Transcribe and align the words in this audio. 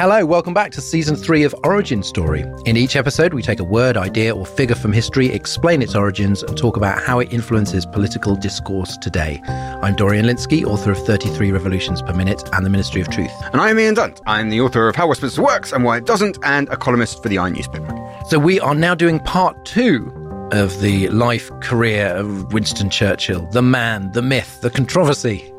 Hello, 0.00 0.24
welcome 0.24 0.54
back 0.54 0.72
to 0.72 0.80
season 0.80 1.14
three 1.14 1.42
of 1.42 1.54
Origin 1.62 2.02
Story. 2.02 2.42
In 2.64 2.78
each 2.78 2.96
episode, 2.96 3.34
we 3.34 3.42
take 3.42 3.60
a 3.60 3.64
word, 3.64 3.98
idea, 3.98 4.34
or 4.34 4.46
figure 4.46 4.74
from 4.74 4.94
history, 4.94 5.26
explain 5.26 5.82
its 5.82 5.94
origins, 5.94 6.42
and 6.42 6.56
talk 6.56 6.78
about 6.78 7.02
how 7.02 7.18
it 7.18 7.30
influences 7.30 7.84
political 7.84 8.34
discourse 8.34 8.96
today. 8.96 9.42
I'm 9.46 9.94
Dorian 9.94 10.24
Lynskey, 10.24 10.64
author 10.64 10.92
of 10.92 10.98
33 11.04 11.52
Revolutions 11.52 12.00
Per 12.00 12.14
Minute 12.14 12.42
and 12.54 12.64
the 12.64 12.70
Ministry 12.70 13.02
of 13.02 13.10
Truth. 13.10 13.30
And 13.52 13.60
I'm 13.60 13.78
Ian 13.78 13.92
Dunt. 13.92 14.22
I'm 14.24 14.48
the 14.48 14.62
author 14.62 14.88
of 14.88 14.96
How 14.96 15.06
Westminster 15.06 15.42
Works 15.42 15.70
and 15.70 15.84
Why 15.84 15.98
It 15.98 16.06
Doesn't, 16.06 16.38
and 16.44 16.66
a 16.70 16.78
columnist 16.78 17.22
for 17.22 17.28
the 17.28 17.38
i 17.38 17.50
newspaper. 17.50 17.94
So 18.30 18.38
we 18.38 18.58
are 18.58 18.74
now 18.74 18.94
doing 18.94 19.20
part 19.20 19.66
two 19.66 20.10
of 20.52 20.80
the 20.80 21.10
life 21.10 21.50
career 21.60 22.06
of 22.06 22.54
Winston 22.54 22.88
Churchill, 22.88 23.46
the 23.50 23.60
man, 23.60 24.12
the 24.12 24.22
myth, 24.22 24.62
the 24.62 24.70
controversy, 24.70 25.52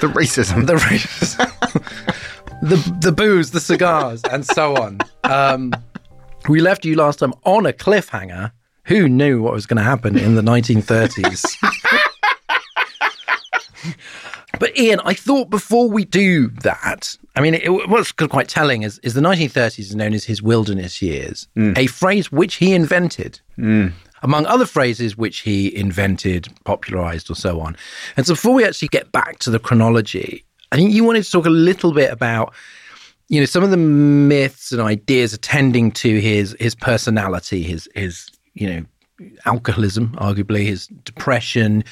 The 0.00 0.06
racism. 0.06 0.66
the 0.66 0.76
racism, 0.76 1.50
the 2.64 2.96
the 3.00 3.12
booze, 3.12 3.50
the 3.50 3.60
cigars, 3.60 4.22
and 4.30 4.44
so 4.44 4.76
on. 4.76 4.98
Um, 5.24 5.72
we 6.48 6.60
left 6.60 6.84
you 6.84 6.96
last 6.96 7.18
time 7.20 7.34
on 7.44 7.66
a 7.66 7.72
cliffhanger. 7.72 8.52
Who 8.84 9.08
knew 9.08 9.42
what 9.42 9.52
was 9.52 9.66
going 9.66 9.78
to 9.78 9.82
happen 9.82 10.18
in 10.18 10.34
the 10.34 10.42
1930s? 10.42 11.56
but 14.60 14.76
Ian, 14.78 15.00
I 15.04 15.14
thought 15.14 15.48
before 15.48 15.88
we 15.88 16.04
do 16.04 16.48
that, 16.62 17.16
I 17.34 17.40
mean, 17.40 17.54
it, 17.54 17.68
what's 17.88 18.12
quite 18.12 18.48
telling 18.48 18.82
is, 18.82 18.98
is 18.98 19.14
the 19.14 19.22
1930s 19.22 19.78
is 19.78 19.96
known 19.96 20.12
as 20.12 20.24
his 20.24 20.42
wilderness 20.42 21.00
years, 21.00 21.48
a 21.78 21.86
phrase 21.86 22.30
which 22.30 22.56
he 22.56 22.74
invented 22.74 23.40
among 24.22 24.46
other 24.46 24.66
phrases 24.66 25.16
which 25.16 25.40
he 25.40 25.74
invented, 25.74 26.48
popularized, 26.64 27.30
or 27.30 27.34
so 27.34 27.60
on. 27.60 27.76
And 28.16 28.26
so, 28.26 28.34
before 28.34 28.54
we 28.54 28.64
actually 28.64 28.88
get 28.88 29.12
back 29.12 29.38
to 29.40 29.50
the 29.50 29.58
chronology, 29.58 30.44
I 30.74 30.76
think 30.76 30.92
you 30.92 31.04
wanted 31.04 31.22
to 31.22 31.30
talk 31.30 31.46
a 31.46 31.50
little 31.50 31.92
bit 31.92 32.10
about, 32.10 32.52
you 33.28 33.38
know, 33.38 33.46
some 33.46 33.62
of 33.62 33.70
the 33.70 33.76
myths 33.76 34.72
and 34.72 34.80
ideas 34.80 35.32
attending 35.32 35.92
to 35.92 36.20
his 36.20 36.56
his 36.58 36.74
personality, 36.74 37.62
his 37.62 37.88
his 37.94 38.28
you 38.54 38.66
know, 38.68 38.84
alcoholism, 39.46 40.16
arguably 40.18 40.64
his 40.66 40.88
depression, 41.04 41.84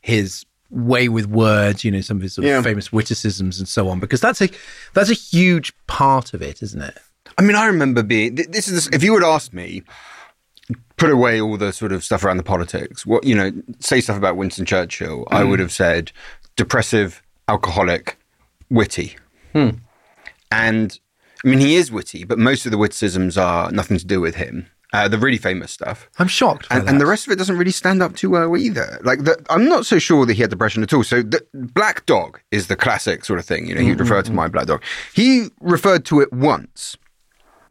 his 0.00 0.46
way 0.70 1.10
with 1.10 1.26
words, 1.26 1.84
you 1.84 1.90
know, 1.90 2.00
some 2.00 2.16
of 2.16 2.22
his 2.22 2.32
sort 2.32 2.46
of 2.46 2.50
Yeah. 2.50 2.62
famous 2.62 2.90
witticisms 2.90 3.58
and 3.58 3.68
so 3.68 3.90
on, 3.90 4.00
because 4.00 4.22
that's 4.22 4.40
a 4.40 4.48
that's 4.94 5.10
a 5.10 5.14
huge 5.14 5.74
part 5.86 6.32
of 6.32 6.40
it, 6.40 6.62
isn't 6.62 6.80
it? 6.80 6.96
I 7.36 7.42
mean, 7.42 7.56
I 7.56 7.66
remember 7.66 8.02
being. 8.02 8.36
This 8.36 8.68
is 8.68 8.88
if 8.88 9.04
you 9.04 9.12
would 9.12 9.22
ask 9.22 9.52
me, 9.52 9.82
put 10.96 11.10
away 11.10 11.42
all 11.42 11.58
the 11.58 11.74
sort 11.74 11.92
of 11.92 12.02
stuff 12.04 12.24
around 12.24 12.38
the 12.38 12.42
politics. 12.42 13.04
What 13.04 13.24
you 13.24 13.34
know, 13.34 13.52
say 13.80 14.00
stuff 14.00 14.16
about 14.16 14.38
Winston 14.38 14.64
Churchill. 14.64 15.28
I 15.30 15.42
mm. 15.42 15.50
would 15.50 15.60
have 15.60 15.72
said 15.72 16.10
depressive, 16.56 17.22
alcoholic, 17.48 18.16
witty, 18.70 19.16
hmm. 19.52 19.70
and 20.50 20.98
I 21.44 21.48
mean 21.48 21.58
he 21.58 21.76
is 21.76 21.90
witty, 21.90 22.24
but 22.24 22.38
most 22.38 22.64
of 22.66 22.72
the 22.72 22.78
witticisms 22.78 23.36
are 23.36 23.70
nothing 23.70 23.98
to 23.98 24.06
do 24.06 24.20
with 24.20 24.36
him. 24.36 24.66
Uh, 24.92 25.06
the 25.06 25.18
really 25.18 25.38
famous 25.38 25.70
stuff. 25.70 26.10
I'm 26.18 26.26
shocked. 26.26 26.66
and, 26.68 26.88
and 26.88 27.00
the 27.00 27.06
rest 27.06 27.26
of 27.26 27.32
it 27.32 27.36
doesn't 27.36 27.56
really 27.56 27.70
stand 27.70 28.02
up 28.02 28.16
too 28.16 28.36
uh, 28.36 28.48
well 28.48 28.60
either. 28.60 28.98
Like, 29.04 29.22
the, 29.22 29.40
I'm 29.48 29.66
not 29.66 29.86
so 29.86 30.00
sure 30.00 30.26
that 30.26 30.34
he 30.34 30.40
had 30.40 30.50
depression 30.50 30.82
at 30.82 30.92
all. 30.92 31.04
So, 31.04 31.22
the 31.22 31.46
Black 31.54 32.06
Dog 32.06 32.40
is 32.50 32.66
the 32.66 32.74
classic 32.74 33.24
sort 33.24 33.38
of 33.38 33.44
thing. 33.44 33.68
You 33.68 33.76
know, 33.76 33.82
he 33.82 33.90
would 33.90 33.98
mm, 33.98 34.00
refer 34.00 34.20
mm, 34.20 34.24
to 34.24 34.30
mm. 34.32 34.34
my 34.34 34.48
Black 34.48 34.66
Dog. 34.66 34.82
He 35.14 35.46
referred 35.60 36.04
to 36.06 36.20
it 36.20 36.32
once 36.32 36.96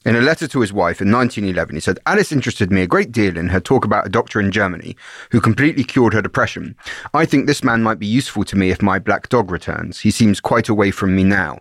in 0.05 0.15
a 0.15 0.21
letter 0.21 0.47
to 0.47 0.61
his 0.61 0.71
wife 0.71 1.01
in 1.01 1.11
1911. 1.11 1.75
He 1.75 1.81
said, 1.81 1.99
Alice 2.05 2.31
interested 2.31 2.71
me 2.71 2.81
a 2.81 2.87
great 2.87 3.11
deal 3.11 3.37
in 3.37 3.49
her 3.49 3.59
talk 3.59 3.85
about 3.85 4.05
a 4.05 4.09
doctor 4.09 4.39
in 4.39 4.51
Germany 4.51 4.95
who 5.31 5.41
completely 5.41 5.83
cured 5.83 6.13
her 6.13 6.21
depression. 6.21 6.75
I 7.13 7.25
think 7.25 7.45
this 7.45 7.63
man 7.63 7.83
might 7.83 7.99
be 7.99 8.07
useful 8.07 8.43
to 8.45 8.55
me 8.55 8.69
if 8.69 8.81
my 8.81 8.99
Black 8.99 9.29
Dog 9.29 9.51
returns. 9.51 9.99
He 9.99 10.11
seems 10.11 10.39
quite 10.39 10.69
away 10.69 10.91
from 10.91 11.15
me 11.15 11.23
now. 11.23 11.59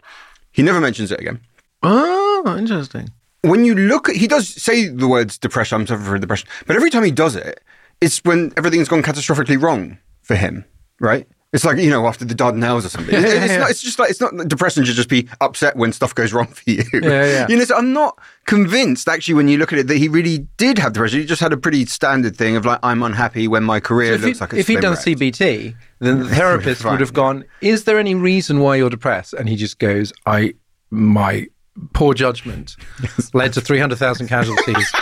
He 0.53 0.63
never 0.63 0.81
mentions 0.81 1.13
it 1.13 1.21
again 1.21 1.41
oh, 1.83 2.57
interesting. 2.59 3.11
when 3.43 3.65
you 3.65 3.75
look 3.75 4.09
at 4.09 4.17
he 4.17 4.27
does 4.27 4.49
say 4.49 4.89
the 4.89 5.09
words 5.09 5.39
depression 5.39 5.81
i'm 5.81 5.87
suffering 5.87 6.07
from 6.07 6.21
depression 6.21 6.49
but 6.67 6.77
every 6.77 6.91
time 6.91 7.05
he 7.05 7.11
does 7.11 7.37
it 7.37 7.63
it's 8.01 8.19
when 8.25 8.53
everything's 8.57 8.89
gone 8.89 9.03
catastrophically 9.03 9.61
wrong 9.61 9.99
for 10.23 10.35
him 10.35 10.65
right 11.01 11.27
it's 11.53 11.65
like 11.65 11.79
you 11.79 11.89
know 11.89 12.07
after 12.07 12.25
the 12.25 12.35
Dardanelles 12.35 12.85
or 12.85 12.89
something. 12.89 13.15
It's, 13.19 13.33
it's 13.33 13.59
not, 13.59 13.71
it's 13.71 13.83
just 13.83 13.99
like 13.99 14.11
it's 14.11 14.21
not 14.21 14.37
depression 14.49 14.85
should 14.85 14.97
just 14.97 15.09
be 15.09 15.29
upset 15.41 15.77
when 15.77 15.93
stuff 15.93 16.15
goes 16.15 16.33
wrong 16.33 16.47
for 16.47 16.71
you. 16.71 16.85
Yeah, 16.93 17.25
yeah. 17.25 17.47
You 17.49 17.57
know, 17.57 17.65
so 17.65 17.77
I'm 17.77 17.93
not 17.93 18.19
convinced 18.47 19.09
actually 19.09 19.35
when 19.35 19.49
you 19.49 19.57
look 19.57 19.73
at 19.73 19.79
it 19.79 19.87
that 19.87 19.97
he 19.97 20.09
really 20.09 20.47
did 20.57 20.79
have 20.79 20.93
depression. 20.93 21.21
He 21.21 21.27
just 21.27 21.41
had 21.41 21.53
a 21.53 21.57
pretty 21.57 21.87
standard 21.87 22.37
thing 22.37 22.57
of 22.57 22.67
like 22.67 22.79
I'm 22.83 23.03
unhappy 23.03 23.49
when 23.49 23.65
my 23.65 23.81
career 23.81 24.15
if, 24.15 24.23
looks 24.23 24.39
he, 24.39 24.43
like 24.43 24.53
it's 24.53 24.61
if 24.61 24.67
he'd 24.69 24.81
done. 24.81 24.95
CBT, 24.95 25.75
then 26.01 26.21
the 26.21 26.29
therapist 26.35 26.85
would 26.85 27.01
have 27.01 27.15
gone, 27.15 27.45
"Is 27.61 27.85
there 27.85 27.99
any 27.99 28.15
reason 28.15 28.61
why 28.61 28.77
you're 28.77 28.91
depressed?" 28.91 29.33
And 29.33 29.49
he 29.49 29.57
just 29.57 29.79
goes, 29.79 30.13
"I, 30.27 30.55
my 30.91 31.47
poor 31.95 32.13
judgment 32.13 32.77
led 33.33 33.55
to 33.55 33.61
three 33.61 33.79
hundred 33.79 33.99
thousand 33.99 34.29
casualties 34.29 34.93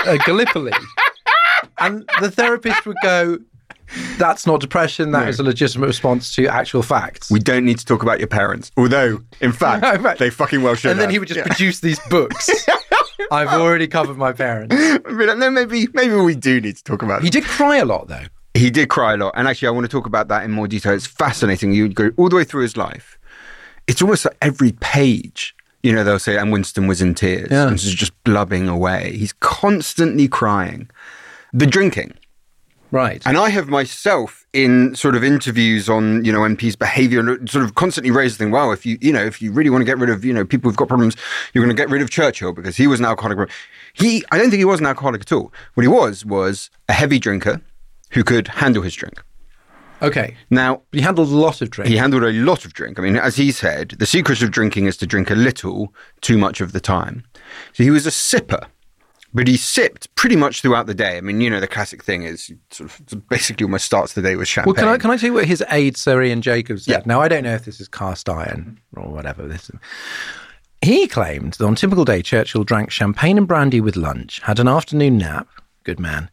at 0.00 0.08
uh, 0.08 0.16
Gallipoli," 0.24 0.72
and 1.78 2.08
the 2.20 2.30
therapist 2.30 2.84
would 2.84 2.96
go, 3.02 3.38
"That's 4.18 4.46
not 4.46 4.60
depression. 4.60 5.10
That 5.12 5.28
is 5.28 5.38
a 5.38 5.42
legitimate 5.42 5.86
response 5.86 6.34
to 6.36 6.46
actual 6.46 6.82
facts." 6.82 7.30
We 7.30 7.38
don't 7.40 7.64
need 7.64 7.78
to 7.78 7.84
talk 7.84 8.02
about 8.02 8.18
your 8.18 8.28
parents, 8.28 8.70
although 8.76 9.22
in 9.40 9.52
fact 9.62 9.82
Right. 10.02 10.18
they 10.18 10.30
fucking 10.30 10.62
well 10.62 10.74
should. 10.74 10.90
and 10.92 11.00
then 11.00 11.06
have. 11.08 11.12
he 11.12 11.18
would 11.18 11.28
just 11.28 11.38
Yeah. 11.38 11.44
produce 11.46 11.80
these 11.80 11.98
books. 12.10 12.48
I've 13.30 13.48
already 13.48 13.86
covered 13.88 14.16
my 14.18 14.32
parents. 14.32 14.74
I'd 14.76 15.02
be 15.18 15.26
like, 15.26 15.38
no, 15.38 15.50
maybe 15.50 15.88
maybe 15.94 16.14
we 16.14 16.34
do 16.34 16.60
need 16.60 16.76
to 16.76 16.84
talk 16.84 17.02
about. 17.02 17.22
He 17.22 17.30
did 17.30 17.44
cry 17.44 17.76
a 17.78 17.84
lot, 17.84 18.08
though. 18.08 18.24
He 18.54 18.70
did 18.70 18.88
cry 18.88 19.14
a 19.14 19.16
lot. 19.16 19.32
And 19.36 19.48
actually, 19.48 19.68
I 19.68 19.70
want 19.72 19.84
to 19.84 19.88
talk 19.88 20.06
about 20.06 20.28
that 20.28 20.44
in 20.44 20.52
more 20.52 20.68
detail. 20.68 20.92
It's 20.92 21.06
fascinating. 21.06 21.72
You 21.72 21.88
go 21.88 22.10
all 22.16 22.28
the 22.28 22.36
way 22.36 22.44
through 22.44 22.62
his 22.62 22.76
life. 22.76 23.18
It's 23.88 24.00
almost 24.00 24.24
like 24.26 24.36
every 24.40 24.72
page, 24.72 25.54
you 25.82 25.92
know, 25.92 26.04
they'll 26.04 26.18
say, 26.20 26.36
and 26.36 26.52
Winston 26.52 26.86
was 26.86 27.02
in 27.02 27.14
tears. 27.14 27.48
Yeah. 27.50 27.66
And 27.66 27.74
is 27.76 27.94
just 27.94 28.12
blubbing 28.24 28.68
away. 28.68 29.16
He's 29.16 29.32
constantly 29.40 30.28
crying. 30.28 30.88
The 31.52 31.66
drinking. 31.66 32.14
Right. 32.94 33.20
And 33.26 33.36
I 33.36 33.48
have 33.48 33.66
myself 33.68 34.46
in 34.52 34.94
sort 34.94 35.16
of 35.16 35.24
interviews 35.24 35.88
on, 35.88 36.24
you 36.24 36.30
know, 36.30 36.42
MP's 36.42 36.76
behavior 36.76 37.18
and 37.18 37.50
sort 37.50 37.64
of 37.64 37.74
constantly 37.74 38.12
raise 38.12 38.38
the 38.38 38.44
thing, 38.44 38.52
wow, 38.52 38.70
if 38.70 38.86
you, 38.86 38.98
you 39.00 39.12
know, 39.12 39.24
if 39.24 39.42
you 39.42 39.50
really 39.50 39.68
want 39.68 39.80
to 39.80 39.84
get 39.84 39.98
rid 39.98 40.10
of, 40.10 40.24
you 40.24 40.32
know, 40.32 40.44
people 40.44 40.70
who've 40.70 40.76
got 40.76 40.86
problems, 40.86 41.16
you're 41.52 41.64
going 41.64 41.76
to 41.76 41.82
get 41.82 41.90
rid 41.90 42.02
of 42.02 42.10
Churchill 42.10 42.52
because 42.52 42.76
he 42.76 42.86
was 42.86 43.00
an 43.00 43.06
alcoholic. 43.06 43.50
He, 43.94 44.24
I 44.30 44.38
don't 44.38 44.48
think 44.48 44.60
he 44.60 44.64
was 44.64 44.78
an 44.78 44.86
alcoholic 44.86 45.22
at 45.22 45.32
all. 45.32 45.52
What 45.74 45.82
he 45.82 45.88
was, 45.88 46.24
was 46.24 46.70
a 46.88 46.92
heavy 46.92 47.18
drinker 47.18 47.60
who 48.10 48.22
could 48.22 48.46
handle 48.46 48.84
his 48.84 48.94
drink. 48.94 49.20
okay. 50.00 50.36
Now, 50.50 50.82
He 50.92 51.00
handled 51.00 51.30
a 51.30 51.36
lot 51.36 51.62
of 51.62 51.70
drink. 51.70 51.90
he 51.90 51.96
handled 51.96 52.22
a 52.22 52.30
lot 52.30 52.64
of 52.64 52.74
drink. 52.74 53.00
I 53.00 53.02
mean, 53.02 53.16
as 53.16 53.34
he 53.34 53.50
said, 53.50 53.96
the 53.98 54.06
secret 54.06 54.40
of 54.40 54.52
drinking 54.52 54.86
is 54.86 54.96
to 54.98 55.06
drink 55.08 55.32
a 55.32 55.34
little 55.34 55.92
too 56.20 56.38
much 56.38 56.60
of 56.60 56.70
the 56.70 56.80
time. 56.80 57.24
So 57.72 57.82
he 57.82 57.90
was 57.90 58.06
a 58.06 58.10
sipper, 58.10 58.66
but 59.34 59.48
he 59.48 59.56
sipped 59.56 60.14
pretty 60.14 60.36
much 60.36 60.62
throughout 60.62 60.86
the 60.86 60.94
day. 60.94 61.16
I 61.16 61.20
mean, 61.20 61.40
you 61.40 61.50
know, 61.50 61.60
the 61.60 61.66
classic 61.66 62.04
thing 62.04 62.22
is 62.22 62.52
sort 62.70 62.90
of 62.90 63.28
basically 63.28 63.64
almost 63.64 63.84
starts 63.84 64.14
the 64.14 64.22
day 64.22 64.36
with 64.36 64.48
champagne. 64.48 64.72
Well, 64.72 64.80
can 64.80 64.88
I 64.88 64.98
can 64.98 65.10
I 65.10 65.16
tell 65.16 65.28
you 65.28 65.34
what 65.34 65.46
his 65.46 65.62
aide 65.70 65.96
Sir 65.96 66.22
Ian 66.22 66.40
Jacobs 66.40 66.84
said? 66.84 66.92
Yeah. 66.92 67.02
Now 67.04 67.20
I 67.20 67.28
don't 67.28 67.42
know 67.42 67.54
if 67.54 67.64
this 67.64 67.80
is 67.80 67.88
cast 67.88 68.28
iron 68.28 68.80
or 68.96 69.10
whatever 69.10 69.46
this 69.46 69.68
is. 69.68 69.76
He 70.82 71.08
claimed 71.08 71.54
that 71.54 71.64
on 71.64 71.74
typical 71.74 72.04
day 72.04 72.22
Churchill 72.22 72.62
drank 72.62 72.90
champagne 72.90 73.38
and 73.38 73.48
brandy 73.48 73.80
with 73.80 73.96
lunch, 73.96 74.40
had 74.40 74.58
an 74.58 74.68
afternoon 74.68 75.16
nap, 75.16 75.48
good 75.82 75.98
man, 75.98 76.28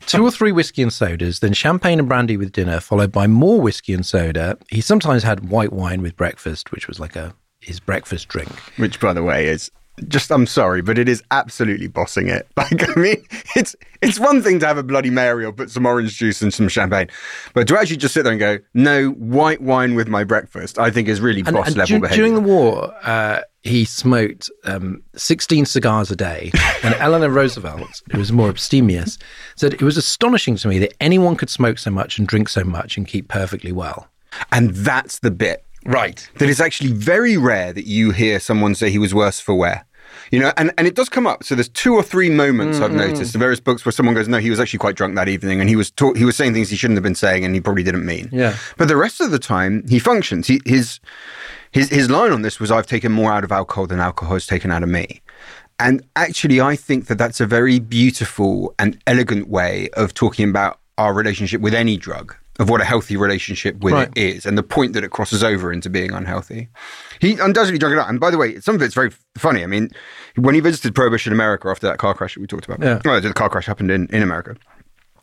two 0.00 0.22
or 0.22 0.30
three 0.30 0.52
whiskey 0.52 0.82
and 0.82 0.92
sodas, 0.92 1.40
then 1.40 1.54
champagne 1.54 1.98
and 1.98 2.08
brandy 2.08 2.36
with 2.36 2.52
dinner, 2.52 2.80
followed 2.80 3.10
by 3.10 3.26
more 3.26 3.60
whiskey 3.60 3.94
and 3.94 4.04
soda. 4.04 4.58
He 4.68 4.80
sometimes 4.80 5.22
had 5.22 5.48
white 5.48 5.72
wine 5.72 6.02
with 6.02 6.16
breakfast, 6.16 6.70
which 6.70 6.86
was 6.86 7.00
like 7.00 7.16
a 7.16 7.34
his 7.60 7.80
breakfast 7.80 8.28
drink. 8.28 8.50
Which, 8.76 9.00
by 9.00 9.14
the 9.14 9.22
way, 9.22 9.46
is 9.48 9.70
just 10.08 10.30
I'm 10.30 10.46
sorry, 10.46 10.82
but 10.82 10.98
it 10.98 11.08
is 11.08 11.22
absolutely 11.30 11.86
bossing 11.88 12.28
it. 12.28 12.46
Like, 12.56 12.96
I 12.96 13.00
mean, 13.00 13.22
it's 13.56 13.76
it's 14.00 14.18
one 14.18 14.42
thing 14.42 14.58
to 14.60 14.66
have 14.66 14.78
a 14.78 14.82
Bloody 14.82 15.10
Mary 15.10 15.44
or 15.44 15.52
put 15.52 15.70
some 15.70 15.84
orange 15.86 16.16
juice 16.16 16.40
and 16.42 16.52
some 16.52 16.68
champagne, 16.68 17.08
but 17.52 17.68
to 17.68 17.78
actually 17.78 17.98
just 17.98 18.14
sit 18.14 18.22
there 18.22 18.32
and 18.32 18.40
go, 18.40 18.58
no, 18.74 19.10
white 19.10 19.60
wine 19.60 19.94
with 19.94 20.08
my 20.08 20.24
breakfast, 20.24 20.78
I 20.78 20.90
think 20.90 21.08
is 21.08 21.20
really 21.20 21.42
And, 21.46 21.54
boss 21.54 21.68
and 21.68 21.76
level 21.76 21.96
du- 21.96 22.00
behavior. 22.02 22.16
during 22.16 22.34
the 22.34 22.40
war, 22.40 22.94
uh, 23.02 23.40
he 23.62 23.84
smoked 23.84 24.50
um, 24.64 25.02
16 25.16 25.66
cigars 25.66 26.10
a 26.10 26.16
day. 26.16 26.50
And 26.82 26.94
Eleanor 26.98 27.28
Roosevelt, 27.30 28.02
who 28.12 28.18
was 28.18 28.32
more 28.32 28.48
abstemious, 28.48 29.18
said 29.56 29.74
it 29.74 29.82
was 29.82 29.96
astonishing 29.96 30.56
to 30.56 30.68
me 30.68 30.78
that 30.80 30.94
anyone 31.00 31.36
could 31.36 31.50
smoke 31.50 31.78
so 31.78 31.90
much 31.90 32.18
and 32.18 32.26
drink 32.26 32.48
so 32.48 32.64
much 32.64 32.96
and 32.96 33.06
keep 33.06 33.28
perfectly 33.28 33.72
well. 33.72 34.08
and 34.52 34.70
that's 34.70 35.18
the 35.20 35.30
bit 35.30 35.64
Right. 35.84 36.28
that 36.38 36.48
it's 36.48 36.60
actually 36.60 36.92
very 36.92 37.36
rare 37.36 37.72
that 37.72 37.86
you 37.86 38.10
hear 38.10 38.40
someone 38.40 38.74
say 38.74 38.90
he 38.90 38.98
was 38.98 39.14
worse 39.14 39.40
for 39.40 39.54
wear. 39.54 39.86
You 40.30 40.38
know, 40.40 40.52
and, 40.56 40.72
and 40.78 40.86
it 40.86 40.94
does 40.94 41.08
come 41.08 41.26
up. 41.26 41.44
So 41.44 41.54
there's 41.54 41.68
two 41.68 41.94
or 41.94 42.02
three 42.02 42.30
moments 42.30 42.78
I've 42.78 42.90
mm-hmm. 42.90 42.98
noticed 42.98 43.34
in 43.34 43.38
various 43.38 43.60
books 43.60 43.84
where 43.84 43.92
someone 43.92 44.14
goes, 44.14 44.28
"No, 44.28 44.38
he 44.38 44.50
was 44.50 44.58
actually 44.58 44.78
quite 44.78 44.96
drunk 44.96 45.14
that 45.16 45.28
evening, 45.28 45.60
and 45.60 45.68
he 45.68 45.76
was 45.76 45.90
ta- 45.90 46.14
he 46.14 46.24
was 46.24 46.36
saying 46.36 46.54
things 46.54 46.70
he 46.70 46.76
shouldn't 46.76 46.96
have 46.96 47.02
been 47.02 47.14
saying, 47.14 47.44
and 47.44 47.54
he 47.54 47.60
probably 47.60 47.82
didn't 47.82 48.06
mean." 48.06 48.28
Yeah. 48.32 48.56
But 48.76 48.88
the 48.88 48.96
rest 48.96 49.20
of 49.20 49.30
the 49.30 49.38
time, 49.38 49.86
he 49.88 49.98
functions. 49.98 50.46
He, 50.46 50.60
his 50.64 51.00
his 51.72 51.90
his 51.90 52.08
line 52.08 52.32
on 52.32 52.42
this 52.42 52.58
was, 52.58 52.70
"I've 52.70 52.86
taken 52.86 53.12
more 53.12 53.32
out 53.32 53.44
of 53.44 53.52
alcohol 53.52 53.86
than 53.86 54.00
alcohol 54.00 54.34
has 54.34 54.46
taken 54.46 54.70
out 54.70 54.82
of 54.82 54.88
me." 54.88 55.20
And 55.78 56.02
actually, 56.16 56.60
I 56.60 56.76
think 56.76 57.06
that 57.06 57.18
that's 57.18 57.40
a 57.40 57.46
very 57.46 57.78
beautiful 57.78 58.74
and 58.78 58.98
elegant 59.06 59.48
way 59.48 59.88
of 59.94 60.14
talking 60.14 60.48
about 60.48 60.78
our 60.96 61.12
relationship 61.12 61.60
with 61.60 61.74
any 61.74 61.96
drug. 61.96 62.34
Of 62.60 62.68
what 62.70 62.80
a 62.80 62.84
healthy 62.84 63.16
relationship 63.16 63.82
with 63.82 63.94
Right. 63.94 64.08
it 64.14 64.22
is 64.36 64.46
and 64.46 64.56
the 64.56 64.62
point 64.62 64.92
that 64.92 65.02
it 65.04 65.10
crosses 65.10 65.42
over 65.42 65.72
into 65.72 65.90
being 65.90 66.12
unhealthy. 66.12 66.68
He 67.20 67.32
undoubtedly 67.38 67.78
drank 67.78 67.94
it 67.94 67.98
up. 67.98 68.08
And 68.08 68.20
by 68.20 68.30
the 68.30 68.38
way, 68.38 68.60
some 68.60 68.74
of 68.76 68.82
it's 68.82 68.94
very 68.94 69.10
funny. 69.36 69.62
I 69.64 69.66
mean, 69.66 69.90
when 70.36 70.54
he 70.54 70.60
visited 70.60 70.94
Prohibition 70.94 71.32
America 71.32 71.68
after 71.68 71.86
that 71.88 71.98
car 71.98 72.14
crash 72.14 72.34
that 72.34 72.40
we 72.40 72.46
talked 72.46 72.66
about, 72.66 72.80
Yeah. 72.80 73.00
well, 73.04 73.20
the 73.20 73.32
car 73.32 73.48
crash 73.48 73.66
happened 73.66 73.90
in, 73.90 74.06
in 74.08 74.22
America. 74.22 74.54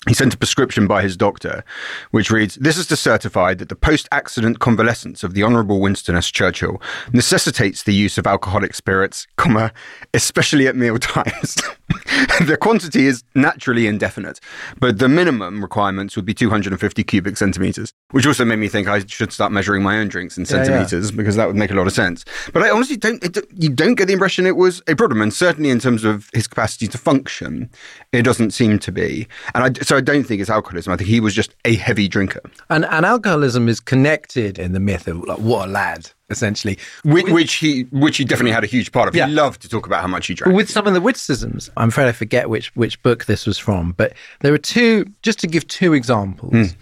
He 0.07 0.16
sent 0.16 0.33
a 0.33 0.38
prescription 0.38 0.88
by 0.88 1.04
his 1.04 1.16
doctor, 1.16 1.63
which 2.10 2.31
reads 2.31 2.56
This 2.56 2.75
is 2.75 2.88
to 2.88 2.95
certify 2.95 3.54
that 3.54 3.69
the 3.69 3.75
post 3.75 4.10
accident 4.12 4.60
convalescence 4.60 5.24
of 5.24 5.36
the 5.36 5.44
Honourable 5.44 5.80
Winston 5.80 6.16
S. 6.16 6.31
Churchill 6.31 6.81
necessitates 7.13 7.84
the 7.84 7.94
use 7.94 8.18
of 8.18 8.25
alcoholic 8.25 8.74
spirits, 8.74 9.27
comma, 9.38 9.72
especially 10.16 10.66
at 10.68 10.75
meal 10.75 10.98
times. 10.98 11.56
the 12.45 12.57
quantity 12.59 13.05
is 13.07 13.23
naturally 13.35 13.88
indefinite, 13.88 14.39
but 14.79 14.99
the 14.99 15.09
minimum 15.09 15.61
requirements 15.61 16.15
would 16.15 16.25
be 16.25 16.33
250 16.33 17.03
cubic 17.03 17.38
centimetres, 17.38 17.93
which 18.11 18.25
also 18.25 18.45
made 18.45 18.57
me 18.59 18.67
think 18.67 18.88
I 18.88 19.05
should 19.05 19.31
start 19.33 19.51
measuring 19.51 19.83
my 19.83 19.97
own 19.97 20.07
drinks 20.07 20.38
in 20.38 20.45
Yeah, 20.45 20.57
yeah. 20.57 20.63
centimetres 20.63 21.11
because 21.11 21.35
that 21.35 21.47
would 21.47 21.55
make 21.55 21.71
a 21.71 21.75
lot 21.75 21.88
of 21.88 21.93
sense. 21.93 22.25
But 22.53 22.63
I 22.63 22.69
honestly 22.69 22.97
don't, 22.97 23.23
it, 23.23 23.38
you 23.55 23.69
don't 23.69 23.95
get 23.95 24.07
the 24.07 24.13
impression 24.13 24.45
it 24.45 24.55
was 24.55 24.81
a 24.88 24.95
problem. 24.95 25.21
And 25.21 25.33
certainly 25.33 25.69
in 25.69 25.79
terms 25.79 26.03
of 26.03 26.29
his 26.33 26.47
capacity 26.47 26.88
to 26.88 26.97
function, 26.97 27.69
it 28.11 28.23
doesn't 28.23 28.51
seem 28.51 28.79
to 28.79 28.91
be. 28.91 29.27
And 29.53 29.63
I, 29.63 29.83
so 29.83 29.97
I 29.97 30.01
don't 30.01 30.23
think 30.23 30.41
it's 30.41 30.49
alcoholism. 30.49 30.93
I 30.93 30.97
think 30.97 31.09
he 31.09 31.19
was 31.19 31.33
just 31.33 31.55
a 31.65 31.75
heavy 31.75 32.07
drinker, 32.07 32.41
And, 32.69 32.85
and 32.85 33.05
alcoholism 33.05 33.67
is 33.69 33.79
connected 33.79 34.59
in 34.59 34.73
the 34.73 34.79
myth 34.79 35.07
of 35.07 35.23
like, 35.25 35.39
what 35.39 35.67
a 35.69 35.71
lad, 35.71 36.11
essentially, 36.31 36.78
which, 37.04 37.28
which 37.28 37.54
he 37.56 37.83
which 37.92 38.18
he 38.18 38.24
definitely 38.25 38.51
had 38.51 38.63
a 38.63 38.68
huge 38.68 38.92
part 38.92 39.07
of. 39.07 39.16
Yeah. 39.16 39.28
He 39.28 39.33
loved 39.33 39.62
to 39.62 39.69
talk 39.69 39.86
about 39.86 40.01
how 40.01 40.07
much 40.07 40.28
he 40.28 40.33
drank. 40.33 40.56
with 40.56 40.69
some 40.69 40.88
of 40.88 40.94
the 40.94 41.01
witticisms. 41.01 41.69
I'm 41.78 41.89
afraid 41.89 42.07
I 42.07 42.12
forget 42.13 42.50
which 42.50 42.75
which 42.75 43.01
book 43.04 43.25
this 43.25 43.45
was 43.45 43.57
from, 43.57 43.92
but 43.94 44.13
there 44.39 44.54
are 44.54 44.57
two. 44.57 45.06
Just 45.22 45.39
to 45.39 45.48
give 45.48 45.68
two 45.68 45.94
examples. 45.94 46.75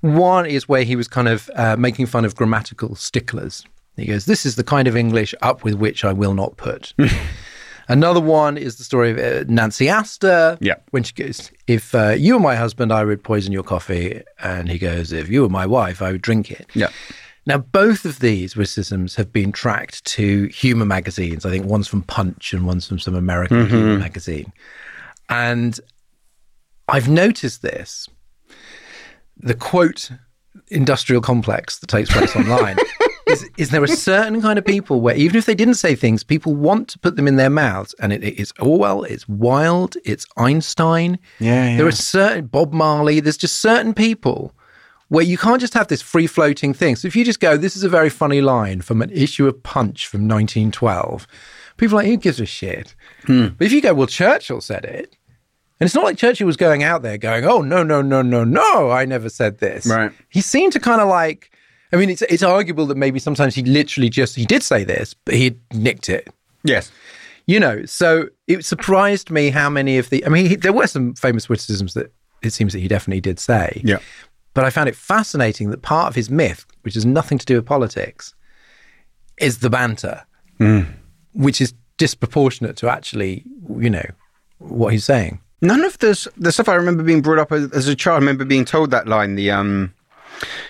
One 0.00 0.46
is 0.46 0.68
where 0.68 0.82
he 0.82 0.96
was 0.96 1.08
kind 1.08 1.28
of 1.28 1.50
uh, 1.54 1.76
making 1.76 2.06
fun 2.06 2.24
of 2.24 2.34
grammatical 2.34 2.94
sticklers. 2.94 3.64
He 3.96 4.06
goes, 4.06 4.24
"This 4.24 4.46
is 4.46 4.56
the 4.56 4.64
kind 4.64 4.88
of 4.88 4.96
English 4.96 5.34
up 5.42 5.62
with 5.62 5.74
which 5.74 6.04
I 6.04 6.12
will 6.12 6.34
not 6.34 6.56
put." 6.56 6.94
Another 7.88 8.20
one 8.20 8.56
is 8.56 8.76
the 8.76 8.84
story 8.84 9.10
of 9.10 9.18
uh, 9.18 9.44
Nancy 9.52 9.88
Astor. 9.88 10.56
Yeah. 10.60 10.74
When 10.92 11.02
she 11.02 11.12
goes, 11.12 11.50
if 11.66 11.92
uh, 11.92 12.10
you 12.10 12.34
were 12.34 12.40
my 12.40 12.54
husband, 12.54 12.92
I 12.92 13.04
would 13.04 13.24
poison 13.24 13.52
your 13.52 13.64
coffee. 13.64 14.22
And 14.40 14.68
he 14.68 14.78
goes, 14.78 15.10
if 15.12 15.28
you 15.28 15.42
were 15.42 15.48
my 15.48 15.66
wife, 15.66 16.00
I 16.00 16.12
would 16.12 16.22
drink 16.22 16.52
it. 16.52 16.68
Yeah. 16.72 16.90
Now, 17.46 17.58
both 17.58 18.04
of 18.04 18.20
these 18.20 18.54
witticisms 18.54 19.14
have 19.16 19.32
been 19.32 19.50
tracked 19.52 20.04
to 20.06 20.46
humor 20.46 20.84
magazines. 20.84 21.46
I 21.46 21.50
think 21.50 21.66
one's 21.66 21.88
from 21.88 22.02
Punch 22.02 22.52
and 22.52 22.66
one's 22.66 22.86
from 22.86 22.98
some 22.98 23.14
American 23.14 23.58
mm-hmm. 23.58 23.74
humor 23.74 23.98
magazine. 23.98 24.52
And 25.28 25.78
I've 26.88 27.08
noticed 27.08 27.62
this. 27.62 28.08
The 29.38 29.54
quote 29.54 30.10
industrial 30.68 31.22
complex 31.22 31.78
that 31.78 31.86
takes 31.86 32.10
place 32.10 32.36
online 32.36 32.76
is, 33.26 33.48
is 33.56 33.70
there 33.70 33.82
a 33.84 33.88
certain 33.88 34.42
kind 34.42 34.58
of 34.58 34.64
people 34.64 35.00
where 35.00 35.16
even 35.16 35.36
if 35.36 35.46
they 35.46 35.54
didn't 35.54 35.74
say 35.74 35.94
things, 35.94 36.22
people 36.22 36.54
want 36.54 36.88
to 36.88 36.98
put 36.98 37.16
them 37.16 37.26
in 37.26 37.36
their 37.36 37.50
mouths. 37.50 37.94
And 38.00 38.12
it, 38.12 38.22
oh, 38.22 38.34
it's 38.36 38.52
Orwell, 38.60 39.04
it's 39.04 39.28
Wilde, 39.28 39.96
it's 40.04 40.26
Einstein. 40.36 41.18
Yeah, 41.38 41.76
There 41.76 41.86
are 41.86 41.92
certain, 41.92 42.46
Bob 42.46 42.72
Marley, 42.72 43.20
there's 43.20 43.36
just 43.36 43.60
certain 43.60 43.94
people 43.94 44.54
where 45.10 45.24
you 45.24 45.36
can't 45.36 45.60
just 45.60 45.74
have 45.74 45.88
this 45.88 46.00
free 46.00 46.28
floating 46.28 46.72
thing. 46.72 46.94
So 46.94 47.08
if 47.08 47.16
you 47.16 47.24
just 47.24 47.40
go, 47.40 47.56
this 47.56 47.76
is 47.76 47.82
a 47.82 47.88
very 47.88 48.08
funny 48.08 48.40
line 48.40 48.80
from 48.80 49.02
an 49.02 49.10
issue 49.10 49.48
of 49.48 49.60
Punch 49.62 50.06
from 50.06 50.20
1912, 50.20 51.26
people 51.76 51.96
are 51.96 52.02
like, 52.02 52.06
who 52.06 52.16
gives 52.16 52.38
a 52.38 52.46
shit? 52.46 52.94
Hmm. 53.24 53.48
But 53.58 53.66
if 53.66 53.72
you 53.72 53.82
go, 53.82 53.92
well, 53.92 54.06
Churchill 54.06 54.60
said 54.60 54.84
it. 54.84 55.16
And 55.80 55.86
it's 55.86 55.96
not 55.96 56.04
like 56.04 56.16
Churchill 56.16 56.46
was 56.46 56.56
going 56.56 56.84
out 56.84 57.02
there 57.02 57.18
going, 57.18 57.44
oh, 57.44 57.60
no, 57.60 57.82
no, 57.82 58.02
no, 58.02 58.22
no, 58.22 58.44
no, 58.44 58.90
I 58.90 59.04
never 59.04 59.28
said 59.28 59.58
this. 59.58 59.84
Right. 59.84 60.12
He 60.28 60.40
seemed 60.40 60.74
to 60.74 60.80
kind 60.80 61.00
of 61.00 61.08
like, 61.08 61.50
I 61.92 61.96
mean, 61.96 62.08
it's, 62.08 62.22
it's 62.22 62.44
arguable 62.44 62.86
that 62.86 62.96
maybe 62.96 63.18
sometimes 63.18 63.56
he 63.56 63.64
literally 63.64 64.10
just, 64.10 64.36
he 64.36 64.44
did 64.44 64.62
say 64.62 64.84
this, 64.84 65.14
but 65.24 65.34
he 65.34 65.58
nicked 65.72 66.08
it. 66.08 66.28
yes. 66.62 66.92
You 67.46 67.58
know, 67.58 67.84
so 67.84 68.28
it 68.46 68.64
surprised 68.64 69.28
me 69.28 69.50
how 69.50 69.68
many 69.68 69.98
of 69.98 70.08
the, 70.10 70.24
I 70.24 70.28
mean, 70.28 70.46
he, 70.46 70.54
there 70.54 70.72
were 70.72 70.86
some 70.86 71.14
famous 71.14 71.48
witticisms 71.48 71.94
that 71.94 72.12
it 72.42 72.52
seems 72.52 72.72
that 72.74 72.78
he 72.78 72.86
definitely 72.86 73.20
did 73.20 73.40
say. 73.40 73.80
Yeah. 73.82 73.98
But 74.54 74.64
I 74.64 74.70
found 74.70 74.88
it 74.88 74.96
fascinating 74.96 75.70
that 75.70 75.82
part 75.82 76.08
of 76.08 76.14
his 76.14 76.28
myth, 76.30 76.66
which 76.82 76.94
has 76.94 77.06
nothing 77.06 77.38
to 77.38 77.46
do 77.46 77.56
with 77.56 77.66
politics, 77.66 78.34
is 79.38 79.58
the 79.58 79.70
banter, 79.70 80.24
which 81.32 81.60
is 81.60 81.72
disproportionate 81.98 82.76
to 82.78 82.88
actually, 82.88 83.44
you 83.78 83.90
know, 83.90 84.06
what 84.58 84.92
he's 84.92 85.04
saying. 85.04 85.40
None 85.62 85.84
of 85.84 85.98
this, 85.98 86.26
the 86.36 86.52
stuff 86.52 86.68
I 86.68 86.74
remember 86.74 87.02
being 87.02 87.22
brought 87.22 87.38
up 87.38 87.52
as, 87.52 87.70
as 87.72 87.86
a 87.86 87.94
child, 87.94 88.16
I 88.16 88.18
remember 88.18 88.44
being 88.44 88.64
told 88.64 88.90
that 88.90 89.06
line, 89.06 89.34
the, 89.34 89.50
um, 89.50 89.94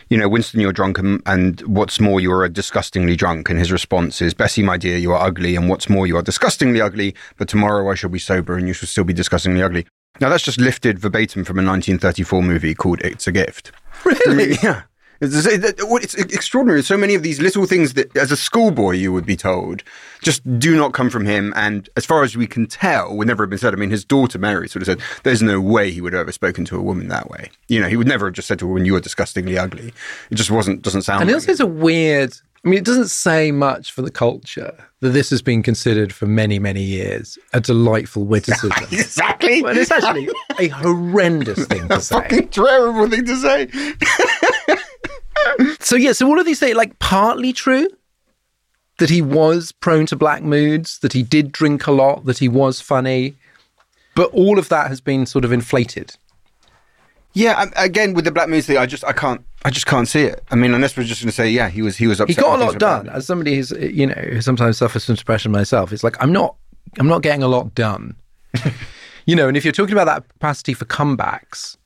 you 0.09 0.19
know, 0.19 0.29
Winston, 0.29 0.61
you're 0.61 0.73
drunk, 0.73 0.99
and, 0.99 1.23
and 1.27 1.61
what's 1.63 2.01
more, 2.01 2.21
you're 2.21 2.49
disgustingly 2.49 3.15
drunk. 3.15 3.49
And 3.49 3.59
his 3.59 3.71
response 3.71 4.21
is, 4.21 4.35
Bessie, 4.35 4.63
my 4.63 4.77
dear, 4.77 4.99
you 4.99 5.13
are 5.13 5.25
ugly, 5.25 5.55
and 5.55 5.69
what's 5.69 5.89
more, 5.89 6.07
you 6.07 6.17
are 6.17 6.23
disgustingly 6.23 6.81
ugly, 6.81 7.15
but 7.37 7.49
tomorrow 7.49 7.91
I 7.91 7.95
shall 7.95 8.11
be 8.11 8.19
sober 8.19 8.57
and 8.57 8.67
you 8.67 8.75
shall 8.75 8.89
still 8.89 9.05
be 9.05 9.13
disgustingly 9.13 9.63
ugly. 9.63 9.87
Now, 10.21 10.29
that's 10.29 10.45
just 10.45 10.61
lifted 10.61 10.99
verbatim 10.99 11.45
from 11.45 11.59
a 11.59 11.65
1934 11.65 12.43
movie 12.43 12.75
called 12.75 13.01
It's 13.01 13.27
a 13.27 13.33
Gift. 13.33 13.73
Really? 14.05 14.57
Yeah. 14.63 14.83
It's, 15.23 15.47
it's, 15.47 16.15
extraordinary. 16.15 16.83
So 16.83 16.97
many 16.97 17.15
of 17.15 17.23
these 17.23 17.43
little 17.43 17.67
things 17.67 17.93
that, 17.93 18.17
as 18.17 18.33
a 18.33 18.37
schoolboy, 18.39 18.93
you 18.93 19.13
would 19.13 19.27
be 19.27 19.37
told, 19.37 19.83
just 20.23 20.59
do 20.59 20.75
not 20.77 20.95
come 20.95 21.11
from 21.11 21.27
him. 21.27 21.53
And 21.57 21.91
as 21.95 22.07
far 22.07 22.23
as 22.23 22.39
we 22.39 22.47
can 22.47 22.67
tell, 22.67 23.15
would 23.15 23.29
never 23.29 23.43
have 23.43 23.51
been 23.51 23.59
said. 23.59 23.75
I 23.75 23.77
mean, 23.77 23.91
his 23.91 24.05
daughter 24.05 24.39
Mary 24.39 24.67
sort 24.67 24.81
of 24.81 24.87
said, 24.87 25.01
"There's 25.23 25.43
no 25.43 25.61
way 25.61 25.91
he 25.91 26.01
would 26.01 26.15
have 26.15 26.21
ever 26.21 26.33
spoken 26.33 26.65
to 26.67 26.77
a 26.77 26.81
woman 26.81 27.09
that 27.09 27.29
way." 27.29 27.51
You 27.69 27.81
know, 27.81 27.89
he 27.89 27.97
would 27.97 28.09
never 28.09 28.27
have 28.29 28.35
just 28.35 28.49
said 28.49 28.59
to 28.61 28.65
a 28.65 28.69
woman, 28.69 28.87
"You 28.87 28.97
are 28.97 29.01
disgustingly 29.01 29.59
ugly." 29.59 29.93
It 30.31 30.37
just 30.37 30.51
wasn't. 30.51 30.81
Doesn't 30.81 31.03
sound. 31.03 31.21
And 31.21 31.31
it 31.31 31.35
like 31.35 31.43
also 31.43 31.51
it. 31.51 31.55
is 31.55 31.61
a 31.61 31.67
weird, 31.67 32.35
I 32.65 32.69
mean, 32.69 32.79
it 32.79 32.85
doesn't 32.85 33.09
say 33.09 33.53
much 33.53 33.91
for 33.91 34.03
the 34.03 34.11
culture 34.11 34.77
that 35.01 35.11
this 35.11 35.31
has 35.31 35.41
been 35.41 35.63
considered 35.63 36.13
for 36.13 36.27
many, 36.27 36.59
many 36.59 36.83
years 36.83 37.39
a 37.55 37.61
delightful 37.61 38.25
witticism. 38.25 38.73
exactly. 38.93 39.63
Well, 39.63 39.77
it's 39.77 39.91
actually 39.91 40.29
a 40.59 40.69
horrendous 40.69 41.67
thing 41.67 41.89
to 41.89 42.01
say. 42.01 42.17
fucking 42.17 42.49
terrible 42.49 43.09
thing 43.09 43.25
to 43.25 43.37
say. 43.37 44.77
So 45.81 45.97
yeah, 45.97 46.13
so 46.13 46.29
what 46.29 46.37
do 46.37 46.45
these 46.45 46.59
say? 46.59 46.75
Like 46.75 46.99
partly 46.99 47.53
true 47.53 47.89
that 48.99 49.11
he 49.11 49.23
was 49.23 49.73
prone 49.73 50.07
to 50.07 50.17
black 50.17 50.43
moods, 50.43 50.99
that 50.99 51.13
he 51.13 51.23
did 51.23 51.51
drink 51.53 51.87
a 51.87 51.91
lot, 51.91 52.27
that 52.27 52.39
he 52.39 52.49
was 52.49 52.81
funny, 52.81 53.35
but 54.15 54.31
all 54.33 54.59
of 54.59 54.69
that 54.69 54.89
has 54.89 55.01
been 55.01 55.27
sort 55.27 55.45
of 55.45 55.53
inflated. 55.53 56.17
Yeah. 57.33 57.71
Again, 57.77 58.15
with 58.15 58.25
the 58.25 58.31
black 58.31 58.49
moods 58.49 58.67
thing, 58.67 58.77
I 58.77 58.87
just, 58.87 59.05
I 59.05 59.13
can't, 59.13 59.45
I 59.65 59.71
just 59.71 59.87
can't 59.87 60.09
see 60.09 60.23
it. 60.23 60.43
I 60.51 60.55
mean, 60.55 60.73
unless 60.73 60.97
we're 60.97 61.05
just 61.05 61.21
going 61.21 61.29
to 61.29 61.35
say, 61.35 61.51
yeah, 61.51 61.69
he 61.69 61.83
was, 61.83 61.97
he 61.97 62.07
was 62.07 62.21
upset. 62.21 62.37
He 62.37 62.41
got 62.41 62.59
a 62.59 62.65
lot 62.65 62.79
done. 62.79 63.09
As 63.11 63.27
somebody 63.27 63.57
who's 63.57 63.71
you 63.73 64.07
know 64.07 64.15
who 64.15 64.41
sometimes 64.41 64.79
suffers 64.79 65.05
from 65.05 65.17
depression 65.17 65.53
myself, 65.53 65.93
it's 65.93 66.03
like 66.03 66.17
I'm 66.23 66.33
not 66.33 66.57
I'm 66.99 67.09
not 67.09 67.23
getting 67.23 67.43
a 67.43 67.49
lot 67.49 67.75
done. 67.75 68.17
you 69.27 69.37
know, 69.37 69.49
and 69.49 69.57
if 69.57 69.65
you're 69.65 69.73
talking 69.73 69.93
about 69.93 70.07
that 70.07 70.29
capacity 70.29 70.75
for 70.75 70.87
comebacks, 70.87 71.77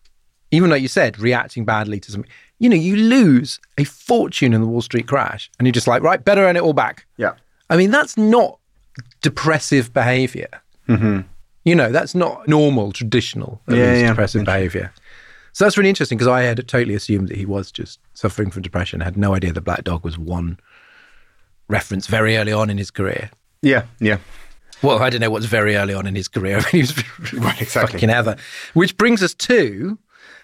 even 0.51 0.71
like 0.71 0.83
you 0.83 0.89
said, 0.89 1.19
reacting 1.19 1.65
badly 1.65 1.99
to 2.01 2.13
something, 2.13 2.31
you 2.59 2.69
know, 2.69 2.77
you 2.77 2.97
lose 2.97 3.61
a 3.77 3.85
fortune 3.85 4.55
in 4.55 4.61
the 4.61 4.67
Wall 4.67 4.83
Street 4.83 5.09
crash, 5.09 5.51
and 5.59 5.67
you're 5.67 5.73
just 5.73 5.89
like, 5.89 6.03
right, 6.03 6.25
better 6.25 6.43
earn 6.43 6.57
it 6.57 6.63
all 6.63 6.73
back. 6.73 7.07
Yeah. 7.17 7.33
I 7.71 7.77
mean, 7.77 7.91
that's 7.91 8.17
not 8.17 8.59
depressive 9.23 9.93
behavior. 9.93 10.49
Mm-hmm. 10.89 11.21
You 11.65 11.75
know, 11.75 11.91
that's 11.91 12.15
not 12.15 12.47
normal, 12.47 12.93
traditional, 12.93 13.61
Yeah, 13.69 13.75
least, 13.75 14.01
yeah. 14.03 14.09
depressive 14.11 14.45
behavior. 14.45 14.93
So 15.55 15.65
that's 15.65 15.79
really 15.79 15.89
interesting 15.89 16.19
because 16.19 16.29
I 16.29 16.43
had 16.43 16.67
totally 16.67 16.95
assumed 16.95 17.29
that 17.29 17.37
he 17.37 17.47
was 17.47 17.71
just 17.71 18.01
suffering 18.13 18.51
from 18.51 18.63
depression. 18.63 19.01
I 19.01 19.05
had 19.05 19.17
no 19.17 19.35
idea 19.35 19.53
that 19.53 19.61
Black 19.61 19.85
Dog 19.85 20.05
was 20.05 20.19
one 20.19 20.59
reference 21.69 22.09
very 22.09 22.37
early 22.37 22.53
on 22.53 22.71
in 22.71 22.77
his 22.77 22.91
career. 22.91 23.31
Yeah. 23.63 23.85
Yeah. 24.01 24.19
Well, 24.83 25.01
I 25.01 25.11
don't 25.11 25.21
know 25.21 25.31
what's 25.31 25.47
very 25.47 25.77
early 25.77 25.95
on 25.95 26.09
in 26.09 26.17
his 26.17 26.27
career. 26.27 26.61
he 26.73 26.81
was 26.81 26.93
Right, 27.33 27.63
exactly. 27.63 27.93
fucking 27.93 28.11
ever. 28.11 28.37
Which 28.75 28.97
brings 28.97 29.23
us 29.23 29.33
to 29.35 29.97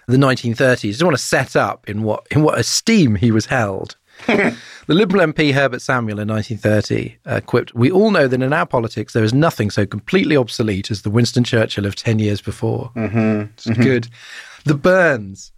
the 0.07 0.17
1930s. 0.17 0.87
I 0.87 0.91
just 0.91 1.03
want 1.03 1.17
to 1.17 1.21
set 1.21 1.55
up 1.57 1.89
in 1.89 2.03
what 2.03 2.25
in 2.31 2.41
what 2.41 2.57
esteem 2.57 3.15
he 3.15 3.31
was 3.31 3.47
held. 3.47 3.97
the 4.27 4.55
Liberal 4.87 5.25
MP 5.25 5.51
Herbert 5.51 5.81
Samuel 5.81 6.19
in 6.19 6.27
1930 6.27 7.17
uh, 7.25 7.41
quipped, 7.41 7.73
"We 7.73 7.91
all 7.91 8.11
know 8.11 8.27
that 8.27 8.41
in 8.41 8.53
our 8.53 8.65
politics 8.65 9.13
there 9.13 9.23
is 9.23 9.33
nothing 9.33 9.69
so 9.71 9.85
completely 9.85 10.37
obsolete 10.37 10.91
as 10.91 11.01
the 11.01 11.09
Winston 11.09 11.43
Churchill 11.43 11.85
of 11.85 11.95
10 11.95 12.19
years 12.19 12.41
before." 12.41 12.91
Mm-hmm. 12.95 13.51
It's 13.53 13.69
good. 13.79 14.07
The 14.65 14.75
Burns, 14.75 15.51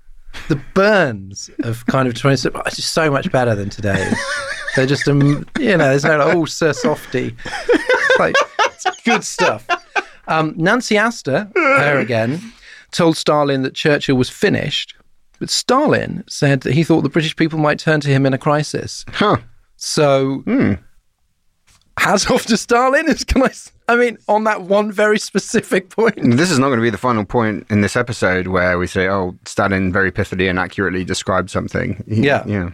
the 0.47 0.61
Burns 0.73 1.49
of 1.63 1.85
kind 1.85 2.07
of 2.07 2.13
20, 2.13 2.49
it's 2.65 2.75
just 2.75 2.93
so 2.93 3.11
much 3.11 3.31
better 3.31 3.55
than 3.55 3.69
today. 3.69 4.11
They're 4.75 4.85
just, 4.87 5.07
um, 5.07 5.45
you 5.59 5.77
know, 5.77 5.89
there's 5.89 6.03
no 6.03 6.17
like, 6.17 6.35
oh, 6.35 6.45
Sir 6.45 6.73
Softy. 6.73 7.35
It's 7.45 8.19
like, 8.19 8.35
it's 8.59 9.01
good 9.03 9.23
stuff. 9.23 9.67
Um, 10.27 10.53
Nancy 10.55 10.97
Astor, 10.97 11.51
her 11.55 11.99
again, 11.99 12.41
told 12.91 13.17
Stalin 13.17 13.61
that 13.63 13.73
Churchill 13.73 14.15
was 14.15 14.29
finished, 14.29 14.95
but 15.39 15.49
Stalin 15.49 16.23
said 16.27 16.61
that 16.61 16.73
he 16.73 16.83
thought 16.83 17.01
the 17.01 17.09
British 17.09 17.35
people 17.35 17.59
might 17.59 17.79
turn 17.79 17.99
to 18.01 18.09
him 18.09 18.25
in 18.25 18.33
a 18.33 18.37
crisis. 18.37 19.03
Huh. 19.09 19.37
So, 19.75 20.43
hats 21.97 22.29
off 22.31 22.45
to 22.45 22.57
Stalin. 22.57 23.07
Is 23.09 23.23
can 23.23 23.43
I? 23.43 23.51
I 23.93 23.95
mean, 23.97 24.17
on 24.27 24.43
that 24.45 24.61
one 24.63 24.91
very 24.91 25.19
specific 25.19 25.89
point. 25.89 26.15
This 26.37 26.51
is 26.51 26.59
not 26.59 26.67
going 26.67 26.79
to 26.79 26.83
be 26.83 26.89
the 26.89 26.97
final 26.97 27.25
point 27.25 27.65
in 27.69 27.81
this 27.81 27.95
episode 27.95 28.47
where 28.47 28.77
we 28.77 28.87
say, 28.87 29.07
"Oh, 29.07 29.35
Stalin 29.45 29.91
very 29.93 30.11
pithily 30.11 30.49
and 30.49 30.59
accurately 30.59 31.03
described 31.03 31.49
something." 31.49 32.03
He, 32.07 32.21
Yeah. 32.25 32.43
yeah, 32.47 32.69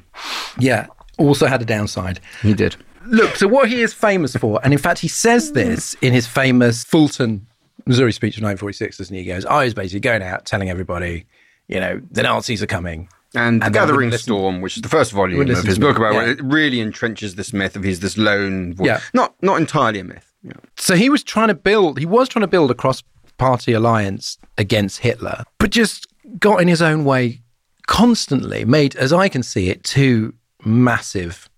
Yeah. 0.58 0.88
Also 1.18 1.48
had 1.48 1.62
a 1.62 1.66
downside. 1.66 2.20
he 2.42 2.54
did. 2.54 2.76
Look, 3.06 3.36
so 3.36 3.48
what 3.48 3.70
he 3.70 3.82
is 3.82 3.94
famous 3.94 4.36
for, 4.36 4.60
and 4.64 4.72
in 4.74 4.80
fact, 4.80 5.00
he 5.00 5.08
says 5.08 5.52
this 5.54 5.96
in 6.02 6.14
his 6.14 6.28
famous 6.28 6.84
Fulton, 6.84 7.46
Missouri 7.86 8.12
speech 8.14 8.38
of 8.38 8.44
1946, 8.44 8.98
doesn't 8.98 9.16
he? 9.16 9.24
He 9.24 9.28
goes, 9.28 9.46
I 9.46 9.64
was 9.66 9.74
basically 9.74 10.02
going 10.02 10.22
out 10.22 10.46
telling 10.46 10.70
everybody, 10.70 11.26
you 11.68 11.80
know, 11.80 12.00
the 12.12 12.24
Nazis 12.24 12.62
are 12.62 12.68
coming. 12.68 13.10
And, 13.36 13.42
And 13.46 13.62
the 13.62 13.66
then 13.66 13.72
we 13.72 13.88
Gathering 13.88 14.10
listen- 14.12 14.24
Storm, 14.24 14.62
which 14.62 14.76
is 14.78 14.82
the 14.82 14.90
first 14.90 15.12
volume 15.12 15.42
of 15.42 15.64
his 15.66 15.80
book 15.80 15.98
about 15.98 16.14
yeah. 16.14 16.30
it, 16.32 16.44
really 16.44 16.78
entrenches 16.78 17.36
this 17.36 17.52
myth 17.54 17.76
of 17.76 17.84
he's 17.84 18.00
this 18.00 18.18
lone 18.18 18.74
voice. 18.74 18.86
Yeah. 18.88 19.00
Not 19.14 19.34
not 19.42 19.60
entirely 19.60 20.00
a 20.00 20.04
myth. 20.04 20.29
Yeah. 20.44 20.54
So 20.78 20.96
he 20.96 21.10
was 21.10 21.24
trying 21.24 21.50
to 21.50 21.54
build, 21.54 22.00
he 22.00 22.06
was 22.06 22.30
trying 22.30 22.42
to 22.42 22.48
build 22.48 22.72
a 22.72 22.76
cross 22.76 23.04
party 23.38 23.74
alliance 23.74 24.38
against 24.58 25.00
Hitler, 25.00 25.44
but 25.58 25.72
just 25.72 26.08
got 26.38 26.62
in 26.62 26.68
his 26.68 26.82
own 26.82 27.06
way 27.06 27.42
constantly, 27.88 28.66
made, 28.66 28.96
as 28.96 29.12
I 29.12 29.30
can 29.30 29.44
see 29.44 29.70
it, 29.70 29.84
two 29.84 30.34
massive 30.64 31.50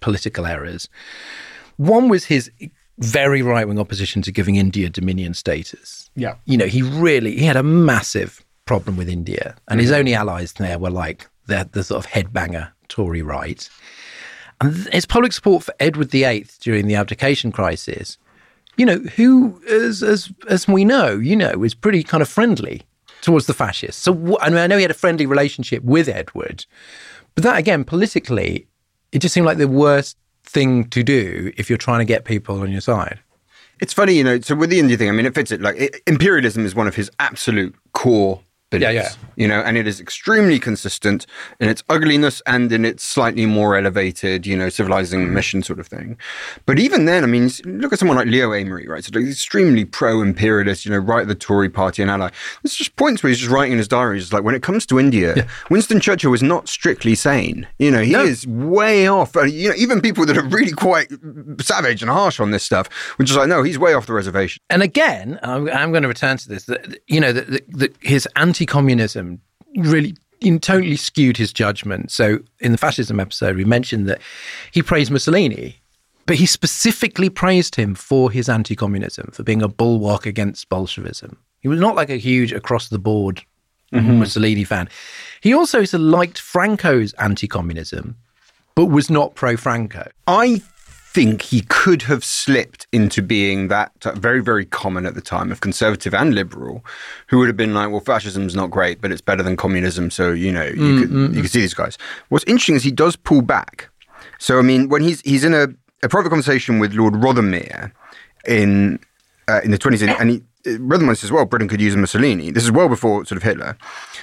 political 0.00 0.46
errors. 0.46 0.88
One 1.76 2.08
was 2.08 2.24
his 2.24 2.50
very 2.98 3.42
right 3.42 3.66
wing 3.66 3.78
opposition 3.78 4.22
to 4.22 4.32
giving 4.32 4.56
India 4.56 4.88
dominion 4.88 5.34
status. 5.34 6.10
Yeah. 6.14 6.36
You 6.44 6.56
know, 6.56 6.66
he 6.66 6.82
really 6.82 7.36
he 7.36 7.44
had 7.44 7.56
a 7.56 7.62
massive 7.62 8.44
problem 8.64 8.96
with 8.96 9.08
India, 9.08 9.56
and 9.68 9.80
his 9.80 9.90
mm-hmm. 9.90 9.98
only 9.98 10.14
allies 10.14 10.52
there 10.54 10.78
were 10.78 10.90
like 10.90 11.28
the, 11.46 11.68
the 11.72 11.84
sort 11.84 12.04
of 12.04 12.10
headbanger 12.10 12.70
Tory 12.88 13.22
right. 13.22 13.68
And 14.60 14.74
his 14.92 15.04
public 15.04 15.32
support 15.32 15.64
for 15.64 15.74
Edward 15.80 16.10
VIII 16.10 16.46
during 16.60 16.86
the 16.86 16.94
abdication 16.94 17.50
crisis, 17.50 18.18
you 18.76 18.86
know, 18.86 18.98
who, 19.16 19.60
as 19.68 20.02
as 20.02 20.32
as 20.48 20.68
we 20.68 20.84
know, 20.84 21.16
you 21.18 21.36
know, 21.36 21.62
is 21.62 21.74
pretty 21.74 22.02
kind 22.02 22.22
of 22.22 22.28
friendly 22.28 22.82
towards 23.20 23.46
the 23.46 23.54
fascists. 23.54 24.02
So 24.02 24.38
I 24.40 24.50
mean, 24.50 24.58
I 24.58 24.66
know 24.66 24.76
he 24.76 24.82
had 24.82 24.90
a 24.90 24.94
friendly 24.94 25.26
relationship 25.26 25.82
with 25.82 26.08
Edward, 26.08 26.66
but 27.34 27.44
that 27.44 27.56
again, 27.56 27.84
politically, 27.84 28.66
it 29.12 29.20
just 29.20 29.34
seemed 29.34 29.46
like 29.46 29.58
the 29.58 29.68
worst 29.68 30.16
thing 30.44 30.84
to 30.90 31.02
do 31.02 31.52
if 31.56 31.68
you're 31.68 31.78
trying 31.78 32.00
to 32.00 32.04
get 32.04 32.24
people 32.24 32.60
on 32.60 32.70
your 32.70 32.80
side. 32.80 33.20
It's 33.80 33.92
funny, 33.92 34.14
you 34.14 34.24
know. 34.24 34.40
So 34.40 34.54
with 34.54 34.70
the 34.70 34.78
India 34.78 34.96
thing, 34.96 35.08
I 35.08 35.12
mean, 35.12 35.26
it 35.26 35.34
fits 35.34 35.50
it. 35.50 35.60
Like 35.60 35.76
it, 35.76 35.96
imperialism 36.06 36.64
is 36.64 36.74
one 36.74 36.86
of 36.86 36.94
his 36.94 37.10
absolute 37.18 37.74
core 37.92 38.40
beliefs. 38.78 38.94
Yeah, 38.94 39.02
yeah. 39.02 39.30
You 39.36 39.48
know, 39.48 39.60
and 39.60 39.76
it 39.76 39.86
is 39.86 40.00
extremely 40.00 40.58
consistent 40.58 41.26
in 41.60 41.68
its 41.68 41.82
ugliness 41.88 42.40
and 42.46 42.70
in 42.70 42.84
its 42.84 43.02
slightly 43.02 43.46
more 43.46 43.76
elevated, 43.76 44.46
you 44.46 44.56
know, 44.56 44.68
civilizing 44.68 45.26
mm. 45.26 45.32
mission 45.32 45.62
sort 45.62 45.80
of 45.80 45.86
thing. 45.86 46.16
But 46.66 46.78
even 46.78 47.04
then, 47.06 47.24
I 47.24 47.26
mean, 47.26 47.50
look 47.64 47.92
at 47.92 47.98
someone 47.98 48.16
like 48.16 48.28
Leo 48.28 48.50
Amery, 48.50 48.86
right? 48.88 49.02
So 49.02 49.10
like, 49.12 49.28
extremely 49.28 49.84
pro-imperialist, 49.84 50.84
you 50.84 50.92
know, 50.92 50.98
right 50.98 51.26
the 51.26 51.34
Tory 51.34 51.68
party 51.68 52.02
and 52.02 52.10
ally. 52.10 52.30
There's 52.62 52.74
just 52.74 52.94
points 52.96 53.22
where 53.22 53.28
he's 53.28 53.38
just 53.38 53.50
writing 53.50 53.72
in 53.72 53.78
his 53.78 53.88
diary, 53.88 54.20
just 54.20 54.32
like 54.32 54.44
when 54.44 54.54
it 54.54 54.62
comes 54.62 54.86
to 54.86 55.00
India, 55.00 55.46
Winston 55.70 56.00
Churchill 56.00 56.30
was 56.30 56.42
not 56.42 56.68
strictly 56.68 57.14
sane. 57.14 57.66
You 57.78 57.90
know, 57.90 58.02
he 58.02 58.12
No. 58.12 58.22
is 58.24 58.46
way 58.46 59.08
off. 59.08 59.34
You 59.34 59.70
know, 59.70 59.74
even 59.76 60.00
people 60.00 60.26
that 60.26 60.36
are 60.36 60.44
really 60.46 60.72
quite 60.72 61.12
savage 61.60 62.02
and 62.02 62.10
harsh 62.10 62.38
on 62.40 62.50
this 62.52 62.62
stuff, 62.62 62.88
which 63.16 63.30
is 63.30 63.36
like, 63.36 63.48
no, 63.48 63.62
he's 63.62 63.78
way 63.78 63.94
off 63.94 64.06
the 64.06 64.12
reservation. 64.12 64.60
And 64.70 64.82
again, 64.82 65.38
I'm, 65.42 65.68
I'm 65.70 65.90
going 65.90 66.02
to 66.02 66.08
return 66.08 66.36
to 66.36 66.48
this. 66.48 66.64
That, 66.66 66.98
you 67.06 67.20
know, 67.20 67.32
that 67.32 67.50
that- 67.50 67.64
that 67.74 68.00
his 68.64 68.74
anti-communism 68.74 69.40
really 69.76 70.14
totally 70.60 70.96
skewed 70.96 71.36
his 71.36 71.52
judgment. 71.52 72.10
So 72.10 72.38
in 72.60 72.72
the 72.72 72.78
fascism 72.78 73.20
episode, 73.20 73.56
we 73.56 73.64
mentioned 73.64 74.08
that 74.08 74.20
he 74.72 74.82
praised 74.82 75.10
Mussolini, 75.10 75.76
but 76.26 76.36
he 76.36 76.46
specifically 76.46 77.30
praised 77.30 77.76
him 77.76 77.94
for 77.94 78.30
his 78.30 78.48
anti-communism, 78.48 79.30
for 79.32 79.42
being 79.42 79.62
a 79.62 79.68
bulwark 79.68 80.26
against 80.26 80.68
Bolshevism. 80.68 81.36
He 81.60 81.68
was 81.68 81.80
not 81.80 81.94
like 81.94 82.10
a 82.10 82.16
huge 82.16 82.52
across-the-board 82.52 83.42
mm-hmm. 83.92 84.18
Mussolini 84.18 84.64
fan. 84.64 84.88
He 85.40 85.54
also 85.54 85.84
liked 85.98 86.38
Franco's 86.38 87.12
anti-communism, 87.14 88.16
but 88.74 88.86
was 88.86 89.10
not 89.10 89.34
pro-Franco. 89.34 90.10
I 90.26 90.62
think 91.14 91.42
he 91.42 91.60
could 91.68 92.02
have 92.02 92.24
slipped 92.24 92.88
into 92.92 93.22
being 93.22 93.68
that 93.68 93.92
very, 94.16 94.42
very 94.42 94.66
common 94.66 95.06
at 95.06 95.14
the 95.14 95.20
time 95.20 95.52
of 95.52 95.60
conservative 95.60 96.12
and 96.12 96.34
liberal, 96.34 96.84
who 97.28 97.38
would 97.38 97.46
have 97.46 97.56
been 97.56 97.72
like, 97.72 97.90
well, 97.90 98.00
fascism's 98.00 98.56
not 98.56 98.68
great, 98.70 99.00
but 99.00 99.12
it's 99.12 99.20
better 99.20 99.42
than 99.42 99.56
communism. 99.56 100.10
So, 100.10 100.32
you 100.32 100.50
know, 100.50 100.64
you, 100.64 100.74
mm, 100.74 101.00
could, 101.00 101.10
mm, 101.10 101.22
you 101.22 101.28
mm. 101.28 101.34
can 101.34 101.48
see 101.48 101.60
these 101.60 101.72
guys. 101.72 101.96
What's 102.30 102.44
interesting 102.46 102.74
is 102.74 102.82
he 102.82 102.90
does 102.90 103.14
pull 103.14 103.42
back. 103.42 103.88
So, 104.38 104.58
I 104.58 104.62
mean, 104.62 104.88
when 104.88 105.02
he's 105.02 105.20
he's 105.20 105.44
in 105.44 105.54
a, 105.54 105.68
a 106.02 106.08
private 106.08 106.30
conversation 106.30 106.80
with 106.80 106.94
Lord 106.94 107.14
Rothermere 107.14 107.92
in 108.46 108.98
uh, 109.46 109.60
in 109.62 109.70
the 109.70 109.78
20s, 109.78 110.02
and 110.20 110.30
he, 110.30 110.42
Rothermere 110.64 111.16
says, 111.16 111.30
well, 111.30 111.44
Britain 111.44 111.68
could 111.68 111.80
use 111.80 111.94
a 111.94 111.98
Mussolini. 111.98 112.50
This 112.50 112.64
is 112.64 112.72
well 112.72 112.88
before 112.88 113.24
sort 113.24 113.36
of 113.36 113.42
Hitler. 113.42 113.76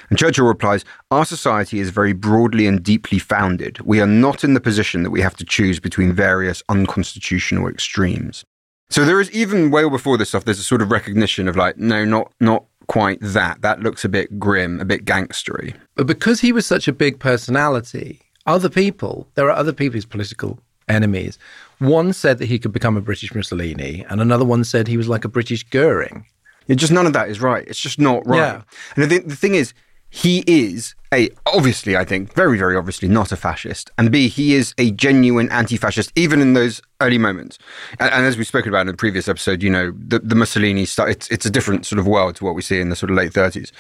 And 0.10 0.18
Churchill 0.18 0.46
replies, 0.46 0.84
our 1.10 1.26
society 1.26 1.80
is 1.80 1.90
very 1.90 2.14
broadly 2.14 2.68
and 2.68 2.84
deeply 2.84 3.20
founded. 3.20 3.80
We 3.82 4.02
are 4.02 4.08
not 4.08 4.44
in 4.44 4.54
the 4.54 4.60
position 4.60 5.04
that 5.04 5.12
we 5.12 5.22
have 5.22 5.36
to 5.38 5.46
choose 5.46 5.80
between 5.80 6.14
various 6.14 6.64
unconstitutional 6.70 7.68
extremes. 7.68 8.44
So 8.90 9.06
there 9.06 9.22
is 9.22 9.32
even 9.32 9.72
well 9.72 9.90
before 9.90 10.18
this 10.18 10.30
stuff, 10.30 10.44
there's 10.44 10.60
a 10.60 10.64
sort 10.64 10.82
of 10.82 10.92
recognition 10.92 11.48
of 11.48 11.56
like, 11.56 11.78
no, 11.78 12.04
not 12.04 12.34
not 12.42 12.66
quite 12.88 13.20
that. 13.22 13.62
That 13.62 13.80
looks 13.80 14.04
a 14.04 14.10
bit 14.10 14.38
grim, 14.38 14.82
a 14.82 14.86
bit 14.86 15.06
gangstery. 15.06 15.76
But 15.96 16.08
because 16.08 16.42
he 16.42 16.52
was 16.52 16.66
such 16.66 16.90
a 16.90 16.94
big 16.94 17.20
personality, 17.20 18.20
other 18.46 18.68
people, 18.68 19.30
there 19.36 19.48
are 19.48 19.56
other 19.56 19.72
people's 19.72 20.06
political 20.06 20.60
enemies. 20.90 21.40
One 21.82 22.14
said 22.14 22.38
that 22.38 22.46
he 22.46 22.60
could 22.60 22.72
become 22.72 22.96
a 22.96 23.02
British 23.02 23.34
Mussolini, 23.34 24.06
and 24.08 24.22
another 24.22 24.46
one 24.46 24.64
said 24.64 24.88
he 24.88 24.98
was 24.98 25.08
like 25.08 25.26
a 25.26 25.30
British 25.30 25.64
Goering. 25.64 26.28
Yeah, 26.68 26.76
just 26.76 26.92
none 26.92 27.08
of 27.08 27.14
that 27.14 27.28
is 27.28 27.42
right. 27.42 27.68
It's 27.68 27.80
just 27.80 28.00
not 28.00 28.26
right. 28.28 28.38
Yeah. 28.38 28.62
And 28.96 29.10
think 29.10 29.28
the 29.28 29.36
thing 29.36 29.56
is, 29.56 29.74
he 30.12 30.44
is 30.46 30.94
a 31.12 31.30
obviously, 31.48 31.98
I 31.98 32.06
think, 32.06 32.36
very, 32.36 32.58
very 32.58 32.76
obviously 32.76 33.08
not 33.08 33.32
a 33.32 33.36
fascist, 33.36 33.90
and 33.98 34.12
B, 34.12 34.28
he 34.28 34.54
is 34.54 34.76
a 34.78 34.92
genuine 34.92 35.50
anti-fascist, 35.52 36.12
even 36.16 36.40
in 36.40 36.54
those 36.54 36.82
early 37.00 37.18
moments. 37.18 37.58
And, 38.00 38.14
and 38.14 38.26
as 38.26 38.38
we 38.38 38.44
spoke 38.44 38.68
about 38.68 38.82
in 38.82 38.88
the 38.88 38.94
previous 38.94 39.28
episode, 39.28 39.64
you 39.64 39.70
know, 39.70 39.92
the, 39.98 40.20
the 40.20 40.36
Mussolini 40.36 40.86
stuff. 40.86 41.10
It's 41.10 41.30
it's 41.32 41.46
a 41.46 41.50
different 41.50 41.86
sort 41.86 41.98
of 41.98 42.06
world 42.06 42.36
to 42.36 42.46
what 42.46 42.54
we 42.54 42.62
see 42.62 42.80
in 42.80 42.90
the 42.90 42.96
sort 42.96 43.10
of 43.10 43.18
late 43.18 43.34
thirties. 43.34 43.72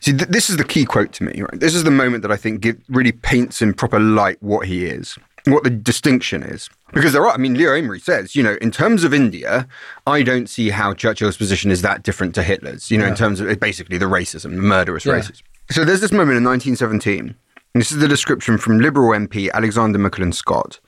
See, 0.00 0.12
th- 0.12 0.30
this 0.30 0.48
is 0.48 0.56
the 0.56 0.64
key 0.64 0.86
quote 0.86 1.12
to 1.14 1.24
me. 1.24 1.42
Right, 1.42 1.60
this 1.60 1.74
is 1.74 1.84
the 1.84 1.90
moment 1.90 2.22
that 2.22 2.32
I 2.32 2.36
think 2.36 2.62
give, 2.62 2.78
really 2.88 3.12
paints 3.12 3.60
in 3.60 3.74
proper 3.74 4.00
light 4.00 4.42
what 4.42 4.66
he 4.66 4.86
is. 4.86 5.18
What 5.46 5.64
the 5.64 5.70
distinction 5.70 6.42
is. 6.42 6.68
Because 6.92 7.12
there 7.12 7.24
are, 7.26 7.32
I 7.32 7.36
mean, 7.38 7.54
Leo 7.54 7.70
Amery 7.70 8.00
says, 8.02 8.36
you 8.36 8.42
know, 8.42 8.56
in 8.60 8.70
terms 8.70 9.04
of 9.04 9.14
India, 9.14 9.66
I 10.06 10.22
don't 10.22 10.48
see 10.48 10.70
how 10.70 10.92
Churchill's 10.92 11.36
position 11.36 11.70
is 11.70 11.82
that 11.82 12.02
different 12.02 12.34
to 12.34 12.42
Hitler's, 12.42 12.90
you 12.90 12.98
know, 12.98 13.06
in 13.06 13.14
terms 13.14 13.40
of 13.40 13.58
basically 13.60 13.96
the 13.96 14.06
racism, 14.06 14.54
the 14.56 14.62
murderous 14.62 15.06
Yeah. 15.06 15.14
racism. 15.14 15.42
So 15.70 15.84
there's 15.84 16.00
this 16.00 16.12
moment 16.12 16.36
in 16.36 16.44
1917. 16.44 17.34
and 17.74 17.80
This 17.80 17.92
is 17.92 17.98
the 17.98 18.08
description 18.08 18.58
from 18.58 18.80
Liberal 18.80 19.10
MP 19.14 19.50
Alexander 19.52 19.98
MacCallum 19.98 20.34
Scott 20.34 20.80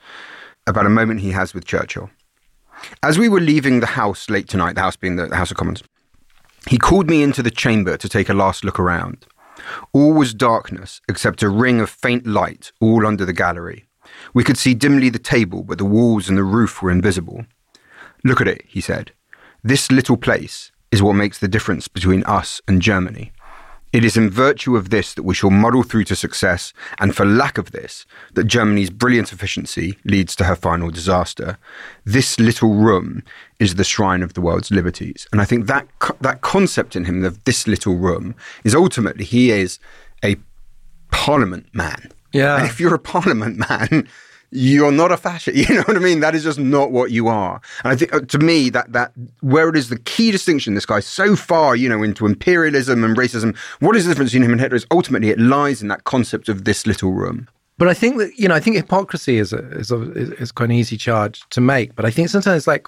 about 0.67 0.87
a 0.87 0.91
moment 0.91 1.21
he 1.21 1.31
has 1.31 1.55
with 1.55 1.65
Churchill. 1.65 2.11
As 3.03 3.19
we 3.19 3.29
were 3.29 3.41
leaving 3.41 3.81
the 3.81 3.87
House 3.87 4.29
late 4.29 4.49
tonight, 4.49 4.75
the 4.75 4.81
House 4.81 4.97
being 4.97 5.17
the 5.17 5.35
House 5.35 5.51
of 5.53 5.57
Commons, 5.57 5.83
he 6.69 6.79
called 6.79 7.09
me 7.09 7.23
into 7.23 7.43
the 7.43 7.51
chamber 7.51 7.97
to 7.97 8.09
take 8.09 8.29
a 8.29 8.35
last 8.35 8.65
look 8.65 8.79
around. 8.81 9.25
All 9.93 10.13
was 10.13 10.35
darkness 10.35 11.01
except 11.09 11.43
a 11.43 11.49
ring 11.49 11.81
of 11.81 11.89
faint 11.91 12.27
light 12.27 12.73
all 12.81 13.07
under 13.07 13.25
the 13.25 13.33
gallery. 13.33 13.87
We 14.35 14.45
could 14.45 14.59
see 14.59 14.75
dimly 14.75 15.09
the 15.09 15.19
table, 15.19 15.63
but 15.63 15.79
the 15.79 15.85
walls 15.85 16.29
and 16.29 16.39
the 16.39 16.45
roof 16.45 16.83
were 16.83 16.91
invisible. 16.91 17.45
Look 18.25 18.41
at 18.41 18.49
it, 18.49 18.63
he 18.67 18.81
said. 18.81 19.13
This 19.63 19.91
little 19.91 20.17
place 20.17 20.73
is 20.91 21.03
what 21.03 21.15
makes 21.15 21.39
the 21.39 21.49
difference 21.49 21.89
between 21.89 22.25
us 22.25 22.61
and 22.67 22.83
Germany. 22.83 23.33
It 23.93 24.07
is 24.07 24.17
in 24.17 24.31
virtue 24.31 24.75
of 24.75 24.89
this 24.89 25.13
that 25.15 25.23
we 25.23 25.35
shall 25.35 25.51
muddle 25.51 25.83
through 25.83 26.05
to 26.05 26.17
success, 26.17 26.73
and 26.99 27.15
for 27.15 27.27
lack 27.27 27.59
of 27.59 27.73
this, 27.73 28.07
that 28.33 28.45
Germany's 28.45 28.89
brilliant 28.89 29.33
efficiency 29.33 29.99
leads 30.07 30.35
to 30.37 30.45
her 30.45 30.57
final 30.57 30.91
disaster. 30.91 31.59
This 32.07 32.41
little 32.41 32.73
room 32.75 33.23
is 33.61 33.75
the 33.75 33.85
shrine 33.85 34.23
of 34.23 34.33
the 34.33 34.41
world's 34.41 34.71
liberties. 34.71 35.27
And 35.31 35.43
I 35.43 35.45
think 35.45 35.67
that, 35.67 35.87
co- 35.99 36.17
that 36.23 36.41
concept 36.41 36.97
in 36.97 37.05
him 37.05 37.23
of 37.23 37.45
this 37.45 37.67
little 37.67 37.97
room 37.97 38.35
is 38.65 38.75
ultimately 38.75 39.27
he 39.27 39.51
is 39.51 39.79
a 40.25 40.37
parliament 41.11 41.67
man. 41.75 42.11
Yeah. 42.33 42.57
And 42.57 42.67
if 42.67 42.81
you're 42.81 42.95
a 42.95 42.99
parliament 42.99 43.59
man, 43.59 44.09
you're 44.53 44.93
not 44.93 45.11
a 45.11 45.17
fascist. 45.17 45.57
You 45.69 45.77
know 45.77 45.83
what 45.83 45.97
I 45.97 46.01
mean? 46.01 46.21
That 46.21 46.35
is 46.35 46.45
just 46.45 46.59
not 46.59 46.93
what 46.93 47.11
you 47.11 47.29
are. 47.29 47.61
And 47.85 47.93
I 47.93 47.97
think 47.97 48.15
uh, 48.15 48.21
to 48.21 48.39
me 48.39 48.71
that 48.71 48.93
that 48.93 49.13
where 49.41 49.69
it 49.69 49.77
is 49.77 49.89
the 49.89 49.99
key 49.99 50.31
distinction. 50.31 50.75
This 50.75 50.87
guy 50.87 51.01
so 51.01 51.35
far, 51.35 51.75
you 51.75 51.89
know, 51.89 52.03
into 52.03 52.27
imperialism 52.27 53.03
and 53.03 53.17
racism. 53.17 53.57
What 53.81 53.97
is 53.97 54.05
the 54.05 54.11
difference 54.11 54.31
between 54.31 54.45
him 54.45 54.53
and 54.53 54.61
Hitler? 54.61 54.77
Is 54.77 54.87
ultimately 54.91 55.31
it 55.31 55.41
lies 55.41 55.83
in 55.83 55.89
that 55.89 56.05
concept 56.05 56.49
of 56.49 56.65
this 56.65 56.87
little 56.87 57.13
room. 57.13 57.49
But 57.79 57.89
I 57.89 57.95
think 57.95 58.19
that 58.19 58.39
you 58.39 58.49
know, 58.49 58.55
I 58.55 58.61
think 58.61 58.77
hypocrisy 58.77 59.39
is 59.39 59.53
a, 59.53 59.59
is 59.73 59.91
a, 59.91 60.13
is 60.13 60.31
is 60.33 60.53
quite 60.53 60.67
an 60.67 60.77
easy 60.77 60.97
charge 60.97 61.43
to 61.51 61.61
make. 61.61 61.95
But 61.95 62.05
I 62.05 62.11
think 62.11 62.29
sometimes 62.29 62.67
like, 62.67 62.87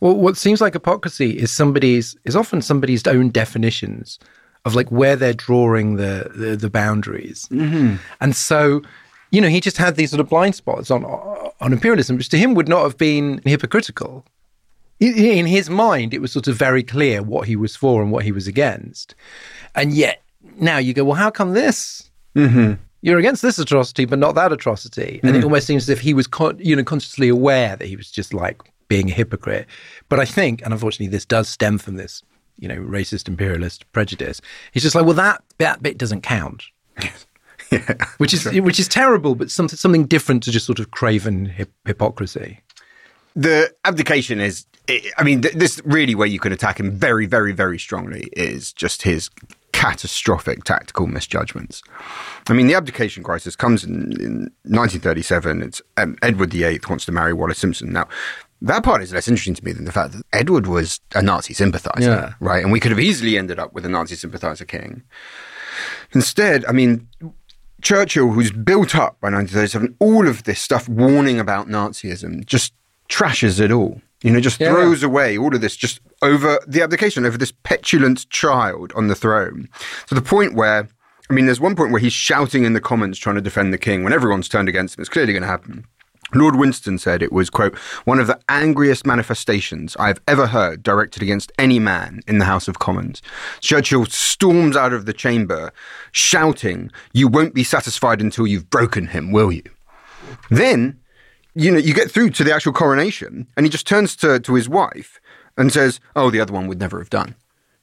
well, 0.00 0.14
what 0.14 0.36
seems 0.36 0.60
like 0.60 0.74
hypocrisy 0.74 1.38
is 1.38 1.50
somebody's 1.50 2.16
is 2.24 2.36
often 2.36 2.60
somebody's 2.60 3.06
own 3.06 3.30
definitions 3.30 4.18
of 4.64 4.74
like 4.74 4.90
where 4.90 5.16
they're 5.16 5.34
drawing 5.34 5.96
the 5.96 6.30
the, 6.34 6.56
the 6.56 6.70
boundaries, 6.70 7.48
mm-hmm. 7.50 7.96
and 8.20 8.36
so. 8.36 8.82
You 9.34 9.40
know, 9.40 9.48
he 9.48 9.62
just 9.62 9.78
had 9.78 9.96
these 9.96 10.10
sort 10.10 10.20
of 10.20 10.28
blind 10.28 10.54
spots 10.54 10.90
on 10.90 11.06
on 11.06 11.72
imperialism, 11.72 12.18
which 12.18 12.28
to 12.28 12.36
him 12.36 12.52
would 12.52 12.68
not 12.68 12.82
have 12.82 12.98
been 12.98 13.40
hypocritical. 13.46 14.26
in 15.00 15.14
in 15.14 15.46
his 15.46 15.70
mind, 15.70 16.12
it 16.12 16.20
was 16.20 16.32
sort 16.32 16.48
of 16.48 16.56
very 16.56 16.82
clear 16.82 17.22
what 17.22 17.48
he 17.48 17.56
was 17.56 17.74
for 17.74 18.02
and 18.02 18.12
what 18.12 18.24
he 18.24 18.32
was 18.32 18.46
against. 18.46 19.14
And 19.74 19.92
yet 19.92 20.22
now 20.60 20.78
you 20.78 20.92
go, 20.92 21.04
well, 21.04 21.16
how 21.16 21.30
come 21.30 21.54
this? 21.54 22.10
You're 23.00 23.18
against 23.18 23.42
this 23.42 23.58
atrocity, 23.58 24.04
but 24.04 24.18
not 24.18 24.34
that 24.36 24.52
atrocity. 24.52 25.18
And 25.22 25.34
it 25.36 25.44
almost 25.44 25.66
seems 25.66 25.84
as 25.84 25.88
if 25.88 26.00
he 26.00 26.14
was, 26.14 26.26
con- 26.28 26.58
you 26.60 26.76
know, 26.76 26.84
consciously 26.84 27.28
aware 27.28 27.74
that 27.74 27.88
he 27.88 27.96
was 27.96 28.10
just 28.10 28.32
like 28.32 28.60
being 28.88 29.10
a 29.10 29.14
hypocrite. 29.14 29.66
But 30.08 30.20
I 30.20 30.24
think, 30.24 30.62
and 30.62 30.72
unfortunately, 30.72 31.08
this 31.08 31.24
does 31.24 31.48
stem 31.48 31.78
from 31.78 31.96
this, 31.96 32.22
you 32.58 32.68
know, 32.68 32.76
racist 32.76 33.28
imperialist 33.28 33.90
prejudice. 33.92 34.40
He's 34.72 34.82
just 34.82 34.94
like, 34.94 35.04
well, 35.04 35.14
that 35.14 35.42
that 35.58 35.82
bit 35.82 35.98
doesn't 35.98 36.22
count. 36.22 36.64
yeah, 37.70 37.94
which 38.18 38.34
is 38.34 38.44
which 38.52 38.78
is 38.78 38.88
terrible, 38.88 39.34
but 39.34 39.50
something 39.50 39.76
something 39.76 40.06
different 40.06 40.42
to 40.44 40.50
just 40.50 40.66
sort 40.66 40.78
of 40.78 40.90
craven 40.90 41.46
hip- 41.46 41.72
hypocrisy. 41.86 42.60
the 43.34 43.72
abdication 43.84 44.40
is 44.40 44.66
i 44.90 45.00
I 45.16 45.22
mean 45.24 45.40
th- 45.42 45.54
this 45.54 45.80
really 45.84 46.14
where 46.14 46.28
you 46.28 46.38
can 46.38 46.52
attack 46.52 46.78
him 46.78 46.90
very 46.90 47.24
very 47.26 47.52
very 47.52 47.78
strongly 47.78 48.28
is 48.36 48.72
just 48.74 49.02
his 49.02 49.30
catastrophic 49.72 50.64
tactical 50.64 51.06
misjudgments 51.06 51.82
i 52.50 52.52
mean 52.52 52.66
the 52.66 52.74
abdication 52.74 53.22
crisis 53.22 53.56
comes 53.56 53.84
in, 53.84 53.94
in 54.20 54.34
1937 54.68 55.62
it's 55.62 55.80
um, 55.96 56.16
edward 56.20 56.52
VIII 56.52 56.80
wants 56.90 57.06
to 57.06 57.12
marry 57.12 57.32
wallis 57.32 57.58
simpson 57.58 57.92
now 57.92 58.06
that 58.64 58.82
part 58.84 59.02
is 59.02 59.12
less 59.12 59.28
interesting 59.28 59.54
to 59.54 59.64
me 59.64 59.72
than 59.72 59.84
the 59.84 59.92
fact 59.92 60.12
that 60.12 60.22
edward 60.32 60.66
was 60.66 61.00
a 61.14 61.22
nazi 61.22 61.52
sympathizer 61.54 62.10
Yeah. 62.10 62.32
right 62.40 62.62
and 62.62 62.72
we 62.72 62.80
could 62.80 62.90
have 62.92 63.00
easily 63.00 63.36
ended 63.38 63.58
up 63.58 63.72
with 63.74 63.84
a 63.84 63.88
nazi 63.88 64.16
sympathizer 64.16 64.64
king 64.64 65.02
instead 66.12 66.64
i 66.66 66.72
mean 66.72 67.08
Churchill, 67.82 68.30
who's 68.30 68.52
built 68.52 68.94
up 68.94 69.20
by 69.20 69.28
1937, 69.28 69.96
all 69.98 70.28
of 70.28 70.44
this 70.44 70.60
stuff 70.60 70.88
warning 70.88 71.40
about 71.40 71.66
Nazism, 71.66 72.46
just 72.46 72.72
trashes 73.08 73.58
it 73.58 73.72
all. 73.72 74.00
You 74.22 74.30
know, 74.30 74.38
just 74.38 74.60
Yeah. 74.60 74.68
throws 74.70 75.02
away 75.02 75.36
all 75.36 75.52
of 75.52 75.60
this 75.60 75.74
just 75.74 75.98
over 76.22 76.60
the 76.64 76.80
abdication, 76.80 77.26
over 77.26 77.36
this 77.36 77.52
petulant 77.64 78.30
child 78.30 78.92
on 78.94 79.08
the 79.08 79.16
throne. 79.16 79.68
To 80.06 80.14
the 80.14 80.22
point 80.22 80.54
where, 80.54 80.86
I 81.28 81.32
mean, 81.34 81.46
there's 81.46 81.58
one 81.58 81.74
point 81.74 81.90
where 81.90 81.98
he's 82.00 82.12
shouting 82.12 82.64
in 82.64 82.72
the 82.72 82.80
Commons 82.80 83.18
trying 83.18 83.34
to 83.34 83.40
defend 83.42 83.72
the 83.72 83.78
king 83.78 84.04
when 84.04 84.12
everyone's 84.12 84.48
turned 84.48 84.68
against 84.68 84.96
him. 84.96 85.02
It's 85.02 85.08
clearly 85.08 85.32
going 85.32 85.42
to 85.42 85.48
happen. 85.48 85.84
Lord 86.34 86.56
Winterton 86.56 86.98
said 86.98 87.22
it 87.22 87.32
was, 87.32 87.50
quote, 87.50 87.76
one 88.04 88.18
of 88.18 88.26
the 88.26 88.40
angriest 88.48 89.06
manifestations 89.06 89.96
I've 89.96 90.20
ever 90.26 90.46
heard 90.46 90.82
directed 90.82 91.22
against 91.22 91.52
any 91.58 91.78
man 91.78 92.20
in 92.26 92.38
the 92.38 92.44
House 92.44 92.68
of 92.68 92.78
Commons. 92.78 93.22
Churchill 93.60 94.06
storms 94.06 94.76
out 94.76 94.92
of 94.92 95.06
the 95.06 95.12
chamber 95.12 95.72
shouting, 96.12 96.90
You 97.12 97.28
won't 97.28 97.54
be 97.54 97.64
satisfied 97.64 98.20
until 98.20 98.46
you've 98.46 98.70
broken 98.70 99.08
him, 99.08 99.32
will 99.32 99.52
you? 99.52 99.64
Then, 100.50 100.98
you 101.54 101.70
know, 101.70 101.78
you 101.78 101.94
get 101.94 102.10
through 102.10 102.30
to 102.30 102.44
the 102.44 102.54
actual 102.54 102.72
coronation 102.72 103.46
and 103.56 103.66
he 103.66 103.70
just 103.70 103.86
turns 103.86 104.16
to, 104.16 104.40
to 104.40 104.54
his 104.54 104.68
wife 104.68 105.20
and 105.56 105.72
says, 105.72 106.00
Oh, 106.16 106.30
the 106.30 106.40
other 106.40 106.52
one 106.52 106.66
would 106.66 106.80
never 106.80 106.98
have 106.98 107.10
done. 107.10 107.34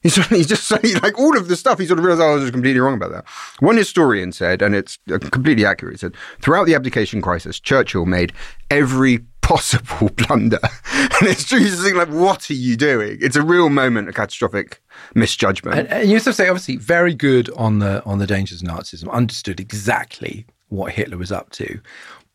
He's, 0.02 0.16
he's 0.28 0.46
just 0.46 0.66
saying, 0.66 1.00
like, 1.02 1.18
all 1.18 1.36
of 1.36 1.48
the 1.48 1.56
stuff, 1.56 1.78
he 1.78 1.86
sort 1.86 1.98
of 1.98 2.04
realized, 2.04 2.22
oh, 2.22 2.32
I 2.32 2.42
was 2.42 2.50
completely 2.50 2.80
wrong 2.80 2.94
about 2.94 3.12
that. 3.12 3.28
One 3.60 3.76
historian 3.76 4.32
said, 4.32 4.62
and 4.62 4.74
it's 4.74 4.98
uh, 5.12 5.18
completely 5.18 5.66
accurate, 5.66 5.94
he 5.94 5.98
said, 5.98 6.14
throughout 6.40 6.64
the 6.64 6.74
abdication 6.74 7.20
crisis, 7.20 7.60
Churchill 7.60 8.06
made 8.06 8.32
every 8.70 9.18
possible 9.50 10.08
blunder. 10.16 10.60
and 10.92 11.28
it's 11.28 11.44
true, 11.44 11.60
just 11.60 11.82
thinking, 11.82 11.98
like, 11.98 12.08
what 12.08 12.50
are 12.50 12.54
you 12.54 12.76
doing? 12.76 13.18
It's 13.20 13.36
a 13.36 13.42
real 13.42 13.68
moment 13.68 14.08
of 14.08 14.14
catastrophic 14.14 14.80
misjudgment. 15.14 15.78
And, 15.78 15.88
and 15.88 16.08
you 16.08 16.14
have 16.14 16.24
to 16.24 16.32
say, 16.32 16.48
obviously, 16.48 16.76
very 16.76 17.14
good 17.14 17.50
on 17.56 17.80
the 17.80 18.02
on 18.04 18.18
the 18.18 18.26
dangers 18.26 18.62
of 18.62 18.68
Nazism. 18.68 19.10
Understood 19.10 19.60
exactly 19.60 20.46
what 20.68 20.92
Hitler 20.92 21.18
was 21.18 21.32
up 21.32 21.50
to, 21.50 21.80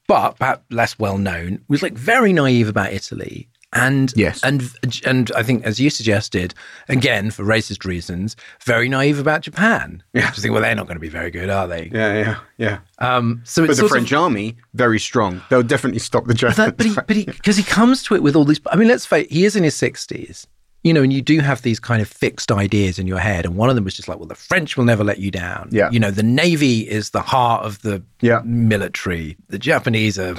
but 0.07 0.38
perhaps 0.38 0.63
less 0.69 1.00
well 1.00 1.17
known. 1.17 1.63
Was 1.69 1.81
like 1.81 1.93
very 1.93 2.34
naive 2.34 2.67
about 2.67 2.91
Italy, 2.91 3.48
and 3.75 4.12
Yes. 4.15 4.41
and 4.44 4.63
and 5.05 5.32
I 5.36 5.44
think, 5.44 5.63
as 5.65 5.79
you 5.79 5.89
suggested, 5.89 6.53
again 6.89 7.29
for 7.32 7.44
racist 7.44 7.86
reasons, 7.86 8.36
very 8.63 8.89
naive 8.89 9.20
about 9.20 9.41
Japan. 9.41 10.01
Yeah. 10.13 10.29
just 10.32 10.41
think, 10.41 10.53
well, 10.53 10.62
they're 10.63 10.74
not 10.75 10.88
going 10.88 10.96
to 10.96 11.00
be 11.01 11.10
very 11.10 11.29
good, 11.29 11.50
are 11.50 11.67
they? 11.67 11.91
yeah, 11.94 12.13
yeah, 12.13 12.38
yeah. 12.58 12.77
Um, 13.00 13.41
so 13.44 13.62
But 13.63 13.72
it's 13.72 13.79
the 13.82 13.88
French 13.89 14.12
of, 14.12 14.20
army, 14.22 14.55
very 14.74 15.00
strong. 15.00 15.41
They'll 15.49 15.62
definitely 15.63 15.99
stop 15.99 16.26
the 16.26 16.34
Germans. 16.34 16.58
that, 16.58 16.78
but 16.78 16.86
he, 16.86 16.93
but 16.95 17.15
he, 17.15 17.26
because 17.39 17.58
he 17.58 17.63
comes 17.63 18.02
to 18.04 18.15
it 18.15 18.23
with 18.23 18.36
all 18.36 18.45
these. 18.45 18.62
I 18.71 18.76
mean, 18.78 18.88
let's 18.88 19.06
face, 19.06 19.28
he 19.30 19.45
is 19.45 19.56
in 19.56 19.63
his 19.63 19.76
sixties. 19.76 20.47
You 20.84 20.93
know, 20.93 21.02
and 21.02 21.12
you 21.12 21.23
do 21.23 21.39
have 21.39 21.63
these 21.63 21.80
kind 21.80 21.99
of 21.99 22.08
fixed 22.08 22.52
ideas 22.52 22.99
in 22.99 23.08
your 23.08 23.17
head, 23.17 23.43
and 23.43 23.56
one 23.56 23.69
of 23.69 23.76
them 23.76 23.86
was 23.86 23.95
just 23.95 24.08
like, 24.08 24.19
well, 24.19 24.28
the 24.28 24.36
French 24.36 24.78
will 24.78 24.86
never 24.86 25.04
let 25.04 25.17
you 25.17 25.32
down. 25.32 25.69
Yeah. 25.71 25.89
You 25.89 25.99
know, 25.99 26.12
the 26.12 26.21
navy 26.21 26.82
is 26.82 27.10
the 27.10 27.21
heart 27.23 27.65
of 27.65 27.82
the 27.82 28.04
Yeah. 28.21 28.41
military. 28.45 29.36
The 29.49 29.58
Japanese 29.58 30.19
are 30.19 30.36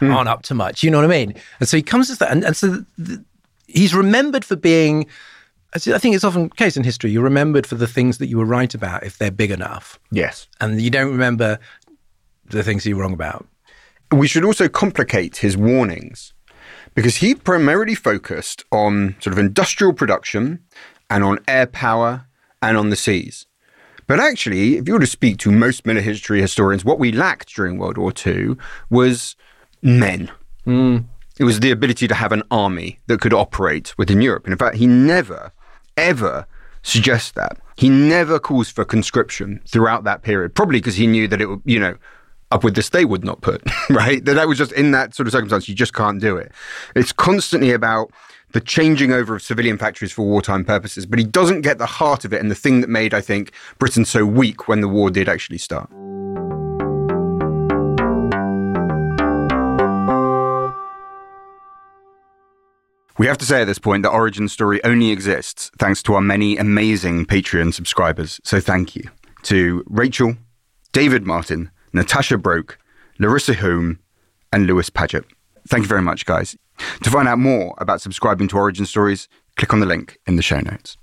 Hmm. 0.00 0.12
aren't 0.12 0.28
up 0.28 0.42
to 0.44 0.54
much. 0.54 0.82
You 0.82 0.90
know 0.90 0.98
what 0.98 1.04
I 1.04 1.08
mean? 1.08 1.34
And 1.60 1.68
so 1.68 1.76
he 1.76 1.82
comes 1.82 2.08
to 2.08 2.16
that, 2.16 2.30
and, 2.30 2.44
and 2.44 2.56
so 2.56 2.84
th 3.04 3.20
he's 3.66 3.94
remembered 3.94 4.44
for 4.44 4.56
being. 4.56 5.06
I 5.72 5.78
think 5.78 6.16
it's 6.16 6.24
often 6.24 6.48
the 6.48 6.54
case 6.56 6.76
in 6.76 6.82
history. 6.82 7.12
You're 7.12 7.22
remembered 7.22 7.64
for 7.64 7.76
the 7.76 7.86
things 7.86 8.18
that 8.18 8.26
you 8.26 8.38
were 8.38 8.44
right 8.44 8.74
about 8.74 9.04
if 9.04 9.18
they're 9.18 9.30
big 9.30 9.52
enough, 9.52 10.00
yes. 10.10 10.48
and 10.60 10.82
you 10.82 10.90
don't 10.90 11.12
remember 11.12 11.60
the 12.46 12.64
things 12.64 12.84
you 12.84 12.96
were 12.96 13.02
wrong 13.02 13.12
about. 13.12 13.46
we 14.10 14.26
should 14.26 14.44
also 14.44 14.68
complicate 14.68 15.36
his 15.36 15.56
warnings 15.56 16.32
because 16.94 17.16
he 17.16 17.36
primarily 17.36 17.94
focused 17.94 18.64
on 18.72 19.14
sort 19.20 19.32
of 19.32 19.38
industrial 19.38 19.92
production 19.92 20.58
and 21.08 21.22
on 21.22 21.38
air 21.46 21.66
power 21.66 22.26
and 22.60 22.76
on 22.76 22.90
the 22.90 22.96
seas. 22.96 23.46
But 24.06 24.18
actually, 24.18 24.76
if 24.76 24.88
you 24.88 24.94
were 24.94 25.00
to 25.00 25.06
speak 25.06 25.38
to 25.38 25.52
most 25.52 25.86
military 25.86 26.12
history 26.12 26.40
historians, 26.40 26.84
what 26.84 26.98
we 26.98 27.12
lacked 27.12 27.54
during 27.54 27.78
World 27.78 27.96
War 27.96 28.12
II 28.26 28.56
was 28.90 29.36
men. 29.82 30.30
Hmm. 30.64 30.98
It 31.38 31.44
was 31.44 31.60
the 31.60 31.70
ability 31.70 32.06
to 32.08 32.14
have 32.14 32.32
an 32.32 32.42
army 32.50 32.98
that 33.06 33.20
could 33.20 33.32
operate 33.32 33.96
within 33.96 34.20
Europe. 34.20 34.44
And 34.44 34.52
in 34.52 34.58
fact, 34.58 34.76
he 34.76 34.86
never, 34.86 35.52
ever 35.96 36.46
suggests 36.82 37.32
that. 37.32 37.58
He 37.76 37.88
never 37.88 38.38
calls 38.38 38.70
for 38.70 38.84
conscription 38.84 39.60
throughout 39.66 40.04
that 40.04 40.22
period, 40.22 40.54
probably 40.54 40.78
because 40.78 40.96
he 40.96 41.06
knew 41.06 41.26
that 41.28 41.40
it 41.40 41.46
would, 41.46 41.62
you 41.64 41.78
know, 41.78 41.96
up 42.50 42.64
with 42.64 42.74
this 42.74 42.88
they 42.90 43.04
would 43.04 43.24
not 43.24 43.40
put, 43.40 43.62
right? 43.90 44.24
That 44.24 44.34
that 44.34 44.48
was 44.48 44.58
just 44.58 44.72
in 44.72 44.90
that 44.90 45.14
sort 45.14 45.26
of 45.26 45.32
circumstance, 45.32 45.68
you 45.68 45.74
just 45.74 45.94
can't 45.94 46.20
do 46.20 46.36
it. 46.36 46.52
It's 46.94 47.12
constantly 47.12 47.72
about 47.72 48.10
the 48.52 48.60
changing 48.60 49.12
over 49.12 49.36
of 49.36 49.42
civilian 49.42 49.78
factories 49.78 50.12
for 50.12 50.26
wartime 50.26 50.64
purposes, 50.64 51.06
but 51.06 51.18
he 51.18 51.24
doesn't 51.24 51.60
get 51.60 51.78
the 51.78 51.86
heart 51.86 52.24
of 52.24 52.32
it 52.32 52.40
and 52.40 52.50
the 52.50 52.56
thing 52.56 52.80
that 52.80 52.90
made, 52.90 53.14
I 53.14 53.20
think, 53.20 53.52
Britain 53.78 54.04
so 54.04 54.26
weak 54.26 54.66
when 54.66 54.80
the 54.80 54.88
war 54.88 55.10
did 55.10 55.28
actually 55.28 55.58
start. 55.58 55.88
We 63.20 63.26
have 63.26 63.36
to 63.36 63.44
say 63.44 63.60
at 63.60 63.66
this 63.66 63.78
point 63.78 64.02
that 64.04 64.12
Origin 64.12 64.48
Story 64.48 64.82
only 64.82 65.10
exists 65.10 65.70
thanks 65.78 66.02
to 66.04 66.14
our 66.14 66.22
many 66.22 66.56
amazing 66.56 67.26
Patreon 67.26 67.74
subscribers. 67.74 68.40
So 68.44 68.60
thank 68.60 68.96
you 68.96 69.02
to 69.42 69.84
Rachel, 69.88 70.36
David 70.92 71.26
Martin, 71.26 71.70
Natasha 71.92 72.38
Broke, 72.38 72.78
Larissa 73.18 73.52
Hume, 73.52 73.98
and 74.54 74.66
Lewis 74.66 74.88
Paget. 74.88 75.26
Thank 75.68 75.82
you 75.82 75.88
very 75.88 76.00
much, 76.00 76.24
guys. 76.24 76.56
To 77.02 77.10
find 77.10 77.28
out 77.28 77.38
more 77.38 77.74
about 77.76 78.00
subscribing 78.00 78.48
to 78.48 78.56
Origin 78.56 78.86
Stories, 78.86 79.28
click 79.58 79.74
on 79.74 79.80
the 79.80 79.86
link 79.86 80.16
in 80.26 80.36
the 80.36 80.42
show 80.42 80.60
notes. 80.60 80.96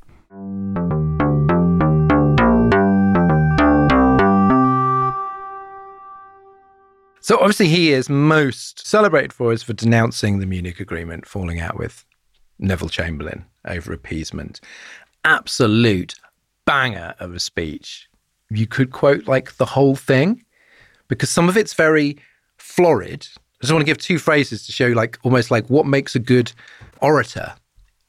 So 7.28 7.38
obviously 7.40 7.68
he 7.68 7.92
is 7.92 8.10
most 8.10 8.88
celebrated 8.88 9.34
for 9.34 9.52
is 9.52 9.62
for 9.62 9.74
denouncing 9.74 10.40
the 10.40 10.46
Munich 10.46 10.80
Agreement, 10.80 11.26
falling 11.26 11.60
out 11.60 11.78
with 11.78 12.06
Neville 12.58 12.88
Chamberlain 12.88 13.44
over 13.66 13.92
appeasement. 13.92 14.62
Absolute 15.26 16.16
banger 16.64 17.16
of 17.20 17.36
a 17.36 17.40
speech. 17.42 18.08
You 18.50 18.66
could 18.66 18.94
quote 18.94 19.28
like 19.28 19.58
the 19.58 19.66
whole 19.66 19.98
thing 19.98 20.46
because 21.10 21.30
some 21.30 21.50
of 21.50 21.58
it's 21.58 21.74
very 21.74 22.18
florid. 22.60 23.28
I 23.34 23.58
just 23.60 23.74
want 23.74 23.82
to 23.82 23.86
give 23.86 23.98
two 23.98 24.20
phrases 24.20 24.66
to 24.66 24.72
show 24.72 24.88
like 24.88 25.20
almost 25.24 25.52
like 25.52 25.70
what 25.70 25.86
makes 25.86 26.16
a 26.16 26.20
good 26.20 26.54
orator. 27.02 27.56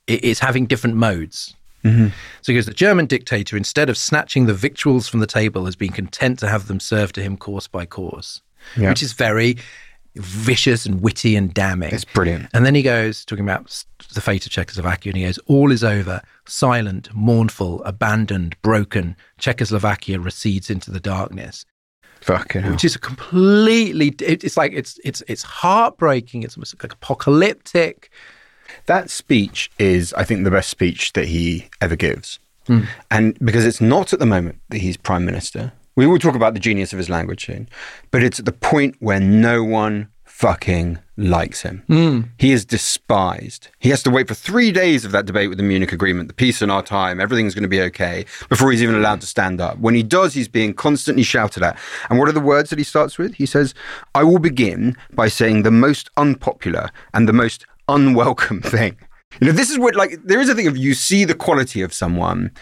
Is 0.07 0.39
having 0.39 0.67
different 0.67 0.95
modes. 0.95 1.57
Mm-hmm. 1.83 2.07
So 2.43 2.53
he 2.53 2.55
goes, 2.55 2.67
the 2.67 2.73
German 2.73 3.07
dictator, 3.07 3.57
instead 3.57 3.91
of 3.91 3.99
snatching 3.99 4.47
the 4.47 4.55
victuals 4.55 5.09
from 5.09 5.19
the 5.19 5.27
table, 5.27 5.65
has 5.65 5.75
been 5.75 5.91
content 5.91 6.39
to 6.39 6.49
have 6.49 6.69
them 6.69 6.79
served 6.79 7.17
to 7.17 7.23
him 7.23 7.37
course 7.37 7.67
by 7.67 7.85
course, 7.85 8.43
Yeah. 8.77 8.91
which 8.91 9.03
is 9.03 9.13
very 9.13 9.57
vicious 10.17 10.85
and 10.87 11.01
witty 11.01 11.37
and 11.37 11.55
damning. 11.55 11.93
It's 11.93 12.05
brilliant. 12.05 12.49
And 12.53 12.67
then 12.67 12.75
he 12.75 12.83
goes, 12.83 13.25
talking 13.25 13.45
about 13.45 13.85
the 14.15 14.21
fate 14.21 14.45
of 14.47 14.53
Czechoslovakia, 14.53 15.11
and 15.11 15.17
he 15.17 15.25
goes, 15.25 15.39
all 15.47 15.71
is 15.71 15.85
over, 15.85 16.21
silent, 16.47 17.09
mournful, 17.15 17.83
abandoned, 17.85 18.57
broken. 18.63 19.15
Czechoslovakia 19.39 20.19
recedes 20.19 20.71
into 20.71 20.91
the 20.91 21.01
darkness 21.01 21.65
Fucking 22.21 22.63
hell. 22.63 22.73
which 22.73 22.85
is 22.85 22.97
a 22.97 22.99
completely 22.99 24.09
it, 24.21 24.43
it's 24.43 24.57
like 24.57 24.73
it's 24.73 24.99
it's 25.05 25.23
it's 25.29 25.45
heartbreaking 25.45 26.43
it's 26.43 26.57
almost 26.57 26.75
like 26.83 26.93
apocalyptic 26.93 28.11
That 28.87 29.09
speech 29.09 29.71
is, 29.79 30.13
I 30.15 30.25
think, 30.25 30.43
the 30.45 30.51
best 30.51 30.69
speech 30.69 31.13
that 31.13 31.27
he 31.27 31.69
ever 31.81 31.95
gives. 31.97 32.39
Hmm. 32.67 32.81
And 33.11 33.39
because 33.39 33.65
it's 33.65 33.81
not 33.81 34.13
at 34.13 34.19
the 34.19 34.27
moment 34.27 34.59
that 34.71 34.79
he's 34.79 34.97
prime 34.97 35.25
minister, 35.25 35.73
we 35.99 36.07
will 36.07 36.21
talk 36.21 36.37
about 36.37 36.55
the 36.55 36.61
genius 36.61 36.93
of 36.93 36.97
his 36.97 37.11
language 37.11 37.47
soon, 37.47 37.69
but 38.13 38.23
it's 38.23 38.39
at 38.39 38.45
the 38.45 38.53
point 38.53 38.95
where 39.01 39.19
no 39.19 39.65
one 39.65 40.07
fucking 40.23 40.97
likes 41.17 41.63
him. 41.63 41.83
Hmm. 41.89 42.21
He 42.39 42.53
is 42.53 42.65
despised. 42.65 43.71
He 43.81 43.89
has 43.89 44.05
to 44.05 44.11
wait 44.11 44.29
for 44.29 44.35
three 44.35 44.71
days 44.71 45.05
of 45.05 45.11
that 45.11 45.27
debate 45.27 45.49
with 45.49 45.59
the 45.59 45.65
Munich 45.65 45.93
Agreement, 45.93 46.29
the 46.29 46.35
peace 46.35 46.63
in 46.63 46.71
our 46.71 46.85
time, 46.85 47.21
everything's 47.21 47.53
going 47.53 47.65
to 47.65 47.69
be 47.69 47.81
okay, 47.81 48.27
before 48.49 48.71
he's 48.71 48.81
even 48.81 48.95
allowed 48.95 49.21
to 49.23 49.27
stand 49.27 49.61
up. 49.61 49.77
When 49.81 49.97
he 49.97 50.05
does, 50.05 50.35
he's 50.35 50.47
being 50.47 50.73
constantly 50.73 51.25
shouted 51.25 51.65
at. 51.65 51.77
And 52.09 52.21
what 52.21 52.29
are 52.29 52.33
the 52.33 52.39
words 52.39 52.71
that 52.71 52.79
he 52.79 52.85
starts 52.85 53.19
with? 53.19 53.35
He 53.35 53.45
says, 53.45 53.75
I 54.15 54.23
will 54.23 54.39
begin 54.39 54.97
by 55.15 55.27
saying 55.27 55.65
the 55.65 55.73
most 55.73 56.11
unpopular 56.17 56.91
and 57.13 57.29
the 57.29 57.33
most 57.33 57.67
unwelcome 57.89 58.61
thing. 58.63 58.97
You 59.41 59.49
know, 59.49 59.53
this 59.53 59.69
is 59.69 59.81
what, 59.81 59.97
like, 59.97 60.17
there 60.23 60.41
is 60.41 60.49
a 60.49 60.55
thing 60.55 60.69
of 60.69 60.77
you 60.77 60.95
see 60.95 61.25
the 61.25 61.35
quality 61.35 61.83
of 61.83 61.93
someone 61.93 62.53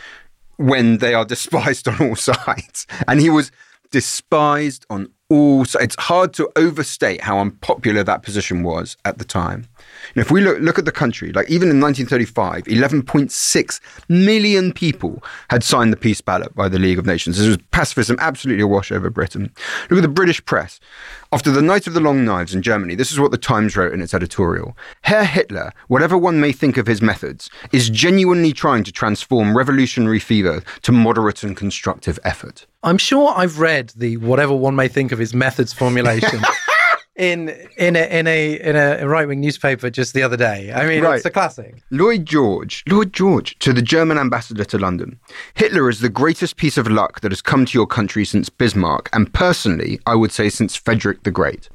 when 0.56 0.98
they 0.98 1.14
are 1.14 1.24
despised 1.24 1.88
on 1.88 2.00
all 2.00 2.16
sides. 2.16 2.86
And 3.06 3.20
he 3.20 3.30
was 3.30 3.50
despised 3.90 4.86
on 4.90 5.08
all 5.28 5.64
sides. 5.64 5.84
It's 5.84 6.02
hard 6.02 6.32
to 6.34 6.50
overstate 6.56 7.22
how 7.22 7.38
unpopular 7.38 8.02
that 8.04 8.22
position 8.22 8.62
was 8.62 8.96
at 9.04 9.18
the 9.18 9.24
time. 9.24 9.68
And 10.14 10.22
if 10.22 10.30
we 10.30 10.40
look, 10.40 10.58
look 10.60 10.78
at 10.78 10.84
the 10.84 10.92
country, 10.92 11.32
like 11.32 11.48
even 11.50 11.70
in 11.70 11.80
1935, 11.80 12.64
11.6 12.64 13.80
million 14.08 14.72
people 14.72 15.22
had 15.50 15.62
signed 15.62 15.92
the 15.92 15.96
peace 15.96 16.20
ballot 16.20 16.54
by 16.54 16.68
the 16.68 16.78
League 16.78 16.98
of 16.98 17.06
Nations. 17.06 17.38
This 17.38 17.46
was 17.46 17.58
pacifism 17.70 18.16
absolutely 18.20 18.62
awash 18.62 18.92
over 18.92 19.10
Britain. 19.10 19.52
Look 19.90 19.98
at 19.98 20.02
the 20.02 20.08
British 20.08 20.44
press. 20.44 20.80
After 21.32 21.50
the 21.50 21.62
Night 21.62 21.86
of 21.86 21.94
the 21.94 22.00
Long 22.00 22.24
Knives 22.24 22.54
in 22.54 22.62
Germany, 22.62 22.94
this 22.94 23.10
is 23.10 23.18
what 23.18 23.32
the 23.32 23.38
Times 23.38 23.76
wrote 23.76 23.92
in 23.92 24.00
its 24.00 24.14
editorial. 24.14 24.76
Herr 25.02 25.24
Hitler, 25.24 25.72
whatever 25.88 26.16
one 26.16 26.40
may 26.40 26.52
think 26.52 26.76
of 26.76 26.86
his 26.86 27.02
methods, 27.02 27.50
is 27.72 27.90
genuinely 27.90 28.52
trying 28.52 28.84
to 28.84 28.92
transform 28.92 29.56
revolutionary 29.56 30.20
fever 30.20 30.62
to 30.82 30.92
moderate 30.92 31.42
and 31.42 31.56
constructive 31.56 32.18
effort. 32.24 32.66
I'm 32.82 32.98
sure 32.98 33.32
I've 33.36 33.58
read 33.58 33.92
the 33.96 34.16
whatever 34.18 34.54
one 34.54 34.76
may 34.76 34.86
think 34.86 35.10
of 35.10 35.18
his 35.18 35.34
methods 35.34 35.72
formulation 35.72 36.40
in 37.16 37.48
in 37.76 37.96
a 37.96 38.18
in 38.18 38.26
a 38.26 38.54
in 38.60 38.76
a 38.76 39.06
right 39.08 39.26
wing 39.26 39.40
newspaper 39.40 39.88
just 39.90 40.12
the 40.14 40.22
other 40.22 40.36
day. 40.36 40.72
I 40.72 40.86
mean, 40.86 41.02
Right. 41.02 41.16
it's 41.16 41.24
a 41.24 41.30
classic. 41.30 41.82
Lloyd 41.90 42.26
George, 42.26 42.82
Lloyd 42.88 43.12
George, 43.12 43.58
to 43.60 43.72
the 43.72 43.82
German 43.82 44.18
ambassador 44.18 44.64
to 44.64 44.78
London. 44.78 45.18
Hitler 45.54 45.88
is 45.88 46.00
the 46.00 46.08
greatest 46.08 46.56
piece 46.56 46.76
of 46.76 46.88
luck 46.88 47.20
that 47.20 47.32
has 47.32 47.40
come 47.42 47.64
to 47.66 47.78
your 47.78 47.86
country 47.86 48.24
since 48.24 48.48
Bismarck, 48.50 49.08
and 49.12 49.32
personally, 49.32 49.98
I 50.06 50.14
would 50.14 50.32
say 50.32 50.48
since 50.48 50.76
Frederick 50.76 51.22
the 51.22 51.30
Great. 51.30 51.68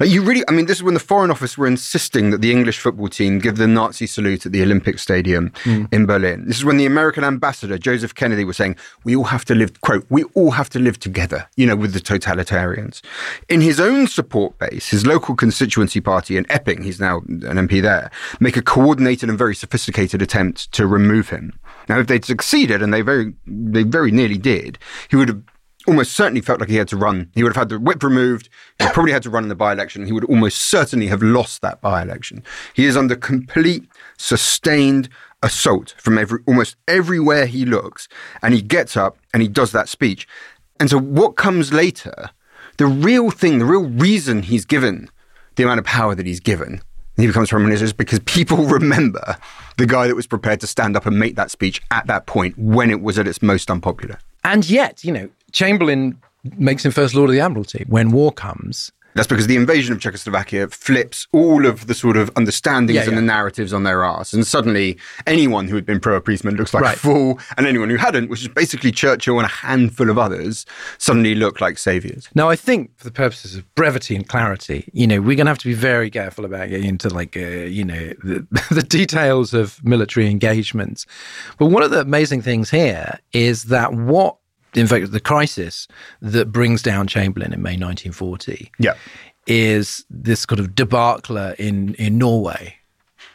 Like 0.00 0.10
you 0.10 0.22
really, 0.22 0.42
I 0.48 0.52
mean, 0.52 0.66
this 0.66 0.78
is 0.78 0.82
when 0.82 0.94
the 0.94 1.00
Foreign 1.00 1.30
Office 1.30 1.56
were 1.56 1.66
insisting 1.66 2.30
that 2.30 2.40
the 2.40 2.50
English 2.50 2.78
football 2.78 3.08
team 3.08 3.38
give 3.38 3.56
the 3.56 3.66
Nazi 3.66 4.06
salute 4.06 4.46
at 4.46 4.52
the 4.52 4.62
Olympic 4.62 4.98
Stadium 4.98 5.52
hmm. 5.62 5.84
in 5.92 6.06
Berlin. 6.06 6.46
This 6.46 6.58
is 6.58 6.64
when 6.64 6.76
the 6.76 6.86
American 6.86 7.24
ambassador, 7.24 7.78
Joseph 7.78 8.14
Kennedy, 8.14 8.44
was 8.44 8.56
saying, 8.56 8.76
we 9.04 9.14
all 9.14 9.24
have 9.24 9.44
to 9.46 9.54
live, 9.54 9.80
quote, 9.80 10.06
we 10.10 10.24
all 10.34 10.52
have 10.52 10.68
to 10.70 10.78
live 10.78 10.98
together, 10.98 11.48
you 11.56 11.66
know, 11.66 11.76
with 11.76 11.92
the 11.92 12.00
totalitarians. 12.00 13.00
In 13.48 13.60
his 13.60 13.80
own 13.80 14.06
support 14.06 14.58
base, 14.58 14.88
his 14.88 15.06
local 15.06 15.34
constituency 15.34 16.00
party 16.00 16.36
in 16.36 16.50
Epping, 16.50 16.82
he's 16.82 17.00
now 17.00 17.18
an 17.18 17.68
MP 17.68 17.80
there, 17.80 18.10
make 18.40 18.56
a 18.56 18.62
coordinated 18.62 19.28
and 19.28 19.38
very 19.38 19.54
sophisticated 19.54 20.22
attempt 20.22 20.72
to 20.72 20.86
remove 20.86 21.28
him. 21.30 21.58
Now, 21.88 21.98
if 21.98 22.06
they'd 22.06 22.24
succeeded, 22.24 22.82
and 22.82 22.92
they 22.92 23.02
very, 23.02 23.34
they 23.46 23.82
very 23.82 24.10
nearly 24.10 24.38
did, 24.38 24.78
he 25.08 25.16
would 25.16 25.28
have 25.28 25.42
almost 25.86 26.12
certainly 26.12 26.40
felt 26.40 26.60
like 26.60 26.68
he 26.68 26.76
had 26.76 26.88
to 26.88 26.96
run. 26.96 27.30
He 27.34 27.42
would 27.42 27.50
have 27.50 27.60
had 27.60 27.68
the 27.68 27.78
whip 27.78 28.02
removed. 28.02 28.48
He 28.78 28.86
probably 28.88 29.12
had 29.12 29.22
to 29.24 29.30
run 29.30 29.44
in 29.44 29.48
the 29.48 29.54
by-election. 29.54 30.06
He 30.06 30.12
would 30.12 30.24
almost 30.24 30.58
certainly 30.58 31.08
have 31.08 31.22
lost 31.22 31.62
that 31.62 31.80
by-election. 31.80 32.42
He 32.74 32.86
is 32.86 32.96
under 32.96 33.16
complete, 33.16 33.88
sustained 34.16 35.08
assault 35.42 35.94
from 35.98 36.16
every 36.16 36.40
almost 36.46 36.76
everywhere 36.88 37.46
he 37.46 37.64
looks, 37.64 38.08
and 38.42 38.54
he 38.54 38.62
gets 38.62 38.96
up 38.96 39.18
and 39.32 39.42
he 39.42 39.48
does 39.48 39.72
that 39.72 39.88
speech. 39.88 40.26
And 40.80 40.90
so, 40.90 40.98
what 40.98 41.36
comes 41.36 41.72
later? 41.72 42.30
The 42.78 42.86
real 42.86 43.30
thing, 43.30 43.58
the 43.58 43.64
real 43.64 43.84
reason 43.84 44.42
he's 44.42 44.64
given 44.64 45.08
the 45.56 45.62
amount 45.62 45.78
of 45.78 45.86
power 45.86 46.14
that 46.14 46.26
he's 46.26 46.40
given. 46.40 46.82
He 47.16 47.28
becomes 47.28 47.50
prime 47.50 47.62
minister 47.62 47.84
is 47.84 47.92
because 47.92 48.18
people 48.20 48.56
remember 48.64 49.36
the 49.76 49.86
guy 49.86 50.08
that 50.08 50.16
was 50.16 50.26
prepared 50.26 50.60
to 50.60 50.66
stand 50.66 50.96
up 50.96 51.06
and 51.06 51.18
make 51.18 51.36
that 51.36 51.50
speech 51.50 51.80
at 51.90 52.06
that 52.06 52.26
point 52.26 52.58
when 52.58 52.90
it 52.90 53.00
was 53.00 53.18
at 53.18 53.28
its 53.28 53.40
most 53.40 53.70
unpopular. 53.70 54.18
And 54.42 54.68
yet, 54.68 55.04
you 55.04 55.12
know, 55.12 55.30
Chamberlain 55.54 56.18
makes 56.58 56.84
him 56.84 56.92
first 56.92 57.14
Lord 57.14 57.30
of 57.30 57.34
the 57.34 57.40
Admiralty 57.40 57.84
when 57.88 58.10
war 58.10 58.30
comes. 58.32 58.92
That's 59.16 59.28
because 59.28 59.46
the 59.46 59.54
invasion 59.54 59.94
of 59.94 60.00
Czechoslovakia 60.00 60.66
flips 60.66 61.28
all 61.30 61.66
of 61.66 61.86
the 61.86 61.94
sort 61.94 62.16
of 62.16 62.32
understandings 62.34 62.96
Yeah, 62.96 63.02
and 63.02 63.12
yeah. 63.12 63.20
the 63.20 63.22
narratives 63.26 63.72
on 63.72 63.84
their 63.84 64.04
arse. 64.04 64.32
And 64.32 64.44
suddenly, 64.44 64.98
anyone 65.24 65.68
who 65.68 65.76
had 65.76 65.86
been 65.86 66.00
pro 66.00 66.16
appeasement 66.16 66.56
looks 66.58 66.74
like 66.74 66.82
Right. 66.82 66.96
a 66.96 66.98
fool, 66.98 67.38
and 67.56 67.64
anyone 67.64 67.88
who 67.90 67.96
hadn't, 67.96 68.28
which 68.28 68.42
is 68.42 68.48
basically 68.48 68.90
Churchill 68.90 69.38
and 69.38 69.46
a 69.46 69.48
handful 69.48 70.10
of 70.10 70.18
others, 70.18 70.66
suddenly 70.98 71.36
look 71.36 71.60
like 71.60 71.78
saviors. 71.78 72.28
Now, 72.34 72.48
I 72.50 72.56
think 72.56 72.90
for 72.96 73.04
the 73.04 73.12
purposes 73.12 73.54
of 73.54 73.72
brevity 73.76 74.16
and 74.16 74.26
clarity, 74.26 74.90
you 74.92 75.06
know, 75.06 75.20
we're 75.20 75.36
going 75.36 75.46
to 75.46 75.50
have 75.52 75.58
to 75.58 75.68
be 75.68 75.74
very 75.74 76.10
careful 76.10 76.44
about 76.44 76.68
getting 76.70 76.88
into 76.88 77.08
like, 77.08 77.36
uh, 77.36 77.40
you 77.78 77.84
know, 77.84 78.12
the, 78.24 78.44
the 78.74 78.82
details 78.82 79.54
of 79.54 79.82
military 79.84 80.28
engagements. 80.28 81.06
But 81.56 81.66
one 81.66 81.84
of 81.84 81.92
the 81.92 82.00
amazing 82.00 82.42
things 82.42 82.68
here 82.68 83.20
is 83.32 83.66
that 83.66 83.92
what, 83.94 84.38
in 84.74 84.86
fact, 84.86 85.12
the 85.12 85.20
crisis 85.20 85.86
that 86.20 86.52
brings 86.52 86.82
down 86.82 87.06
Chamberlain 87.06 87.52
in 87.52 87.62
May 87.62 87.76
1940 87.76 88.70
Yeah. 88.78 88.94
is 89.46 90.04
this 90.10 90.46
kind 90.46 90.60
of 90.60 90.74
debacle 90.74 91.36
in, 91.58 91.94
in 91.94 92.18
Norway, 92.18 92.76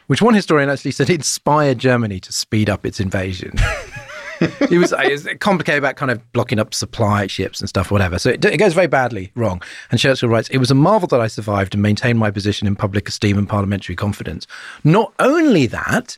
which 0.06 0.20
one 0.22 0.34
historian 0.34 0.68
actually 0.70 0.90
said 0.92 1.08
inspired 1.10 1.78
Germany 1.78 2.20
to 2.20 2.32
speed 2.32 2.68
up 2.68 2.84
its 2.84 3.00
invasion. 3.00 3.52
it 4.40 4.78
was 4.78 4.94
it's 4.98 5.26
complicated 5.40 5.78
about 5.78 5.96
kind 5.96 6.10
of 6.10 6.32
blocking 6.32 6.58
up 6.58 6.72
supply 6.72 7.26
ships 7.26 7.60
and 7.60 7.68
stuff, 7.68 7.90
whatever. 7.90 8.18
So 8.18 8.30
it, 8.30 8.44
it 8.44 8.56
goes 8.56 8.72
very 8.72 8.86
badly 8.86 9.30
wrong. 9.34 9.62
And 9.90 10.00
Churchill 10.00 10.28
writes, 10.30 10.48
"It 10.48 10.56
was 10.58 10.70
a 10.70 10.74
marvel 10.74 11.06
that 11.08 11.20
I 11.20 11.26
survived 11.26 11.74
and 11.74 11.82
maintained 11.82 12.18
my 12.18 12.30
position 12.30 12.66
in 12.66 12.74
public 12.74 13.06
esteem 13.08 13.36
and 13.36 13.46
parliamentary 13.48 13.94
confidence. 13.96 14.46
Not 14.82 15.12
only 15.18 15.66
that, 15.66 16.16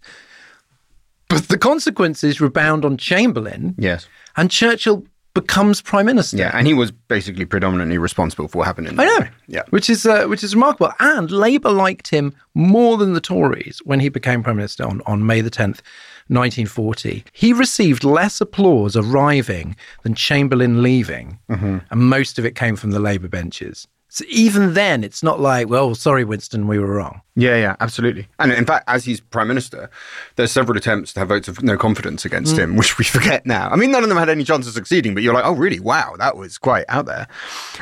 but 1.28 1.48
the 1.48 1.58
consequences 1.58 2.40
rebound 2.40 2.84
on 2.84 2.96
Chamberlain, 2.96 3.74
Yes. 3.78 4.06
and 4.36 4.50
Churchill 4.50 5.04
becomes 5.34 5.80
prime 5.80 6.06
minister. 6.06 6.36
Yeah. 6.36 6.50
And 6.54 6.66
he 6.66 6.74
was 6.74 6.90
basically 6.90 7.44
predominantly 7.44 7.98
responsible 7.98 8.48
for 8.48 8.58
what 8.58 8.66
happened 8.66 8.88
in 8.88 9.00
I 9.00 9.04
know. 9.04 9.26
Yeah. 9.46 9.62
Which 9.70 9.88
is 9.88 10.06
uh, 10.06 10.26
which 10.26 10.44
is 10.44 10.54
remarkable. 10.54 10.92
And 11.00 11.30
Labour 11.30 11.70
liked 11.70 12.08
him 12.08 12.34
more 12.54 12.96
than 12.96 13.14
the 13.14 13.20
Tories 13.20 13.80
when 13.84 14.00
he 14.00 14.08
became 14.08 14.42
Prime 14.42 14.56
Minister 14.56 14.84
on, 14.84 15.00
on 15.06 15.24
May 15.26 15.40
the 15.40 15.50
10th, 15.50 15.80
1940. 16.28 17.24
He 17.32 17.52
received 17.52 18.04
less 18.04 18.40
applause 18.40 18.96
arriving 18.96 19.76
than 20.02 20.14
Chamberlain 20.14 20.82
leaving. 20.82 21.38
Mm-hmm. 21.48 21.78
And 21.90 22.00
most 22.00 22.38
of 22.38 22.44
it 22.44 22.54
came 22.54 22.76
from 22.76 22.90
the 22.90 23.00
Labour 23.00 23.28
benches. 23.28 23.88
So 24.14 24.26
even 24.28 24.74
then, 24.74 25.04
it's 25.04 25.22
not 25.22 25.40
like, 25.40 25.70
well, 25.70 25.94
sorry, 25.94 26.22
Winston, 26.22 26.68
we 26.68 26.78
were 26.78 26.96
wrong. 26.96 27.22
Yeah, 27.34 27.56
yeah, 27.56 27.76
absolutely. 27.80 28.28
And 28.38 28.52
in 28.52 28.66
fact, 28.66 28.84
as 28.86 29.06
he's 29.06 29.22
prime 29.22 29.48
minister, 29.48 29.88
there's 30.36 30.52
several 30.52 30.76
attempts 30.76 31.14
to 31.14 31.20
have 31.20 31.30
votes 31.30 31.48
of 31.48 31.62
no 31.62 31.78
confidence 31.78 32.26
against 32.26 32.56
mm. 32.56 32.58
him, 32.58 32.76
which 32.76 32.98
we 32.98 33.06
forget 33.06 33.46
now. 33.46 33.70
I 33.70 33.76
mean, 33.76 33.90
none 33.90 34.02
of 34.02 34.10
them 34.10 34.18
had 34.18 34.28
any 34.28 34.44
chance 34.44 34.66
of 34.66 34.74
succeeding, 34.74 35.14
but 35.14 35.22
you're 35.22 35.32
like, 35.32 35.46
oh, 35.46 35.54
really? 35.54 35.80
Wow, 35.80 36.14
that 36.18 36.36
was 36.36 36.58
quite 36.58 36.84
out 36.90 37.06
there. 37.06 37.26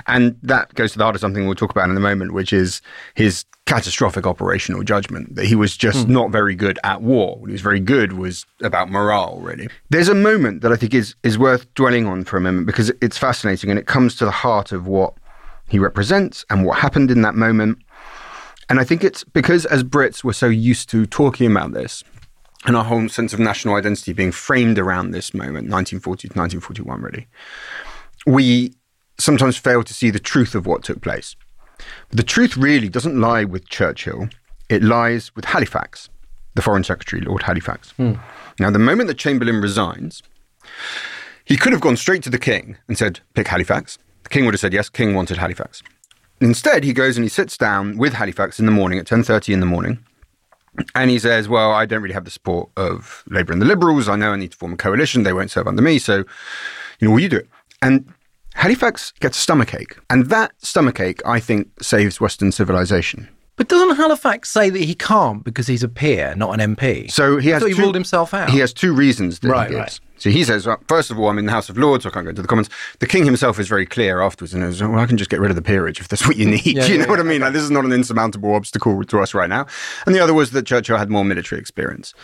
And 0.06 0.38
that 0.44 0.72
goes 0.74 0.92
to 0.92 0.98
the 0.98 1.04
heart 1.04 1.16
of 1.16 1.20
something 1.20 1.46
we'll 1.46 1.56
talk 1.56 1.72
about 1.72 1.90
in 1.90 1.96
a 1.96 2.00
moment, 2.00 2.32
which 2.32 2.52
is 2.52 2.80
his 3.14 3.44
catastrophic 3.66 4.24
operational 4.24 4.84
judgment 4.84 5.34
that 5.34 5.46
he 5.46 5.56
was 5.56 5.76
just 5.76 6.06
mm. 6.06 6.10
not 6.10 6.30
very 6.30 6.54
good 6.54 6.78
at 6.84 7.02
war. 7.02 7.38
What 7.40 7.48
he 7.48 7.52
was 7.52 7.60
very 7.60 7.80
good 7.80 8.12
was 8.12 8.46
about 8.62 8.88
morale, 8.88 9.40
really. 9.40 9.68
There's 9.88 10.08
a 10.08 10.14
moment 10.14 10.60
that 10.60 10.70
I 10.70 10.76
think 10.76 10.94
is 10.94 11.16
is 11.24 11.40
worth 11.40 11.74
dwelling 11.74 12.06
on 12.06 12.22
for 12.22 12.36
a 12.36 12.40
moment 12.40 12.66
because 12.66 12.92
it's 13.02 13.18
fascinating 13.18 13.68
and 13.68 13.80
it 13.80 13.86
comes 13.86 14.14
to 14.16 14.24
the 14.24 14.30
heart 14.30 14.70
of 14.70 14.86
what 14.86 15.14
he 15.70 15.78
represents 15.78 16.44
and 16.50 16.64
what 16.64 16.78
happened 16.78 17.10
in 17.10 17.22
that 17.22 17.34
moment. 17.34 17.78
And 18.68 18.78
I 18.78 18.84
think 18.84 19.02
it's 19.02 19.24
because 19.24 19.64
as 19.66 19.82
Brits 19.82 20.22
we're 20.22 20.32
so 20.32 20.48
used 20.48 20.90
to 20.90 21.06
talking 21.06 21.50
about 21.50 21.72
this 21.72 22.04
and 22.66 22.76
our 22.76 22.84
whole 22.84 23.08
sense 23.08 23.32
of 23.32 23.40
national 23.40 23.76
identity 23.76 24.12
being 24.12 24.32
framed 24.32 24.78
around 24.78 25.12
this 25.12 25.32
moment, 25.32 25.70
1940 25.70 26.28
to 26.28 26.38
1941, 26.38 27.00
really, 27.00 27.26
we 28.26 28.74
sometimes 29.18 29.56
fail 29.56 29.82
to 29.82 29.94
see 29.94 30.10
the 30.10 30.18
truth 30.18 30.54
of 30.54 30.66
what 30.66 30.82
took 30.82 31.00
place. 31.00 31.36
But 32.08 32.16
the 32.16 32.22
truth 32.22 32.56
really 32.56 32.88
doesn't 32.88 33.18
lie 33.18 33.44
with 33.44 33.68
Churchill, 33.68 34.28
it 34.68 34.82
lies 34.82 35.34
with 35.34 35.46
Halifax, 35.46 36.10
the 36.54 36.62
Foreign 36.62 36.84
Secretary, 36.84 37.22
Lord 37.22 37.44
Halifax. 37.44 37.92
Hmm. 37.92 38.14
Now, 38.58 38.70
the 38.70 38.78
moment 38.78 39.08
that 39.08 39.18
Chamberlain 39.18 39.60
resigns, 39.60 40.22
he 41.44 41.56
could 41.56 41.72
have 41.72 41.80
gone 41.80 41.96
straight 41.96 42.22
to 42.24 42.30
the 42.30 42.38
king 42.38 42.76
and 42.88 42.98
said, 42.98 43.20
pick 43.34 43.48
Halifax. 43.48 43.98
King 44.30 44.46
would 44.46 44.54
have 44.54 44.60
said 44.60 44.72
yes, 44.72 44.88
king 44.88 45.14
wanted 45.14 45.36
Halifax. 45.36 45.82
Instead, 46.40 46.84
he 46.84 46.92
goes 46.92 47.16
and 47.16 47.24
he 47.24 47.28
sits 47.28 47.58
down 47.58 47.98
with 47.98 48.14
Halifax 48.14 48.58
in 48.58 48.66
the 48.66 48.72
morning 48.72 48.98
at 48.98 49.06
10.30 49.06 49.52
in 49.52 49.60
the 49.60 49.66
morning. 49.66 49.98
And 50.94 51.10
he 51.10 51.18
says, 51.18 51.48
well, 51.48 51.72
I 51.72 51.84
don't 51.84 52.00
really 52.00 52.14
have 52.14 52.24
the 52.24 52.30
support 52.30 52.70
of 52.76 53.24
Labour 53.28 53.52
and 53.52 53.60
the 53.60 53.66
Liberals. 53.66 54.08
I 54.08 54.16
know 54.16 54.32
I 54.32 54.36
need 54.36 54.52
to 54.52 54.56
form 54.56 54.72
a 54.72 54.76
coalition. 54.76 55.24
They 55.24 55.32
won't 55.32 55.50
serve 55.50 55.66
under 55.66 55.82
me. 55.82 55.98
So, 55.98 56.24
you 57.00 57.08
know, 57.08 57.10
will 57.10 57.20
you 57.20 57.28
do 57.28 57.38
it? 57.38 57.48
And 57.82 58.12
Halifax 58.54 59.12
gets 59.20 59.36
a 59.36 59.40
stomachache. 59.40 59.98
And 60.08 60.26
that 60.26 60.52
stomachache, 60.62 61.20
I 61.26 61.40
think, 61.40 61.68
saves 61.82 62.20
Western 62.20 62.52
civilization. 62.52 63.28
But 63.60 63.68
doesn't 63.68 63.96
Halifax 63.96 64.48
say 64.48 64.70
that 64.70 64.78
he 64.78 64.94
can't 64.94 65.44
because 65.44 65.66
he's 65.66 65.82
a 65.82 65.88
peer, 65.88 66.34
not 66.34 66.58
an 66.58 66.74
MP? 66.76 67.10
So 67.10 67.36
he 67.36 67.50
has 67.50 67.60
So 67.60 67.68
he 67.68 67.74
two- 67.74 67.82
ruled 67.82 67.94
himself 67.94 68.32
out. 68.32 68.48
He 68.48 68.58
has 68.60 68.72
two 68.72 68.94
reasons 68.94 69.40
that 69.40 69.48
Right, 69.50 69.68
he 69.68 69.74
gives. 69.76 70.00
right. 70.00 70.00
So 70.16 70.30
he 70.30 70.44
says, 70.44 70.66
well, 70.66 70.78
first 70.88 71.10
of 71.10 71.18
all, 71.18 71.28
I'm 71.28 71.36
in 71.36 71.44
the 71.44 71.52
House 71.52 71.68
of 71.68 71.76
Lords, 71.76 72.04
so 72.04 72.08
I 72.08 72.12
can't 72.14 72.24
go 72.24 72.32
to 72.32 72.40
the 72.40 72.48
Commons. 72.48 72.70
The 73.00 73.06
King 73.06 73.26
himself 73.26 73.58
is 73.58 73.68
very 73.68 73.84
clear 73.84 74.22
afterwards 74.22 74.54
and 74.54 74.62
goes, 74.62 74.80
oh, 74.80 74.88
well, 74.88 75.00
I 75.00 75.04
can 75.04 75.18
just 75.18 75.28
get 75.28 75.40
rid 75.40 75.50
of 75.50 75.56
the 75.56 75.62
peerage 75.62 76.00
if 76.00 76.08
that's 76.08 76.26
what 76.26 76.38
you 76.38 76.46
need. 76.46 76.64
Yeah, 76.64 76.86
you 76.86 76.94
yeah, 76.96 77.02
know 77.04 77.10
what 77.10 77.20
I 77.20 77.22
mean? 77.22 77.42
Like, 77.42 77.52
this 77.52 77.62
is 77.62 77.70
not 77.70 77.84
an 77.84 77.92
insurmountable 77.92 78.54
obstacle 78.54 79.04
to 79.04 79.20
us 79.20 79.34
right 79.34 79.50
now. 79.50 79.66
And 80.06 80.14
the 80.14 80.20
other 80.20 80.32
was 80.32 80.52
that 80.52 80.64
Churchill 80.64 80.96
had 80.96 81.10
more 81.10 81.26
military 81.26 81.60
experience. 81.60 82.14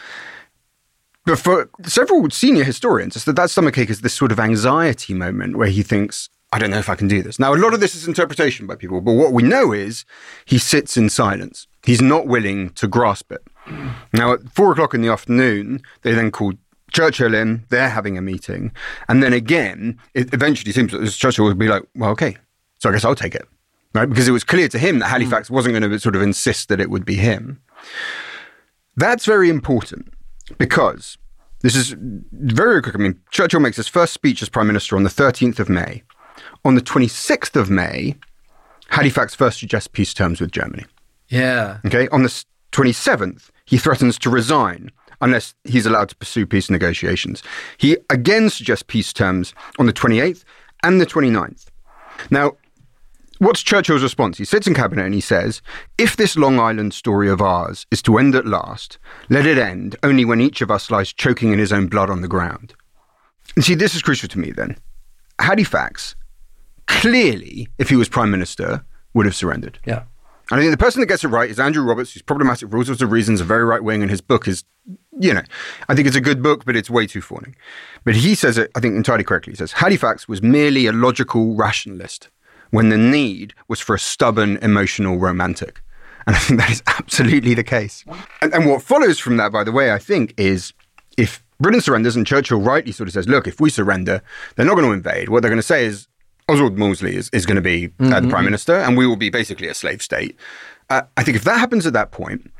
But 1.27 1.38
for 1.38 1.68
several 1.85 2.31
senior 2.31 2.64
historians, 2.64 3.14
it's 3.14 3.27
that 3.27 3.37
that 3.37 3.51
stomachache 3.51 3.90
is 3.90 4.01
this 4.01 4.14
sort 4.14 4.33
of 4.33 4.40
anxiety 4.40 5.12
moment 5.12 5.57
where 5.59 5.68
he 5.68 5.83
thinks, 5.83 6.31
I 6.57 6.59
don't 6.59 6.71
know 6.71 6.79
if 6.79 6.88
I 6.88 6.95
can 6.95 7.07
do 7.07 7.23
this. 7.23 7.38
Now, 7.38 7.53
a 7.53 7.55
lot 7.55 7.75
of 7.75 7.81
this 7.81 7.95
is 7.95 8.09
interpretation 8.09 8.66
by 8.66 8.77
people, 8.77 9.03
but 9.03 9.12
what 9.12 9.35
we 9.35 9.42
know 9.42 9.73
is 9.73 10.07
he 10.47 10.57
sits 10.57 10.97
in 10.97 11.11
silence. 11.11 11.66
He's 11.85 12.01
not 12.01 12.27
willing 12.27 12.71
to 12.71 12.88
grasp 12.88 13.31
it. 13.31 13.47
Now, 14.14 14.33
at 14.33 14.49
four 14.55 14.73
o'clock 14.73 14.95
in 14.95 15.03
the 15.03 15.11
afternoon, 15.11 15.83
they 16.01 16.14
then 16.14 16.31
called 16.31 16.57
Churchill 16.90 17.35
in. 17.35 17.66
They're 17.69 17.90
having 17.90 18.16
a 18.16 18.23
meeting. 18.23 18.73
And 19.07 19.23
then 19.23 19.35
again, 19.35 19.99
it 20.14 20.33
eventually 20.33 20.73
seems 20.73 20.92
that 20.92 21.07
Churchill 21.11 21.45
would 21.45 21.59
be 21.59 21.69
like, 21.69 21.83
well, 21.95 22.09
okay, 22.12 22.38
so 22.79 22.88
I 22.88 22.92
guess 22.92 23.05
I'll 23.05 23.14
take 23.14 23.35
it. 23.35 23.47
Right? 23.92 24.09
Because 24.09 24.27
it 24.27 24.33
was 24.33 24.42
clear 24.42 24.69
to 24.71 24.79
him 24.79 25.01
that 25.01 25.09
Halifax 25.09 25.51
wasn't 25.51 25.79
going 25.79 25.90
to 25.90 26.01
sort 26.01 26.16
of 26.16 26.23
insist 26.23 26.71
that 26.71 26.81
it 26.81 26.88
would 26.88 27.05
be 27.05 27.16
him. 27.16 27.61
That's 28.97 29.27
very 29.27 29.51
important 29.51 30.14
because 30.57 31.19
this 31.61 31.77
is 31.77 31.95
very 31.99 32.81
quick. 32.81 32.95
I 32.95 32.99
mean, 32.99 33.21
Churchill 33.31 33.61
makes 33.61 33.77
his 33.77 33.88
first 33.88 34.14
speech 34.14 34.40
as 34.40 34.49
Prime 34.49 34.66
Minister 34.66 34.97
on 34.97 35.03
the 35.03 35.11
13th 35.11 35.59
of 35.59 35.69
May. 35.69 36.03
On 36.64 36.75
the 36.75 36.81
26th 36.81 37.57
of 37.57 37.70
May, 37.70 38.16
Halifax 38.88 39.35
first 39.35 39.59
suggests 39.61 39.88
peace 39.88 40.14
terms 40.14 40.40
with 40.40 40.51
Germany. 40.53 40.85
yeah. 41.29 41.79
Okay. 41.85 42.09
On 42.09 42.22
the 42.22 42.44
27th, 42.72 43.51
he 43.64 43.79
threatens 43.79 44.18
to 44.18 44.31
resign 44.31 44.90
unless 45.20 45.55
he's 45.64 45.87
allowed 45.87 46.09
to 46.11 46.16
pursue 46.16 46.46
peace 46.46 46.70
negotiations. 46.70 47.42
He 47.79 47.96
again 48.11 48.51
suggests 48.51 48.85
peace 48.87 49.12
terms 49.12 49.55
on 49.79 49.87
the 49.87 49.92
28th 49.92 50.44
and 50.83 51.01
the 51.01 51.07
29th. 51.07 51.66
Now, 52.31 52.53
what's 53.38 53.62
Churchill's 53.62 54.03
response? 54.03 54.38
He 54.38 54.44
sits 54.44 54.66
in 54.66 54.75
cabinet 54.75 55.05
and 55.07 55.14
he 55.14 55.20
says, 55.20 55.62
If 55.96 56.16
this 56.16 56.37
Long 56.37 56.61
Island 56.61 56.92
story 56.94 57.31
of 57.31 57.40
ours 57.40 57.87
is 57.90 58.03
to 58.03 58.18
end 58.18 58.35
at 58.35 58.46
last, 58.46 58.99
let 59.31 59.46
it 59.46 59.59
end 59.59 59.96
only 60.03 60.25
when 60.25 60.40
each 60.40 60.61
of 60.61 60.70
us 60.70 60.90
lies 60.90 61.12
choking 61.12 61.53
in 61.53 61.59
his 61.59 61.72
own 61.72 61.87
blood 61.87 62.11
on 62.11 62.20
the 62.20 62.29
ground. 62.29 62.75
And 63.55 63.64
see, 63.64 63.75
this 63.75 63.94
is 63.94 64.03
crucial 64.03 64.29
to 64.29 64.38
me 64.38 64.51
then. 64.51 64.77
Halifax, 65.38 66.14
clearly, 66.87 67.68
if 67.79 67.88
he 67.88 67.96
was 67.96 68.09
Prime 68.09 68.31
Minister, 68.31 68.85
would 69.14 69.27
have 69.27 69.35
surrendered. 69.35 69.79
Yeah. 69.85 70.05
And 70.51 70.61
I 70.61 70.62
think 70.62 70.70
the 70.70 70.85
person 70.85 71.01
that 71.01 71.07
gets 71.07 71.25
it 71.25 71.29
right 71.29 71.51
is 71.51 71.59
Andrew 71.59 71.83
Roberts, 71.83 72.12
who's 72.12 72.22
problematic 72.22 72.70
for 72.70 72.77
all 72.77 72.85
sorts 72.85 73.03
of 73.03 73.11
reasons, 73.11 73.40
a 73.40 73.44
very 73.44 73.64
right 73.64 73.83
wing, 73.83 74.03
and 74.03 74.11
his 74.11 74.20
book 74.20 74.46
is, 74.46 74.62
you 75.18 75.35
know, 75.35 75.42
I 75.88 75.94
think 75.94 76.07
it's 76.07 76.16
a 76.16 76.20
good 76.20 76.40
book, 76.40 76.64
but 76.64 76.77
it's 76.77 76.88
way 76.88 77.07
too 77.07 77.20
fawning. 77.20 77.57
But 78.05 78.14
he 78.14 78.37
says 78.37 78.57
it, 78.57 78.70
I 78.77 78.81
think, 78.81 78.94
entirely 78.94 79.25
correctly. 79.25 79.53
He 79.53 79.57
says 79.57 79.72
Halifax 79.72 80.29
was 80.29 80.42
merely 80.42 80.87
a 80.87 80.92
logical 80.92 81.57
rationalist 81.57 82.29
when 82.70 82.90
the 82.90 82.99
need 82.99 83.55
was 83.66 83.81
for 83.81 83.94
a 83.94 83.99
stubborn, 83.99 84.59
emotional 84.59 85.18
romantic. 85.18 85.83
And 86.29 86.37
I 86.37 86.38
think 86.38 86.61
that 86.61 86.70
is 86.70 86.83
absolutely 86.87 87.55
the 87.55 87.64
case. 87.64 88.05
And, 88.40 88.53
and 88.55 88.66
what 88.66 88.83
follows 88.83 89.18
from 89.18 89.38
that, 89.38 89.51
by 89.51 89.64
the 89.64 89.72
way, 89.72 89.92
I 89.92 89.99
think, 89.99 90.35
is 90.37 90.72
if 91.16 91.42
Britain 91.59 91.81
surrenders 91.81 92.14
and 92.14 92.27
Churchill 92.27 92.61
rightly 92.61 92.92
sort 92.92 93.09
of 93.09 93.14
says, 93.14 93.29
look, 93.29 93.49
if 93.49 93.61
we 93.61 93.70
surrender, 93.70 94.22
they're 94.55 94.66
not 94.66 94.75
going 94.75 94.87
to 94.87 94.92
invade. 94.92 95.29
What 95.29 95.42
they're 95.42 95.51
going 95.51 95.59
to 95.59 95.62
say 95.62 95.87
is, 95.87 96.07
Oswald 96.48 96.78
Mosley 96.78 97.16
is, 97.16 97.28
is 97.30 97.44
going 97.44 97.56
to 97.56 97.62
be 97.62 97.92
uh, 97.98 98.20
the 98.20 98.28
prime 98.28 98.44
minister, 98.44 98.76
and 98.76 98.96
we 98.96 99.06
will 99.06 99.16
be 99.16 99.30
basically 99.30 99.68
a 99.68 99.74
slave 99.74 100.00
state. 100.00 100.37
Uh, 100.88 101.02
I 101.16 101.24
think 101.24 101.37
if 101.37 101.44
that 101.44 101.59
happens 101.59 101.87
at 101.87 101.92
that 101.94 102.12
point, 102.12 102.52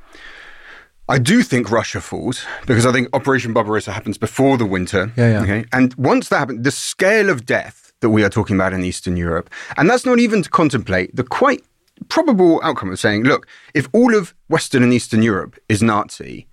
I 1.09 1.19
do 1.19 1.43
think 1.43 1.71
Russia 1.71 2.01
falls 2.01 2.45
because 2.67 2.85
I 2.85 2.91
think 2.91 3.09
Operation 3.13 3.53
Barbarossa 3.53 3.93
happens 3.93 4.19
before 4.19 4.59
the 4.59 4.67
winter. 4.67 5.13
Yeah, 5.17 5.31
yeah. 5.31 5.43
Okay, 5.43 5.65
and 5.73 5.95
once 5.95 6.31
that 6.31 6.39
happens, 6.39 6.65
the 6.65 6.73
scale 6.73 7.31
of 7.31 7.47
death 7.47 7.93
that 8.01 8.11
we 8.11 8.25
are 8.25 8.29
talking 8.29 8.57
about 8.57 8.73
in 8.73 8.85
Eastern 8.85 9.17
Europe, 9.17 9.51
and 9.77 9.89
that's 9.89 10.05
not 10.05 10.19
even 10.19 10.43
to 10.43 10.51
contemplate 10.51 11.15
the 11.15 11.23
quite 11.23 11.63
probable 12.09 12.61
outcome 12.65 12.91
of 12.91 12.99
saying, 12.99 13.23
look, 13.23 13.47
if 13.73 13.89
all 13.93 14.17
of 14.17 14.35
Western 14.49 14.83
and 14.83 14.93
Eastern 14.93 15.23
Europe 15.23 15.57
is 15.69 15.81
Nazi, 15.81 16.49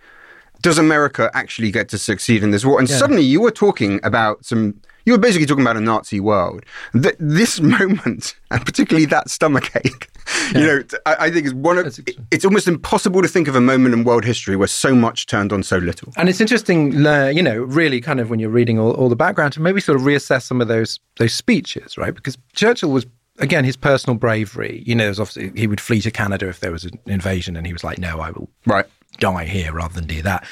does 0.61 0.77
America 0.77 1.29
actually 1.33 1.71
get 1.71 1.89
to 1.89 1.97
succeed 1.97 2.43
in 2.43 2.51
this 2.51 2.63
war? 2.63 2.79
And 2.79 2.87
suddenly 2.89 3.23
you 3.23 3.41
were 3.41 3.51
talking 3.51 3.99
about 4.03 4.45
some, 4.45 4.79
you 5.05 5.13
were 5.13 5.19
basically 5.19 5.45
talking 5.45 5.63
about 5.63 5.77
a 5.77 5.81
Nazi 5.81 6.19
world. 6.19 6.63
Th- 6.93 7.15
this 7.19 7.59
moment, 7.77 8.35
and 8.51 8.65
particularly 8.65 9.05
that 9.07 9.29
stomachache, 9.29 10.09
you 10.53 10.59
know, 10.65 10.83
I, 11.05 11.15
I 11.27 11.31
think 11.31 11.45
is 11.45 11.53
one 11.53 11.77
of, 11.77 11.99
it's 12.31 12.45
almost 12.45 12.67
impossible 12.67 13.21
to 13.21 13.27
think 13.27 13.47
of 13.47 13.55
a 13.55 13.61
moment 13.61 13.93
in 13.93 14.03
world 14.03 14.23
history 14.25 14.55
where 14.55 14.67
so 14.67 14.95
much 14.95 15.25
turned 15.27 15.51
on 15.51 15.63
so 15.63 15.77
little. 15.77 16.13
And 16.17 16.29
it's 16.29 16.39
interesting, 16.41 17.05
uh, 17.05 17.27
you 17.27 17.43
know, 17.43 17.61
really 17.63 17.99
kind 18.01 18.19
of 18.19 18.29
when 18.29 18.39
you're 18.39 18.49
reading 18.49 18.79
all, 18.79 18.91
all 18.91 19.09
the 19.09 19.15
background 19.15 19.53
to 19.53 19.61
maybe 19.61 19.81
sort 19.81 19.97
of 19.97 20.03
reassess 20.05 20.43
some 20.43 20.61
of 20.61 20.67
those 20.67 20.99
those 21.17 21.33
speeches, 21.33 21.97
right? 21.97 22.13
Because 22.15 22.37
Churchill 22.53 22.89
was 22.91 23.05
again 23.39 23.65
his 23.65 23.75
personal 23.75 24.17
bravery. 24.17 24.83
You 24.85 24.95
know, 24.95 25.09
obviously 25.09 25.51
he 25.55 25.67
would 25.67 25.81
flee 25.81 26.01
to 26.01 26.11
Canada 26.11 26.47
if 26.47 26.59
there 26.61 26.71
was 26.71 26.85
an 26.85 26.97
invasion, 27.05 27.55
and 27.57 27.65
he 27.67 27.73
was 27.73 27.83
like, 27.83 27.97
"No, 27.97 28.19
I 28.19 28.31
will 28.31 28.49
Right. 28.65 28.85
die 29.19 29.45
here 29.45 29.73
rather 29.73 29.93
than 29.95 30.05
do 30.07 30.21
that." 30.21 30.45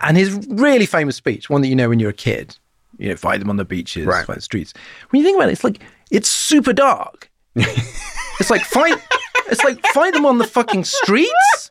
And 0.00 0.16
his 0.16 0.34
really 0.48 0.86
famous 0.86 1.16
speech, 1.16 1.50
one 1.50 1.62
that 1.62 1.68
you 1.68 1.74
know 1.76 1.88
when 1.88 1.98
you're 1.98 2.10
a 2.10 2.14
kid, 2.14 2.56
you 2.98 3.08
know, 3.10 3.16
fight 3.16 3.40
them 3.40 3.50
on 3.50 3.56
the 3.56 3.64
beaches, 3.64 4.06
Right. 4.06 4.26
fight 4.26 4.36
the 4.36 4.42
streets. 4.42 4.72
When 5.10 5.20
you 5.20 5.26
think 5.26 5.36
about 5.36 5.48
it, 5.48 5.52
it's 5.52 5.64
like 5.64 5.80
it's 6.10 6.28
super 6.28 6.72
dark. 6.72 7.30
it's 7.56 8.50
like 8.50 8.62
fight. 8.62 8.98
It's 9.48 9.62
like 9.64 9.84
fight 9.88 10.12
them 10.12 10.26
on 10.26 10.38
the 10.38 10.44
fucking 10.46 10.84
streets. 10.84 11.70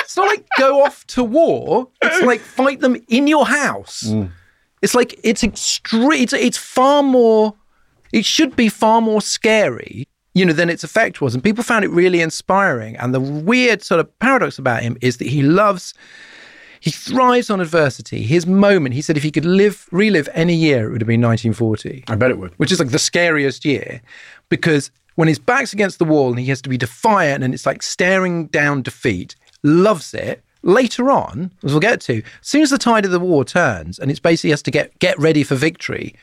It's 0.00 0.16
not 0.16 0.26
like 0.28 0.46
go 0.58 0.82
off 0.84 1.06
to 1.08 1.24
war. 1.24 1.88
It's 2.02 2.24
like 2.24 2.40
fight 2.40 2.80
them 2.80 2.96
in 3.08 3.26
your 3.26 3.46
house. 3.46 4.04
Mm. 4.04 4.30
It's 4.80 4.94
like 4.94 5.18
it's 5.24 5.42
extreme. 5.44 6.12
It's, 6.12 6.32
it's 6.32 6.56
far 6.58 7.02
more. 7.02 7.54
It 8.12 8.24
should 8.24 8.56
be 8.56 8.68
far 8.70 9.00
more 9.02 9.20
scary, 9.20 10.08
you 10.34 10.46
know, 10.46 10.52
than 10.54 10.70
its 10.70 10.82
effect 10.82 11.20
was. 11.20 11.34
And 11.34 11.44
people 11.44 11.62
found 11.62 11.84
it 11.84 11.90
really 11.90 12.22
inspiring. 12.22 12.96
And 12.96 13.12
the 13.14 13.20
weird 13.20 13.82
sort 13.82 14.00
of 14.00 14.18
paradox 14.18 14.58
about 14.58 14.82
him 14.82 14.96
is 15.02 15.18
that 15.18 15.26
he 15.28 15.42
loves. 15.42 15.92
He 16.80 16.90
thrives 16.90 17.50
on 17.50 17.60
adversity. 17.60 18.22
His 18.22 18.46
moment, 18.46 18.94
he 18.94 19.02
said, 19.02 19.16
if 19.16 19.22
he 19.22 19.30
could 19.30 19.44
live, 19.44 19.88
relive 19.90 20.28
any 20.32 20.54
year, 20.54 20.88
it 20.88 20.92
would 20.92 21.00
have 21.00 21.08
been 21.08 21.20
1940 21.20 22.04
I 22.08 22.14
bet 22.14 22.30
it 22.30 22.38
would. 22.38 22.52
which 22.58 22.72
is 22.72 22.78
like 22.78 22.90
the 22.90 22.98
scariest 22.98 23.64
year 23.64 24.00
because 24.48 24.90
when 25.16 25.28
his 25.28 25.38
back's 25.38 25.72
against 25.72 25.98
the 25.98 26.04
wall 26.04 26.30
and 26.30 26.38
he 26.38 26.46
has 26.46 26.62
to 26.62 26.68
be 26.68 26.78
defiant 26.78 27.42
and 27.42 27.52
it's 27.52 27.66
like 27.66 27.82
staring 27.82 28.46
down 28.46 28.82
defeat, 28.82 29.34
loves 29.62 30.14
it. 30.14 30.42
Later 30.62 31.10
on, 31.10 31.52
as 31.62 31.70
we'll 31.72 31.80
get 31.80 32.00
to, 32.02 32.18
as 32.18 32.22
soon 32.48 32.62
as 32.62 32.70
the 32.70 32.78
tide 32.78 33.04
of 33.04 33.12
the 33.12 33.20
war 33.20 33.44
turns 33.44 33.98
and 33.98 34.10
it's 34.10 34.20
basically 34.20 34.50
has 34.50 34.62
to 34.62 34.72
get 34.72 34.96
get 34.98 35.16
ready 35.18 35.44
for 35.44 35.54
victory, 35.54 36.16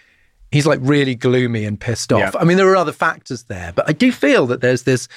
he's 0.51 0.67
like 0.67 0.79
really 0.81 1.15
gloomy 1.15 1.63
and 1.63 1.79
pissed 1.79 2.11
off. 2.11 2.33
Yeah. 2.33 2.39
I 2.41 2.43
mean, 2.43 2.57
there 2.57 2.67
are 2.69 2.75
other 2.75 2.91
factors 2.91 3.43
there, 3.43 3.71
but 3.73 3.87
I 3.87 3.93
do 3.93 4.11
feel 4.11 4.45
that 4.47 4.59
there's 4.59 4.83
this. 4.83 5.07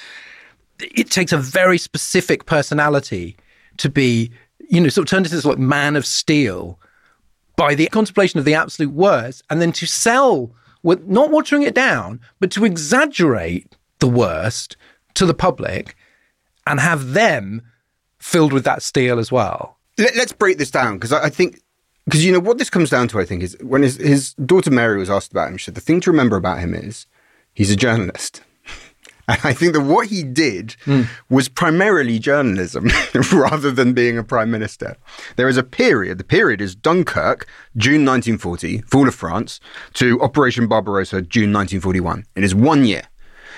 It 0.79 1.09
takes 1.11 1.33
a 1.33 1.37
very 1.37 1.77
specific 1.77 2.45
personality 2.45 3.35
to 3.77 3.89
be, 3.89 4.31
you 4.69 4.79
know, 4.79 4.89
sort 4.89 5.07
of 5.07 5.09
turned 5.09 5.25
into 5.25 5.35
this 5.35 5.45
like 5.45 5.57
man 5.57 5.95
of 5.95 6.05
steel 6.05 6.79
by 7.55 7.75
the 7.75 7.87
contemplation 7.87 8.39
of 8.39 8.45
the 8.45 8.53
absolute 8.53 8.93
worst 8.93 9.43
and 9.49 9.61
then 9.61 9.73
to 9.73 9.85
sell 9.85 10.51
with 10.81 11.05
not 11.07 11.29
watering 11.29 11.63
it 11.63 11.75
down 11.75 12.21
but 12.39 12.51
to 12.51 12.63
exaggerate 12.63 13.75
the 13.99 14.07
worst 14.07 14.77
to 15.15 15.25
the 15.25 15.33
public 15.33 15.97
and 16.65 16.79
have 16.79 17.11
them 17.11 17.61
filled 18.19 18.53
with 18.53 18.63
that 18.63 18.81
steel 18.81 19.19
as 19.19 19.31
well 19.31 19.77
Let, 19.97 20.15
us 20.15 20.31
break 20.31 20.57
this 20.57 20.71
down 20.71 20.93
because 20.93 21.11
I, 21.11 21.25
I 21.25 21.29
think 21.29 21.59
because 22.05 22.25
you 22.25 22.31
know 22.31 22.39
what 22.39 22.57
this 22.57 22.69
comes 22.69 22.89
down 22.89 23.07
to. 23.09 23.19
I 23.19 23.25
think 23.25 23.43
is 23.43 23.55
when 23.61 23.83
his, 23.83 23.97
his 23.97 24.33
daughter 24.33 24.71
Mary 24.71 24.97
was 24.97 25.11
asked 25.11 25.31
about 25.31 25.49
him, 25.49 25.57
she 25.57 25.65
said 25.65 25.75
the 25.75 25.81
thing 25.81 25.99
to 26.01 26.11
remember 26.11 26.37
about 26.37 26.59
him 26.59 26.73
is 26.73 27.05
he's 27.53 27.69
a 27.69 27.75
journalist. 27.75 28.41
And 29.29 29.39
I 29.43 29.53
think 29.53 29.73
that 29.73 29.81
what 29.81 30.07
he 30.07 30.23
did 30.23 30.75
hmm. 30.83 31.03
was 31.29 31.47
primarily 31.47 32.19
journalism 32.19 32.89
rather 33.31 33.71
than 33.71 33.93
being 33.93 34.17
a 34.17 34.23
prime 34.23 34.51
minister. 34.51 34.97
There 35.35 35.47
is 35.47 35.57
a 35.57 35.63
period, 35.63 36.17
the 36.17 36.23
period 36.23 36.61
is 36.61 36.75
Dunkirk, 36.75 37.47
June 37.77 38.03
1940, 38.05 38.81
fall 38.81 39.07
of 39.07 39.15
France, 39.15 39.59
to 39.93 40.19
Operation 40.21 40.67
Barbarossa, 40.67 41.21
June 41.21 41.53
1941. 41.53 42.25
It 42.35 42.43
is 42.43 42.55
one 42.55 42.83
year. 42.83 43.03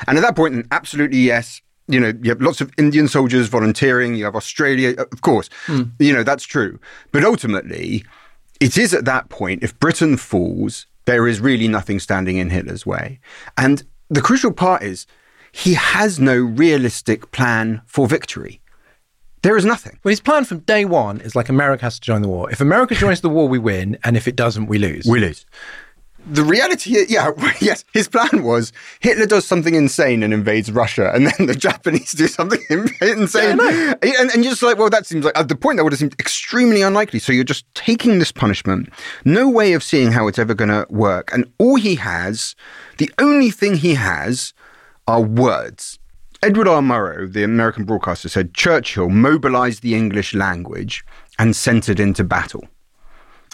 And 0.08 0.18
at 0.18 0.22
that 0.22 0.36
point, 0.36 0.68
absolutely 0.72 1.20
yes, 1.20 1.62
you 1.88 2.00
know, 2.00 2.14
you 2.22 2.30
have 2.30 2.42
lots 2.42 2.62
of 2.62 2.72
Indian 2.78 3.08
soldiers 3.08 3.48
volunteering, 3.48 4.16
you 4.16 4.26
have 4.26 4.36
Australia, 4.36 4.94
of 5.00 5.22
course, 5.22 5.50
hmm. 5.66 5.84
you 6.00 6.14
know, 6.14 6.24
that's 6.24 6.44
true. 6.44 6.80
But 7.12 7.24
ultimately, 7.24 8.04
it 8.60 8.78
is 8.78 8.94
at 8.94 9.06
that 9.06 9.30
point, 9.30 9.64
if 9.64 9.80
Britain 9.80 10.18
falls, 10.18 10.86
there 11.06 11.28
is 11.28 11.40
really 11.40 11.68
nothing 11.68 12.00
standing 12.00 12.38
in 12.38 12.50
Hitler's 12.50 12.86
way. 12.86 13.20
And 13.58 13.84
the 14.10 14.22
crucial 14.22 14.52
part 14.52 14.84
is 14.84 15.08
he 15.52 15.74
has 15.74 16.20
no 16.20 16.36
realistic 16.38 17.32
plan 17.32 17.82
for 17.86 18.08
victory. 18.08 18.62
There 19.44 19.58
is 19.58 19.66
nothing. 19.66 19.98
well 20.04 20.12
his 20.12 20.20
plan 20.22 20.46
from 20.46 20.60
day 20.60 20.86
one 20.86 21.20
is 21.22 21.36
like 21.36 21.50
america 21.50 21.84
has 21.84 21.96
to 22.00 22.06
join 22.06 22.22
the 22.22 22.28
war 22.28 22.52
if 22.52 22.62
america 22.62 22.94
joins 22.94 23.22
the 23.22 23.30
war 23.30 23.48
we 23.48 23.58
win 23.58 23.98
and 24.04 24.16
if 24.16 24.28
it 24.28 24.36
doesn't 24.36 24.68
we 24.68 24.78
lose 24.78 25.06
We 25.08 25.20
lose. 25.20 25.46
the 26.28 26.44
reality, 26.44 27.04
yeah, 27.10 27.32
yes, 27.60 27.84
his 27.94 28.08
plan 28.08 28.44
was 28.44 28.72
Hitler 29.00 29.26
does 29.26 29.44
something 29.48 29.74
insane 29.74 30.22
and 30.22 30.32
invades 30.36 30.72
Russia, 30.72 31.12
and 31.16 31.26
then 31.26 31.48
the 31.48 31.56
Japanese 31.68 32.12
do 32.12 32.28
something 32.28 32.62
insane. 33.02 33.58
Yeah, 33.58 33.96
and, 34.22 34.30
and 34.30 34.44
you're 34.44 34.52
just 34.54 34.62
like, 34.62 34.78
well, 34.78 34.92
that 34.92 35.08
seems 35.08 35.26
like 35.26 35.36
at 35.36 35.48
the 35.48 35.56
point 35.56 35.78
that 35.78 35.84
would 35.84 35.94
have 35.94 36.00
seemed 36.00 36.14
extremely 36.20 36.84
unlikely. 36.84 37.18
So 37.18 37.32
you're 37.34 37.44
just 37.56 37.66
taking 37.74 38.20
this 38.20 38.32
punishment, 38.32 38.90
no 39.26 39.50
way 39.50 39.74
of 39.74 39.82
seeing 39.82 40.12
how 40.12 40.28
it's 40.28 40.38
ever 40.38 40.54
going 40.54 40.70
to 40.70 40.86
work. 40.92 41.34
And 41.34 41.52
all 41.58 41.78
he 41.78 41.96
has, 41.96 42.56
the 43.00 43.10
only 43.18 43.50
thing 43.50 43.74
he 43.78 43.96
has 43.96 44.54
are 45.08 45.22
words. 45.22 46.00
Edward 46.44 46.68
R. 46.68 46.82
Murrow, 46.82 47.32
the 47.32 47.44
American 47.44 47.84
broadcaster, 47.84 48.28
said 48.28 48.54
Churchill 48.54 49.10
mobilized 49.10 49.84
the 49.84 49.94
English 49.94 50.34
language 50.34 51.06
and 51.38 51.56
sent 51.56 51.88
it 51.88 52.00
into 52.00 52.24
battle. 52.24 52.68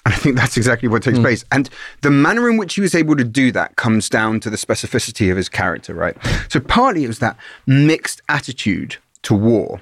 And 0.06 0.14
I 0.14 0.18
think 0.18 0.38
that's 0.38 0.56
exactly 0.56 0.88
what 0.88 1.04
takes 1.04 1.18
mm. 1.18 1.24
place. 1.24 1.44
And 1.52 1.70
the 2.02 2.10
manner 2.10 2.50
in 2.50 2.56
which 2.56 2.76
he 2.76 2.82
was 2.82 2.96
able 2.96 3.18
to 3.18 3.26
do 3.26 3.52
that 3.52 3.76
comes 3.76 4.08
down 4.08 4.40
to 4.40 4.50
the 4.50 4.56
specificity 4.56 5.30
of 5.30 5.36
his 5.36 5.50
character, 5.50 5.94
right? 5.94 6.16
So 6.48 6.62
partly 6.62 7.04
it 7.04 7.08
was 7.08 7.20
that 7.20 7.36
mixed 7.66 8.22
attitude 8.30 8.96
to 9.24 9.34
war. 9.34 9.82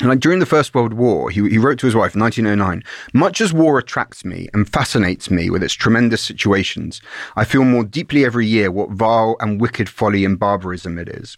Like 0.00 0.20
during 0.20 0.38
the 0.38 0.46
First 0.46 0.74
World 0.74 0.94
War, 0.94 1.28
he, 1.28 1.46
he 1.50 1.58
wrote 1.58 1.78
to 1.80 1.86
his 1.86 1.94
wife 1.94 2.14
in 2.14 2.20
1909 2.22 2.82
Much 3.12 3.42
as 3.42 3.52
war 3.52 3.78
attracts 3.78 4.24
me 4.24 4.48
and 4.54 4.66
fascinates 4.68 5.30
me 5.30 5.50
with 5.50 5.62
its 5.62 5.74
tremendous 5.74 6.22
situations, 6.22 7.02
I 7.36 7.44
feel 7.44 7.64
more 7.64 7.84
deeply 7.84 8.24
every 8.24 8.46
year 8.46 8.70
what 8.70 8.90
vile 8.90 9.36
and 9.38 9.60
wicked 9.60 9.90
folly 9.90 10.24
and 10.24 10.38
barbarism 10.38 10.98
it 10.98 11.10
is. 11.10 11.36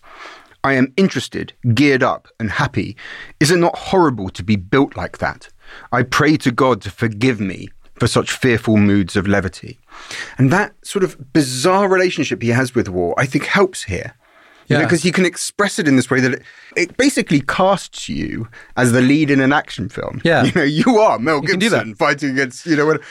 I 0.63 0.75
am 0.75 0.95
interested, 0.97 1.53
geared 1.75 2.05
up, 2.05 2.29
and 2.39 2.49
happy. 2.49 2.97
Is 3.41 3.51
it 3.51 3.59
not 3.59 3.77
horrible 3.77 4.31
to 4.31 4.45
be 4.45 4.57
built 4.57 4.97
like 4.97 5.19
that? 5.19 5.49
I 5.91 6.05
pray 6.05 6.37
to 6.39 6.53
God 6.53 6.81
to 6.83 6.91
forgive 6.91 7.41
me 7.41 7.71
for 7.99 8.07
such 8.07 8.33
fearful 8.33 8.77
moods 8.77 9.17
of 9.17 9.27
levity. 9.27 9.79
And 10.39 10.53
that 10.53 10.75
sort 10.83 11.05
of 11.05 11.33
bizarre 11.33 11.89
relationship 11.89 12.41
he 12.41 12.51
has 12.51 12.75
with 12.75 12.89
war, 12.89 13.15
I 13.19 13.27
think, 13.27 13.47
helps 13.47 13.85
here. 13.85 14.15
Yeah. 14.69 14.83
Because 14.83 15.03
he 15.03 15.13
can 15.13 15.27
express 15.27 15.79
it 15.79 15.87
in 15.87 15.97
this 15.97 16.11
way 16.11 16.21
that 16.21 16.33
it, 16.33 16.43
it, 16.77 16.97
basically 16.97 17.41
casts 17.41 18.09
you 18.09 18.49
as 18.77 18.93
the 18.93 19.03
lead 19.03 19.31
in 19.31 19.41
an 19.41 19.53
action 19.53 19.89
film. 19.89 20.21
Yeah. 20.25 20.45
You 20.45 20.53
know, 20.53 20.63
you 20.63 20.99
are 20.99 21.19
Mel 21.19 21.43
you 21.43 21.57
Gibson 21.57 21.95
fighting 21.95 22.31
against, 22.31 22.65
you 22.67 22.77
know, 22.77 22.87
what, 22.87 23.03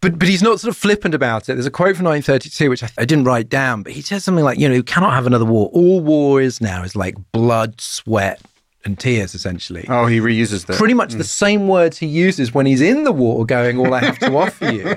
but 0.00 0.18
but 0.18 0.28
he's 0.28 0.42
not 0.42 0.60
sort 0.60 0.70
of 0.70 0.76
flippant 0.76 1.14
about 1.14 1.48
it. 1.48 1.54
There's 1.54 1.66
a 1.66 1.70
quote 1.70 1.96
from 1.96 2.06
1932 2.06 2.70
which 2.70 2.82
I, 2.82 2.88
I, 2.98 3.04
didn't 3.04 3.24
write 3.24 3.48
down, 3.48 3.82
but 3.82 3.92
he 3.92 4.02
says 4.02 4.24
something 4.24 4.44
like, 4.44 4.58
you 4.58 4.68
know, 4.68 4.74
you 4.74 4.82
cannot 4.82 5.12
have 5.12 5.26
another 5.26 5.44
war. 5.44 5.70
All 5.72 6.00
war 6.00 6.40
is 6.40 6.60
now 6.60 6.82
is 6.82 6.96
like 6.96 7.16
blood, 7.32 7.80
sweat, 7.80 8.40
and 8.84 8.98
tears, 8.98 9.34
essentially. 9.34 9.84
Oh, 9.88 10.06
he 10.06 10.20
reuses 10.20 10.66
that. 10.66 10.76
Pretty 10.76 10.94
much 10.94 11.10
mm. 11.10 11.18
the 11.18 11.24
same 11.24 11.68
words 11.68 11.98
he 11.98 12.06
uses 12.06 12.54
when 12.54 12.66
he's 12.66 12.80
in 12.80 13.04
the 13.04 13.12
war, 13.12 13.44
going, 13.44 13.78
"All 13.78 13.92
I 13.92 14.00
have 14.00 14.18
to 14.20 14.36
offer 14.36 14.72
you," 14.72 14.94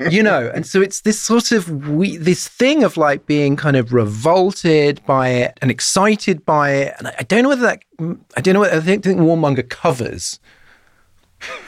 you 0.10 0.22
know. 0.22 0.50
And 0.54 0.66
so 0.66 0.80
it's 0.80 1.02
this 1.02 1.20
sort 1.20 1.52
of 1.52 1.88
we, 1.88 2.16
this 2.16 2.48
thing 2.48 2.82
of 2.82 2.96
like 2.96 3.26
being 3.26 3.56
kind 3.56 3.76
of 3.76 3.92
revolted 3.92 5.00
by 5.06 5.28
it 5.28 5.58
and 5.62 5.70
excited 5.70 6.44
by 6.44 6.70
it. 6.70 6.94
And 6.98 7.08
I 7.08 7.22
don't 7.22 7.44
know 7.44 7.48
whether 7.50 7.62
that 7.62 7.82
I 8.36 8.40
don't 8.40 8.54
know. 8.54 8.60
Whether, 8.60 8.76
I 8.76 8.80
think, 8.80 9.04
think 9.04 9.20
Warmonger 9.20 9.68
covers 9.68 10.40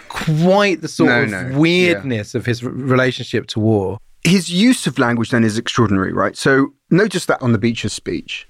quite 0.09 0.81
the 0.81 0.89
sort 0.89 1.11
no, 1.11 1.23
of 1.23 1.31
no. 1.31 1.59
weirdness 1.59 2.35
yeah. 2.35 2.39
of 2.39 2.47
his 2.47 2.63
relationship 2.63 3.47
to 3.49 3.61
war. 3.61 3.99
His 4.23 4.49
use 4.49 4.87
of 4.87 4.99
language 4.99 5.31
then 5.31 5.45
is 5.45 5.59
extraordinary, 5.59 6.13
right? 6.13 6.37
So 6.37 6.73
notice 6.91 7.27
that 7.27 7.43
on 7.43 7.53
the 7.53 7.59
beaches 7.59 7.93
speech, 7.93 8.49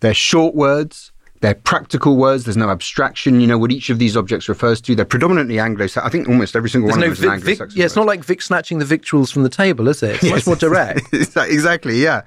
they're 0.00 0.14
short 0.14 0.54
words 0.54 1.12
they're 1.40 1.54
practical 1.54 2.16
words. 2.16 2.44
There's 2.44 2.56
no 2.56 2.68
abstraction. 2.68 3.40
You 3.40 3.46
know 3.46 3.58
what 3.58 3.70
each 3.70 3.90
of 3.90 3.98
these 3.98 4.16
objects 4.16 4.48
refers 4.48 4.80
to. 4.82 4.94
They're 4.94 5.04
predominantly 5.04 5.58
Anglo-Saxon. 5.58 6.06
I 6.06 6.10
think 6.10 6.28
almost 6.28 6.56
every 6.56 6.70
single 6.70 6.88
there's 6.88 6.98
one 6.98 7.06
no 7.06 7.12
of 7.12 7.42
them 7.44 7.70
yeah, 7.74 7.84
it's 7.84 7.96
not 7.96 8.06
like 8.06 8.24
Vic 8.24 8.42
snatching 8.42 8.78
the 8.78 8.84
victuals 8.84 9.30
from 9.30 9.42
the 9.42 9.48
table, 9.48 9.88
is 9.88 10.02
it? 10.02 10.16
It's 10.16 10.24
yes, 10.24 10.32
much 10.32 10.46
more 10.46 10.56
direct. 10.56 11.12
exactly. 11.12 12.02
Yeah. 12.02 12.22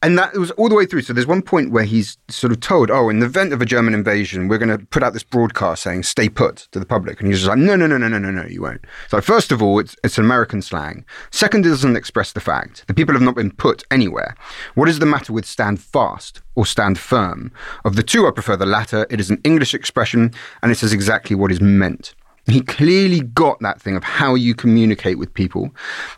And 0.00 0.16
that 0.16 0.34
was 0.34 0.52
all 0.52 0.68
the 0.68 0.76
way 0.76 0.86
through. 0.86 1.02
So 1.02 1.12
there's 1.12 1.26
one 1.26 1.42
point 1.42 1.72
where 1.72 1.84
he's 1.84 2.18
sort 2.28 2.52
of 2.52 2.60
told, 2.60 2.88
oh, 2.90 3.08
in 3.08 3.18
the 3.18 3.26
event 3.26 3.52
of 3.52 3.60
a 3.60 3.66
German 3.66 3.94
invasion, 3.94 4.46
we're 4.46 4.58
going 4.58 4.76
to 4.76 4.86
put 4.86 5.02
out 5.02 5.12
this 5.12 5.24
broadcast 5.24 5.82
saying, 5.82 6.04
stay 6.04 6.28
put 6.28 6.68
to 6.70 6.78
the 6.78 6.86
public. 6.86 7.18
And 7.20 7.28
he's 7.28 7.38
just 7.38 7.48
like, 7.48 7.58
no, 7.58 7.74
no, 7.74 7.88
no, 7.88 7.98
no, 7.98 8.06
no, 8.06 8.18
no, 8.18 8.30
no, 8.30 8.44
you 8.44 8.62
won't. 8.62 8.84
So 9.08 9.20
first 9.20 9.50
of 9.50 9.60
all, 9.60 9.80
it's, 9.80 9.96
it's 10.04 10.16
an 10.16 10.24
American 10.24 10.62
slang. 10.62 11.04
Second, 11.32 11.66
it 11.66 11.70
doesn't 11.70 11.96
express 11.96 12.32
the 12.32 12.40
fact. 12.40 12.86
The 12.86 12.94
people 12.94 13.14
have 13.14 13.22
not 13.22 13.34
been 13.34 13.50
put 13.50 13.82
anywhere. 13.90 14.36
What 14.74 14.88
is 14.88 15.00
the 15.00 15.06
matter 15.06 15.32
with 15.32 15.46
stand 15.46 15.80
fast 15.80 16.42
or 16.54 16.64
stand 16.64 16.98
firm? 16.98 17.50
Of 17.84 17.96
the 17.96 18.04
two, 18.04 18.26
I 18.26 18.30
prefer 18.30 18.56
the 18.56 18.66
latter. 18.66 19.04
It 19.10 19.18
is 19.18 19.30
an 19.30 19.40
English 19.42 19.74
expression 19.74 20.32
and 20.62 20.70
it 20.70 20.76
says 20.76 20.92
exactly 20.92 21.34
what 21.34 21.50
is 21.50 21.60
meant. 21.60 22.14
He 22.48 22.62
clearly 22.62 23.20
got 23.20 23.60
that 23.60 23.80
thing 23.80 23.96
of 23.96 24.04
how 24.04 24.34
you 24.34 24.54
communicate 24.54 25.18
with 25.18 25.34
people. 25.34 25.70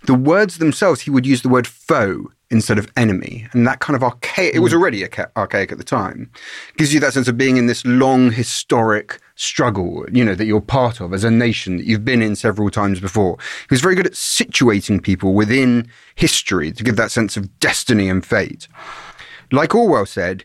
The 0.04 0.14
words 0.14 0.58
themselves, 0.58 1.00
he 1.00 1.10
would 1.10 1.26
use 1.26 1.42
the 1.42 1.48
word 1.48 1.66
foe 1.66 2.30
instead 2.50 2.78
of 2.78 2.90
enemy. 2.96 3.48
And 3.52 3.66
that 3.66 3.80
kind 3.80 3.96
of 3.96 4.02
archaic, 4.02 4.54
it 4.54 4.58
was 4.58 4.72
mm. 4.72 4.76
already 4.76 5.04
archaic 5.36 5.72
at 5.72 5.78
the 5.78 5.84
time, 5.84 6.30
gives 6.76 6.92
you 6.92 7.00
that 7.00 7.12
sense 7.12 7.28
of 7.28 7.38
being 7.38 7.56
in 7.56 7.66
this 7.66 7.84
long 7.84 8.32
historic 8.32 9.20
struggle, 9.36 10.04
you 10.12 10.24
know, 10.24 10.34
that 10.34 10.46
you're 10.46 10.60
part 10.60 11.00
of 11.00 11.12
as 11.12 11.24
a 11.24 11.30
nation 11.30 11.76
that 11.76 11.86
you've 11.86 12.04
been 12.04 12.22
in 12.22 12.36
several 12.36 12.70
times 12.70 13.00
before. 13.00 13.36
He 13.68 13.74
was 13.74 13.80
very 13.80 13.94
good 13.94 14.06
at 14.06 14.12
situating 14.12 15.02
people 15.02 15.32
within 15.32 15.88
history 16.16 16.72
to 16.72 16.84
give 16.84 16.96
that 16.96 17.10
sense 17.10 17.36
of 17.36 17.58
destiny 17.60 18.08
and 18.08 18.24
fate. 18.24 18.68
Like 19.52 19.74
Orwell 19.74 20.06
said, 20.06 20.44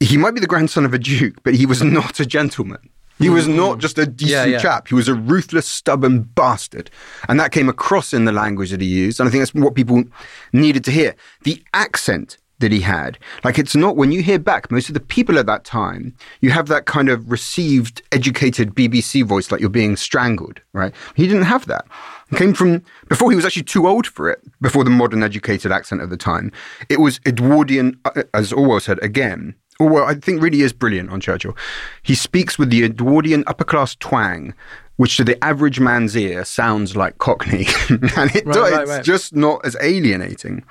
he 0.00 0.16
might 0.16 0.34
be 0.34 0.40
the 0.40 0.46
grandson 0.46 0.84
of 0.84 0.94
a 0.94 0.98
duke, 0.98 1.42
but 1.42 1.54
he 1.54 1.66
was 1.66 1.82
not 1.82 2.20
a 2.20 2.26
gentleman. 2.26 2.90
He 3.20 3.30
was 3.30 3.46
mm. 3.46 3.54
not 3.54 3.78
just 3.78 3.98
a 3.98 4.06
decent 4.06 4.30
yeah, 4.30 4.44
yeah. 4.44 4.58
chap. 4.58 4.88
He 4.88 4.94
was 4.94 5.08
a 5.08 5.14
ruthless, 5.14 5.68
stubborn 5.68 6.22
bastard. 6.22 6.90
And 7.28 7.38
that 7.38 7.52
came 7.52 7.68
across 7.68 8.12
in 8.12 8.24
the 8.24 8.32
language 8.32 8.70
that 8.70 8.80
he 8.80 8.86
used. 8.86 9.20
And 9.20 9.28
I 9.28 9.30
think 9.30 9.42
that's 9.42 9.54
what 9.54 9.74
people 9.74 10.04
needed 10.52 10.84
to 10.84 10.90
hear. 10.90 11.14
The 11.44 11.62
accent 11.74 12.38
that 12.60 12.70
he 12.70 12.80
had. 12.80 13.18
Like 13.42 13.58
it's 13.58 13.74
not 13.74 13.96
when 13.96 14.12
you 14.12 14.22
hear 14.22 14.38
back, 14.38 14.70
most 14.70 14.88
of 14.88 14.94
the 14.94 15.00
people 15.00 15.38
at 15.38 15.46
that 15.46 15.64
time, 15.64 16.14
you 16.40 16.50
have 16.50 16.68
that 16.68 16.86
kind 16.86 17.08
of 17.08 17.30
received, 17.30 18.02
educated 18.12 18.74
BBC 18.74 19.24
voice, 19.24 19.50
like 19.50 19.60
you're 19.60 19.70
being 19.70 19.96
strangled, 19.96 20.60
right? 20.72 20.94
He 21.16 21.26
didn't 21.26 21.44
have 21.44 21.66
that. 21.66 21.86
He 22.30 22.36
came 22.36 22.54
from 22.54 22.82
before 23.08 23.30
he 23.30 23.36
was 23.36 23.44
actually 23.44 23.64
too 23.64 23.88
old 23.88 24.06
for 24.06 24.30
it, 24.30 24.40
before 24.60 24.84
the 24.84 24.90
modern 24.90 25.22
educated 25.22 25.72
accent 25.72 26.00
of 26.00 26.10
the 26.10 26.16
time. 26.16 26.52
It 26.88 27.00
was 27.00 27.18
Edwardian, 27.26 27.98
uh, 28.04 28.22
as 28.34 28.52
Orwell 28.52 28.80
said 28.80 29.02
again, 29.02 29.54
well, 29.88 30.04
I 30.04 30.14
think 30.14 30.42
really 30.42 30.60
is 30.60 30.72
brilliant 30.72 31.10
on 31.10 31.20
Churchill. 31.20 31.56
He 32.02 32.14
speaks 32.14 32.58
with 32.58 32.70
the 32.70 32.84
Edwardian 32.84 33.44
upper 33.46 33.64
class 33.64 33.94
twang, 33.96 34.54
which 34.96 35.16
to 35.16 35.24
the 35.24 35.42
average 35.42 35.80
man's 35.80 36.16
ear 36.16 36.44
sounds 36.44 36.96
like 36.96 37.18
Cockney, 37.18 37.66
and 37.88 38.34
it 38.34 38.44
right, 38.46 38.54
does, 38.54 38.72
right, 38.72 38.88
right. 38.88 38.98
it's 38.98 39.06
just 39.06 39.34
not 39.34 39.64
as 39.64 39.76
alienating. 39.80 40.64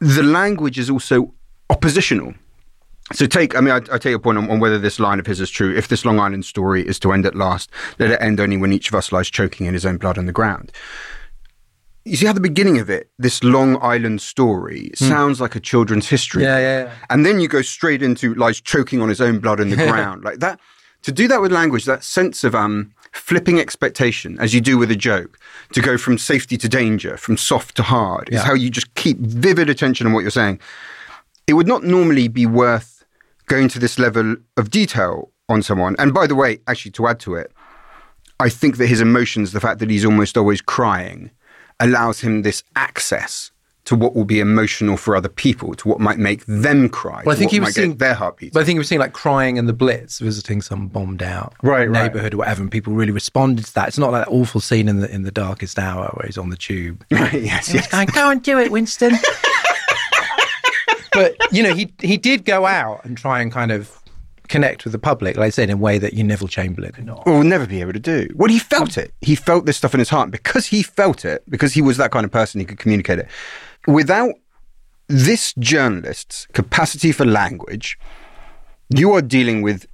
The 0.00 0.22
language 0.22 0.78
is 0.78 0.88
also 0.88 1.34
oppositional. 1.68 2.34
So 3.12 3.26
take, 3.26 3.56
I 3.56 3.60
mean, 3.60 3.72
I, 3.72 3.76
I 3.92 3.98
take 3.98 4.10
your 4.10 4.20
point 4.20 4.38
on, 4.38 4.48
on, 4.48 4.60
whether 4.60 4.78
this 4.78 5.00
line 5.00 5.18
of 5.18 5.26
his 5.26 5.40
is 5.40 5.50
true. 5.50 5.76
If 5.76 5.88
this 5.88 6.04
Long 6.04 6.20
Island 6.20 6.44
story 6.44 6.86
is 6.86 6.98
to 7.00 7.12
end 7.12 7.26
at 7.26 7.34
last, 7.34 7.68
let 7.98 8.10
it 8.10 8.22
end 8.22 8.38
only 8.38 8.56
when 8.56 8.72
each 8.72 8.88
of 8.88 8.94
us 8.94 9.10
lies 9.10 9.28
choking 9.28 9.66
in 9.66 9.74
his 9.74 9.84
own 9.84 9.96
blood 9.96 10.16
on 10.16 10.26
the 10.26 10.32
ground 10.32 10.72
you 12.04 12.16
see 12.16 12.26
how 12.26 12.32
the 12.32 12.40
beginning 12.40 12.78
of 12.78 12.88
it, 12.88 13.10
this 13.18 13.44
Long 13.44 13.76
Island 13.82 14.20
story, 14.22 14.90
mm. 14.94 14.96
sounds 14.96 15.40
like 15.40 15.54
a 15.54 15.60
children's 15.60 16.08
history. 16.08 16.42
Yeah, 16.42 16.58
yeah, 16.58 16.84
yeah. 16.84 16.92
And 17.10 17.26
then 17.26 17.40
you 17.40 17.48
go 17.48 17.62
straight 17.62 18.02
into 18.02 18.34
lies 18.34 18.60
choking 18.60 19.02
on 19.02 19.08
his 19.08 19.20
own 19.20 19.38
blood 19.38 19.60
in 19.60 19.70
the 19.70 19.76
ground. 19.88 20.24
Like 20.24 20.38
that, 20.38 20.58
to 21.02 21.12
do 21.12 21.28
that 21.28 21.40
with 21.40 21.52
language, 21.52 21.84
that 21.84 22.02
sense 22.02 22.42
of 22.42 22.54
um, 22.54 22.92
flipping 23.12 23.58
expectation, 23.58 24.38
as 24.40 24.54
you 24.54 24.60
do 24.60 24.78
with 24.78 24.90
a 24.90 24.96
joke, 24.96 25.38
to 25.72 25.80
go 25.80 25.98
from 25.98 26.16
safety 26.16 26.56
to 26.56 26.68
danger, 26.68 27.16
from 27.16 27.36
soft 27.36 27.76
to 27.76 27.82
hard, 27.82 28.28
is 28.30 28.42
how 28.42 28.54
you 28.54 28.70
just 28.70 28.94
keep 28.94 29.18
vivid 29.18 29.68
attention 29.68 30.06
on 30.06 30.12
what 30.12 30.20
you're 30.20 30.30
saying. 30.30 30.60
It 31.46 31.54
would 31.54 31.66
not 31.66 31.84
normally 31.84 32.28
be 32.28 32.46
worth 32.46 33.04
going 33.46 33.68
to 33.68 33.78
this 33.78 33.98
level 33.98 34.36
of 34.56 34.70
detail 34.70 35.32
on 35.48 35.62
someone. 35.62 35.96
And 35.98 36.14
by 36.14 36.26
the 36.26 36.34
way, 36.34 36.60
actually, 36.66 36.92
to 36.92 37.08
add 37.08 37.18
to 37.20 37.34
it, 37.34 37.52
I 38.38 38.48
think 38.48 38.76
that 38.78 38.86
his 38.86 39.00
emotions, 39.00 39.52
the 39.52 39.60
fact 39.60 39.80
that 39.80 39.90
he's 39.90 40.04
almost 40.04 40.38
always 40.38 40.62
crying, 40.62 41.30
allows 41.80 42.20
him 42.20 42.42
this 42.42 42.62
access 42.76 43.50
to 43.86 43.96
what 43.96 44.14
will 44.14 44.24
be 44.24 44.38
emotional 44.38 44.96
for 44.96 45.16
other 45.16 45.28
people, 45.28 45.74
to 45.74 45.88
what 45.88 45.98
might 45.98 46.18
make 46.18 46.44
them 46.46 46.88
cry. 46.88 47.22
Well, 47.24 47.34
I 47.34 47.38
think 47.38 47.50
he 47.50 47.58
was 47.58 47.74
seeing 47.74 47.96
their 47.96 48.14
heartbeats. 48.14 48.54
But 48.54 48.60
I 48.60 48.64
think 48.64 48.76
he 48.76 48.78
was 48.78 48.88
seeing 48.88 49.00
like 49.00 49.12
crying 49.12 49.56
in 49.56 49.66
the 49.66 49.72
Blitz, 49.72 50.20
visiting 50.20 50.62
some 50.62 50.86
bombed 50.86 51.22
out 51.22 51.54
right, 51.62 51.90
neighborhood 51.90 52.22
right. 52.22 52.34
or 52.34 52.36
whatever, 52.36 52.62
and 52.62 52.70
people 52.70 52.92
really 52.92 53.10
responded 53.10 53.64
to 53.64 53.74
that. 53.74 53.88
It's 53.88 53.98
not 53.98 54.12
like 54.12 54.26
that 54.26 54.30
awful 54.30 54.60
scene 54.60 54.88
in 54.88 55.00
the 55.00 55.12
in 55.12 55.22
the 55.22 55.32
darkest 55.32 55.78
hour 55.78 56.08
where 56.14 56.26
he's 56.26 56.38
on 56.38 56.50
the 56.50 56.56
tube. 56.56 57.04
Right, 57.10 57.32
yes, 57.42 57.74
yes. 57.74 57.88
Going, 57.88 58.06
Go 58.06 58.30
and 58.30 58.42
do 58.42 58.58
it, 58.58 58.70
Winston. 58.70 59.14
but 61.12 61.36
you 61.50 61.62
know, 61.62 61.74
he 61.74 61.92
he 62.00 62.16
did 62.16 62.44
go 62.44 62.66
out 62.66 63.04
and 63.04 63.16
try 63.16 63.40
and 63.40 63.50
kind 63.50 63.72
of 63.72 63.99
connect 64.50 64.84
with 64.84 64.92
the 64.92 64.98
public, 64.98 65.36
like 65.36 65.46
I 65.46 65.50
said, 65.50 65.70
in 65.70 65.76
a 65.76 65.80
way 65.80 65.96
that 65.98 66.12
you 66.12 66.22
Neville 66.24 66.48
Chamberlain 66.48 66.92
could 66.92 67.06
not. 67.06 67.24
Well, 67.24 67.38
will 67.38 67.44
never 67.44 67.66
be 67.66 67.80
able 67.80 67.94
to 67.94 68.00
do. 68.00 68.28
Well, 68.34 68.50
he 68.50 68.58
felt 68.58 68.98
it. 68.98 69.14
He 69.20 69.34
felt 69.34 69.64
this 69.64 69.78
stuff 69.78 69.94
in 69.94 70.00
his 70.00 70.10
heart. 70.10 70.30
Because 70.30 70.66
he 70.66 70.82
felt 70.82 71.24
it, 71.24 71.42
because 71.48 71.72
he 71.72 71.80
was 71.80 71.96
that 71.96 72.10
kind 72.10 72.24
of 72.24 72.30
person, 72.30 72.60
he 72.60 72.66
could 72.66 72.78
communicate 72.78 73.20
it. 73.20 73.28
Without 73.86 74.34
this 75.06 75.54
journalist's 75.54 76.46
capacity 76.52 77.12
for 77.12 77.24
language, 77.24 77.98
you 78.94 79.12
are 79.12 79.22
dealing 79.22 79.62
with 79.62 79.86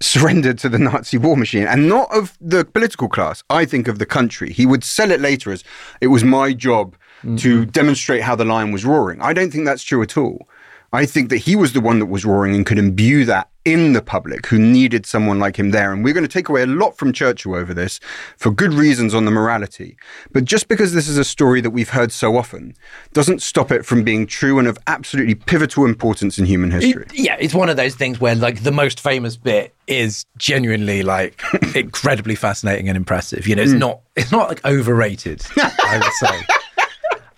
surrender 0.00 0.54
to 0.54 0.68
the 0.68 0.78
Nazi 0.78 1.18
war 1.18 1.36
machine 1.36 1.66
and 1.66 1.86
not 1.86 2.12
of 2.14 2.36
the 2.40 2.64
political 2.64 3.08
class. 3.08 3.44
I 3.50 3.66
think 3.66 3.86
of 3.86 3.98
the 3.98 4.06
country. 4.06 4.52
He 4.52 4.64
would 4.64 4.82
sell 4.82 5.10
it 5.10 5.20
later 5.20 5.52
as 5.52 5.62
it 6.00 6.06
was 6.06 6.24
my 6.24 6.54
job 6.54 6.96
to 7.22 7.28
mm-hmm. 7.28 7.70
demonstrate 7.70 8.22
how 8.22 8.34
the 8.34 8.46
lion 8.46 8.72
was 8.72 8.86
roaring. 8.86 9.20
I 9.20 9.34
don't 9.34 9.52
think 9.52 9.66
that's 9.66 9.82
true 9.82 10.02
at 10.02 10.16
all. 10.16 10.48
I 10.92 11.04
think 11.06 11.28
that 11.28 11.38
he 11.38 11.54
was 11.54 11.74
the 11.74 11.80
one 11.80 11.98
that 11.98 12.06
was 12.06 12.24
roaring 12.24 12.54
and 12.54 12.64
could 12.66 12.78
imbue 12.78 13.24
that 13.26 13.49
in 13.64 13.92
the 13.92 14.00
public 14.00 14.46
who 14.46 14.58
needed 14.58 15.04
someone 15.04 15.38
like 15.38 15.56
him 15.56 15.70
there. 15.70 15.92
And 15.92 16.02
we're 16.02 16.14
going 16.14 16.24
to 16.24 16.28
take 16.28 16.48
away 16.48 16.62
a 16.62 16.66
lot 16.66 16.96
from 16.96 17.12
Churchill 17.12 17.54
over 17.54 17.74
this 17.74 18.00
for 18.36 18.50
good 18.50 18.72
reasons 18.72 19.14
on 19.14 19.24
the 19.24 19.30
morality. 19.30 19.96
But 20.32 20.44
just 20.44 20.68
because 20.68 20.92
this 20.92 21.08
is 21.08 21.18
a 21.18 21.24
story 21.24 21.60
that 21.60 21.70
we've 21.70 21.90
heard 21.90 22.12
so 22.12 22.36
often 22.36 22.74
doesn't 23.12 23.42
stop 23.42 23.70
it 23.70 23.84
from 23.84 24.02
being 24.02 24.26
true 24.26 24.58
and 24.58 24.66
of 24.66 24.78
absolutely 24.86 25.34
pivotal 25.34 25.84
importance 25.84 26.38
in 26.38 26.46
human 26.46 26.70
history. 26.70 27.04
It, 27.04 27.18
yeah, 27.18 27.36
it's 27.38 27.54
one 27.54 27.68
of 27.68 27.76
those 27.76 27.94
things 27.94 28.20
where 28.20 28.34
like 28.34 28.62
the 28.62 28.72
most 28.72 29.00
famous 29.00 29.36
bit 29.36 29.74
is 29.86 30.24
genuinely 30.38 31.02
like 31.02 31.42
incredibly 31.74 32.34
fascinating 32.34 32.88
and 32.88 32.96
impressive. 32.96 33.46
You 33.46 33.56
know, 33.56 33.62
it's 33.62 33.72
mm. 33.72 33.78
not 33.78 34.00
it's 34.16 34.32
not 34.32 34.48
like 34.48 34.64
overrated, 34.64 35.44
I 35.56 36.00
would 36.02 36.12
say. 36.28 36.46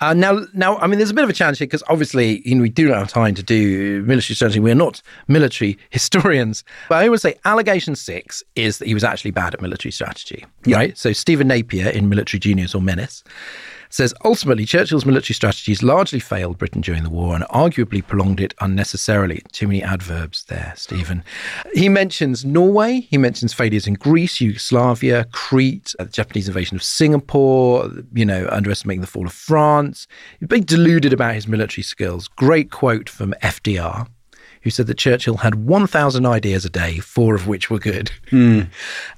Uh, 0.02 0.12
now, 0.12 0.40
now, 0.52 0.78
I 0.78 0.88
mean, 0.88 0.98
there's 0.98 1.10
a 1.10 1.14
bit 1.14 1.22
of 1.22 1.30
a 1.30 1.32
challenge 1.32 1.58
here 1.58 1.66
because 1.68 1.84
obviously, 1.88 2.42
you 2.46 2.56
know, 2.56 2.62
we 2.62 2.68
do 2.68 2.88
not 2.88 2.98
have 2.98 3.08
time 3.08 3.36
to 3.36 3.42
do 3.42 4.02
military 4.02 4.34
strategy. 4.34 4.58
We're 4.58 4.74
not 4.74 5.00
military 5.28 5.78
historians. 5.90 6.64
But 6.88 7.04
I 7.04 7.08
would 7.08 7.20
say 7.20 7.36
allegation 7.44 7.94
six 7.94 8.42
is 8.56 8.78
that 8.78 8.88
he 8.88 8.94
was 8.94 9.04
actually 9.04 9.30
bad 9.30 9.54
at 9.54 9.62
military 9.62 9.92
strategy, 9.92 10.44
yeah. 10.64 10.76
right? 10.76 10.98
So 10.98 11.12
Stephen 11.12 11.46
Napier 11.46 11.88
in 11.88 12.08
Military 12.08 12.40
Genius 12.40 12.74
or 12.74 12.82
Menace 12.82 13.22
says 13.92 14.14
ultimately 14.24 14.64
Churchill's 14.64 15.04
military 15.04 15.34
strategies 15.34 15.82
largely 15.82 16.18
failed 16.18 16.56
Britain 16.56 16.80
during 16.80 17.02
the 17.02 17.10
war 17.10 17.34
and 17.34 17.44
arguably 17.44 18.04
prolonged 18.04 18.40
it 18.40 18.54
unnecessarily. 18.62 19.42
Too 19.52 19.68
many 19.68 19.82
adverbs 19.82 20.44
there, 20.44 20.72
Stephen. 20.76 21.22
He 21.74 21.90
mentions 21.90 22.42
Norway, 22.42 23.00
he 23.00 23.18
mentions 23.18 23.52
failures 23.52 23.86
in 23.86 23.94
Greece, 23.94 24.40
Yugoslavia, 24.40 25.26
Crete, 25.32 25.94
uh, 25.98 26.04
the 26.04 26.10
Japanese 26.10 26.48
invasion 26.48 26.74
of 26.74 26.82
Singapore, 26.82 27.90
you 28.14 28.24
know, 28.24 28.48
underestimating 28.50 29.02
the 29.02 29.06
fall 29.06 29.26
of 29.26 29.32
France. 29.32 30.06
He's 30.40 30.48
been 30.48 30.64
deluded 30.64 31.12
about 31.12 31.34
his 31.34 31.46
military 31.46 31.82
skills. 31.82 32.28
Great 32.28 32.70
quote 32.70 33.10
from 33.10 33.34
FDR 33.42 34.08
who 34.62 34.70
said 34.70 34.86
that 34.86 34.96
Churchill 34.96 35.38
had 35.38 35.56
1,000 35.56 36.24
ideas 36.24 36.64
a 36.64 36.70
day, 36.70 36.98
four 36.98 37.34
of 37.34 37.48
which 37.48 37.68
were 37.68 37.80
good. 37.80 38.12
Mm. 38.30 38.68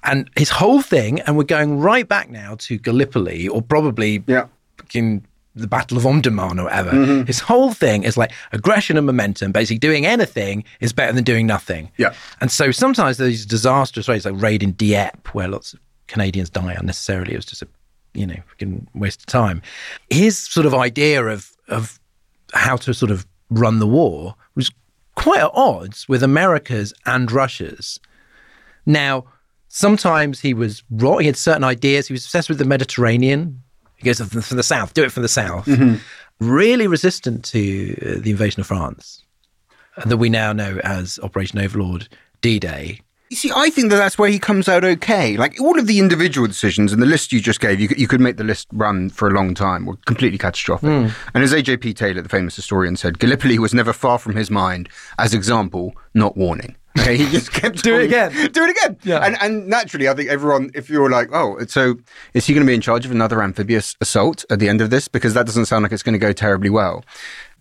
And 0.02 0.30
his 0.36 0.48
whole 0.48 0.80
thing, 0.80 1.20
and 1.20 1.36
we're 1.36 1.44
going 1.44 1.80
right 1.80 2.08
back 2.08 2.30
now 2.30 2.56
to 2.60 2.78
Gallipoli, 2.78 3.46
or 3.48 3.60
probably 3.60 4.24
yeah 4.26 4.46
in 4.94 5.26
the 5.54 5.66
Battle 5.68 5.96
of 5.96 6.04
Omdurman 6.04 6.58
or 6.58 6.64
whatever. 6.64 6.90
Mm-hmm. 6.90 7.24
His 7.24 7.40
whole 7.40 7.72
thing 7.72 8.02
is 8.02 8.16
like 8.16 8.32
aggression 8.52 8.96
and 8.96 9.06
momentum. 9.06 9.52
Basically, 9.52 9.78
doing 9.78 10.04
anything 10.04 10.64
is 10.80 10.92
better 10.92 11.12
than 11.12 11.24
doing 11.24 11.46
nothing. 11.46 11.90
Yeah. 11.96 12.14
And 12.40 12.50
so 12.50 12.72
sometimes 12.72 13.18
these 13.18 13.46
disastrous 13.46 14.08
raids, 14.08 14.24
like 14.24 14.40
raid 14.40 14.62
in 14.62 14.72
Dieppe, 14.72 15.30
where 15.32 15.48
lots 15.48 15.72
of 15.72 15.80
Canadians 16.08 16.50
die 16.50 16.72
unnecessarily, 16.72 17.34
it 17.34 17.36
was 17.36 17.46
just 17.46 17.62
a 17.62 17.68
you 18.14 18.26
know 18.26 18.36
fucking 18.46 18.88
waste 18.94 19.20
of 19.20 19.26
time. 19.26 19.62
His 20.10 20.38
sort 20.38 20.66
of 20.66 20.74
idea 20.74 21.24
of 21.24 21.52
of 21.68 22.00
how 22.52 22.76
to 22.76 22.92
sort 22.92 23.10
of 23.10 23.26
run 23.50 23.78
the 23.78 23.86
war 23.86 24.34
was 24.54 24.70
quite 25.14 25.40
at 25.40 25.50
odds 25.54 26.08
with 26.08 26.22
America's 26.22 26.92
and 27.06 27.30
Russia's. 27.30 28.00
Now, 28.86 29.24
sometimes 29.68 30.40
he 30.40 30.52
was 30.52 30.82
wrong. 30.90 31.20
He 31.20 31.26
had 31.26 31.36
certain 31.36 31.64
ideas. 31.64 32.08
He 32.08 32.12
was 32.12 32.24
obsessed 32.24 32.48
with 32.48 32.58
the 32.58 32.64
Mediterranean 32.64 33.62
he 33.96 34.04
goes 34.04 34.20
from 34.20 34.56
the 34.56 34.62
south, 34.62 34.94
do 34.94 35.04
it 35.04 35.12
from 35.12 35.22
the 35.22 35.28
south. 35.28 35.66
Mm-hmm. 35.66 35.96
Really 36.40 36.86
resistant 36.86 37.44
to 37.46 37.96
uh, 38.02 38.20
the 38.20 38.30
invasion 38.30 38.60
of 38.60 38.66
France, 38.66 39.22
that 40.04 40.16
we 40.16 40.28
now 40.28 40.52
know 40.52 40.78
as 40.82 41.18
Operation 41.22 41.58
Overlord 41.58 42.08
D 42.40 42.58
Day. 42.58 43.00
You 43.30 43.36
see, 43.36 43.50
I 43.54 43.70
think 43.70 43.90
that 43.90 43.96
that's 43.96 44.18
where 44.18 44.28
he 44.28 44.38
comes 44.38 44.68
out 44.68 44.84
okay. 44.84 45.36
Like 45.36 45.60
all 45.60 45.78
of 45.78 45.86
the 45.86 45.98
individual 45.98 46.46
decisions 46.46 46.92
and 46.92 47.00
the 47.00 47.06
list 47.06 47.32
you 47.32 47.40
just 47.40 47.58
gave, 47.58 47.80
you 47.80 47.88
could, 47.88 47.98
you 47.98 48.06
could 48.06 48.20
make 48.20 48.36
the 48.36 48.44
list 48.44 48.68
run 48.72 49.10
for 49.10 49.28
a 49.28 49.32
long 49.32 49.54
time, 49.54 49.86
were 49.86 49.96
completely 50.06 50.38
catastrophic. 50.38 50.88
Mm. 50.88 51.12
And 51.34 51.42
as 51.42 51.52
A.J.P. 51.52 51.94
Taylor, 51.94 52.20
the 52.20 52.28
famous 52.28 52.54
historian, 52.54 52.96
said, 52.96 53.18
Gallipoli 53.18 53.58
was 53.58 53.72
never 53.72 53.92
far 53.92 54.18
from 54.18 54.36
his 54.36 54.50
mind 54.50 54.88
as 55.18 55.34
example, 55.34 55.94
not 56.12 56.36
warning. 56.36 56.76
Okay, 56.98 57.16
he 57.16 57.28
just 57.30 57.52
kept 57.60 57.82
do 57.82 57.98
it 57.98 58.04
again, 58.04 58.30
do 58.52 58.64
it 58.64 58.70
again. 58.70 58.96
Yeah, 59.02 59.18
and 59.18 59.36
and 59.40 59.66
naturally, 59.66 60.08
I 60.08 60.14
think 60.14 60.30
everyone, 60.30 60.70
if 60.74 60.88
you're 60.88 61.10
like, 61.10 61.28
oh, 61.32 61.58
so 61.66 61.96
is 62.34 62.46
he 62.46 62.54
going 62.54 62.64
to 62.64 62.70
be 62.70 62.74
in 62.74 62.80
charge 62.80 63.04
of 63.04 63.10
another 63.10 63.42
amphibious 63.42 63.96
assault 64.00 64.44
at 64.50 64.58
the 64.60 64.68
end 64.68 64.80
of 64.80 64.90
this? 64.90 65.08
Because 65.08 65.34
that 65.34 65.46
doesn't 65.46 65.66
sound 65.66 65.82
like 65.82 65.92
it's 65.92 66.02
going 66.02 66.14
to 66.14 66.18
go 66.18 66.32
terribly 66.32 66.70
well. 66.70 67.04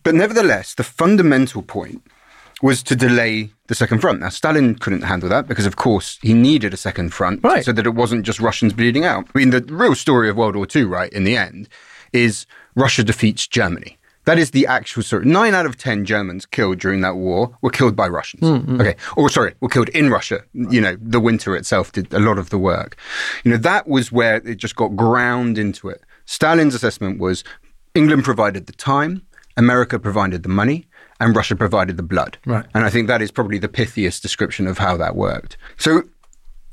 But 0.04 0.16
nevertheless, 0.16 0.76
the 0.76 0.84
fundamental 0.84 1.64
point 1.64 2.04
was 2.62 2.84
to 2.84 2.96
delay 2.96 3.52
the 3.68 3.76
second 3.76 4.00
front. 4.00 4.22
Now, 4.22 4.30
Stalin 4.30 4.76
couldn't 4.76 5.02
handle 5.02 5.30
that 5.30 5.48
because, 5.48 5.66
of 5.66 5.76
course, 5.76 6.20
he 6.22 6.34
needed 6.34 6.74
a 6.74 6.78
second 6.78 7.14
front 7.14 7.44
right. 7.44 7.64
so 7.66 7.72
that 7.74 7.86
it 7.86 7.94
wasn't 7.94 8.26
just 8.26 8.40
Russians 8.40 8.72
bleeding 8.74 9.04
out. 9.04 9.28
I 9.34 9.38
mean, 9.38 9.50
the 9.50 9.62
real 9.62 9.96
story 9.96 10.30
of 10.30 10.38
World 10.38 10.56
War 10.56 10.68
II, 10.74 10.86
right, 10.86 11.12
in 11.12 11.24
the 11.24 11.36
end, 11.36 11.68
is 12.14 12.46
Russia 12.76 13.04
defeats 13.04 13.48
Germany. 13.48 13.98
That 14.26 14.40
is 14.40 14.52
the 14.52 14.66
actual 14.68 15.04
story. 15.04 15.26
Nine 15.26 15.54
out 15.54 15.66
of 15.66 15.78
10 15.78 16.06
Germans 16.06 16.46
killed 16.46 16.80
during 16.80 17.02
that 17.02 17.16
war 17.16 17.58
were 17.62 17.70
killed 17.70 17.96
by 17.96 18.08
Russians. 18.08 18.44
Mm-hmm. 18.44 18.82
Okay. 18.82 18.96
Or 19.18 19.30
sorry, 19.30 19.54
were 19.60 19.70
killed 19.70 19.90
in 19.90 20.10
Russia. 20.10 20.44
You 20.54 20.82
know, 20.82 20.98
the 21.02 21.20
winter 21.20 21.56
itself 21.56 21.92
did 21.92 22.14
a 22.14 22.20
lot 22.20 22.38
of 22.38 22.50
the 22.50 22.58
work. 22.58 22.98
You 23.44 23.52
know, 23.52 23.58
that 23.58 23.88
was 23.88 24.12
where 24.12 24.38
it 24.38 24.56
just 24.56 24.76
got 24.76 24.96
ground 24.96 25.58
into 25.58 25.90
it. 25.90 26.02
Stalin's 26.26 26.74
assessment 26.74 27.20
was 27.20 27.44
England 27.96 28.24
provided 28.24 28.66
the 28.68 28.74
time, 28.74 29.22
America 29.58 30.00
provided 30.00 30.44
the 30.44 30.50
money, 30.50 30.88
and 31.20 31.36
Russia 31.36 31.56
provided 31.56 31.98
the 31.98 32.04
blood. 32.04 32.38
Right. 32.46 32.66
And 32.74 32.84
I 32.86 32.90
think 32.90 33.08
that 33.08 33.22
is 33.22 33.32
probably 33.32 33.60
the 33.60 33.68
pithiest 33.68 34.22
description 34.22 34.68
of 34.68 34.78
how 34.78 34.98
that 34.98 35.16
worked. 35.16 35.58
So 35.78 36.04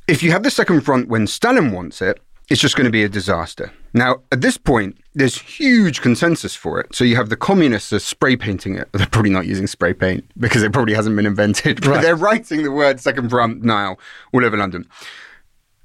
if 0.09 0.23
you 0.23 0.31
have 0.33 0.43
the 0.43 0.51
second 0.51 0.83
front 0.83 1.09
when 1.09 1.27
Stalin 1.27 1.73
wants 1.73 2.01
it, 2.01 2.21
it's 2.51 2.61
just 2.61 2.77
going 2.77 2.85
to 2.85 2.91
be 2.91 3.05
a 3.05 3.09
disaster. 3.09 3.73
Now, 3.95 4.23
at 4.33 4.41
this 4.41 4.59
point, 4.59 4.99
there's 5.15 5.39
huge 5.39 6.01
consensus 6.01 6.57
for 6.57 6.81
it. 6.81 6.95
So 6.95 7.05
you 7.05 7.15
have 7.15 7.29
the 7.29 7.37
communists 7.37 7.93
are 7.93 8.01
spray 8.01 8.37
painting 8.37 8.75
it. 8.75 8.89
They're 8.93 9.07
probably 9.07 9.31
not 9.31 9.47
using 9.47 9.69
spray 9.69 9.95
paint 9.95 10.29
because 10.37 10.63
it 10.65 10.73
probably 10.73 10.95
hasn't 10.95 11.15
been 11.15 11.27
invented, 11.27 11.81
but 11.81 11.89
right. 11.89 12.03
they're 12.03 12.17
writing 12.17 12.65
the 12.65 12.73
word 12.73 13.01
second 13.01 13.31
front 13.31 13.63
now 13.63 13.97
all 14.35 14.45
over 14.45 14.57
London. 14.57 14.89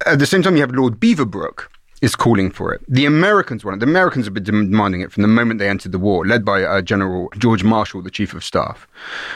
At 0.05 0.19
the 0.19 0.25
same 0.25 0.41
time, 0.41 0.55
you 0.55 0.61
have 0.61 0.71
Lord 0.71 0.99
Beaverbrook, 0.99 1.67
is 2.01 2.15
calling 2.15 2.51
for 2.51 2.73
it. 2.73 2.81
The 2.87 3.05
Americans 3.05 3.63
want 3.63 3.77
it. 3.77 3.79
The 3.79 3.89
Americans 3.89 4.25
have 4.25 4.33
been 4.33 4.43
demanding 4.43 5.01
it 5.01 5.11
from 5.11 5.21
the 5.21 5.27
moment 5.27 5.59
they 5.59 5.69
entered 5.69 5.91
the 5.91 5.99
war, 5.99 6.25
led 6.25 6.43
by 6.43 6.63
uh, 6.63 6.81
General 6.81 7.29
George 7.37 7.63
Marshall, 7.63 8.01
the 8.01 8.11
Chief 8.11 8.33
of 8.33 8.43
Staff. 8.43 8.87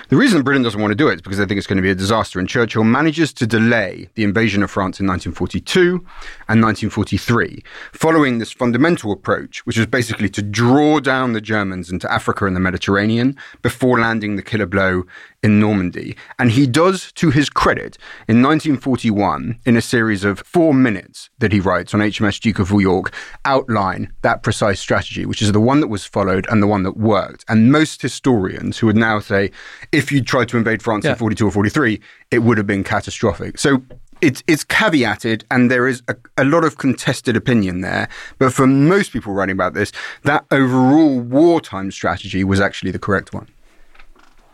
The 0.10 0.18
reason 0.18 0.42
Britain 0.44 0.64
doesn't 0.64 0.80
want 0.80 0.92
to 0.92 0.96
do 0.96 1.08
it 1.08 1.16
is 1.16 1.22
because 1.22 1.38
they 1.38 1.46
think 1.46 1.58
it's 1.58 1.68
going 1.68 1.78
to 1.78 1.84
be 1.84 1.90
a 1.90 1.96
disaster, 1.96 2.38
and 2.38 2.50
Churchill 2.50 2.84
manages 2.84 3.34
to 3.34 3.48
delay 3.48 4.10
the 4.16 4.24
invasion 4.24 4.62
of 4.62 4.70
France 4.70 5.00
in 5.00 5.08
1942 5.08 6.06
and 6.50 6.64
1943, 6.64 7.64
following 7.94 8.40
this 8.40 8.52
fundamental 8.52 9.12
approach, 9.12 9.64
which 9.68 9.78
was 9.78 9.86
basically 9.86 10.30
to 10.30 10.42
draw 10.42 11.00
down 11.00 11.34
the 11.34 11.42
Germans 11.42 11.92
into 11.92 12.12
Africa 12.12 12.48
and 12.48 12.56
the 12.56 12.60
Mediterranean 12.60 13.38
before 13.62 14.00
landing 14.00 14.36
the 14.36 14.42
killer 14.42 14.66
blow 14.66 15.04
in 15.44 15.60
Normandy. 15.60 16.18
And 16.40 16.52
he 16.52 16.66
does, 16.66 17.12
to 17.14 17.30
his 17.30 17.50
credit, 17.50 17.98
in 18.28 18.42
1941, 18.42 19.60
in 19.66 19.78
a 19.78 19.82
series 19.82 20.24
of 20.24 20.40
four 20.40 20.74
minutes 20.74 21.30
that 21.38 21.52
he 21.52 21.60
writes 21.60 21.94
on 21.94 22.00
HMS 22.00 22.40
Duke 22.40 22.60
of 22.60 22.72
York, 22.72 23.14
outline 23.46 24.12
that 24.24 24.42
precise 24.42 24.80
strategy, 24.80 25.26
which 25.26 25.42
is 25.42 25.52
the 25.52 25.60
one 25.60 25.82
that 25.82 25.88
was 25.88 26.04
followed 26.04 26.48
and 26.50 26.64
the 26.64 26.68
one 26.68 26.82
that 26.84 26.98
worked. 26.98 27.46
And 27.48 27.72
most 27.72 28.02
historians 28.02 28.80
who 28.80 28.88
would 28.88 28.98
now 28.98 29.20
say, 29.20 29.52
if 29.92 30.12
you 30.12 30.24
tried 30.24 30.50
to 30.50 30.58
invade 30.58 30.82
France 30.82 31.06
yeah. 31.06 31.12
in 31.12 31.18
42 31.18 31.48
or 31.48 31.52
43, 31.52 32.02
it 32.32 32.40
would 32.40 32.58
have 32.58 32.68
been 32.68 32.84
catastrophic. 32.84 33.60
So 33.60 33.84
it's 34.22 34.44
it's 34.48 34.64
caveated 34.64 35.44
and 35.52 35.72
there 35.72 35.88
is 35.88 36.02
a, 36.08 36.16
a, 36.38 36.46
lot 36.46 36.64
of 36.64 36.78
contested 36.78 37.36
opinion 37.36 37.82
there. 37.82 38.10
But 38.38 38.54
for 38.54 38.68
most 38.68 39.12
people 39.12 39.34
writing 39.34 39.54
about 39.54 39.74
this, 39.74 39.92
that 40.24 40.46
overall 40.52 41.20
wartime 41.20 41.92
strategy 41.92 42.44
was 42.44 42.60
actually 42.60 42.92
the 42.92 43.00
correct 43.00 43.34
one. 43.34 43.48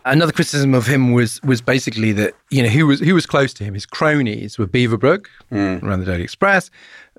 Another 0.06 0.32
criticism 0.32 0.74
of 0.76 0.86
him 0.86 1.14
was 1.14 1.42
was 1.42 1.62
basically 1.62 2.12
that 2.14 2.36
you 2.52 2.62
know 2.62 2.70
who 2.70 2.88
was 2.88 3.00
who 3.00 3.14
was 3.14 3.26
close 3.26 3.54
to 3.56 3.64
him. 3.64 3.74
His 3.74 3.86
cronies 3.86 4.58
were 4.58 4.68
Beaverbrook, 4.68 5.26
mm. 5.52 5.82
around 5.82 6.00
the 6.00 6.06
Daily 6.06 6.24
Express, 6.24 6.70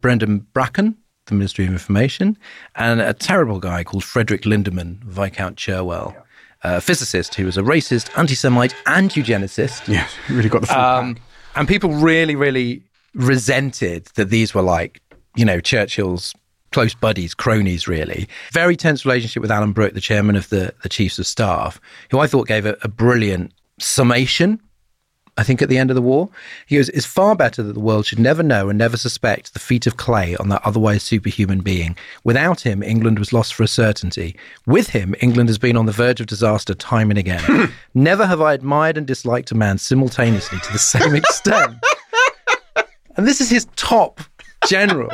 Brendan 0.00 0.46
Bracken, 0.52 0.96
the 1.26 1.34
Ministry 1.34 1.66
of 1.66 1.72
Information, 1.72 2.38
and 2.76 3.00
a 3.00 3.12
terrible 3.12 3.58
guy 3.58 3.82
called 3.82 4.04
Frederick 4.04 4.42
Lindemann, 4.42 5.02
Viscount 5.02 5.56
Cherwell, 5.56 6.16
a 6.62 6.80
physicist 6.80 7.34
who 7.34 7.44
was 7.44 7.58
a 7.58 7.62
racist, 7.62 8.16
anti-Semite, 8.16 8.74
and 8.86 9.10
eugenicist. 9.10 9.88
Yes, 9.88 10.14
really 10.30 10.48
got 10.48 10.60
the 10.60 10.68
full 10.68 10.76
um, 10.76 11.16
And 11.56 11.66
people 11.66 11.90
really, 11.94 12.36
really 12.36 12.82
resented 13.14 14.06
that 14.14 14.28
these 14.28 14.54
were 14.54 14.62
like 14.62 15.00
you 15.36 15.44
know 15.44 15.60
Churchill's 15.60 16.34
close 16.72 16.94
buddies, 16.94 17.34
cronies, 17.34 17.88
really. 17.88 18.28
Very 18.52 18.76
tense 18.76 19.06
relationship 19.06 19.40
with 19.40 19.50
Alan 19.50 19.72
Brooke, 19.72 19.94
the 19.94 20.00
chairman 20.00 20.36
of 20.36 20.48
the, 20.50 20.74
the 20.82 20.88
Chiefs 20.88 21.18
of 21.18 21.26
Staff, 21.26 21.80
who 22.10 22.18
I 22.18 22.26
thought 22.26 22.48
gave 22.48 22.66
a, 22.66 22.76
a 22.82 22.88
brilliant 22.88 23.52
summation 23.78 24.60
I 25.38 25.42
think 25.42 25.60
at 25.60 25.68
the 25.68 25.76
end 25.76 25.90
of 25.90 25.96
the 25.96 26.02
war. 26.02 26.30
He 26.66 26.76
goes, 26.76 26.88
It's 26.90 27.04
far 27.04 27.36
better 27.36 27.62
that 27.62 27.74
the 27.74 27.80
world 27.80 28.06
should 28.06 28.18
never 28.18 28.42
know 28.42 28.68
and 28.68 28.78
never 28.78 28.96
suspect 28.96 29.52
the 29.52 29.60
feet 29.60 29.86
of 29.86 29.96
clay 29.96 30.34
on 30.36 30.48
that 30.48 30.62
otherwise 30.64 31.02
superhuman 31.02 31.60
being. 31.60 31.96
Without 32.24 32.62
him, 32.62 32.82
England 32.82 33.18
was 33.18 33.32
lost 33.32 33.54
for 33.54 33.62
a 33.62 33.68
certainty. 33.68 34.36
With 34.66 34.88
him, 34.88 35.14
England 35.20 35.48
has 35.48 35.58
been 35.58 35.76
on 35.76 35.86
the 35.86 35.92
verge 35.92 36.20
of 36.20 36.26
disaster 36.26 36.74
time 36.74 37.10
and 37.10 37.18
again. 37.18 37.72
never 37.94 38.26
have 38.26 38.40
I 38.40 38.54
admired 38.54 38.96
and 38.96 39.06
disliked 39.06 39.50
a 39.50 39.54
man 39.54 39.78
simultaneously 39.78 40.58
to 40.58 40.72
the 40.72 40.78
same 40.78 41.14
extent. 41.14 41.76
and 43.16 43.26
this 43.26 43.40
is 43.40 43.50
his 43.50 43.66
top 43.76 44.20
general 44.66 45.10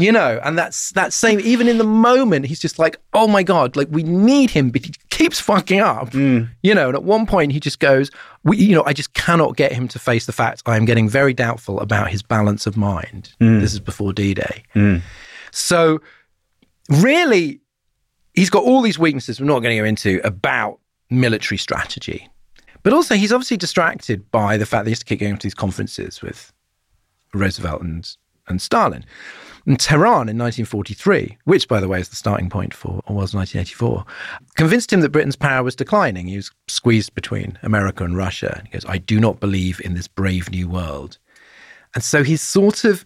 you 0.00 0.10
know, 0.10 0.40
and 0.42 0.58
that's 0.58 0.90
that 0.90 1.12
same. 1.12 1.38
Even 1.40 1.68
in 1.68 1.78
the 1.78 1.84
moment, 1.84 2.46
he's 2.46 2.58
just 2.58 2.78
like, 2.78 2.98
"Oh 3.12 3.28
my 3.28 3.42
god, 3.42 3.76
like 3.76 3.88
we 3.90 4.02
need 4.02 4.50
him, 4.50 4.70
but 4.70 4.84
he 4.84 4.92
keeps 5.16 5.40
fucking 5.40 5.80
up." 5.80 6.10
Mm. 6.10 6.48
You 6.62 6.74
know, 6.74 6.88
and 6.88 6.96
at 6.96 7.04
one 7.04 7.26
point 7.26 7.52
he 7.52 7.60
just 7.60 7.78
goes, 7.78 8.10
"We, 8.42 8.56
you 8.56 8.74
know, 8.74 8.84
I 8.84 8.92
just 8.92 9.14
cannot 9.14 9.56
get 9.56 9.72
him 9.72 9.88
to 9.88 9.98
face 9.98 10.26
the 10.26 10.32
fact 10.32 10.62
I 10.66 10.76
am 10.76 10.84
getting 10.84 11.08
very 11.08 11.34
doubtful 11.34 11.80
about 11.80 12.10
his 12.10 12.22
balance 12.22 12.66
of 12.66 12.76
mind." 12.76 13.32
Mm. 13.40 13.60
This 13.60 13.72
is 13.72 13.80
before 13.80 14.12
D-Day, 14.12 14.62
so 15.50 16.00
really, 16.88 17.60
he's 18.34 18.50
got 18.50 18.64
all 18.64 18.82
these 18.82 18.98
weaknesses. 18.98 19.40
We're 19.40 19.46
not 19.46 19.60
going 19.60 19.76
to 19.76 19.82
go 19.82 19.86
into 19.86 20.20
about 20.24 20.80
military 21.10 21.58
strategy, 21.58 22.28
but 22.82 22.92
also 22.92 23.14
he's 23.14 23.32
obviously 23.32 23.56
distracted 23.56 24.30
by 24.30 24.56
the 24.56 24.66
fact 24.66 24.84
that 24.84 24.90
he 24.90 24.92
has 24.92 24.98
to 25.00 25.04
keep 25.04 25.20
going 25.20 25.36
to 25.36 25.42
these 25.42 25.54
conferences 25.54 26.20
with 26.22 26.52
Roosevelt 27.32 27.82
and, 27.82 28.16
and 28.48 28.60
Stalin. 28.60 29.04
And 29.66 29.80
Tehran 29.80 30.28
in 30.28 30.36
1943, 30.36 31.38
which, 31.44 31.68
by 31.68 31.80
the 31.80 31.88
way, 31.88 31.98
is 31.98 32.10
the 32.10 32.16
starting 32.16 32.50
point 32.50 32.74
for, 32.74 33.00
Orwell's 33.06 33.34
1984, 33.34 34.04
convinced 34.56 34.92
him 34.92 35.00
that 35.00 35.08
Britain's 35.08 35.36
power 35.36 35.62
was 35.62 35.74
declining. 35.74 36.26
He 36.26 36.36
was 36.36 36.50
squeezed 36.68 37.14
between 37.14 37.58
America 37.62 38.04
and 38.04 38.16
Russia. 38.16 38.56
And 38.58 38.68
he 38.68 38.72
goes, 38.72 38.84
I 38.86 38.98
do 38.98 39.18
not 39.18 39.40
believe 39.40 39.80
in 39.82 39.94
this 39.94 40.06
brave 40.06 40.50
new 40.50 40.68
world. 40.68 41.16
And 41.94 42.04
so 42.04 42.22
his 42.22 42.42
sort 42.42 42.84
of 42.84 43.04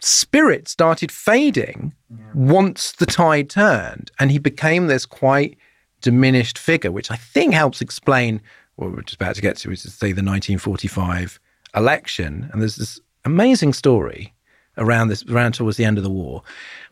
spirit 0.00 0.68
started 0.68 1.12
fading 1.12 1.92
once 2.32 2.92
the 2.92 3.06
tide 3.06 3.50
turned. 3.50 4.10
And 4.18 4.30
he 4.30 4.38
became 4.38 4.86
this 4.86 5.04
quite 5.04 5.58
diminished 6.00 6.56
figure, 6.56 6.92
which 6.92 7.10
I 7.10 7.16
think 7.16 7.52
helps 7.52 7.82
explain 7.82 8.40
what 8.76 8.92
we're 8.92 9.02
just 9.02 9.16
about 9.16 9.34
to 9.34 9.42
get 9.42 9.56
to, 9.58 9.68
which 9.68 9.84
is, 9.84 9.92
say, 9.92 10.12
the 10.12 10.22
1945 10.22 11.38
election. 11.74 12.48
And 12.50 12.62
there's 12.62 12.76
this 12.76 12.98
amazing 13.26 13.74
story 13.74 14.32
around 14.78 15.08
this 15.08 15.24
around 15.26 15.52
towards 15.52 15.76
the 15.76 15.84
end 15.84 15.98
of 15.98 16.04
the 16.04 16.10
war, 16.10 16.42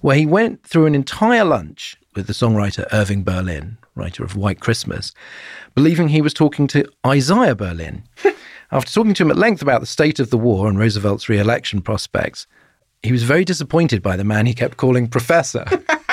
where 0.00 0.16
he 0.16 0.26
went 0.26 0.62
through 0.64 0.86
an 0.86 0.94
entire 0.94 1.44
lunch 1.44 1.96
with 2.14 2.26
the 2.26 2.32
songwriter 2.32 2.86
Irving 2.92 3.24
Berlin, 3.24 3.78
writer 3.94 4.24
of 4.24 4.36
White 4.36 4.60
Christmas, 4.60 5.12
believing 5.74 6.08
he 6.08 6.22
was 6.22 6.34
talking 6.34 6.66
to 6.68 6.88
Isaiah 7.06 7.54
Berlin. 7.54 8.02
After 8.72 8.92
talking 8.92 9.14
to 9.14 9.22
him 9.22 9.30
at 9.30 9.36
length 9.36 9.62
about 9.62 9.80
the 9.80 9.86
state 9.86 10.18
of 10.18 10.30
the 10.30 10.38
war 10.38 10.68
and 10.68 10.78
Roosevelt's 10.78 11.28
re-election 11.28 11.82
prospects, 11.82 12.46
he 13.02 13.12
was 13.12 13.22
very 13.22 13.44
disappointed 13.44 14.02
by 14.02 14.16
the 14.16 14.24
man 14.24 14.46
he 14.46 14.54
kept 14.54 14.76
calling 14.76 15.06
Professor. 15.06 15.64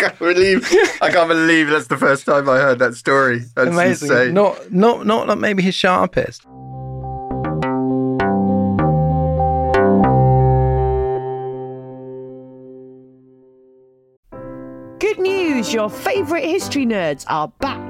can't 0.00 0.18
believe 0.18 0.66
I 1.02 1.10
can't 1.10 1.28
believe 1.28 1.68
that's 1.68 1.86
the 1.88 1.96
first 1.96 2.24
time 2.26 2.48
I 2.48 2.56
heard 2.58 2.78
that 2.78 2.94
story. 2.94 3.40
That's 3.54 3.68
Amazing. 3.70 4.10
insane. 4.10 4.34
Not, 4.34 4.72
not, 4.72 5.06
not, 5.06 5.26
not 5.26 5.38
maybe 5.38 5.62
his 5.62 5.74
sharpest. 5.74 6.42
Good 14.98 15.18
news, 15.18 15.72
your 15.72 15.90
favourite 15.90 16.44
history 16.44 16.86
nerds 16.86 17.24
are 17.28 17.48
back. 17.60 17.89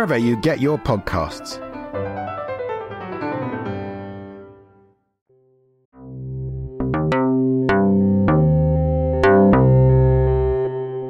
you 0.00 0.36
get 0.36 0.60
your 0.60 0.78
podcasts. 0.78 1.58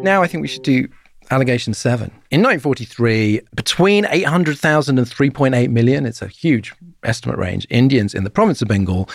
Now 0.02 0.22
I 0.22 0.26
think 0.26 0.42
we 0.42 0.48
should 0.48 0.62
do 0.62 0.88
allegation 1.30 1.74
seven. 1.74 2.10
In 2.30 2.42
1943, 2.42 3.42
between 3.54 4.06
800,000 4.10 4.98
and 4.98 5.06
3.8 5.06 5.70
million, 5.70 6.06
it's 6.06 6.22
a 6.22 6.26
huge 6.26 6.74
estimate 7.04 7.38
range, 7.38 7.66
Indians 7.70 8.14
in 8.14 8.24
the 8.24 8.30
province 8.30 8.60
of 8.60 8.68
Bengal 8.68 9.08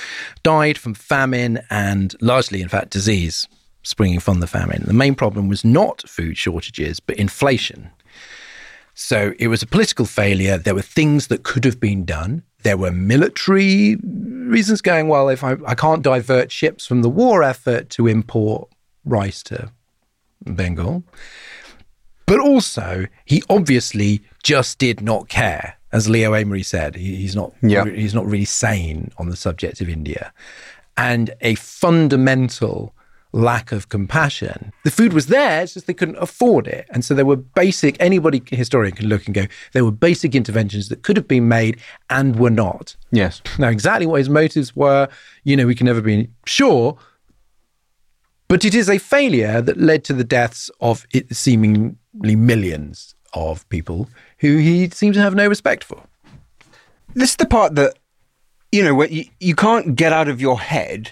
died 0.44 0.78
from 0.78 0.94
famine 0.94 1.60
and 1.70 2.16
largely, 2.22 2.62
in 2.62 2.70
fact, 2.70 2.92
disease 2.92 3.48
springing 3.84 4.20
from 4.20 4.40
the 4.40 4.48
famine. 4.48 4.84
The 4.86 4.94
main 4.94 5.16
problem 5.16 5.48
was 5.48 5.64
not 5.64 6.08
food 6.08 6.38
shortages, 6.38 7.00
but 7.00 7.18
inflation. 7.18 7.90
So 8.96 9.34
it 9.38 9.50
was 9.50 9.62
a 9.62 9.68
political 9.68 10.06
failure. 10.06 10.58
There 10.58 10.74
were 10.74 10.82
things 10.82 11.28
that 11.28 11.44
could 11.44 11.66
have 11.66 11.80
been 11.80 12.06
done. 12.06 12.44
There 12.64 12.78
were 12.78 12.92
military 12.92 13.98
reasons 13.98 14.82
going, 14.82 15.10
well, 15.10 15.28
if 15.30 15.44
I, 15.44 15.58
I 15.68 15.76
can't 15.76 16.02
divert 16.02 16.52
ships 16.52 16.88
from 16.88 17.02
the 17.02 17.10
war 17.10 17.44
effort 17.44 17.90
to 17.92 18.08
import 18.08 18.70
rice 19.04 19.44
to 19.44 19.70
Bengal. 20.46 21.04
But 22.26 22.40
also, 22.40 23.06
he 23.26 23.44
obviously 23.50 24.24
just 24.44 24.80
did 24.80 25.02
not 25.02 25.28
care. 25.28 25.78
As 25.92 26.10
Leo 26.10 26.32
Amery 26.32 26.66
said, 26.66 26.96
he, 26.96 27.16
he's 27.18 27.36
not 27.36 27.54
Yeah. 27.62 27.86
he's 27.86 28.16
not 28.16 28.26
really 28.26 28.46
sane 28.46 29.12
on 29.18 29.30
the 29.30 29.36
subject 29.36 29.82
of 29.82 29.90
India. 29.90 30.34
And 30.98 31.32
a 31.42 31.56
fundamental 31.56 32.95
lack 33.36 33.74
of 33.74 33.90
compassion. 33.90 34.72
The 34.84 34.92
food 34.92 35.12
was 35.12 35.28
there, 35.28 35.62
it's 35.62 35.74
just 35.74 35.88
they 35.88 35.94
couldn't 35.94 36.18
afford 36.18 36.68
it. 36.68 36.88
And 36.90 37.04
so 37.04 37.14
there 37.14 37.26
were 37.26 37.36
basic, 37.36 37.98
anybody 38.00 38.42
historian 38.50 38.96
can 38.96 39.08
look 39.08 39.26
and 39.26 39.36
go, 39.36 39.46
there 39.74 39.84
were 39.84 39.92
basic 39.92 40.34
interventions 40.34 40.88
that 40.90 41.04
could 41.04 41.18
have 41.18 41.28
been 41.28 41.48
made 41.48 41.80
and 42.10 42.40
were 42.40 42.50
not. 42.50 42.96
Yes. 43.12 43.42
Now, 43.60 43.68
exactly 43.68 44.06
what 44.06 44.20
his 44.20 44.30
motives 44.30 44.76
were, 44.76 45.10
you 45.44 45.58
know, 45.58 45.68
we 45.68 45.76
can 45.76 45.86
never 45.86 46.02
be 46.02 46.30
sure. 46.46 46.98
But 48.48 48.64
it 48.64 48.74
is 48.74 48.90
a 48.90 49.00
failure 49.00 49.62
that 49.62 49.78
led 49.78 50.06
to 50.06 50.14
the 50.14 50.24
deaths 50.24 50.72
of 50.80 51.06
it 51.12 51.36
seemingly 51.36 51.98
millions 52.36 53.16
of 53.34 53.68
people 53.68 54.08
who 54.40 54.58
he 54.58 54.90
seemed 54.90 55.16
to 55.16 55.22
have 55.22 55.36
no 55.36 55.48
respect 55.48 55.84
for. 55.84 56.02
This 57.16 57.32
is 57.32 57.36
the 57.36 57.46
part 57.46 57.76
that, 57.76 57.98
you 58.72 58.84
know, 58.84 58.96
where 58.96 59.10
you, 59.10 59.26
you 59.42 59.56
can't 59.56 59.96
get 59.96 60.14
out 60.14 60.30
of 60.30 60.40
your 60.40 60.60
head 60.60 61.12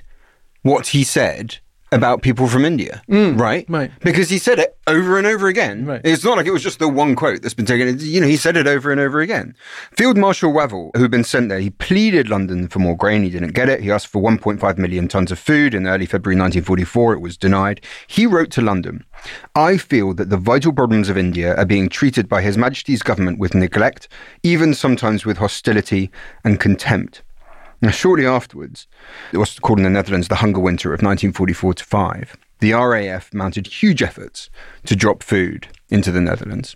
what 0.62 0.88
he 0.88 1.04
said 1.04 1.58
about 1.94 2.22
people 2.22 2.48
from 2.48 2.66
India, 2.66 3.02
mm, 3.08 3.40
right? 3.40 3.66
right. 3.70 3.92
Because 4.02 4.30
he 4.30 4.38
said 4.38 4.60
it 4.60 4.78
over 4.88 5.18
and 5.18 5.26
over 5.26 5.48
again. 5.48 5.86
Right. 5.86 6.02
It's 6.04 6.24
not 6.24 6.38
like 6.38 6.46
it 6.46 6.52
was 6.52 6.64
just 6.64 6.80
the 6.80 6.90
one 6.90 7.16
quote 7.16 7.42
that's 7.42 7.54
been 7.54 7.66
taken. 7.66 7.98
You 8.00 8.22
know, 8.22 8.28
he 8.28 8.38
said 8.38 8.58
it 8.58 8.68
over 8.68 8.92
and 8.92 9.00
over 9.00 9.22
again. 9.22 9.56
Field 9.92 10.18
Marshal 10.18 10.52
Wavell, 10.52 10.92
who'd 10.96 11.12
been 11.12 11.24
sent 11.24 11.50
there, 11.50 11.60
he 11.60 11.70
pleaded 11.70 12.30
London 12.30 12.68
for 12.68 12.80
more 12.80 12.98
grain. 12.98 13.24
He 13.24 13.30
didn't 13.30 13.54
get 13.54 13.70
it. 13.70 13.82
He 13.82 13.92
asked 13.92 14.08
for 14.08 14.22
1.5 14.22 14.78
million 14.78 15.08
tons 15.08 15.32
of 15.32 15.40
food 15.40 15.74
in 15.74 15.88
early 15.88 16.06
February 16.06 16.36
1944. 16.40 17.14
It 17.14 17.22
was 17.22 17.38
denied. 17.38 17.82
He 18.08 18.26
wrote 18.26 18.52
to 18.52 18.62
London, 18.62 19.06
I 19.56 19.78
feel 19.78 20.14
that 20.16 20.30
the 20.30 20.38
vital 20.38 20.74
problems 20.74 21.10
of 21.10 21.18
India 21.18 21.56
are 21.56 21.66
being 21.66 21.90
treated 21.90 22.28
by 22.28 22.42
His 22.42 22.58
Majesty's 22.58 23.04
government 23.04 23.40
with 23.40 23.56
neglect, 23.56 24.08
even 24.42 24.74
sometimes 24.74 25.26
with 25.26 25.38
hostility 25.38 26.12
and 26.44 26.60
contempt. 26.60 27.24
Now, 27.84 27.92
shortly 28.02 28.26
afterwards, 28.26 28.88
it 29.32 29.38
was 29.38 29.60
called 29.60 29.78
in 29.78 29.84
the 29.84 29.90
Netherlands 29.92 30.30
the 30.30 30.36
Hunger 30.36 30.60
Winter 30.60 30.90
of 30.90 31.04
1944 31.04 31.74
to 31.76 31.84
5. 31.84 32.38
The 32.60 32.74
RAF 32.74 33.34
mounted 33.34 33.68
huge 33.68 34.02
efforts 34.02 34.50
to 34.86 34.96
drop 34.96 35.22
food 35.22 35.68
into 35.90 36.12
the 36.12 36.22
Netherlands. 36.22 36.76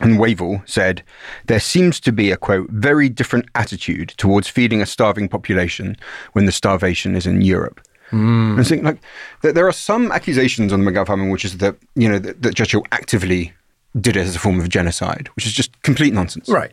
And 0.00 0.18
Wavell 0.18 0.62
said, 0.66 1.02
There 1.46 1.58
seems 1.58 1.98
to 2.00 2.12
be 2.12 2.30
a 2.30 2.36
quote, 2.36 2.70
very 2.70 3.08
different 3.08 3.46
attitude 3.54 4.10
towards 4.16 4.46
feeding 4.46 4.80
a 4.80 4.86
starving 4.86 5.28
population 5.28 5.96
when 6.34 6.46
the 6.46 6.52
starvation 6.52 7.16
is 7.16 7.26
in 7.26 7.40
Europe. 7.40 7.80
Hmm. 8.10 8.52
And 8.52 8.60
I 8.60 8.62
think 8.64 8.84
like 8.84 8.98
there 9.42 9.66
are 9.66 9.72
some 9.72 10.12
accusations 10.12 10.72
on 10.72 10.84
the 10.84 11.04
famine, 11.04 11.30
which 11.30 11.44
is 11.44 11.58
that, 11.58 11.76
you 11.94 12.08
know, 12.08 12.18
that, 12.18 12.42
that 12.42 12.54
Churchill 12.54 12.84
actively 12.92 13.52
did 14.00 14.16
it 14.16 14.20
as 14.20 14.36
a 14.36 14.38
form 14.38 14.60
of 14.60 14.68
genocide, 14.68 15.28
which 15.34 15.46
is 15.46 15.52
just 15.52 15.80
complete 15.82 16.12
nonsense 16.12 16.48
Right. 16.48 16.72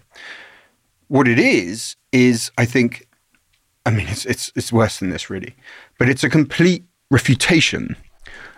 what 1.07 1.27
it 1.27 1.39
is 1.39 1.95
is 2.11 2.51
I 2.57 2.65
think 2.65 3.07
I 3.85 3.91
mean 3.91 4.07
it's 4.07 4.25
it's 4.25 4.51
it's 4.55 4.71
worse 4.73 4.99
than 4.99 5.09
this 5.09 5.29
really 5.29 5.55
but 5.99 6.09
it's 6.09 6.23
a 6.23 6.29
complete 6.29 6.83
refutation 7.11 7.95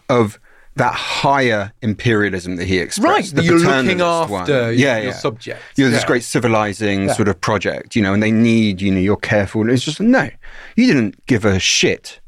of 0.10 0.40
that 0.76 0.94
higher 0.94 1.74
imperialism 1.82 2.56
that 2.58 2.66
he 2.66 2.78
expressed 2.78 3.34
Right, 3.34 3.36
the 3.36 3.44
you're 3.44 3.60
looking 3.60 3.98
paternalist 3.98 4.30
one. 4.30 4.42
after 4.42 4.72
yeah, 4.72 4.98
your 4.98 5.06
yeah. 5.08 5.12
subjects. 5.14 5.64
you're 5.76 5.90
this 5.90 6.04
great 6.06 6.24
civilizing 6.24 7.10
sort 7.10 7.28
of 7.28 7.42
project 7.42 7.96
you 7.96 8.02
know 8.04 8.14
and 8.14 8.22
they 8.22 8.32
need 8.32 8.82
you 8.82 8.92
know 8.92 9.00
you're 9.00 9.18
careful 9.18 9.70
it's 9.70 9.84
just 9.84 10.00
no 10.00 10.30
you 10.76 10.86
didn't 10.88 11.26
give 11.26 11.46
a 11.46 11.60
shit 11.60 12.20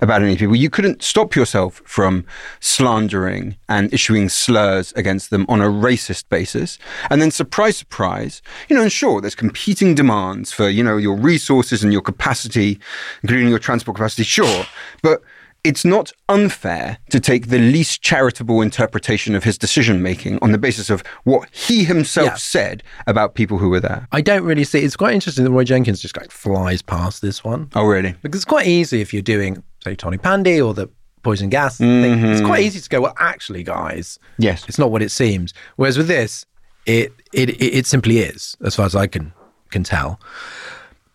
about 0.00 0.22
any 0.22 0.36
people. 0.36 0.54
You 0.56 0.70
couldn't 0.70 1.02
stop 1.02 1.34
yourself 1.34 1.82
from 1.84 2.24
slandering 2.60 3.56
and 3.68 3.92
issuing 3.92 4.28
slurs 4.28 4.92
against 4.96 5.30
them 5.30 5.46
on 5.48 5.60
a 5.60 5.64
racist 5.66 6.28
basis. 6.28 6.78
And 7.10 7.22
then, 7.22 7.30
surprise, 7.30 7.76
surprise, 7.76 8.42
you 8.68 8.76
know, 8.76 8.82
and 8.82 8.92
sure, 8.92 9.20
there's 9.20 9.34
competing 9.34 9.94
demands 9.94 10.52
for, 10.52 10.68
you 10.68 10.84
know, 10.84 10.96
your 10.96 11.16
resources 11.16 11.82
and 11.82 11.92
your 11.92 12.02
capacity, 12.02 12.78
including 13.22 13.48
your 13.48 13.58
transport 13.58 13.96
capacity, 13.96 14.24
sure. 14.24 14.66
But 15.02 15.22
it's 15.64 15.84
not 15.84 16.12
unfair 16.28 16.98
to 17.10 17.18
take 17.18 17.48
the 17.48 17.58
least 17.58 18.00
charitable 18.02 18.60
interpretation 18.60 19.34
of 19.34 19.42
his 19.42 19.58
decision 19.58 20.00
making 20.02 20.38
on 20.40 20.52
the 20.52 20.58
basis 20.58 20.90
of 20.90 21.02
what 21.24 21.48
he 21.52 21.82
himself 21.84 22.26
Yeah. 22.28 22.34
said 22.36 22.82
about 23.08 23.34
people 23.34 23.58
who 23.58 23.70
were 23.70 23.80
there. 23.80 24.06
I 24.12 24.20
don't 24.20 24.44
really 24.44 24.62
see. 24.62 24.80
It's 24.80 24.94
quite 24.94 25.14
interesting 25.14 25.44
that 25.44 25.50
Roy 25.50 25.64
Jenkins 25.64 26.00
just 26.00 26.16
like 26.16 26.30
flies 26.30 26.82
past 26.82 27.20
this 27.22 27.42
one 27.42 27.68
Oh, 27.74 27.84
really? 27.84 28.14
because 28.22 28.38
it's 28.38 28.44
quite 28.44 28.66
easy 28.68 29.00
if 29.00 29.12
you're 29.12 29.22
doing 29.22 29.62
say 29.86 29.96
Tonypandy 29.96 30.64
or 30.66 30.74
the 30.74 30.88
poison 31.22 31.48
gas 31.48 31.78
thing. 31.78 32.24
It's 32.24 32.40
quite 32.40 32.62
easy 32.62 32.80
to 32.80 32.88
go. 32.88 33.00
Well, 33.02 33.14
actually, 33.18 33.62
guys, 33.62 34.18
Yes. 34.38 34.64
it's 34.68 34.78
not 34.78 34.90
what 34.90 35.02
it 35.02 35.10
seems. 35.10 35.54
Whereas 35.76 35.96
with 35.98 36.08
this, 36.08 36.44
it 36.86 37.12
it 37.32 37.50
it, 37.50 37.74
it 37.78 37.86
simply 37.86 38.18
is, 38.18 38.56
as 38.64 38.74
far 38.76 38.86
as 38.86 38.94
I 38.94 39.06
can 39.06 39.32
can 39.70 39.82
tell. 39.84 40.20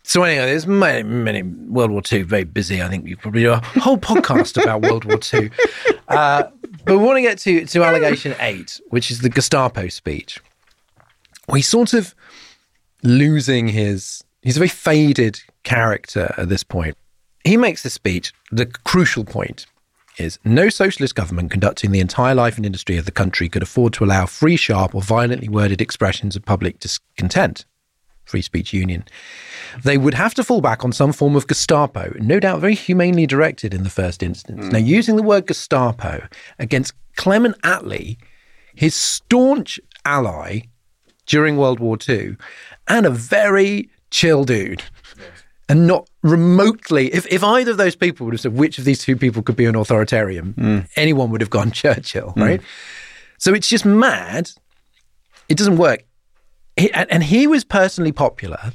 So 0.03 0.23
anyway, 0.23 0.45
there's 0.47 0.67
many, 0.67 1.03
many 1.03 1.43
World 1.43 1.91
War 1.91 2.01
II. 2.11 2.23
Very 2.23 2.43
busy. 2.43 2.81
I 2.81 2.89
think 2.89 3.07
you 3.07 3.15
probably 3.15 3.43
do 3.43 3.51
a 3.51 3.57
whole 3.79 3.97
podcast 4.11 4.61
about 4.61 4.81
World 4.81 5.05
War 5.05 5.19
II. 5.33 5.49
Uh, 6.09 6.43
but 6.83 6.97
we 6.97 7.03
want 7.05 7.17
to 7.17 7.21
get 7.21 7.37
to 7.39 7.65
to 7.65 7.83
allegation 7.83 8.35
eight, 8.39 8.81
which 8.89 9.11
is 9.11 9.21
the 9.21 9.29
Gestapo 9.29 9.87
speech. 9.87 10.39
He's 11.53 11.67
sort 11.67 11.93
of 11.93 12.13
losing 13.03 13.67
his. 13.67 14.23
He's 14.41 14.57
a 14.57 14.59
very 14.59 14.69
faded 14.69 15.39
character 15.63 16.33
at 16.37 16.49
this 16.49 16.63
point. 16.63 16.97
He 17.43 17.57
makes 17.57 17.83
this 17.83 17.93
speech. 17.93 18.33
The 18.51 18.65
crucial 18.65 19.23
point 19.23 19.65
is 20.17 20.39
no 20.43 20.69
socialist 20.69 21.15
government 21.15 21.51
conducting 21.51 21.91
the 21.91 21.99
entire 21.99 22.35
life 22.35 22.57
and 22.57 22.65
industry 22.65 22.97
of 22.97 23.05
the 23.05 23.11
country 23.11 23.49
could 23.49 23.63
afford 23.63 23.93
to 23.93 24.03
allow 24.03 24.25
free, 24.25 24.55
sharp, 24.55 24.93
or 24.93 25.01
violently 25.01 25.49
worded 25.49 25.81
expressions 25.81 26.35
of 26.35 26.45
public 26.45 26.79
discontent. 26.79 27.65
Free 28.25 28.41
Speech 28.41 28.71
Union. 28.71 29.03
They 29.83 29.97
would 29.97 30.13
have 30.13 30.33
to 30.35 30.43
fall 30.43 30.61
back 30.61 30.85
on 30.85 30.93
some 30.93 31.11
form 31.11 31.35
of 31.35 31.47
Gestapo, 31.47 32.13
no 32.19 32.39
doubt 32.39 32.61
very 32.61 32.75
humanely 32.75 33.25
directed 33.25 33.73
in 33.73 33.83
the 33.83 33.89
first 33.89 34.23
instance. 34.23 34.67
Now, 34.67 34.79
mm. 34.79 34.85
using 34.85 35.15
the 35.17 35.23
word 35.23 35.47
Gestapo 35.47 36.27
against 36.57 36.93
Clement 37.15 37.59
Attlee, 37.61 38.17
his 38.73 38.95
staunch 38.95 39.79
ally 40.05 40.61
during 41.25 41.57
World 41.57 41.79
War 41.79 41.97
II, 42.07 42.37
and 42.87 43.05
a 43.05 43.09
very 43.09 43.89
chill 44.11 44.43
dude. 44.43 44.83
And 45.67 45.87
not 45.87 46.09
remotely, 46.23 47.13
if, 47.13 47.25
if 47.27 47.43
either 47.43 47.71
of 47.71 47.77
those 47.77 47.95
people 47.95 48.25
would 48.25 48.33
have 48.33 48.41
said 48.41 48.53
which 48.53 48.77
of 48.77 48.85
these 48.85 48.99
two 48.99 49.15
people 49.15 49.41
could 49.41 49.55
be 49.55 49.65
an 49.65 49.75
authoritarian, 49.75 50.53
mm. 50.53 50.89
anyone 50.95 51.29
would 51.31 51.41
have 51.41 51.49
gone 51.49 51.71
Churchill, 51.71 52.33
mm. 52.35 52.41
right? 52.41 52.61
So 53.37 53.53
it's 53.53 53.67
just 53.67 53.85
mad. 53.85 54.51
It 55.49 55.57
doesn't 55.57 55.77
work. 55.77 56.05
He, 56.77 56.91
and, 56.93 57.11
and 57.11 57.23
he 57.23 57.47
was 57.47 57.63
personally 57.63 58.11
popular, 58.11 58.71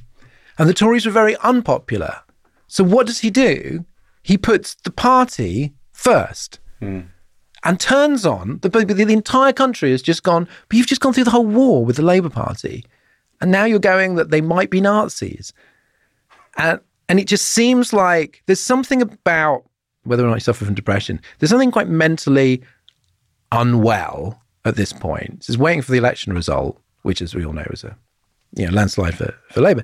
and 0.58 0.68
the 0.68 0.74
Tories 0.74 1.06
were 1.06 1.12
very 1.12 1.36
unpopular. 1.38 2.20
So 2.66 2.84
what 2.84 3.06
does 3.06 3.20
he 3.20 3.30
do? 3.30 3.84
He 4.22 4.36
puts 4.36 4.74
the 4.74 4.90
party 4.90 5.72
first 5.92 6.58
mm. 6.82 7.06
and 7.64 7.80
turns 7.80 8.26
on 8.26 8.58
the, 8.62 8.68
the, 8.68 8.84
the 8.84 9.12
entire 9.12 9.52
country 9.52 9.92
has 9.92 10.02
just 10.02 10.24
gone, 10.24 10.48
but 10.68 10.76
you've 10.76 10.88
just 10.88 11.00
gone 11.00 11.12
through 11.12 11.24
the 11.24 11.30
whole 11.30 11.46
war 11.46 11.84
with 11.84 11.96
the 11.96 12.02
Labour 12.02 12.30
Party. 12.30 12.84
And 13.40 13.52
now 13.52 13.64
you're 13.64 13.78
going 13.78 14.16
that 14.16 14.30
they 14.30 14.40
might 14.40 14.70
be 14.70 14.80
Nazis. 14.80 15.52
And, 16.56 16.80
and 17.08 17.20
it 17.20 17.26
just 17.26 17.48
seems 17.48 17.92
like 17.92 18.42
there's 18.46 18.60
something 18.60 19.02
about 19.02 19.64
whether 20.04 20.24
or 20.24 20.28
not 20.28 20.34
you 20.34 20.40
suffer 20.40 20.64
from 20.64 20.74
depression, 20.74 21.20
there's 21.38 21.50
something 21.50 21.70
quite 21.70 21.88
mentally 21.88 22.62
unwell 23.52 24.40
at 24.64 24.76
this 24.76 24.92
point. 24.92 25.44
He's 25.46 25.58
waiting 25.58 25.82
for 25.82 25.92
the 25.92 25.98
election 25.98 26.32
result, 26.32 26.80
which, 27.02 27.20
as 27.20 27.34
we 27.34 27.44
all 27.44 27.52
know, 27.52 27.66
is 27.70 27.84
a 27.84 27.96
you 28.54 28.66
know, 28.66 28.72
landslide 28.72 29.16
for, 29.16 29.34
for 29.50 29.60
Labour. 29.60 29.82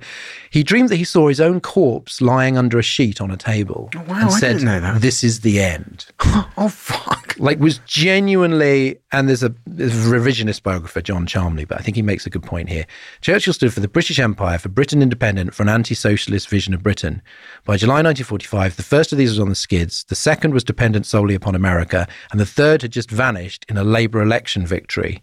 He 0.51 0.62
dreamed 0.62 0.89
that 0.89 0.97
he 0.97 1.05
saw 1.05 1.29
his 1.29 1.41
own 1.41 1.61
corpse 1.61 2.20
lying 2.20 2.57
under 2.57 2.79
a 2.79 2.83
sheet 2.83 3.20
on 3.20 3.31
a 3.31 3.37
table 3.37 3.91
oh, 3.95 3.99
wow, 4.01 4.14
and 4.14 4.25
I 4.25 4.29
said, 4.29 4.53
didn't 4.55 4.64
know 4.64 4.81
that. 4.81 5.01
This 5.01 5.23
is 5.23 5.41
the 5.41 5.61
end. 5.61 6.07
Oh, 6.59 6.68
fuck. 6.68 7.22
Like, 7.39 7.59
was 7.59 7.78
genuinely, 7.87 8.99
and 9.12 9.28
there's 9.28 9.43
a, 9.43 9.55
there's 9.66 10.07
a 10.07 10.11
revisionist 10.11 10.62
biographer, 10.62 11.01
John 11.01 11.26
Charmley, 11.26 11.64
but 11.64 11.78
I 11.78 11.83
think 11.83 11.97
he 11.97 12.03
makes 12.03 12.26
a 12.26 12.30
good 12.30 12.43
point 12.43 12.68
here. 12.68 12.87
Churchill 13.20 13.53
stood 13.53 13.72
for 13.72 13.80
the 13.80 13.89
British 13.89 14.18
Empire, 14.18 14.59
for 14.59 14.68
Britain 14.68 15.03
independent, 15.03 15.55
for 15.55 15.62
an 15.62 15.68
anti 15.68 15.95
socialist 15.95 16.49
vision 16.49 16.74
of 16.74 16.83
Britain. 16.83 17.22
By 17.64 17.76
July 17.76 18.03
1945, 18.03 18.76
the 18.76 18.83
first 18.83 19.12
of 19.12 19.18
these 19.18 19.30
was 19.30 19.41
on 19.41 19.49
the 19.49 19.55
skids, 19.55 20.05
the 20.05 20.14
second 20.14 20.55
was 20.55 20.64
dependent 20.64 21.07
solely 21.07 21.35
upon 21.35 21.55
America, 21.55 22.07
and 22.30 22.41
the 22.41 22.47
third 22.47 22.83
had 22.83 22.93
just 22.93 23.11
vanished 23.11 23.64
in 23.68 23.76
a 23.76 23.85
Labour 23.85 24.22
election 24.22 24.66
victory. 24.66 25.22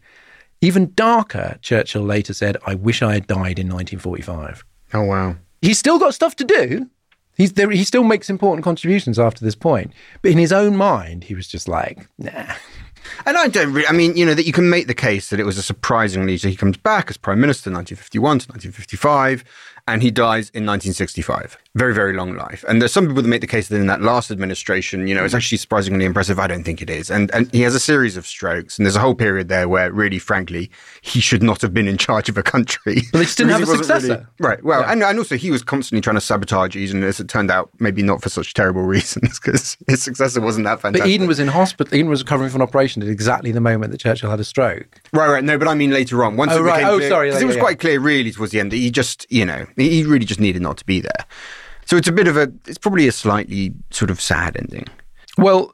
Even 0.62 0.92
darker, 0.94 1.58
Churchill 1.62 2.04
later 2.04 2.34
said, 2.34 2.58
I 2.66 2.76
wish 2.76 3.02
I 3.02 3.14
had 3.14 3.28
died 3.28 3.60
in 3.60 3.68
1945. 3.68 4.66
Oh, 4.94 5.04
wow. 5.04 5.38
He's 5.62 5.80
still 5.80 6.00
got 6.00 6.14
stuff 6.14 6.36
to 6.38 6.44
do. 6.44 6.90
He's 7.40 7.54
there, 7.54 7.72
he 7.72 7.86
still 7.86 8.04
makes 8.04 8.30
important 8.30 8.66
contributions 8.66 9.18
after 9.18 9.46
this 9.46 9.56
point. 9.56 9.94
But 10.22 10.32
in 10.32 10.38
his 10.38 10.52
own 10.52 10.76
mind, 10.76 11.24
he 11.24 11.36
was 11.36 11.48
just 11.48 11.70
like, 11.70 12.10
nah. 12.18 12.54
And 13.26 13.38
I 13.38 13.48
don't 13.48 13.72
really, 13.72 13.88
I 13.88 13.94
mean, 13.94 14.18
you 14.18 14.26
know, 14.26 14.34
that 14.34 14.46
you 14.46 14.52
can 14.52 14.70
make 14.70 14.88
the 14.88 14.94
case 14.94 15.30
that 15.30 15.40
it 15.40 15.46
was 15.46 15.58
a 15.58 15.64
surprisingly, 15.64 16.38
so 16.38 16.50
he 16.50 16.58
comes 16.58 16.76
back 16.76 17.10
as 17.10 17.16
Prime 17.16 17.40
Minister 17.40 17.72
1951 17.72 18.40
to 18.40 18.48
1955, 18.50 19.46
and 19.94 20.02
he 20.02 20.12
dies 20.12 20.50
in 20.52 20.66
1965. 20.66 21.58
Very, 21.76 21.94
very 21.94 22.14
long 22.14 22.36
life. 22.36 22.66
And 22.68 22.82
there's 22.82 22.92
some 22.92 23.08
people 23.08 23.22
that 23.22 23.28
make 23.30 23.42
the 23.42 23.48
case 23.48 23.68
that 23.70 23.76
in 23.76 23.88
that 23.88 24.02
last 24.02 24.32
administration, 24.32 25.08
you 25.08 25.14
know, 25.16 25.24
it's 25.24 25.34
actually 25.36 25.60
surprisingly 25.60 26.04
impressive. 26.06 26.40
I 26.40 26.48
don't 26.48 26.64
think 26.64 26.82
it 26.82 26.90
is. 26.90 27.10
And, 27.12 27.30
and 27.34 27.50
he 27.54 27.62
has 27.62 27.76
a 27.76 27.80
series 27.80 28.18
of 28.18 28.26
strokes, 28.26 28.78
and 28.78 28.86
there's 28.86 28.96
a 28.96 29.00
whole 29.00 29.16
period 29.16 29.50
there 29.50 29.70
where, 29.70 29.92
really, 29.92 30.20
frankly, 30.20 30.72
he 31.02 31.20
should 31.22 31.44
not 31.44 31.62
have 31.62 31.74
been 31.74 31.88
in 31.88 31.98
charge 31.98 32.28
of 32.30 32.38
a 32.38 32.44
country. 32.44 33.02
But 33.12 33.20
they 33.20 33.26
just 33.26 33.38
didn't 33.38 33.52
have 33.54 33.62
a 33.64 33.66
successor. 33.68 34.28
right. 34.40 34.64
Well, 34.64 34.84
and, 34.84 35.04
and 35.04 35.18
also 35.20 35.36
he 35.38 35.52
was 35.52 35.62
constantly 35.64 36.02
trying 36.02 36.16
to 36.16 36.22
sabotage 36.22 36.76
Eden, 36.76 37.04
as 37.04 37.20
it 37.20 37.28
turned 37.30 37.52
out, 37.52 37.70
maybe 37.80 38.02
not 38.02 38.22
for 38.22 38.30
such 38.30 38.54
terrible 38.54 38.82
reasons, 38.96 39.40
because 39.40 39.78
his 39.88 40.02
successor 40.02 40.42
wasn't 40.42 40.66
that 40.66 40.82
fantastic. 40.82 41.04
But 41.04 41.10
Eden 41.10 41.28
was 41.28 41.40
in 41.40 41.48
hospital. 41.50 41.94
Eden 41.96 42.10
was 42.10 42.22
recovering 42.24 42.50
from 42.50 42.62
an 42.62 42.68
operation 42.68 43.02
at 43.04 43.10
exactly 43.10 43.52
the 43.52 43.62
moment 43.62 43.92
that 43.92 44.00
Churchill 44.00 44.30
had 44.32 44.40
a 44.40 44.44
stroke. 44.44 45.02
Right, 45.14 45.30
right. 45.30 45.44
No, 45.44 45.58
but 45.58 45.68
I 45.68 45.76
mean 45.76 45.92
later 45.92 46.24
on. 46.24 46.36
Once 46.36 46.52
Oh, 46.54 46.58
it 46.60 46.62
right. 46.62 46.78
became 46.80 46.90
Oh, 46.94 46.98
clear, 46.98 47.10
sorry. 47.10 47.30
'cause 47.32 47.40
Yeah, 47.40 47.44
it 47.44 47.48
was 47.48 47.56
yeah, 47.56 47.62
quite 47.62 47.80
clear, 47.80 48.00
really, 48.00 48.32
towards 48.32 48.52
the 48.52 48.60
end 48.60 48.72
that 48.72 48.78
he 48.78 48.90
just, 48.92 49.26
you 49.30 49.46
know, 49.46 49.66
he 49.80 50.04
really 50.04 50.26
just 50.26 50.40
needed 50.40 50.62
not 50.62 50.78
to 50.78 50.86
be 50.86 51.00
there. 51.00 51.26
So 51.86 51.98
it's 51.98 52.08
a 52.08 52.12
bit 52.12 52.28
of 52.28 52.38
a, 52.38 52.52
it's 52.68 52.78
probably 52.78 53.08
a 53.08 53.12
slightly 53.12 53.74
sort 53.90 54.12
of 54.12 54.22
sad 54.22 54.56
ending. 54.58 54.88
Well, 55.38 55.74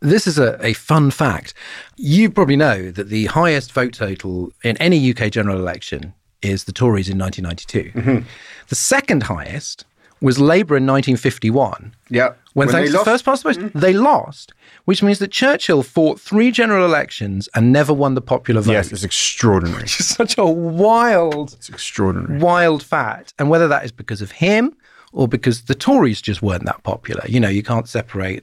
this 0.00 0.26
is 0.26 0.38
a, 0.38 0.58
a 0.64 0.72
fun 0.72 1.10
fact. 1.10 1.54
You 1.96 2.30
probably 2.30 2.56
know 2.56 2.90
that 2.90 3.08
the 3.08 3.26
highest 3.26 3.72
vote 3.72 3.92
total 3.92 4.50
in 4.64 4.76
any 4.78 5.10
UK 5.10 5.30
general 5.30 5.58
election 5.58 6.14
is 6.42 6.64
the 6.64 6.72
Tories 6.72 7.08
in 7.08 7.18
1992. 7.18 7.98
Mm-hmm. 7.98 8.28
The 8.68 8.74
second 8.74 9.22
highest 9.22 9.84
was 10.20 10.38
Labour 10.38 10.76
in 10.76 10.86
1951. 10.86 11.94
Yeah. 12.10 12.28
When, 12.54 12.68
When 12.68 12.68
thanks 12.68 12.88
they 12.88 12.92
to 12.92 12.96
lost. 12.98 13.04
first 13.04 13.24
past 13.26 13.42
the 13.42 13.48
post, 13.50 13.60
mm-hmm. 13.60 13.78
they 13.78 13.92
lost, 13.92 14.54
which 14.86 15.02
means 15.02 15.18
that 15.18 15.30
Churchill 15.30 15.82
fought 15.82 16.18
three 16.18 16.50
general 16.50 16.84
elections 16.86 17.48
and 17.54 17.70
never 17.72 17.92
won 17.92 18.14
the 18.14 18.22
popular 18.22 18.62
vote. 18.62 18.72
Yes, 18.72 18.92
it's 18.92 19.04
extraordinary. 19.04 19.82
Which 19.82 20.00
is 20.00 20.06
such 20.08 20.38
a 20.38 20.46
wild, 20.46 21.52
It's 21.52 21.68
extraordinary. 21.68 22.38
wild 22.38 22.82
fact. 22.82 23.34
And 23.38 23.50
whether 23.50 23.68
that 23.68 23.84
is 23.84 23.92
because 23.92 24.22
of 24.22 24.30
him 24.30 24.74
or 25.12 25.28
because 25.28 25.62
the 25.64 25.74
Tories 25.74 26.22
just 26.22 26.40
weren't 26.40 26.64
that 26.64 26.82
popular. 26.82 27.22
You 27.28 27.40
know, 27.40 27.48
you 27.48 27.62
can't 27.62 27.88
separate 27.88 28.42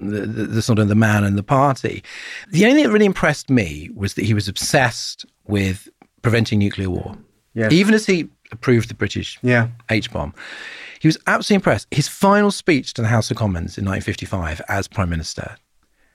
the, 0.00 0.20
the, 0.26 0.44
the 0.46 0.62
sort 0.62 0.78
of 0.78 0.88
the 0.88 0.94
man 0.94 1.24
and 1.24 1.36
the 1.36 1.42
party. 1.42 2.02
The 2.50 2.64
only 2.64 2.76
thing 2.76 2.84
that 2.84 2.92
really 2.92 3.04
impressed 3.04 3.50
me 3.50 3.90
was 3.94 4.14
that 4.14 4.24
he 4.24 4.32
was 4.32 4.48
obsessed 4.48 5.26
with 5.46 5.86
preventing 6.22 6.58
nuclear 6.60 6.88
war. 6.88 7.14
Yes. 7.52 7.72
Even 7.72 7.92
as 7.92 8.06
he 8.06 8.28
approved 8.52 8.88
the 8.88 8.94
British 8.94 9.38
Yeah. 9.42 9.68
H 9.90 10.10
bomb. 10.10 10.32
He 11.00 11.08
was 11.08 11.18
absolutely 11.26 11.56
impressed. 11.56 11.88
His 11.90 12.08
final 12.08 12.50
speech 12.50 12.92
to 12.94 13.02
the 13.02 13.08
House 13.08 13.30
of 13.30 13.36
Commons 13.38 13.78
in 13.78 13.86
1955 13.86 14.60
as 14.68 14.86
Prime 14.86 15.08
Minister 15.08 15.56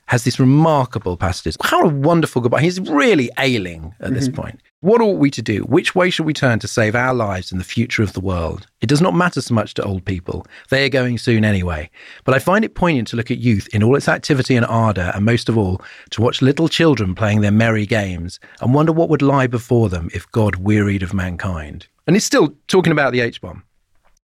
has 0.08 0.24
this 0.24 0.40
remarkable 0.40 1.18
passage. 1.18 1.58
How 1.64 1.82
a 1.82 1.88
wonderful 1.88 2.40
goodbye. 2.40 2.62
He's 2.62 2.80
really 2.80 3.32
ailing 3.40 3.96
at 4.00 4.14
this 4.14 4.28
mm-hmm. 4.28 4.42
point. 4.42 4.62
What 4.82 5.02
ought 5.02 5.18
we 5.18 5.32
to 5.32 5.42
do? 5.42 5.62
Which 5.62 5.96
way 5.96 6.12
shall 6.12 6.28
we 6.28 6.34
turn 6.34 6.60
to 6.60 6.68
save 6.68 6.94
our 6.94 7.16
lives 7.16 7.52
and 7.52 7.60
the 7.60 7.66
future 7.66 8.04
of 8.04 8.14
the 8.14 8.20
world? 8.20 8.68
It 8.82 8.90
does 8.90 9.02
not 9.02 9.16
matter 9.16 9.42
so 9.42 9.56
much 9.56 9.74
to 9.74 9.84
old 9.84 10.06
people. 10.06 10.46
They 10.70 10.86
are 10.86 10.90
going 10.90 11.18
soon 11.18 11.44
anyway. 11.44 11.90
But 12.24 12.36
I 12.36 12.40
find 12.40 12.64
it 12.64 12.76
poignant 12.76 13.08
to 13.08 13.16
look 13.16 13.32
at 13.32 13.40
youth 13.40 13.68
in 13.74 13.82
all 13.82 13.96
its 13.96 14.08
activity 14.08 14.56
and 14.56 14.68
ardour, 14.68 15.12
and 15.16 15.26
most 15.26 15.50
of 15.50 15.58
all, 15.58 15.82
to 16.12 16.22
watch 16.22 16.44
little 16.44 16.70
children 16.70 17.16
playing 17.16 17.42
their 17.42 17.50
merry 17.50 17.88
games 17.88 18.40
and 18.62 18.76
wonder 18.76 18.92
what 18.92 19.10
would 19.10 19.24
lie 19.24 19.48
before 19.48 19.90
them 19.90 20.12
if 20.14 20.32
God 20.32 20.58
wearied 20.58 21.02
of 21.02 21.16
mankind. 21.16 21.88
And 22.06 22.16
he's 22.16 22.26
still 22.26 22.56
talking 22.68 22.92
about 22.92 23.12
the 23.12 23.22
H 23.22 23.42
bomb. 23.42 23.64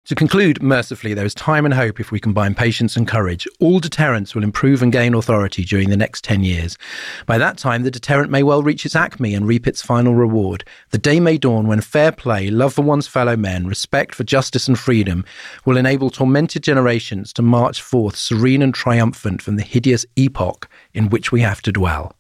To 0.07 0.15
conclude, 0.15 0.63
mercifully, 0.63 1.13
there 1.13 1.27
is 1.27 1.35
time 1.35 1.65
and 1.67 1.75
hope 1.75 2.01
if 2.01 2.11
we 2.11 2.19
combine 2.19 2.55
patience 2.55 2.97
and 2.97 3.07
courage. 3.07 3.47
All 3.61 3.81
deterrents 3.81 4.35
will 4.35 4.43
improve 4.43 4.83
and 4.83 4.91
gain 4.91 5.15
authority 5.15 5.63
during 5.63 5.91
the 5.91 5.97
next 5.97 6.25
10 6.25 6.43
years. 6.43 6.79
By 7.27 7.37
that 7.37 7.59
time, 7.59 7.83
the 7.83 7.91
deterrent 7.91 8.31
may 8.31 8.43
well 8.43 8.63
reach 8.63 8.87
its 8.87 8.97
acme 8.97 9.35
and 9.35 9.47
reap 9.47 9.67
its 9.67 9.83
final 9.83 10.15
reward. 10.15 10.65
The 10.89 10.99
day 10.99 11.21
may 11.21 11.37
dawn 11.37 11.69
when 11.69 11.83
fair 11.83 12.13
play, 12.13 12.49
love 12.49 12.73
for 12.73 12.83
one's 12.83 13.07
fellow 13.07 13.37
men, 13.37 13.67
respect 13.67 14.15
for 14.15 14.25
justice 14.25 14.67
and 14.67 14.79
freedom 14.79 15.25
will 15.67 15.77
enable 15.77 16.09
tormented 16.09 16.63
generations 16.63 17.33
to 17.35 17.43
march 17.43 17.83
forth 17.83 18.17
serene 18.17 18.63
and 18.63 18.75
triumphant 18.75 19.43
from 19.43 19.57
the 19.57 19.63
hideous 19.63 20.07
epoch 20.17 20.69
in 20.95 21.11
which 21.11 21.31
we 21.31 21.43
have 21.43 21.61
to 21.63 21.73
dwell. 21.73 22.17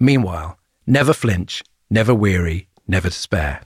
Meanwhile, 0.00 0.58
never 0.86 1.12
flinch, 1.12 1.62
never 1.90 2.14
weary, 2.14 2.68
never 2.88 3.08
despair. 3.08 3.60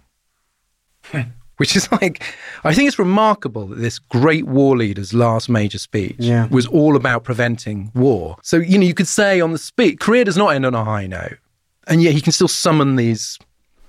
Which 1.57 1.77
is 1.77 1.91
like, 2.01 2.23
I 2.65 2.75
think 2.75 2.89
it's 2.89 2.99
remarkable 2.99 3.67
that 3.69 3.77
this 3.79 3.99
great 3.99 4.47
war 4.47 4.77
leader's 4.77 5.15
last 5.15 5.49
major 5.49 5.79
speech 5.79 6.17
Yeah. 6.19 6.47
was 6.49 6.67
all 6.67 6.97
about 6.97 7.25
preventing 7.25 7.91
war. 7.95 8.37
So, 8.43 8.57
you 8.57 8.79
know, 8.79 8.85
you 8.87 8.95
could 8.95 9.09
say 9.09 9.41
on 9.41 9.53
the 9.53 9.59
speech, 9.59 9.99
career 10.01 10.25
does 10.25 10.37
not 10.37 10.49
end 10.55 10.67
on 10.67 10.75
a 10.75 10.85
high 10.85 11.07
note. 11.07 11.39
And 11.87 12.03
yet 12.03 12.15
he 12.15 12.21
can 12.21 12.33
still 12.33 12.49
summon 12.49 12.97
these 12.97 13.39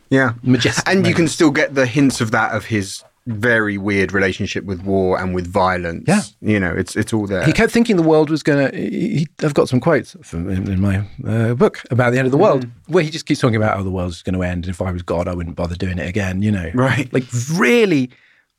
Yeah. 0.09 0.33
majestic. 0.43 0.87
And 0.87 1.07
you 1.07 1.13
can 1.15 1.27
still 1.27 1.49
get 1.51 1.73
the 1.75 1.85
hints 1.85 2.21
of 2.21 2.31
that 2.31 2.51
of 2.53 2.65
his 2.65 3.03
very 3.27 3.77
weird 3.77 4.11
relationship 4.11 4.65
with 4.65 4.83
war 4.83 5.19
and 5.19 5.33
with 5.33 5.47
violence. 5.47 6.05
Yeah. 6.07 6.21
You 6.41 6.59
know, 6.59 6.73
it's 6.73 6.95
it's 6.95 7.11
all 7.11 7.25
there. 7.25 7.43
He 7.43 7.53
kept 7.53 7.71
thinking 7.71 7.95
the 7.95 8.03
world 8.03 8.29
was 8.29 8.43
going 8.43 8.71
to. 8.71 9.25
I've 9.43 9.53
got 9.53 9.67
some 9.67 9.79
quotes 9.79 10.15
from 10.21 10.49
in, 10.49 10.71
in 10.71 10.79
my 10.79 11.05
uh, 11.25 11.55
book 11.55 11.81
about 11.89 12.11
the 12.11 12.19
end 12.19 12.27
of 12.27 12.31
the 12.31 12.37
world, 12.37 12.67
where 12.87 13.03
he 13.03 13.09
just 13.09 13.25
keeps 13.25 13.39
talking 13.39 13.55
about, 13.55 13.79
"Oh, 13.79 13.83
the 13.83 13.91
world's 13.91 14.21
going 14.21 14.35
to 14.35 14.43
end, 14.43 14.65
and 14.65 14.73
if 14.73 14.81
I 14.81 14.91
was 14.91 15.01
God, 15.01 15.27
I 15.27 15.33
wouldn't 15.33 15.55
bother 15.55 15.75
doing 15.75 15.97
it 15.97 16.07
again." 16.07 16.41
You 16.41 16.51
know, 16.51 16.69
Right. 16.73 17.11
Like 17.11 17.25
really, 17.53 18.11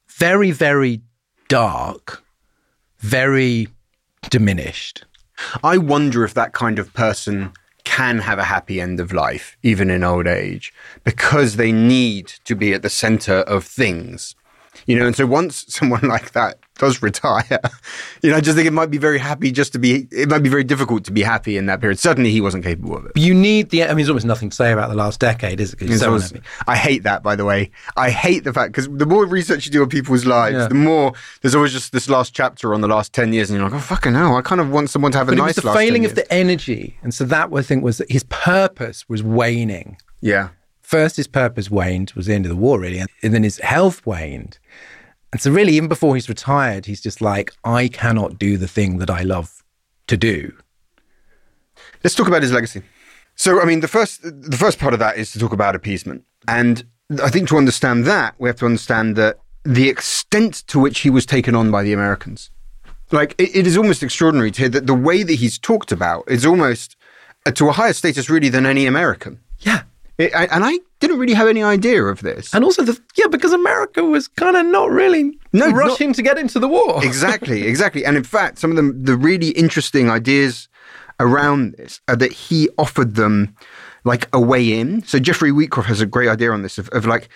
very, 0.09 0.51
very 0.51 1.03
dark, 1.49 2.25
very 2.99 3.69
diminished. 4.31 5.05
I 5.63 5.79
wonder 5.79 6.25
if 6.25 6.35
that 6.35 6.53
kind 6.53 6.79
of 6.79 6.93
person 6.95 7.53
can 7.85 8.19
have 8.19 8.39
a 8.39 8.45
happy 8.45 8.81
end 8.81 8.99
of 8.99 9.13
life, 9.13 9.57
even 9.63 9.91
in 9.91 10.03
old 10.03 10.27
age, 10.27 10.73
because 11.05 11.55
they 11.55 11.71
need 11.71 12.27
to 12.45 12.57
be 12.57 12.75
at 12.75 12.83
the 12.83 12.91
center 12.91 13.35
of 13.43 13.65
things. 13.65 14.35
You 14.87 14.99
know, 14.99 15.07
and 15.07 15.17
so 15.17 15.27
once 15.27 15.65
someone 15.69 16.03
like 16.03 16.33
that 16.33 16.59
does 16.79 17.01
retire, 17.03 17.59
you 18.23 18.31
know, 18.31 18.37
I 18.37 18.41
just 18.43 18.55
think 18.55 18.67
it 18.69 18.73
might 18.73 18.91
be 18.91 18.99
very 18.99 19.19
happy 19.19 19.51
just 19.51 19.73
to 19.73 19.79
be, 19.79 20.07
it 20.13 20.29
might 20.29 20.43
be 20.43 20.51
very 20.51 20.63
difficult 20.65 21.05
to 21.07 21.11
be 21.13 21.23
happy 21.23 21.57
in 21.57 21.65
that 21.67 21.81
period. 21.81 21.99
Certainly 21.99 22.31
he 22.33 22.43
wasn't 22.43 22.65
capable 22.65 22.97
of 22.99 23.07
it. 23.07 23.15
But 23.15 23.23
you 23.23 23.33
need 23.33 23.71
the. 23.71 23.85
I 23.85 23.89
mean, 23.89 23.97
there's 23.97 24.11
almost 24.11 24.27
nothing 24.27 24.51
to 24.51 24.57
say 24.57 24.73
about 24.73 24.91
the 24.91 24.95
last 24.95 25.19
decade, 25.19 25.59
is 25.61 25.73
it? 25.73 25.77
'Cause 25.79 25.87
And 25.87 25.93
it's 25.95 26.03
so 26.03 26.13
was- 26.13 26.33
I 26.67 26.77
hate 26.77 27.05
that, 27.05 27.23
by 27.23 27.35
the 27.35 27.45
way. 27.47 27.71
I 27.97 28.11
hate 28.11 28.45
the 28.45 28.53
fact 28.53 28.73
because 28.73 28.89
the 28.91 29.07
more 29.07 29.25
research 29.25 29.65
you 29.65 29.73
do 29.73 29.83
on 29.83 29.89
people's 29.89 30.27
lives, 30.27 30.57
Yeah. 30.59 30.67
the 30.69 30.75
more 30.75 31.13
there's 31.41 31.55
always 31.55 31.73
just 31.73 31.93
this 31.93 32.09
last 32.11 32.35
chapter 32.35 32.75
on 32.75 32.83
the 32.83 32.89
last 32.89 33.13
ten 33.15 33.33
years, 33.33 33.49
and 33.51 33.59
you're 33.59 33.69
like, 33.69 33.79
oh 33.79 33.83
fucking 33.83 34.15
hell, 34.15 34.37
I 34.37 34.43
kind 34.43 34.61
of 34.61 34.71
want 34.71 34.91
someone 34.91 35.13
to 35.13 35.19
have 35.19 35.29
a 35.29 35.33
But 35.33 35.39
it 35.39 35.43
nice 35.43 35.57
was 35.57 35.65
the 35.65 35.73
10 35.73 35.77
failing 35.79 36.05
of 36.05 36.15
the 36.15 36.31
energy, 36.33 36.99
and 37.03 37.15
so 37.15 37.25
that 37.25 37.49
I 37.55 37.63
think 37.63 37.83
was 37.83 37.99
that 37.99 38.11
his 38.13 38.25
purpose 38.25 39.05
was 39.09 39.23
waning. 39.23 39.97
yeah. 40.21 40.49
First 40.87 41.17
his 41.17 41.27
purpose 41.27 41.71
waned 41.71 42.13
was 42.13 42.27
the 42.27 42.35
end 42.35 42.47
of 42.47 42.51
the 42.51 42.57
war 42.57 42.81
really 42.81 42.99
and, 42.99 43.35
then 43.35 43.43
his 43.43 43.59
health 43.59 44.05
waned 44.07 44.59
and 45.33 45.41
so 45.41 45.51
really 45.51 45.73
even 45.73 45.89
before 45.89 46.15
he's 46.15 46.29
retired 46.29 46.87
he's 46.87 47.01
just 47.01 47.21
like 47.21 47.53
i 47.65 47.89
cannot 47.89 48.39
do 48.39 48.57
the 48.57 48.69
thing 48.69 48.99
that 48.99 49.11
i 49.11 49.23
love 49.23 49.63
to 50.07 50.17
do 50.17 50.53
Let's 52.03 52.15
talk 52.15 52.29
about 52.29 52.43
his 52.43 52.53
legacy. 52.53 52.83
So, 53.35 53.61
I 53.61 53.65
mean, 53.65 53.81
the 53.81 53.89
first 53.89 54.23
the 54.23 54.57
first 54.57 54.79
part 54.79 54.95
of 54.95 55.01
that 55.01 55.17
is 55.17 55.33
to 55.33 55.39
talk 55.39 55.53
about 55.53 55.75
appeasement, 55.75 56.25
and 56.49 56.85
I 57.23 57.31
think 57.31 57.49
to 57.49 57.57
understand 57.57 58.05
that 58.07 58.35
we 58.39 58.49
have 58.49 58.57
to 58.59 58.67
understand 58.67 59.17
that 59.17 59.41
the 59.65 59.89
extent 59.89 60.67
to 60.69 60.79
which 60.79 61.01
he 61.01 61.11
was 61.11 61.27
taken 61.27 61.55
on 61.55 61.71
by 61.71 61.83
the 61.83 61.93
Americans. 61.93 62.51
Like, 63.13 63.35
it, 63.39 63.55
it 63.55 63.67
is 63.67 63.77
almost 63.77 64.03
extraordinary 64.03 64.51
to 64.53 64.61
hear 64.63 64.69
that 64.69 64.87
the 64.87 64.95
way 64.95 65.23
that 65.23 65.35
he's 65.35 65.59
talked 65.59 65.93
about 65.93 66.25
is 66.29 66.45
almost 66.45 66.97
uh, 67.45 67.51
to 67.53 67.69
a 67.69 67.73
higher 67.73 67.93
status, 67.93 68.31
really, 68.31 68.49
than 68.49 68.67
any 68.67 68.87
American. 68.87 69.41
yeah 69.59 69.83
It, 70.19 70.35
I, 70.35 70.45
and 70.47 70.65
I 70.65 70.79
didn't 71.01 71.19
really 71.19 71.35
have 71.35 71.47
any 71.49 71.63
idea 71.63 72.03
of 72.05 72.21
this. 72.23 72.55
and 72.55 72.65
also 72.65 72.83
the 72.83 72.99
yeah 73.19 73.27
because 73.29 73.53
america 73.53 74.03
was 74.03 74.29
kind 74.29 74.57
of 74.57 74.65
not 74.67 74.91
really 74.91 75.25
No, 75.53 75.67
not- 75.69 75.75
rushing 75.77 76.15
to 76.15 76.23
get 76.23 76.39
into 76.39 76.59
the 76.59 76.69
war 76.69 77.05
exactly, 77.11 77.67
exactly. 77.67 78.05
And 78.07 78.17
in 78.17 78.25
fact, 78.25 78.59
some 78.59 78.71
of 78.71 78.77
the 78.77 78.93
the 79.13 79.17
really 79.17 79.51
interesting 79.51 80.09
ideas 80.11 80.69
around 81.21 81.75
this 81.79 82.01
are 82.09 82.17
that 82.17 82.33
he 82.33 82.69
offered 82.79 83.15
them 83.15 83.55
like 84.05 84.29
a 84.33 84.41
way 84.41 84.79
in. 84.81 85.03
So 85.05 85.19
Geoffrey 85.19 85.51
Wheatcroft 85.51 85.87
has 85.87 86.01
a 86.01 86.07
great 86.07 86.29
idea 86.29 86.51
on 86.53 86.63
this 86.63 86.79
of, 86.79 86.89
of 86.91 87.05
like 87.07 87.29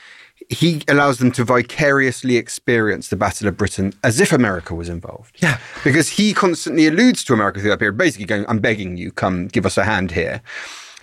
he 0.49 0.83
allows 0.89 1.19
them 1.19 1.31
to 1.33 1.45
vicariously 1.45 2.37
experience 2.37 3.09
the 3.09 3.17
Battle 3.17 3.47
of 3.49 3.57
Britain 3.57 3.93
as 4.03 4.21
if 4.21 4.33
America 4.33 4.75
was 4.75 4.89
involved. 4.89 5.37
Yeah. 5.43 5.59
Because 5.85 6.09
he 6.09 6.33
constantly 6.35 6.87
alludes 6.87 7.25
to 7.25 7.33
America 7.35 7.61
through 7.61 7.71
that 7.71 7.79
period, 7.79 7.97
basically 7.99 8.27
going, 8.27 8.45
I'm 8.49 8.59
begging 8.59 8.97
you, 8.97 9.13
come 9.13 9.49
give 9.49 9.65
us 9.67 9.77
a 9.79 9.85
hand 9.85 10.11
here. 10.13 10.41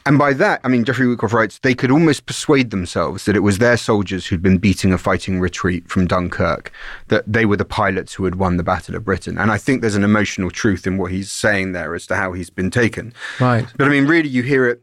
And 0.08 0.18
by 0.18 0.32
that, 0.36 0.62
I 0.64 0.70
mean, 0.70 0.86
Geoffrey 0.86 1.06
Wheatcroft 1.06 1.34
writes, 1.34 1.60
they 1.60 1.76
could 1.76 1.92
almost 1.92 2.26
persuade 2.26 2.72
themselves 2.72 3.26
that 3.26 3.36
it 3.36 3.42
was 3.42 3.58
their 3.58 3.76
soldiers 3.76 4.26
who'd 4.26 4.42
been 4.42 4.58
beating 4.58 4.94
a 4.94 4.98
fighting 4.98 5.42
retreat 5.42 5.90
from 5.90 6.08
Dunkirk, 6.08 6.72
that 7.10 7.26
they 7.28 7.46
were 7.46 7.58
the 7.58 7.66
pilots 7.66 8.14
who 8.14 8.24
had 8.24 8.36
won 8.36 8.56
the 8.56 8.64
Battle 8.64 8.96
of 8.96 9.04
Britain. 9.04 9.38
And 9.38 9.52
I 9.52 9.58
think 9.58 9.82
there's 9.82 9.98
an 9.98 10.06
emotional 10.06 10.50
truth 10.50 10.88
in 10.88 10.98
what 10.98 11.12
he's 11.12 11.30
saying 11.30 11.74
there 11.74 11.94
as 11.94 12.08
to 12.08 12.16
how 12.16 12.32
he's 12.32 12.50
been 12.50 12.72
taken. 12.72 13.14
Right. 13.38 13.66
But 13.78 13.88
I 13.88 13.90
mean, 13.90 14.08
really, 14.08 14.30
you 14.30 14.44
hear 14.44 14.66
it. 14.70 14.82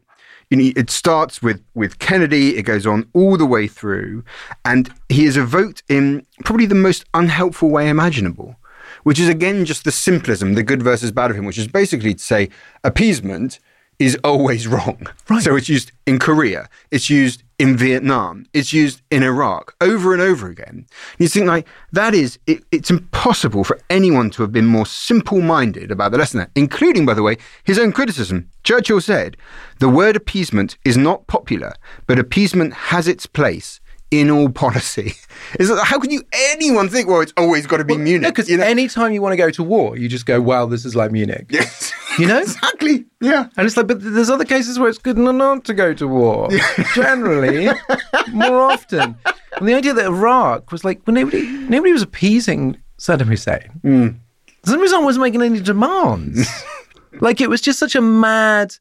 You 0.51 0.57
know, 0.57 0.71
it 0.75 0.91
starts 0.91 1.41
with 1.41 1.63
with 1.73 1.97
Kennedy. 1.97 2.55
It 2.55 2.63
goes 2.63 2.85
on 2.85 3.09
all 3.13 3.35
the 3.35 3.47
way 3.47 3.67
through, 3.67 4.23
and 4.63 4.93
he 5.09 5.25
is 5.25 5.37
evoked 5.37 5.81
in 5.89 6.23
probably 6.43 6.67
the 6.67 6.75
most 6.75 7.03
unhelpful 7.15 7.71
way 7.71 7.89
imaginable, 7.89 8.57
which 9.01 9.19
is 9.19 9.27
again 9.27 9.65
just 9.65 9.85
the 9.85 9.89
simplism, 9.89 10.53
the 10.53 10.61
good 10.61 10.83
versus 10.83 11.11
bad 11.11 11.31
of 11.31 11.37
him, 11.37 11.45
which 11.45 11.57
is 11.57 11.67
basically 11.67 12.13
to 12.13 12.23
say 12.23 12.49
appeasement 12.83 13.59
is 13.99 14.17
always 14.23 14.67
wrong. 14.67 15.07
Right. 15.29 15.43
So 15.43 15.55
it's 15.55 15.69
used 15.69 15.91
in 16.05 16.19
Korea, 16.19 16.69
it's 16.91 17.09
used 17.09 17.43
in 17.57 17.77
Vietnam, 17.77 18.45
it's 18.53 18.73
used 18.73 19.01
in 19.09 19.23
Iraq 19.23 19.75
over 19.79 20.11
and 20.13 20.21
over 20.21 20.49
again. 20.49 20.85
You 21.17 21.27
think 21.27 21.47
like 21.47 21.67
that 21.93 22.13
is 22.13 22.37
it, 22.45 22.63
it's 22.71 22.91
impossible 22.91 23.63
for 23.63 23.79
anyone 23.89 24.29
to 24.31 24.41
have 24.41 24.51
been 24.51 24.65
more 24.65 24.85
simple-minded 24.85 25.91
about 25.91 26.11
the 26.11 26.17
lesson 26.17 26.39
there, 26.39 26.51
including, 26.55 27.05
by 27.05 27.13
the 27.13 27.23
way, 27.23 27.37
his 27.63 27.79
own 27.79 27.91
criticism. 27.93 28.49
Churchill 28.63 28.99
said, 28.99 29.37
"The 29.79 29.89
word 29.89 30.15
appeasement 30.15 30.77
is 30.83 30.97
not 30.97 31.27
popular, 31.27 31.73
but 32.07 32.19
appeasement 32.19 32.73
has 32.73 33.07
its 33.07 33.25
place." 33.25 33.79
In 34.11 34.29
all 34.29 34.49
policy, 34.49 35.13
is 35.59 35.69
how 35.83 35.99
can 35.99 36.11
you 36.11 36.21
anyone 36.51 36.89
think? 36.89 37.07
Well, 37.09 37.21
it's 37.21 37.33
always 37.37 37.65
got 37.65 37.77
to 37.77 37.83
be 37.83 37.97
Munich. 37.97 38.29
because 38.29 38.47
you 38.49 38.57
know? 38.57 38.63
anytime 38.63 39.11
you 39.11 39.21
want 39.21 39.33
to 39.33 39.37
go 39.37 39.49
to 39.49 39.63
war 39.63 39.97
you 39.97 40.07
just 40.07 40.25
go 40.25 40.39
well 40.39 40.67
this 40.67 40.85
is 40.85 40.95
like 40.95 41.11
munich 41.11 41.47
Yes. 41.49 41.91
you 42.19 42.27
know 42.27 42.39
exactly. 42.47 43.05
Yeah. 43.19 43.47
And 43.57 43.65
it's 43.65 43.75
like, 43.75 43.87
but 43.87 43.97
there's 44.01 44.29
other 44.29 44.45
cases 44.45 44.77
where 44.77 44.87
it's 44.89 44.99
good 44.99 45.17
not- 45.17 45.65
to 45.65 45.73
go 45.73 45.93
to 45.95 46.07
war. 46.07 46.49
Generally, 46.93 47.69
more 48.31 48.61
often. 48.71 49.17
And 49.57 49.67
the 49.67 49.73
idea 49.73 49.93
that 49.93 50.05
Iraq 50.05 50.71
was 50.71 50.83
like, 50.85 51.01
well, 51.07 51.15
nobody, 51.15 51.41
nobody 51.45 51.91
was 51.91 52.03
appeasing 52.03 52.77
Saddam 52.99 53.25
Hussein. 53.27 53.71
Saddam 53.83 54.79
Hussein 54.79 55.03
wasn't 55.03 55.23
making 55.23 55.41
any 55.41 55.59
demands. 55.59 56.47
like 57.21 57.41
it 57.41 57.49
was 57.49 57.61
just 57.61 57.79
such 57.79 57.95
a 57.95 58.01
mad. 58.01 58.75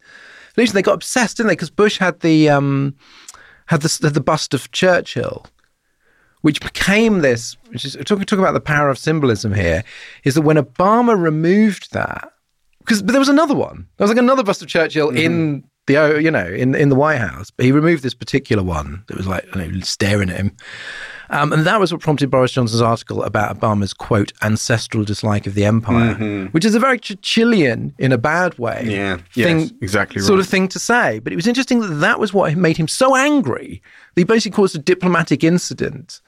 They 0.57 0.83
got 0.83 0.95
obsessed, 0.95 1.39
didn't 1.39 1.49
they? 1.49 1.55
Because 1.55 1.71
Bush 1.71 1.99
had 1.99 2.21
the 2.21 2.49
um, 2.51 2.95
had 3.67 3.83
the 3.83 3.99
had 4.03 4.15
the 4.15 4.21
bust 4.21 4.55
of 4.55 4.71
Churchill, 4.73 5.47
which 6.43 6.61
became 6.61 7.21
this. 7.21 7.57
Which 7.69 7.85
is 7.85 7.95
talking 8.05 8.25
talking 8.25 8.41
about 8.41 8.53
the 8.53 8.61
power 8.61 8.89
of 8.89 8.99
symbolism 8.99 9.55
here. 9.55 9.85
Is 10.25 10.35
that 10.35 10.43
when 10.43 10.57
Obama 10.57 11.21
removed 11.21 11.93
that 11.93 12.33
because 12.81 13.03
but 13.03 13.13
there 13.13 13.19
was 13.19 13.29
another 13.29 13.55
one. 13.55 13.87
There 13.97 14.05
was 14.05 14.11
like 14.11 14.19
another 14.19 14.43
bust 14.43 14.63
of 14.63 14.69
Churchill 14.69 15.09
mm-hmm. 15.09 15.17
in 15.17 15.65
the 15.87 16.21
you 16.23 16.31
know 16.31 16.47
in 16.47 16.75
in 16.75 16.89
the 16.89 16.95
White 16.95 17.19
House, 17.19 17.51
but 17.51 17.65
he 17.65 17.73
removed 17.73 18.03
this 18.03 18.15
particular 18.15 18.63
one 18.63 19.05
that 19.09 19.17
was 19.17 19.27
like 19.27 19.55
know, 19.55 19.81
staring 19.81 20.31
at 20.31 20.37
him. 20.37 20.57
Um, 21.35 21.53
and 21.53 21.67
that 21.67 21.81
was 21.81 21.93
what 21.93 22.01
prompted 22.01 22.31
Boris 22.31 22.53
Johnson's 22.53 22.81
article 22.81 23.23
about 23.25 23.59
Obama's 23.59 23.93
quote 23.93 24.33
ancestral 24.43 25.05
dislike 25.05 25.47
of 25.47 25.55
the 25.55 25.65
empire, 25.65 26.47
which 26.53 26.65
is 26.65 26.75
a 26.75 26.79
very 26.81 26.99
Churchillian 26.99 27.93
in 27.99 28.13
a 28.13 28.19
bad 28.19 28.57
way. 28.59 28.85
Yeah. 28.87 29.17
thing, 29.33 29.61
Yes, 29.61 29.73
exactly 29.83 30.21
Sort 30.23 30.39
right. 30.39 30.45
of 30.47 30.51
thing 30.51 30.69
to 30.69 30.79
say. 30.79 31.19
But 31.19 31.33
it 31.33 31.37
was 31.37 31.47
interesting 31.47 31.81
that 31.81 31.89
that 31.97 32.21
was 32.21 32.33
what 32.33 32.55
made 32.57 32.77
him 32.77 32.89
so 32.89 33.17
angry. 33.17 33.83
That 34.15 34.21
he 34.21 34.25
basically 34.25 34.55
caused 34.57 34.77
a 34.77 34.79
diplomatic 34.79 35.43
incident 35.45 36.21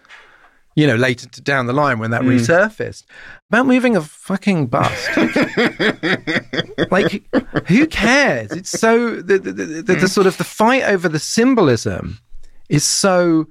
you 0.78 0.86
know, 0.86 0.96
later 0.96 1.26
down 1.40 1.64
the 1.64 1.72
line 1.72 1.98
when 1.98 2.10
that 2.10 2.20
Mm. 2.20 2.38
resurfaced 2.38 3.04
about 3.48 3.64
moving 3.64 3.96
a 3.96 4.02
fucking 4.02 4.66
bust. 4.66 5.08
like, 6.90 7.22
who 7.66 7.86
cares? 7.86 8.50
It's 8.52 8.70
so 8.78 9.16
the 9.22 9.38
the, 9.38 9.52
the, 9.52 9.64
the, 9.82 9.94
the 9.94 10.08
sort 10.08 10.26
of 10.26 10.36
the 10.36 10.44
fight 10.44 10.82
over 10.82 11.08
the 11.08 11.18
symbolism 11.18 12.18
is 12.68 12.84
so. 12.84 13.46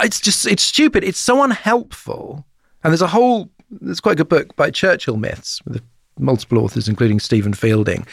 It's 0.00 0.20
just 0.20 0.46
it's 0.46 0.62
stupid. 0.62 1.04
It's 1.04 1.18
so 1.18 1.42
unhelpful. 1.42 2.44
And 2.82 2.92
there's 2.92 3.02
a 3.02 3.08
whole 3.08 3.50
there's 3.70 4.00
quite 4.00 4.12
a 4.12 4.16
good 4.16 4.28
book 4.28 4.56
by 4.56 4.70
Churchill 4.70 5.16
myths 5.16 5.60
with 5.64 5.82
multiple 6.18 6.58
authors, 6.58 6.88
including 6.88 7.20
Stephen 7.20 7.54
Fielding. 7.54 8.06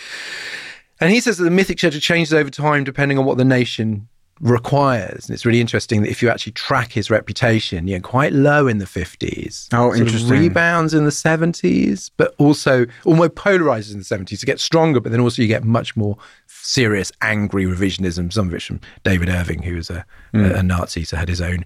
And 1.00 1.12
he 1.12 1.20
says 1.20 1.38
that 1.38 1.44
the 1.44 1.50
mythic 1.50 1.78
Churchill 1.78 2.00
changes 2.00 2.34
over 2.34 2.50
time 2.50 2.84
depending 2.84 3.18
on 3.18 3.26
what 3.26 3.38
the 3.38 3.46
nation 3.46 4.08
requires. 4.42 5.28
And 5.28 5.34
it's 5.34 5.46
really 5.46 5.62
interesting 5.62 6.02
that 6.02 6.10
if 6.10 6.22
you 6.22 6.30
actually 6.30 6.54
track 6.54 6.92
his 6.92 7.10
reputation, 7.10 7.88
you 7.88 7.96
know, 7.96 8.02
quite 8.02 8.34
low 8.34 8.68
in 8.68 8.80
the 8.80 8.86
50s. 8.86 9.68
Oh, 9.72 9.94
interesting. 9.94 10.30
rebounds 10.30 10.94
in 10.94 11.06
the 11.06 11.12
70s, 11.12 12.10
but 12.18 12.34
also 12.40 12.86
almost 13.06 13.36
polarizes 13.36 13.94
in 13.94 14.00
the 14.00 14.06
70s 14.06 14.40
to 14.40 14.46
get 14.46 14.60
stronger, 14.60 15.00
but 15.00 15.12
then 15.12 15.22
also 15.22 15.42
you 15.42 15.48
get 15.48 15.64
much 15.64 15.96
more 15.96 16.18
serious, 16.48 17.12
angry 17.22 17.66
revisionism, 17.66 18.34
some 18.34 18.48
of 18.48 18.54
it 18.54 18.64
from 18.64 18.82
David 19.04 19.30
Irving, 19.30 19.62
who 19.62 19.76
was 19.76 19.90
a, 19.90 20.06
a, 20.34 20.56
a 20.56 20.64
Nazi, 20.64 21.04
so 21.04 21.18
had 21.18 21.30
his 21.30 21.42
own. 21.42 21.64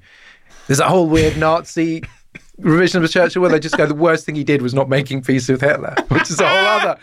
There's 0.67 0.80
a 0.80 0.89
whole 0.89 1.07
weird 1.07 1.38
Nazi 1.38 2.03
revision 2.57 3.03
of 3.03 3.09
Churchill 3.09 3.41
where 3.41 3.51
they 3.51 3.59
just 3.59 3.78
go, 3.78 3.86
the 3.86 3.93
worst 3.93 4.26
thing 4.26 4.36
he 4.36 4.43
did 4.43 4.61
was 4.61 4.73
not 4.73 4.89
making 4.89 5.21
peace 5.21 5.47
with 5.47 5.61
Hitler, 5.61 5.95
which 6.09 6.30
is 6.30 6.41
a 6.41 6.47
whole 6.47 6.67
other, 6.67 6.99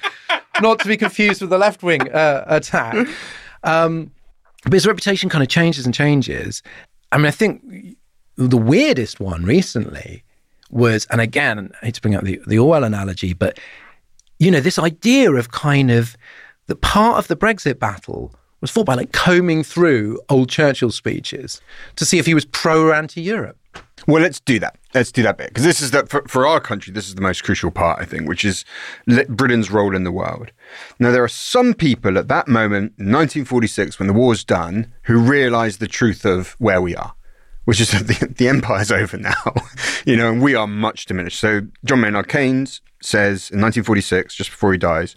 not 0.60 0.80
to 0.80 0.88
be 0.88 0.98
confused 0.98 1.40
with 1.40 1.50
the 1.50 1.58
left 1.58 1.82
wing 1.82 2.10
uh, 2.12 2.44
attack. 2.46 3.08
Um, 3.64 4.10
but 4.62 4.72
his 4.72 4.86
reputation 4.86 5.28
kind 5.28 5.42
of 5.42 5.48
changes 5.48 5.84
and 5.86 5.94
changes. 5.94 6.62
I 7.10 7.18
mean, 7.18 7.26
I 7.26 7.30
think 7.30 7.96
the 8.36 8.56
weirdest 8.56 9.20
one 9.20 9.44
recently 9.44 10.24
was, 10.70 11.06
and 11.10 11.20
again, 11.20 11.70
I 11.82 11.86
hate 11.86 11.94
to 11.96 12.00
bring 12.00 12.14
up 12.14 12.24
the, 12.24 12.40
the 12.46 12.58
Orwell 12.58 12.84
analogy, 12.84 13.34
but 13.34 13.58
you 14.38 14.50
know, 14.50 14.60
this 14.60 14.78
idea 14.78 15.32
of 15.32 15.52
kind 15.52 15.90
of 15.90 16.16
the 16.66 16.74
part 16.74 17.18
of 17.18 17.28
the 17.28 17.36
Brexit 17.36 17.78
battle 17.78 18.34
was 18.60 18.70
fought 18.70 18.86
by 18.86 18.94
like 18.94 19.12
combing 19.12 19.62
through 19.62 20.20
old 20.28 20.48
Churchill 20.48 20.90
speeches 20.90 21.60
to 21.96 22.04
see 22.04 22.18
if 22.18 22.26
he 22.26 22.34
was 22.34 22.44
pro 22.44 22.86
or 22.86 22.94
anti 22.94 23.20
Europe. 23.20 23.58
Well, 24.06 24.22
let's 24.22 24.40
do 24.40 24.58
that. 24.58 24.78
Let's 24.94 25.12
do 25.12 25.22
that 25.22 25.38
bit 25.38 25.48
because 25.48 25.64
this 25.64 25.80
is 25.80 25.90
that 25.92 26.08
for, 26.08 26.22
for 26.28 26.46
our 26.46 26.60
country. 26.60 26.92
This 26.92 27.08
is 27.08 27.14
the 27.14 27.22
most 27.22 27.44
crucial 27.44 27.70
part, 27.70 28.00
I 28.00 28.04
think, 28.04 28.28
which 28.28 28.44
is 28.44 28.64
Britain's 29.28 29.70
role 29.70 29.94
in 29.94 30.04
the 30.04 30.12
world. 30.12 30.50
Now, 30.98 31.10
there 31.10 31.24
are 31.24 31.28
some 31.28 31.74
people 31.74 32.18
at 32.18 32.28
that 32.28 32.48
moment 32.48 32.92
1946, 32.92 33.98
when 33.98 34.08
the 34.08 34.12
war's 34.12 34.44
done, 34.44 34.92
who 35.04 35.18
realise 35.18 35.76
the 35.76 35.86
truth 35.86 36.24
of 36.24 36.52
where 36.58 36.82
we 36.82 36.96
are, 36.96 37.14
which 37.64 37.80
is 37.80 37.90
that 37.92 38.06
the, 38.06 38.26
the 38.26 38.48
empire's 38.48 38.92
over 38.92 39.16
now, 39.16 39.54
you 40.04 40.16
know, 40.16 40.30
and 40.30 40.42
we 40.42 40.54
are 40.54 40.66
much 40.66 41.06
diminished. 41.06 41.38
So, 41.38 41.62
John 41.84 42.00
Maynard 42.00 42.28
Keynes 42.28 42.80
says 43.00 43.50
in 43.50 43.60
1946, 43.60 44.34
just 44.34 44.50
before 44.50 44.72
he 44.72 44.78
dies, 44.78 45.16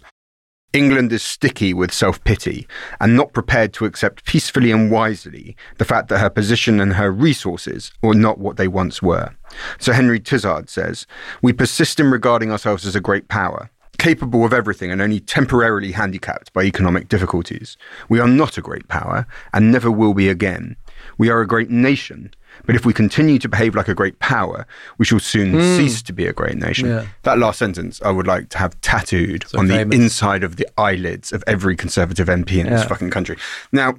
England 0.76 1.10
is 1.10 1.22
sticky 1.22 1.72
with 1.72 1.92
self 1.92 2.22
pity 2.24 2.68
and 3.00 3.16
not 3.16 3.32
prepared 3.32 3.72
to 3.72 3.86
accept 3.86 4.26
peacefully 4.26 4.70
and 4.70 4.90
wisely 4.90 5.56
the 5.78 5.86
fact 5.86 6.08
that 6.08 6.18
her 6.18 6.28
position 6.28 6.80
and 6.80 6.94
her 6.94 7.10
resources 7.10 7.90
are 8.02 8.12
not 8.12 8.38
what 8.38 8.58
they 8.58 8.68
once 8.68 9.00
were. 9.00 9.34
Sir 9.78 9.94
Henry 9.94 10.20
Tizard 10.20 10.68
says, 10.68 11.06
We 11.40 11.54
persist 11.54 11.98
in 11.98 12.10
regarding 12.10 12.52
ourselves 12.52 12.84
as 12.84 12.94
a 12.94 13.00
great 13.00 13.28
power, 13.28 13.70
capable 13.96 14.44
of 14.44 14.52
everything 14.52 14.90
and 14.90 15.00
only 15.00 15.20
temporarily 15.20 15.92
handicapped 15.92 16.52
by 16.52 16.64
economic 16.64 17.08
difficulties. 17.08 17.78
We 18.10 18.20
are 18.20 18.28
not 18.28 18.58
a 18.58 18.62
great 18.62 18.86
power 18.88 19.26
and 19.54 19.72
never 19.72 19.90
will 19.90 20.12
be 20.12 20.28
again. 20.28 20.76
We 21.16 21.30
are 21.30 21.40
a 21.40 21.46
great 21.46 21.70
nation. 21.70 22.34
But 22.64 22.74
if 22.74 22.86
we 22.86 22.92
continue 22.92 23.38
to 23.38 23.48
behave 23.48 23.74
like 23.74 23.88
a 23.88 23.94
great 23.94 24.18
power, 24.18 24.66
we 24.98 25.04
shall 25.04 25.20
soon 25.20 25.52
hmm. 25.52 25.76
cease 25.76 26.02
to 26.02 26.12
be 26.12 26.26
a 26.26 26.32
great 26.32 26.56
nation. 26.56 26.88
Yeah. 26.88 27.06
That 27.22 27.38
last 27.38 27.58
sentence 27.58 28.00
I 28.02 28.10
would 28.10 28.26
like 28.26 28.48
to 28.50 28.58
have 28.58 28.80
tattooed 28.80 29.44
on 29.54 29.68
famous. 29.68 29.96
the 29.96 30.02
inside 30.02 30.42
of 30.42 30.56
the 30.56 30.68
eyelids 30.78 31.32
of 31.32 31.44
every 31.46 31.76
conservative 31.76 32.28
MP 32.28 32.58
in 32.58 32.68
this 32.68 32.84
fucking 32.84 33.10
country. 33.10 33.36
Now, 33.72 33.94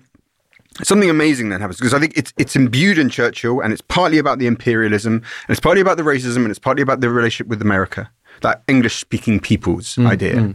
something 0.83 1.09
amazing 1.09 1.49
then 1.49 1.61
happens 1.61 1.77
because 1.77 1.93
I 1.93 1.99
think 1.99 2.17
it's 2.17 2.33
it's 2.37 2.55
imbued 2.55 2.97
in 2.97 3.09
Churchill 3.09 3.61
and 3.61 3.73
it's 3.73 3.81
partly 3.81 4.17
about 4.17 4.39
the 4.39 4.47
imperialism 4.47 5.13
and 5.13 5.49
it's 5.49 5.59
partly 5.59 5.81
about 5.81 5.97
the 5.97 6.03
racism 6.03 6.37
and 6.37 6.49
it's 6.49 6.59
partly 6.59 6.83
about 6.83 7.01
the 7.01 7.09
relationship 7.09 7.47
with 7.47 7.61
America, 7.61 8.09
that 8.41 8.63
English 8.67 8.95
speaking 8.95 9.39
people's 9.39 9.95
hmm, 9.95 10.07
idea. 10.07 10.39
Hmm. 10.39 10.51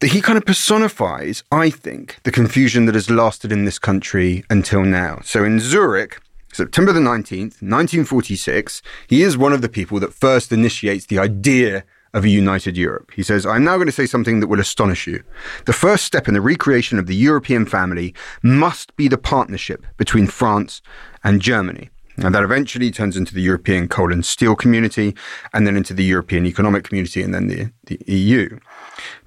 That 0.00 0.08
he 0.08 0.20
kind 0.20 0.38
of 0.38 0.46
personifies, 0.46 1.42
I 1.50 1.70
think, 1.70 2.18
the 2.22 2.30
confusion 2.30 2.86
that 2.86 2.94
has 2.94 3.10
lasted 3.10 3.50
in 3.50 3.64
this 3.64 3.80
country 3.80 4.44
until 4.48 4.84
now. 4.84 5.20
So 5.24 5.42
in 5.42 5.58
Zurich, 5.58 6.20
September 6.58 6.92
the 6.92 6.98
19th, 6.98 7.62
1946, 7.62 8.82
he 9.06 9.22
is 9.22 9.38
one 9.38 9.52
of 9.52 9.62
the 9.62 9.68
people 9.68 10.00
that 10.00 10.12
first 10.12 10.50
initiates 10.50 11.06
the 11.06 11.16
idea 11.16 11.84
of 12.12 12.24
a 12.24 12.28
united 12.28 12.76
Europe. 12.76 13.12
He 13.14 13.22
says, 13.22 13.46
I'm 13.46 13.62
now 13.62 13.76
going 13.76 13.86
to 13.86 13.92
say 13.92 14.06
something 14.06 14.40
that 14.40 14.48
will 14.48 14.58
astonish 14.58 15.06
you. 15.06 15.22
The 15.66 15.72
first 15.72 16.04
step 16.04 16.26
in 16.26 16.34
the 16.34 16.40
recreation 16.40 16.98
of 16.98 17.06
the 17.06 17.14
European 17.14 17.64
family 17.64 18.12
must 18.42 18.96
be 18.96 19.06
the 19.06 19.16
partnership 19.16 19.86
between 19.98 20.26
France 20.26 20.82
and 21.22 21.40
Germany. 21.40 21.90
And 22.16 22.34
that 22.34 22.42
eventually 22.42 22.90
turns 22.90 23.16
into 23.16 23.34
the 23.34 23.40
European 23.40 23.86
coal 23.86 24.12
and 24.12 24.26
steel 24.26 24.56
community, 24.56 25.14
and 25.52 25.64
then 25.64 25.76
into 25.76 25.94
the 25.94 26.02
European 26.02 26.44
economic 26.44 26.82
community, 26.82 27.22
and 27.22 27.32
then 27.32 27.46
the, 27.46 27.70
the 27.84 28.00
EU. 28.12 28.58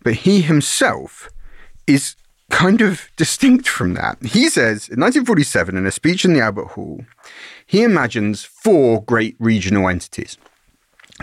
But 0.03 0.15
he 0.15 0.41
himself 0.41 1.29
is 1.87 2.17
kind 2.51 2.81
of 2.81 3.09
distinct 3.15 3.67
from 3.67 3.93
that. 3.95 4.17
He 4.21 4.49
says 4.49 4.89
in 4.89 4.99
1947, 4.99 5.75
in 5.75 5.85
a 5.85 5.91
speech 5.91 6.23
in 6.25 6.33
the 6.33 6.41
Albert 6.41 6.67
Hall, 6.67 7.05
he 7.65 7.83
imagines 7.83 8.43
four 8.43 9.03
great 9.03 9.35
regional 9.39 9.87
entities. 9.87 10.37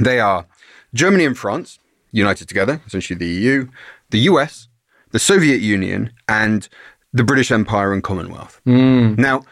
They 0.01 0.19
are 0.19 0.47
Germany 0.95 1.25
and 1.25 1.39
France, 1.39 1.79
united 2.11 2.49
together, 2.49 2.81
essentially 2.87 3.19
the 3.19 3.27
EU, 3.27 3.69
the 4.11 4.21
US, 4.21 4.69
the 5.11 5.19
Soviet 5.19 5.61
Union, 5.61 6.13
and 6.29 6.69
the 7.13 7.25
British 7.25 7.51
Empire 7.51 7.93
and 7.93 8.03
Commonwealth. 8.03 8.61
Hmm. 8.65 9.15
Now, 9.15 9.43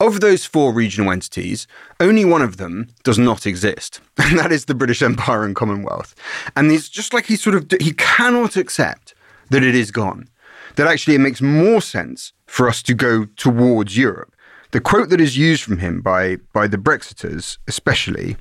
of 0.00 0.20
those 0.20 0.44
four 0.44 0.72
regional 0.72 1.12
entities, 1.12 1.66
only 2.00 2.24
one 2.24 2.42
of 2.42 2.56
them 2.56 2.88
does 3.04 3.18
not 3.18 3.46
exist, 3.46 4.00
and 4.18 4.38
that 4.38 4.52
is 4.52 4.64
the 4.64 4.74
British 4.74 5.02
Empire 5.02 5.44
and 5.44 5.54
Commonwealth. 5.54 6.14
And 6.56 6.70
he's 6.70 6.88
just 6.88 7.14
like 7.14 7.26
he 7.26 7.36
sort 7.36 7.56
of 7.56 7.80
he 7.80 7.92
cannot 7.92 8.56
accept 8.56 9.14
that 9.50 9.62
it 9.62 9.74
is 9.74 9.90
gone. 9.90 10.28
That 10.76 10.86
actually 10.86 11.14
it 11.14 11.20
makes 11.20 11.42
more 11.42 11.80
sense 11.80 12.32
for 12.46 12.68
us 12.68 12.82
to 12.84 12.94
go 12.94 13.24
towards 13.36 13.96
Europe. 13.96 14.34
The 14.72 14.80
quote 14.80 15.10
that 15.10 15.20
is 15.20 15.36
used 15.36 15.62
from 15.62 15.78
him 15.78 16.00
by, 16.00 16.36
by 16.54 16.66
the 16.66 16.78
Brexiters, 16.78 17.58
especially, 17.68 18.36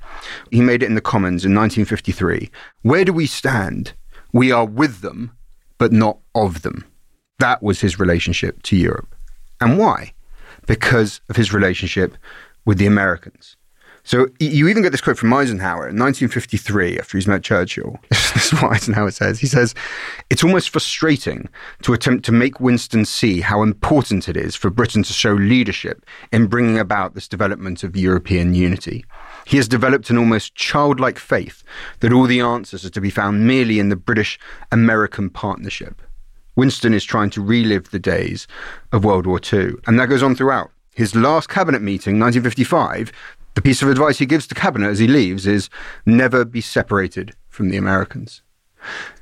he 0.50 0.62
made 0.62 0.82
it 0.82 0.86
in 0.86 0.96
the 0.96 1.02
Commons 1.02 1.44
in 1.44 1.54
1953. 1.54 2.50
Where 2.84 3.04
do 3.04 3.12
we 3.12 3.28
stand? 3.28 3.94
We 4.32 4.50
are 4.50 4.66
with 4.66 5.02
them, 5.02 5.32
but 5.78 5.92
not 5.92 6.20
of 6.34 6.62
them. 6.62 6.86
That 7.40 7.62
was 7.62 7.82
his 7.82 8.00
relationship 8.00 8.64
to 8.64 8.78
Europe. 8.78 9.14
And 9.60 9.78
why? 9.78 10.14
Because 10.68 11.20
of 11.28 11.36
his 11.36 11.54
relationship 11.54 12.16
with 12.64 12.78
the 12.78 12.86
Americans. 12.86 13.58
So 14.04 14.28
you 14.39 14.68
even 14.68 14.82
get 14.82 14.91
this 14.91 15.02
quote 15.02 15.18
from 15.18 15.34
Eisenhower 15.34 15.88
in 15.88 15.97
1953 15.97 16.97
after 16.97 17.18
he's 17.18 17.28
met 17.28 17.43
Churchill. 17.43 17.99
this 18.10 18.52
is 18.52 18.62
what 18.62 18.72
Eisenhower 18.72 19.12
says. 19.12 19.39
He 19.39 19.47
says, 19.47 19.76
It's 20.30 20.43
almost 20.43 20.70
frustrating 20.70 21.47
to 21.84 21.93
attempt 21.93 22.26
to 22.26 22.32
make 22.32 22.60
Winston 22.60 23.06
see 23.06 23.41
how 23.41 23.62
important 23.62 24.28
it 24.28 24.36
is 24.36 24.56
for 24.56 24.70
Britain 24.70 25.04
to 25.04 25.14
show 25.14 25.34
leadership 25.34 26.06
in 26.32 26.47
bringing 26.47 26.80
about 26.80 27.14
this 27.14 27.28
development 27.28 27.84
of 27.84 27.95
European 27.95 28.56
unity. 28.56 29.06
He 29.45 29.58
has 29.58 29.68
developed 29.68 30.10
an 30.10 30.18
almost 30.18 30.56
childlike 30.56 31.20
faith 31.20 31.64
that 31.99 32.14
all 32.14 32.26
the 32.26 32.41
answers 32.41 32.84
are 32.86 32.89
to 32.89 33.02
be 33.02 33.10
found 33.10 33.45
merely 33.45 33.80
in 33.80 33.89
the 33.89 33.95
British 33.95 34.39
American 34.72 35.30
partnership. 35.30 36.02
Winston 36.56 36.93
is 36.93 37.04
trying 37.04 37.30
to 37.32 37.41
relive 37.41 37.91
the 37.91 37.99
days 37.99 38.47
of 38.91 39.06
World 39.06 39.26
War 39.26 39.39
II. 39.52 39.74
And 39.88 39.99
that 39.99 40.10
goes 40.10 40.24
on 40.24 40.36
throughout. 40.36 40.72
His 40.93 41.16
last 41.16 41.47
cabinet 41.47 41.82
meeting, 41.82 42.20
1955, 42.20 43.12
the 43.54 43.62
piece 43.62 43.82
of 43.82 43.89
advice 43.89 44.20
he 44.20 44.26
gives 44.26 44.47
to 44.47 44.56
cabinet 44.56 44.89
as 44.89 44.99
he 44.99 45.08
leaves 45.08 45.45
is 45.45 45.70
never 46.06 46.45
be 46.45 46.62
separated 46.62 47.36
from 47.49 47.70
the 47.70 47.78
Americans. 47.78 48.41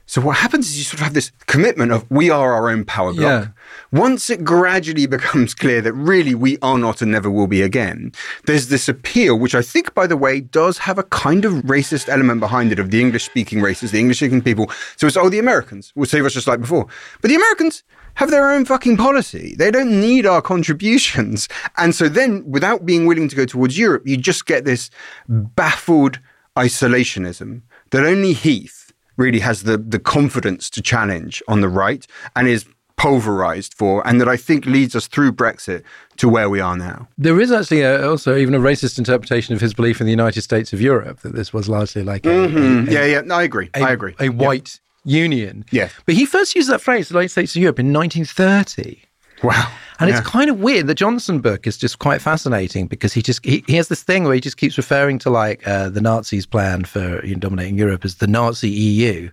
So 0.10 0.22
what 0.22 0.38
happens 0.38 0.68
is 0.68 0.80
you 0.80 0.86
sort 0.86 1.02
of 1.02 1.04
have 1.04 1.14
this 1.14 1.32
commitment 1.46 1.92
of 1.92 2.04
we 2.10 2.32
are 2.32 2.52
our 2.52 2.72
own 2.72 2.84
power 2.84 3.14
block. 3.14 3.44
Yeah. 3.44 3.48
Once 3.92 4.32
it 4.32 4.44
gradually 4.44 5.06
becomes 5.06 5.54
clear 5.54 5.82
that 5.82 5.94
really 5.94 6.34
we 6.34 6.58
are 6.64 6.80
not 6.80 7.04
and 7.04 7.12
never 7.12 7.30
will 7.30 7.46
be 7.46 7.62
again, 7.62 8.12
there's 8.48 8.70
this 8.70 8.90
appeal, 8.90 9.38
which 9.38 9.54
I 9.54 9.62
think, 9.62 9.94
by 9.94 10.08
the 10.08 10.18
way, 10.18 10.42
does 10.42 10.80
have 10.80 10.98
a 10.98 11.04
kind 11.04 11.46
of 11.46 11.54
racist 11.62 12.10
element 12.10 12.40
behind 12.40 12.72
it 12.72 12.80
of 12.80 12.90
the 12.90 13.00
English 13.00 13.24
speaking 13.24 13.62
races, 13.62 13.92
the 13.92 14.00
English 14.00 14.18
speaking 14.18 14.42
people. 14.42 14.72
So 14.96 15.06
it's, 15.06 15.16
oh, 15.16 15.30
the 15.30 15.38
Americans 15.38 15.94
will 15.94 16.08
save 16.08 16.26
us 16.26 16.34
just 16.34 16.48
like 16.48 16.60
before. 16.60 16.88
But 17.22 17.28
the 17.28 17.36
Americans 17.36 17.84
have 18.16 18.32
their 18.32 18.50
own 18.50 18.66
fucking 18.66 18.98
policy. 18.98 19.54
They 19.60 19.70
don't 19.70 20.02
need 20.02 20.26
our 20.26 20.42
contributions. 20.42 21.48
And 21.78 21.94
so 21.94 22.10
then, 22.10 22.44
without 22.50 22.84
being 22.84 23.06
willing 23.06 23.28
to 23.28 23.36
go 23.36 23.46
towards 23.46 23.78
Europe, 23.78 24.08
you 24.08 24.18
just 24.18 24.48
get 24.48 24.66
this 24.66 24.90
baffled 25.28 26.18
isolationism 26.58 27.62
that 27.92 28.04
only 28.04 28.34
Heath 28.34 28.79
really 29.20 29.40
has 29.40 29.64
the, 29.64 29.78
the 29.78 30.00
confidence 30.00 30.70
to 30.72 30.82
challenge 30.82 31.44
on 31.48 31.62
the 31.62 31.70
right 31.70 32.08
and 32.36 32.48
is 32.48 32.66
pulverized 32.96 33.74
for, 33.74 34.06
and 34.06 34.20
that 34.20 34.28
I 34.28 34.36
think 34.36 34.66
leads 34.66 34.96
us 34.96 35.08
through 35.08 35.32
Brexit 35.32 35.84
to 36.18 36.28
where 36.28 36.50
we 36.50 36.60
are 36.60 36.76
now. 36.76 37.08
There 37.18 37.40
is 37.40 37.50
actually 37.52 37.82
a, 37.82 38.10
also 38.10 38.36
even 38.36 38.54
a 38.54 38.60
racist 38.60 38.98
interpretation 38.98 39.54
of 39.56 39.62
his 39.62 39.74
belief 39.74 40.02
in 40.02 40.06
the 40.06 40.12
United 40.12 40.42
States 40.42 40.74
of 40.74 40.82
Europe 40.82 41.22
that 41.22 41.34
this 41.34 41.54
was 41.54 41.70
largely 41.70 42.04
like 42.04 42.26
a, 42.26 42.30
mm-hmm. 42.30 42.90
a- 42.90 42.92
Yeah, 42.92 43.06
yeah, 43.06 43.22
no, 43.22 43.36
I 43.36 43.44
agree. 43.44 43.70
I 43.74 43.92
agree. 43.92 44.16
a 44.20 44.30
white 44.30 44.82
union. 45.06 45.64
Yeah. 45.72 45.90
But 46.06 46.16
he 46.16 46.26
first 46.26 46.56
used 46.56 46.70
that 46.70 46.82
phrase, 46.82 47.08
the 47.08 47.14
United 47.14 47.30
States 47.30 47.56
of 47.56 47.62
Europe, 47.62 47.80
in 47.80 47.94
1930. 47.94 49.02
Wow. 49.44 49.72
And 50.00 50.10
Yeah. 50.10 50.18
it's 50.20 50.28
kind 50.28 50.50
of 50.50 50.60
weird. 50.60 50.88
The 50.88 50.96
Johnson 50.96 51.40
book 51.40 51.68
is 51.68 51.78
just 51.78 52.00
quite 52.00 52.22
fascinating 52.22 52.88
because 52.88 53.14
he 53.14 53.22
just 53.22 53.46
he, 53.46 53.64
he 53.68 53.76
has 53.76 53.88
this 53.90 54.02
thing 54.04 54.24
where 54.24 54.34
he 54.34 54.40
just 54.40 54.58
keeps 54.58 54.78
referring 54.78 55.20
to 55.20 55.30
like 55.30 55.68
uh, 55.68 55.90
the 55.90 56.02
Nazis' 56.02 56.46
plan 56.46 56.84
for 56.86 57.26
you 57.26 57.36
know, 57.36 57.40
dominating 57.40 57.78
Europe 57.78 58.06
as 58.06 58.16
the 58.16 58.28
Nazi 58.28 58.70
EU, 58.70 59.30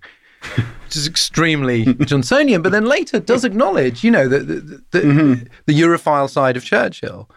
which 0.57 0.96
is 0.96 1.07
extremely 1.07 1.84
Johnsonian. 2.11 2.62
But 2.62 2.72
then 2.72 2.86
later 2.86 3.20
does 3.20 3.44
acknowledge, 3.44 4.02
you 4.02 4.11
know, 4.11 4.26
the 4.28 4.38
the, 4.40 4.54
the, 4.90 5.00
Mm-hmm. 5.00 5.44
the 5.66 5.80
Europhile 5.80 6.28
side 6.28 6.57
of 6.57 6.64
Churchill. 6.64 7.30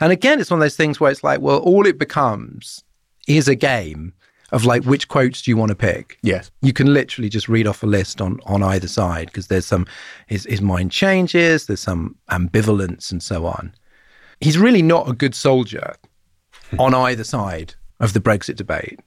And 0.00 0.10
again, 0.12 0.40
it's 0.40 0.50
one 0.50 0.58
of 0.58 0.64
those 0.64 0.76
things 0.76 0.98
where 0.98 1.12
it's 1.12 1.22
like, 1.22 1.40
well, 1.40 1.58
all 1.60 1.86
it 1.86 1.98
becomes 1.98 2.82
is 3.28 3.46
a 3.46 3.54
game 3.54 4.12
of 4.52 4.64
like 4.64 4.84
which 4.84 5.08
quotes 5.08 5.42
do 5.42 5.50
you 5.50 5.56
want 5.56 5.70
to 5.70 5.74
pick? 5.74 6.18
Yes. 6.22 6.50
You 6.60 6.72
can 6.72 6.92
literally 6.92 7.28
just 7.28 7.48
read 7.48 7.66
off 7.66 7.82
a 7.82 7.86
list 7.86 8.20
on 8.20 8.38
on 8.46 8.62
either 8.62 8.88
side 8.88 9.26
because 9.26 9.48
there's 9.48 9.66
some 9.66 9.86
his 10.26 10.44
his 10.44 10.60
mind 10.60 10.92
changes, 10.92 11.66
there's 11.66 11.80
some 11.80 12.16
ambivalence 12.30 13.10
and 13.10 13.22
so 13.22 13.46
on. 13.46 13.74
He's 14.40 14.58
really 14.58 14.82
not 14.82 15.08
a 15.08 15.12
good 15.12 15.34
soldier 15.34 15.94
on 16.78 16.94
either 16.94 17.24
side 17.24 17.74
of 17.98 18.12
the 18.12 18.20
Brexit 18.20 18.56
debate. 18.56 19.00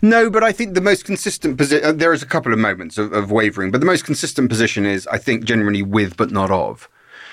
No, 0.00 0.30
but 0.30 0.42
I 0.42 0.52
think 0.52 0.74
the 0.74 0.80
most 0.80 1.04
consistent 1.04 1.58
position. 1.58 1.84
Uh, 1.84 1.92
there 1.92 2.12
is 2.12 2.22
a 2.22 2.26
couple 2.26 2.52
of 2.52 2.58
moments 2.58 2.96
of, 2.96 3.12
of 3.12 3.30
wavering, 3.30 3.70
but 3.70 3.80
the 3.80 3.86
most 3.86 4.04
consistent 4.04 4.48
position 4.48 4.86
is, 4.86 5.06
I 5.08 5.18
think, 5.18 5.44
generally 5.44 5.82
with 5.82 6.16
but 6.16 6.30
not 6.30 6.50
of. 6.50 6.88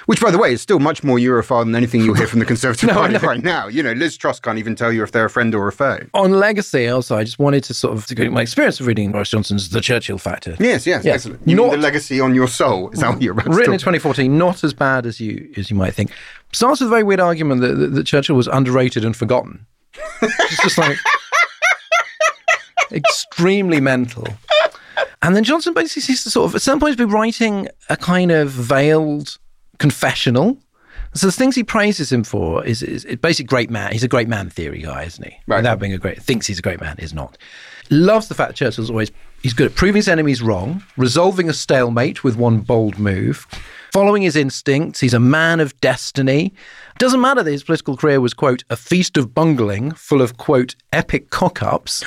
Which, 0.06 0.20
by 0.22 0.32
the 0.32 0.38
way, 0.38 0.52
is 0.54 0.62
still 0.62 0.80
much 0.80 1.04
more 1.04 1.18
Europhile 1.18 1.64
than 1.64 1.76
anything 1.76 2.02
you'll 2.02 2.16
hear 2.16 2.28
from 2.28 2.40
the 2.40 2.46
Conservative 2.54 2.88
No, 2.90 2.96
Party 2.96 3.18
right 3.18 3.42
now. 3.42 3.68
You 3.68 3.84
know, 3.84 3.94
Liz 3.94 4.18
Truss 4.18 4.40
can't 4.40 4.58
even 4.58 4.76
tell 4.76 4.92
you 4.92 5.02
if 5.04 5.12
they're 5.12 5.26
a 5.26 5.30
friend 5.30 5.54
or 5.56 5.68
a 5.68 5.72
foe. 5.72 6.00
On 6.14 6.32
legacy, 6.32 6.88
also, 6.88 7.16
I 7.18 7.24
just 7.24 7.40
wanted 7.40 7.64
to 7.66 7.74
sort 7.74 7.96
of 7.98 8.06
to 8.08 8.16
go 8.16 8.30
my 8.30 8.42
experience 8.42 8.80
of 8.80 8.88
reading 8.88 9.12
Boris 9.12 9.30
Johnson's 9.30 9.70
The 9.70 9.80
Churchill 9.82 10.18
Factor. 10.18 10.56
Yes, 10.60 10.86
yes, 10.86 11.06
Yes. 11.06 11.16
excellent. 11.16 11.42
You 11.48 11.56
Not- 11.56 11.64
mean 11.64 11.72
the 11.72 11.78
legacy 11.78 12.20
on 12.20 12.36
your 12.36 12.48
soul. 12.48 12.90
Is 12.92 13.00
that 13.00 13.14
what 13.14 13.22
you're 13.22 13.34
about 13.34 13.46
to 13.46 13.52
Written 13.52 13.74
in 13.74 13.80
2014, 13.80 14.38
not 14.38 14.64
as 14.64 14.74
bad 14.74 15.06
as 15.06 15.20
you 15.20 15.50
as 15.58 15.70
you 15.70 15.76
might 15.78 15.94
think. 15.94 16.12
Starts 16.52 16.82
with 16.82 16.88
a 16.88 16.90
very 16.90 17.04
weird 17.04 17.20
argument 17.20 17.62
that, 17.62 17.76
that, 17.76 17.88
that 17.94 18.04
Churchill 18.06 18.36
was 18.36 18.48
underrated 18.48 19.06
and 19.06 19.16
forgotten. 19.16 19.66
It's 20.22 20.62
just 20.64 20.78
like 20.78 20.98
extremely 22.92 23.80
mental. 23.80 24.28
And 25.22 25.36
then 25.36 25.44
Johnson 25.44 25.74
basically 25.74 26.02
seems 26.02 26.24
to 26.24 26.30
sort 26.30 26.50
of, 26.50 26.56
at 26.56 26.62
some 26.62 26.80
point 26.80 26.98
be 26.98 27.06
writing 27.06 27.70
a 27.90 27.96
kind 27.98 28.32
of 28.32 28.50
veiled 28.50 29.38
confessional. 29.80 30.58
So 31.16 31.28
the 31.28 31.32
things 31.32 31.56
he 31.56 31.64
praises 31.64 32.12
him 32.12 32.24
for 32.24 32.66
is, 32.66 32.82
is, 32.82 33.06
is 33.06 33.18
basically 33.18 33.48
great 33.48 33.70
man. 33.70 33.92
He's 33.92 34.04
a 34.04 34.08
great 34.08 34.28
man 34.28 34.50
theory 34.50 34.82
guy, 34.82 35.04
isn't 35.04 35.24
he? 35.24 35.38
Right. 35.46 35.58
Without 35.58 35.80
being 35.80 35.94
a 35.94 35.98
great, 36.00 36.22
thinks 36.22 36.48
he's 36.48 36.60
a 36.60 36.64
great 36.64 36.82
man, 36.82 36.96
is 36.98 37.14
not. 37.14 37.38
Loves 37.92 38.30
the 38.30 38.36
fact 38.36 38.56
Churchill's 38.56 38.90
always, 38.90 39.12
he's 39.44 39.54
good 39.54 39.68
at 39.68 39.76
proving 39.76 39.98
his 39.98 40.08
enemies 40.08 40.42
wrong, 40.42 40.84
resolving 40.98 41.50
a 41.50 41.54
stalemate 41.54 42.24
with 42.24 42.36
one 42.36 42.62
bold 42.62 42.98
move, 42.98 43.46
following 43.92 44.24
his 44.24 44.36
instincts. 44.36 45.02
He's 45.02 45.14
a 45.14 45.20
man 45.20 45.60
of 45.60 45.80
destiny. 45.82 46.54
Doesn't 46.98 47.22
matter 47.22 47.44
that 47.44 47.52
his 47.52 47.64
political 47.64 47.96
career 47.96 48.20
was, 48.20 48.34
quote, 48.34 48.64
a 48.72 48.76
feast 48.76 49.16
of 49.16 49.36
bungling 49.36 49.92
full 49.92 50.22
of, 50.22 50.38
quote, 50.38 50.76
epic 50.92 51.30
cock 51.30 51.62
ups. 51.62 52.04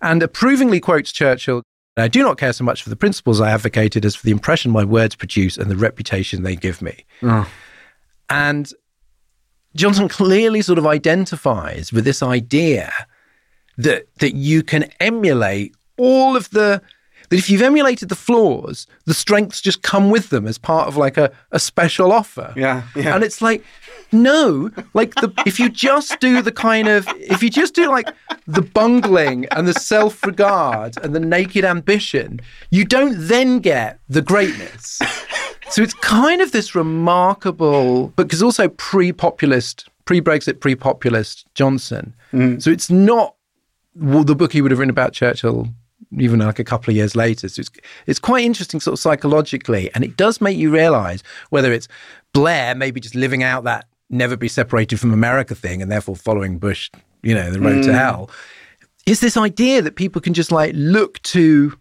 And 0.00 0.22
approvingly 0.22 0.80
quotes 0.80 1.12
Churchill 1.12 1.62
I 2.00 2.08
do 2.08 2.22
not 2.22 2.38
care 2.38 2.52
so 2.52 2.64
much 2.64 2.82
for 2.82 2.90
the 2.90 2.96
principles 2.96 3.40
I 3.40 3.50
advocated 3.50 4.04
as 4.04 4.14
for 4.14 4.24
the 4.24 4.30
impression 4.30 4.70
my 4.70 4.84
words 4.84 5.14
produce 5.14 5.56
and 5.56 5.70
the 5.70 5.76
reputation 5.76 6.42
they 6.42 6.56
give 6.56 6.80
me. 6.82 7.04
Ah. 7.22 7.48
And 8.30 8.72
Johnson 9.74 10.08
clearly 10.08 10.62
sort 10.62 10.78
of 10.78 10.86
identifies 10.86 11.92
with 11.92 12.04
this 12.04 12.22
idea 12.22 12.92
that 13.76 14.06
that 14.16 14.34
you 14.34 14.62
can 14.62 14.84
emulate 15.00 15.74
all 15.96 16.36
of 16.36 16.50
the 16.50 16.82
that 17.28 17.36
if 17.38 17.50
you've 17.50 17.62
emulated 17.62 18.08
the 18.08 18.14
flaws, 18.14 18.86
the 19.04 19.14
strengths 19.14 19.60
just 19.60 19.82
come 19.82 20.10
with 20.10 20.30
them 20.30 20.46
as 20.46 20.58
part 20.58 20.88
of 20.88 20.96
like 20.96 21.16
a, 21.16 21.30
a 21.52 21.58
special 21.58 22.12
offer. 22.12 22.52
Yeah, 22.56 22.82
yeah. 22.96 23.14
And 23.14 23.24
it's 23.24 23.42
like, 23.42 23.64
no, 24.12 24.70
like 24.94 25.14
the 25.16 25.32
if 25.46 25.60
you 25.60 25.68
just 25.68 26.18
do 26.20 26.40
the 26.40 26.52
kind 26.52 26.88
of 26.88 27.06
if 27.16 27.42
you 27.42 27.50
just 27.50 27.74
do 27.74 27.88
like 27.88 28.08
the 28.46 28.62
bungling 28.62 29.46
and 29.50 29.68
the 29.68 29.74
self-regard 29.74 30.96
and 31.02 31.14
the 31.14 31.20
naked 31.20 31.64
ambition, 31.64 32.40
you 32.70 32.84
don't 32.84 33.14
then 33.18 33.58
get 33.58 34.00
the 34.08 34.22
greatness. 34.22 34.98
So 35.70 35.82
it's 35.82 35.92
kind 35.92 36.40
of 36.40 36.52
this 36.52 36.74
remarkable, 36.74 38.08
because 38.16 38.42
also 38.42 38.68
pre-populist, 38.68 39.86
pre-Brexit, 40.06 40.60
pre-populist 40.60 41.44
Johnson. 41.54 42.14
Mm. 42.32 42.62
So 42.62 42.70
it's 42.70 42.88
not 42.88 43.34
the 43.94 44.34
book 44.34 44.52
he 44.52 44.62
would 44.62 44.70
have 44.70 44.78
written 44.78 44.88
about 44.88 45.12
Churchill 45.12 45.68
even 46.18 46.40
like 46.40 46.58
a 46.58 46.64
couple 46.64 46.90
of 46.90 46.96
years 46.96 47.14
later. 47.14 47.48
So 47.48 47.60
it's 47.60 47.70
it's 48.06 48.18
quite 48.18 48.44
interesting 48.44 48.80
sort 48.80 48.94
of 48.94 48.98
psychologically, 48.98 49.90
and 49.94 50.04
it 50.04 50.16
does 50.16 50.40
make 50.40 50.56
you 50.56 50.70
realise 50.70 51.22
whether 51.50 51.72
it's 51.72 51.88
Blair 52.32 52.74
maybe 52.74 53.00
just 53.00 53.14
living 53.14 53.42
out 53.42 53.64
that 53.64 53.86
never 54.10 54.36
be 54.36 54.48
separated 54.48 54.98
from 54.98 55.12
America 55.12 55.54
thing 55.54 55.82
and 55.82 55.90
therefore 55.90 56.16
following 56.16 56.58
Bush, 56.58 56.90
you 57.22 57.34
know, 57.34 57.50
the 57.50 57.60
road 57.60 57.82
to 57.82 57.90
mm. 57.90 57.94
hell. 57.94 58.30
Is 59.06 59.20
this 59.20 59.36
idea 59.36 59.82
that 59.82 59.96
people 59.96 60.20
can 60.20 60.34
just 60.34 60.50
like 60.52 60.72
look 60.74 61.20
to 61.22 61.78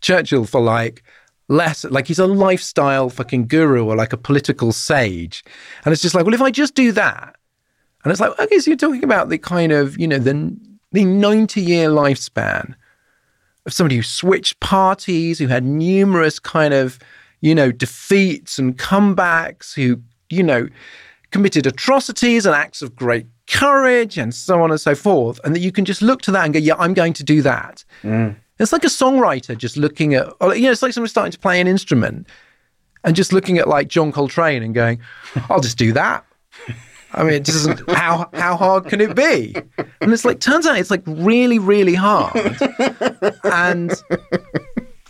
Churchill 0.00 0.44
for 0.44 0.60
like 0.60 1.02
less 1.48 1.84
like 1.84 2.06
he's 2.06 2.18
a 2.18 2.26
lifestyle 2.26 3.10
fucking 3.10 3.46
guru 3.46 3.84
or 3.84 3.96
like 3.96 4.12
a 4.12 4.16
political 4.16 4.72
sage. 4.72 5.44
And 5.84 5.92
it's 5.92 6.00
just 6.00 6.14
like, 6.14 6.24
well, 6.24 6.34
if 6.34 6.40
I 6.40 6.50
just 6.50 6.74
do 6.74 6.92
that, 6.92 7.36
and 8.02 8.10
it's 8.10 8.20
like, 8.20 8.38
okay, 8.38 8.58
so 8.58 8.70
you're 8.70 8.78
talking 8.78 9.04
about 9.04 9.28
the 9.28 9.36
kind 9.36 9.72
of, 9.72 9.98
you 9.98 10.08
know, 10.08 10.18
the 10.18 10.56
the 10.92 11.04
90 11.04 11.60
year 11.60 11.88
lifespan 11.88 12.74
of 13.66 13.72
somebody 13.72 13.96
who 13.96 14.02
switched 14.02 14.60
parties, 14.60 15.38
who 15.38 15.46
had 15.46 15.64
numerous 15.64 16.38
kind 16.38 16.74
of, 16.74 16.98
you 17.40 17.54
know, 17.54 17.70
defeats 17.72 18.58
and 18.58 18.76
comebacks, 18.78 19.74
who, 19.74 20.00
you 20.30 20.42
know, 20.42 20.68
committed 21.30 21.66
atrocities 21.66 22.46
and 22.46 22.54
acts 22.54 22.82
of 22.82 22.96
great 22.96 23.26
courage 23.46 24.18
and 24.18 24.34
so 24.34 24.62
on 24.62 24.70
and 24.70 24.80
so 24.80 24.94
forth. 24.94 25.40
And 25.44 25.54
that 25.54 25.60
you 25.60 25.72
can 25.72 25.84
just 25.84 26.02
look 26.02 26.22
to 26.22 26.30
that 26.32 26.44
and 26.44 26.54
go, 26.54 26.60
yeah, 26.60 26.74
I'm 26.78 26.94
going 26.94 27.12
to 27.14 27.24
do 27.24 27.42
that. 27.42 27.84
Mm. 28.02 28.36
It's 28.58 28.72
like 28.72 28.84
a 28.84 28.88
songwriter 28.88 29.56
just 29.56 29.76
looking 29.76 30.14
at, 30.14 30.26
you 30.40 30.62
know, 30.62 30.70
it's 30.70 30.82
like 30.82 30.92
someone 30.92 31.08
starting 31.08 31.32
to 31.32 31.38
play 31.38 31.60
an 31.60 31.66
instrument 31.66 32.26
and 33.04 33.16
just 33.16 33.32
looking 33.32 33.58
at 33.58 33.68
like 33.68 33.88
John 33.88 34.12
Coltrane 34.12 34.62
and 34.62 34.74
going, 34.74 35.00
I'll 35.48 35.60
just 35.60 35.78
do 35.78 35.92
that. 35.92 36.24
I 37.12 37.24
mean, 37.24 37.34
it 37.34 37.44
doesn't. 37.44 37.88
How 37.90 38.28
how 38.32 38.56
hard 38.56 38.86
can 38.86 39.00
it 39.00 39.14
be? 39.16 39.54
And 40.00 40.12
it's 40.12 40.24
like 40.24 40.40
turns 40.40 40.66
out 40.66 40.78
it's 40.78 40.90
like 40.90 41.02
really 41.06 41.58
really 41.58 41.94
hard. 41.94 42.36
And 43.44 43.92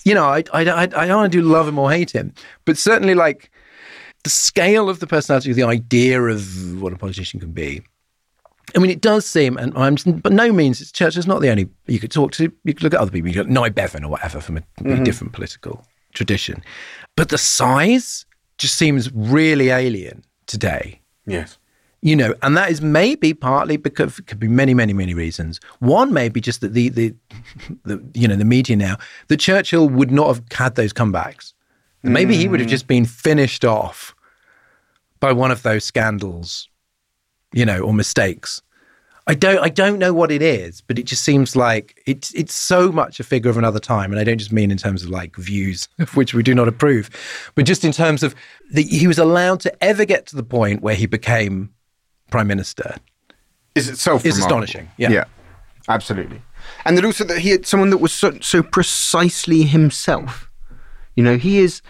you 0.05 0.15
know, 0.15 0.25
I 0.25 0.45
I 0.53 0.63
I, 0.63 0.83
I 0.83 1.07
don't 1.07 1.17
want 1.17 1.33
to 1.33 1.41
do 1.41 1.47
love 1.47 1.69
him 1.69 1.79
or 1.79 1.91
hate 1.91 2.11
him, 2.11 2.33
but 2.65 2.79
certainly 2.79 3.15
like 3.15 3.51
the 4.25 4.31
scale 4.31 4.89
of 4.89 5.01
the 5.01 5.07
personality, 5.07 5.53
the 5.53 5.63
idea 5.63 6.23
of 6.23 6.81
what 6.81 6.93
a 6.93 6.97
politician 6.97 7.41
can 7.41 7.53
be. 7.53 7.83
I 8.77 8.79
mean, 8.79 8.91
it 8.91 9.01
does 9.01 9.27
seem, 9.27 9.57
and 9.57 9.77
I'm 9.77 9.97
but 10.21 10.33
no 10.33 10.53
means 10.53 10.81
it's 10.81 10.93
Church. 10.93 11.15
Churchill's 11.15 11.27
not 11.27 11.41
the 11.41 11.51
only. 11.51 11.69
You 11.87 11.99
could 11.99 12.13
talk 12.13 12.33
to, 12.33 12.45
you 12.65 12.75
could 12.75 12.83
look 12.83 12.95
at 12.95 13.01
other 13.01 13.11
people. 13.11 13.29
You 13.29 13.35
could 13.35 13.51
Nye 13.51 13.69
Bevan 13.69 14.05
or 14.05 14.11
whatever 14.11 14.41
from 14.41 14.59
a 14.59 14.61
completely 14.77 14.95
mm-hmm. 14.95 15.05
different 15.05 15.33
political 15.33 15.85
tradition, 16.15 16.63
but 17.17 17.29
the 17.29 17.39
size 17.39 18.25
just 18.59 18.77
seems 18.77 19.11
really 19.13 19.71
alien 19.71 20.23
today 20.47 21.01
Yes. 21.31 21.59
You 22.03 22.17
know, 22.17 22.35
and 22.43 22.57
that 22.57 22.71
is 22.71 22.81
maybe 22.81 23.35
partly 23.35 23.77
because 23.77 24.19
it 24.19 24.27
could 24.27 24.41
be 24.41 24.49
many, 24.49 24.73
many, 24.73 24.93
many 24.93 25.13
reasons. 25.13 25.61
One 25.81 26.13
may 26.13 26.29
be 26.29 26.41
just 26.41 26.63
that 26.63 26.73
the 26.73 26.89
the, 26.89 27.15
the 27.85 28.03
you 28.15 28.27
know 28.27 28.37
the 28.37 28.45
media 28.45 28.77
now 28.77 28.97
that 29.29 29.39
Churchill 29.39 29.89
would 29.89 30.11
not 30.11 30.29
have 30.29 30.43
had 30.53 30.75
those 30.77 30.93
comebacks. 30.93 31.53
Maybe 32.03 32.35
he 32.35 32.49
would 32.49 32.61
have 32.61 32.67
mm. 32.67 32.71
just 32.71 32.87
been 32.87 33.05
finished 33.05 33.63
off 33.63 34.15
by 35.21 35.33
one 35.33 35.51
of 35.51 35.63
those 35.63 35.85
scandals, 35.85 36.67
you 37.53 37.67
know, 37.67 37.81
or 37.81 37.93
mistakes. 37.93 38.63
I 39.27 39.35
don't 39.35 39.59
I 39.59 39.69
don't 39.69 39.99
know 39.99 40.15
what 40.15 40.33
it 40.33 40.41
is, 40.41 40.81
but 40.81 40.99
it 40.99 41.05
just 41.05 41.23
seems 41.23 41.55
like 41.55 42.01
it's 42.07 42.33
it's 42.33 42.55
so 42.55 42.91
much 42.91 43.21
a 43.21 43.25
figure 43.25 43.51
of 43.51 43.59
another 43.59 43.79
time, 43.79 44.11
and 44.11 44.19
I 44.19 44.25
don't 44.25 44.39
just 44.39 44.53
mean 44.53 44.71
in 44.71 44.79
terms 44.79 45.03
of 45.03 45.11
like 45.11 45.37
views 45.37 45.87
of 45.99 46.17
which 46.17 46.33
we 46.33 46.43
do 46.43 46.55
not 46.55 46.67
approve, 46.67 47.11
but 47.55 47.67
just 47.67 47.85
in 47.85 47.93
terms 47.93 48.23
of 48.23 48.35
that 48.73 48.83
he 48.83 49.07
was 49.07 49.19
allowed 49.19 49.61
to 49.61 49.85
ever 49.85 50.07
get 50.07 50.25
to 50.29 50.37
the 50.37 50.43
point 50.43 50.81
where 50.81 50.95
he 50.95 51.05
became 51.05 51.75
prime 52.31 52.47
minister. 52.47 52.97
Is 53.75 53.89
itself 53.89 54.25
It's 54.25 54.37
remarkable. 54.37 54.63
astonishing, 54.65 54.91
yeah. 54.97 55.11
Yeah. 55.11 55.25
Absolutely. 55.89 56.43
And 56.85 56.97
that 56.97 57.05
also 57.05 57.25
that 57.25 57.39
he 57.39 57.51
had 57.51 57.67
someone 57.67 57.91
that 57.91 57.99
was 57.99 58.13
so, 58.13 58.39
so 58.41 58.63
precisely 58.63 59.63
himself. 59.63 60.51
You 61.17 61.25
know, 61.25 61.37
he 61.37 61.59
is 61.59 61.83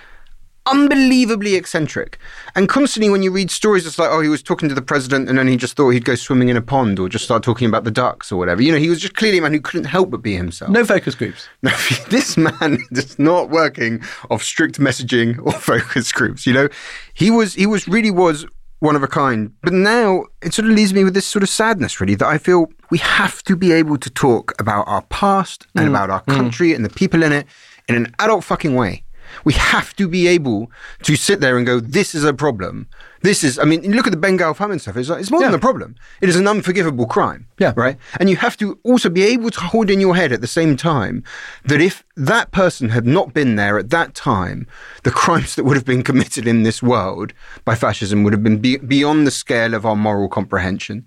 unbelievably 0.66 1.54
eccentric. 1.54 2.18
And 2.54 2.68
constantly 2.68 3.10
when 3.10 3.22
you 3.22 3.32
read 3.32 3.50
stories, 3.50 3.86
it's 3.86 3.98
like, 3.98 4.10
oh, 4.10 4.20
he 4.20 4.28
was 4.28 4.42
talking 4.42 4.68
to 4.68 4.74
the 4.74 4.82
president 4.82 5.28
and 5.28 5.38
then 5.38 5.48
he 5.48 5.56
just 5.56 5.74
thought 5.76 5.90
he'd 5.90 6.04
go 6.04 6.14
swimming 6.14 6.48
in 6.48 6.56
a 6.56 6.62
pond 6.62 6.98
or 6.98 7.08
just 7.08 7.24
start 7.24 7.42
talking 7.42 7.66
about 7.68 7.84
the 7.84 7.90
ducks 7.90 8.30
or 8.30 8.36
whatever. 8.36 8.62
You 8.62 8.72
know, 8.72 8.78
he 8.78 8.88
was 8.88 9.00
just 9.00 9.14
clearly 9.16 9.38
a 9.38 9.42
man 9.42 9.52
who 9.52 9.60
couldn't 9.60 9.86
help 9.86 10.10
but 10.10 10.22
be 10.22 10.36
himself. 10.36 10.70
No 10.70 10.84
focus 10.84 11.14
groups. 11.14 11.48
No, 11.62 11.70
this 12.10 12.36
man 12.36 12.78
is 12.92 13.18
not 13.18 13.50
working 13.50 14.02
off 14.30 14.42
strict 14.42 14.78
messaging 14.78 15.38
or 15.44 15.52
focus 15.70 16.12
groups. 16.12 16.46
You 16.46 16.52
know, 16.52 16.68
he 17.14 17.30
was 17.30 17.54
he 17.54 17.66
was 17.66 17.88
really 17.88 18.10
was 18.10 18.46
one 18.80 18.96
of 18.96 19.02
a 19.02 19.08
kind. 19.08 19.52
But 19.62 19.72
now 19.72 20.24
it 20.42 20.52
sort 20.52 20.68
of 20.68 20.74
leaves 20.74 20.92
me 20.92 21.04
with 21.04 21.14
this 21.14 21.26
sort 21.26 21.42
of 21.42 21.48
sadness, 21.48 22.00
really, 22.00 22.16
that 22.16 22.26
I 22.26 22.38
feel 22.38 22.70
we 22.90 22.98
have 22.98 23.42
to 23.44 23.56
be 23.56 23.72
able 23.72 23.96
to 23.98 24.10
talk 24.10 24.58
about 24.60 24.88
our 24.88 25.02
past 25.02 25.66
and 25.76 25.86
mm. 25.86 25.90
about 25.90 26.10
our 26.10 26.22
mm. 26.22 26.34
country 26.34 26.74
and 26.74 26.84
the 26.84 26.90
people 26.90 27.22
in 27.22 27.32
it 27.32 27.46
in 27.88 27.94
an 27.94 28.12
adult 28.18 28.44
fucking 28.44 28.74
way. 28.74 29.04
We 29.44 29.52
have 29.52 29.94
to 29.96 30.08
be 30.08 30.26
able 30.26 30.72
to 31.04 31.14
sit 31.14 31.40
there 31.40 31.56
and 31.56 31.64
go, 31.64 31.78
this 31.78 32.14
is 32.14 32.24
a 32.24 32.34
problem. 32.34 32.88
This 33.22 33.44
is, 33.44 33.58
I 33.58 33.64
mean, 33.64 33.82
look 33.92 34.06
at 34.06 34.12
the 34.12 34.18
Bengal 34.18 34.54
famine 34.54 34.78
stuff, 34.78 34.96
it's, 34.96 35.08
like, 35.10 35.20
it's 35.20 35.30
more 35.30 35.40
than 35.42 35.54
a 35.54 35.58
problem. 35.58 35.94
It 36.22 36.28
is 36.28 36.36
an 36.36 36.48
unforgivable 36.48 37.06
crime. 37.06 37.46
Yeah. 37.58 37.74
Right? 37.76 37.98
And 38.18 38.30
you 38.30 38.36
have 38.36 38.56
to 38.58 38.78
also 38.82 39.10
be 39.10 39.22
able 39.24 39.50
to 39.50 39.60
hold 39.60 39.90
in 39.90 40.00
your 40.00 40.16
head 40.16 40.32
at 40.32 40.40
the 40.40 40.46
same 40.46 40.76
time 40.76 41.22
that 41.64 41.80
if 41.80 42.02
that 42.16 42.50
person 42.50 42.88
had 42.88 43.06
not 43.06 43.34
been 43.34 43.56
there 43.56 43.78
at 43.78 43.90
that 43.90 44.14
time, 44.14 44.66
the 45.02 45.10
crimes 45.10 45.54
that 45.54 45.64
would 45.64 45.76
have 45.76 45.84
been 45.84 46.02
committed 46.02 46.46
in 46.46 46.62
this 46.62 46.82
world 46.82 47.34
by 47.64 47.74
fascism 47.74 48.24
would 48.24 48.32
have 48.32 48.42
been 48.42 48.58
be- 48.58 48.78
beyond 48.78 49.26
the 49.26 49.30
scale 49.30 49.74
of 49.74 49.84
our 49.84 49.96
moral 49.96 50.28
comprehension. 50.28 51.04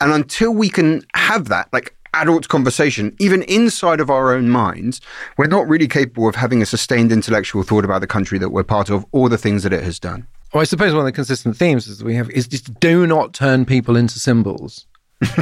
And 0.00 0.12
until 0.12 0.52
we 0.52 0.68
can 0.68 1.02
have 1.14 1.48
that, 1.48 1.68
like 1.72 1.96
adult 2.14 2.48
conversation, 2.48 3.14
even 3.18 3.42
inside 3.42 4.00
of 4.00 4.10
our 4.10 4.32
own 4.32 4.48
minds, 4.48 5.00
we're 5.36 5.46
not 5.46 5.68
really 5.68 5.88
capable 5.88 6.28
of 6.28 6.36
having 6.36 6.62
a 6.62 6.66
sustained 6.66 7.10
intellectual 7.10 7.62
thought 7.62 7.84
about 7.84 8.00
the 8.00 8.06
country 8.06 8.38
that 8.38 8.50
we're 8.50 8.62
part 8.62 8.90
of 8.90 9.04
or 9.12 9.28
the 9.28 9.38
things 9.38 9.64
that 9.64 9.72
it 9.72 9.82
has 9.82 9.98
done. 9.98 10.26
Well, 10.52 10.60
I 10.62 10.64
suppose 10.64 10.92
one 10.92 11.00
of 11.00 11.06
the 11.06 11.12
consistent 11.12 11.56
themes 11.56 11.86
is 11.86 11.98
that 11.98 12.04
we 12.06 12.14
have 12.14 12.30
is 12.30 12.46
just 12.48 12.78
do 12.80 13.06
not 13.06 13.34
turn 13.34 13.64
people 13.64 13.96
into 13.96 14.18
symbols. 14.18 14.86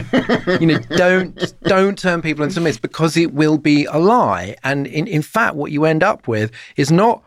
you 0.61 0.67
know, 0.67 0.79
don't 0.97 1.55
don't 1.63 1.99
turn 1.99 2.23
people 2.23 2.45
into 2.45 2.61
myths 2.61 2.79
because 2.79 3.17
it 3.17 3.35
will 3.35 3.59
be 3.59 3.85
a 3.85 3.99
lie. 3.99 4.57
And 4.65 4.87
in, 4.87 5.07
in 5.07 5.23
fact, 5.23 5.55
what 5.55 5.71
you 5.71 5.85
end 5.85 6.03
up 6.03 6.27
with 6.27 6.51
is 6.77 6.91
not, 6.91 7.23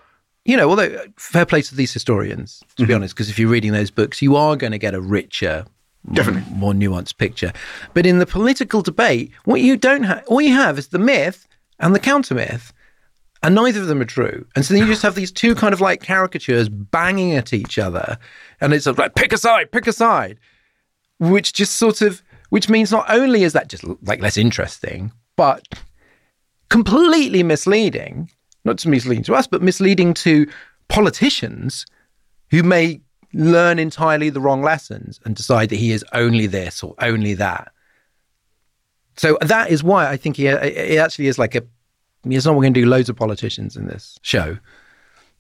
you 0.46 0.58
know, 0.58 0.68
although 0.70 0.86
uh, 0.86 1.06
fair 1.18 1.46
play 1.46 1.62
to 1.62 1.76
these 1.76 1.94
historians, 1.94 2.64
to 2.78 2.88
be 2.88 2.94
honest, 2.94 3.14
because 3.16 3.30
if 3.30 3.38
you're 3.38 3.50
reading 3.50 3.72
those 3.72 3.92
books, 3.92 4.22
you 4.22 4.36
are 4.36 4.56
going 4.56 4.72
to 4.72 4.80
get 4.80 4.96
a 4.96 5.00
richer, 5.02 5.64
Definitely. 6.12 6.52
m- 6.52 6.60
more 6.60 6.74
nuanced 6.74 7.18
picture. 7.18 7.54
But 7.94 8.08
in 8.08 8.18
the 8.18 8.26
political 8.26 8.82
debate, 8.82 9.32
what 9.46 9.62
you 9.62 9.78
don't 9.78 10.04
have, 10.04 10.24
all 10.26 10.42
you 10.42 10.54
have 10.54 10.80
is 10.80 10.88
the 10.88 11.00
myth 11.00 11.48
and 11.80 11.94
the 11.94 12.00
counter 12.00 12.34
myth 12.34 12.74
and 13.42 13.56
neither 13.56 13.82
of 13.82 13.88
them 13.88 14.02
are 14.02 14.06
true. 14.06 14.46
And 14.56 14.66
so 14.66 14.74
then 14.74 14.84
you 14.84 14.90
just 14.90 15.02
have 15.02 15.16
these 15.16 15.32
two 15.32 15.56
kind 15.56 15.74
of 15.74 15.82
like 15.82 16.04
caricatures 16.04 16.70
banging 16.70 17.36
at 17.36 17.54
each 17.54 17.80
other, 17.80 18.18
and 18.62 18.74
it's 18.74 18.84
sort 18.84 18.96
of 18.96 19.00
like 19.00 19.16
pick 19.16 19.34
a 19.34 19.38
side, 19.38 19.72
pick 19.72 19.88
a 19.88 19.94
side, 19.94 20.40
which 21.20 21.54
just 21.54 21.76
sort 21.76 22.02
of 22.02 22.22
which 22.50 22.70
means 22.70 22.92
not 22.92 23.10
only 23.10 23.44
is 23.44 23.54
that 23.54 23.70
just 23.70 23.84
like 24.04 24.22
less 24.22 24.38
interesting, 24.38 25.12
but 25.36 25.68
completely 26.70 27.44
misleading. 27.44 28.30
Not 28.66 28.76
just 28.78 28.88
misleading 28.88 29.24
to 29.24 29.36
us, 29.36 29.48
but 29.48 29.62
misleading 29.62 30.14
to 30.16 30.46
politicians 30.90 31.86
who 32.52 32.62
may 32.62 33.00
learn 33.34 33.80
entirely 33.80 34.30
the 34.30 34.42
wrong 34.42 34.62
lessons 34.62 35.20
and 35.24 35.36
decide 35.36 35.70
that 35.70 35.78
he 35.78 35.92
is 35.92 36.04
only 36.14 36.48
this 36.48 36.84
or 36.84 36.96
only 37.00 37.36
that. 37.36 37.72
So 39.16 39.38
that 39.42 39.70
is 39.70 39.84
why 39.84 40.10
I 40.10 40.18
think 40.18 40.36
he, 40.36 40.44
he 40.48 40.98
actually 40.98 41.28
is 41.28 41.38
like 41.38 41.56
a 41.56 41.64
it's 42.26 42.46
not 42.46 42.56
we're 42.56 42.64
going 42.64 42.74
to 42.74 42.82
do 42.82 42.88
loads 42.88 43.10
of 43.10 43.16
politicians 43.16 43.76
in 43.76 43.88
this 43.88 44.18
show, 44.22 44.58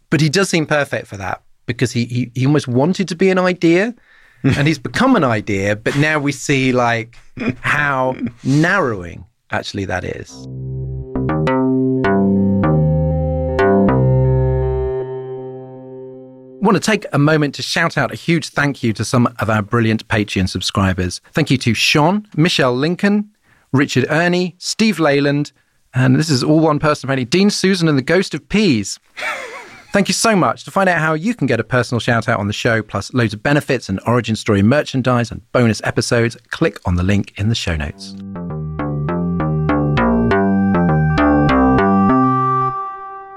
but 0.09 0.21
he 0.21 0.30
does 0.30 0.49
seem 0.49 0.65
perfect 0.65 1.07
for 1.07 1.17
that 1.17 1.41
because 1.65 1.91
he 1.91 2.05
he, 2.05 2.32
he 2.36 2.45
almost 2.45 2.67
wanted 2.67 3.07
to 3.09 3.15
be 3.15 3.30
an 3.30 3.39
idea, 3.39 3.93
and 4.43 4.67
he's 4.67 4.80
become 4.80 5.15
an 5.15 5.23
idea. 5.23 5.75
But 5.75 5.97
now 5.97 6.19
we 6.19 6.32
see 6.32 6.71
like 6.71 7.17
how 7.61 8.15
narrowing 8.43 9.25
actually 9.51 9.86
that 9.86 10.03
is. 10.03 10.47
want 16.61 16.84
to 16.84 16.91
take 16.91 17.05
a 17.11 17.17
moment 17.17 17.55
to 17.55 17.63
shout 17.63 17.97
out 17.97 18.11
a 18.11 18.15
huge 18.15 18.49
thank 18.49 18.84
you 18.84 18.93
to 18.93 19.03
some 19.03 19.27
of 19.39 19.49
our 19.49 19.63
brilliant 19.63 20.07
Patreon 20.07 20.47
subscribers. 20.47 21.19
Thank 21.32 21.49
you 21.49 21.57
to 21.57 21.73
Sean, 21.73 22.27
Michelle 22.36 22.75
Lincoln, 22.75 23.32
Richard 23.71 24.05
Ernie, 24.09 24.55
Steve 24.59 24.99
Leyland, 24.99 25.51
and 25.94 26.16
this 26.16 26.30
is 26.30 26.44
all 26.44 26.60
one 26.60 26.80
person 26.80 27.08
apparently, 27.08 27.26
Dean 27.26 27.50
Susan 27.50 27.88
and 27.88 27.98
the 27.98 28.04
Ghost 28.04 28.34
of 28.34 28.48
Peas. 28.50 29.00
Thank 29.92 30.08
you 30.08 30.14
so 30.14 30.36
much. 30.36 30.66
To 30.66 30.72
find 30.72 30.88
out 30.88 31.00
how 31.00 31.16
you 31.16 31.34
can 31.34 31.48
get 31.48 31.60
a 31.60 31.64
personal 31.64 32.00
shout 32.00 32.30
out 32.30 32.40
on 32.40 32.46
the 32.46 32.54
show, 32.54 32.84
plus 32.84 33.12
loads 33.14 33.34
of 33.34 33.42
benefits 33.42 33.90
and 33.90 34.00
origin 34.06 34.36
story 34.36 34.62
merchandise 34.62 35.32
and 35.32 35.42
bonus 35.52 35.82
episodes, 35.84 36.38
click 36.50 36.80
on 36.86 36.96
the 36.96 37.02
link 37.02 37.34
in 37.38 37.50
the 37.50 37.56
show 37.56 37.76
notes. 37.76 38.14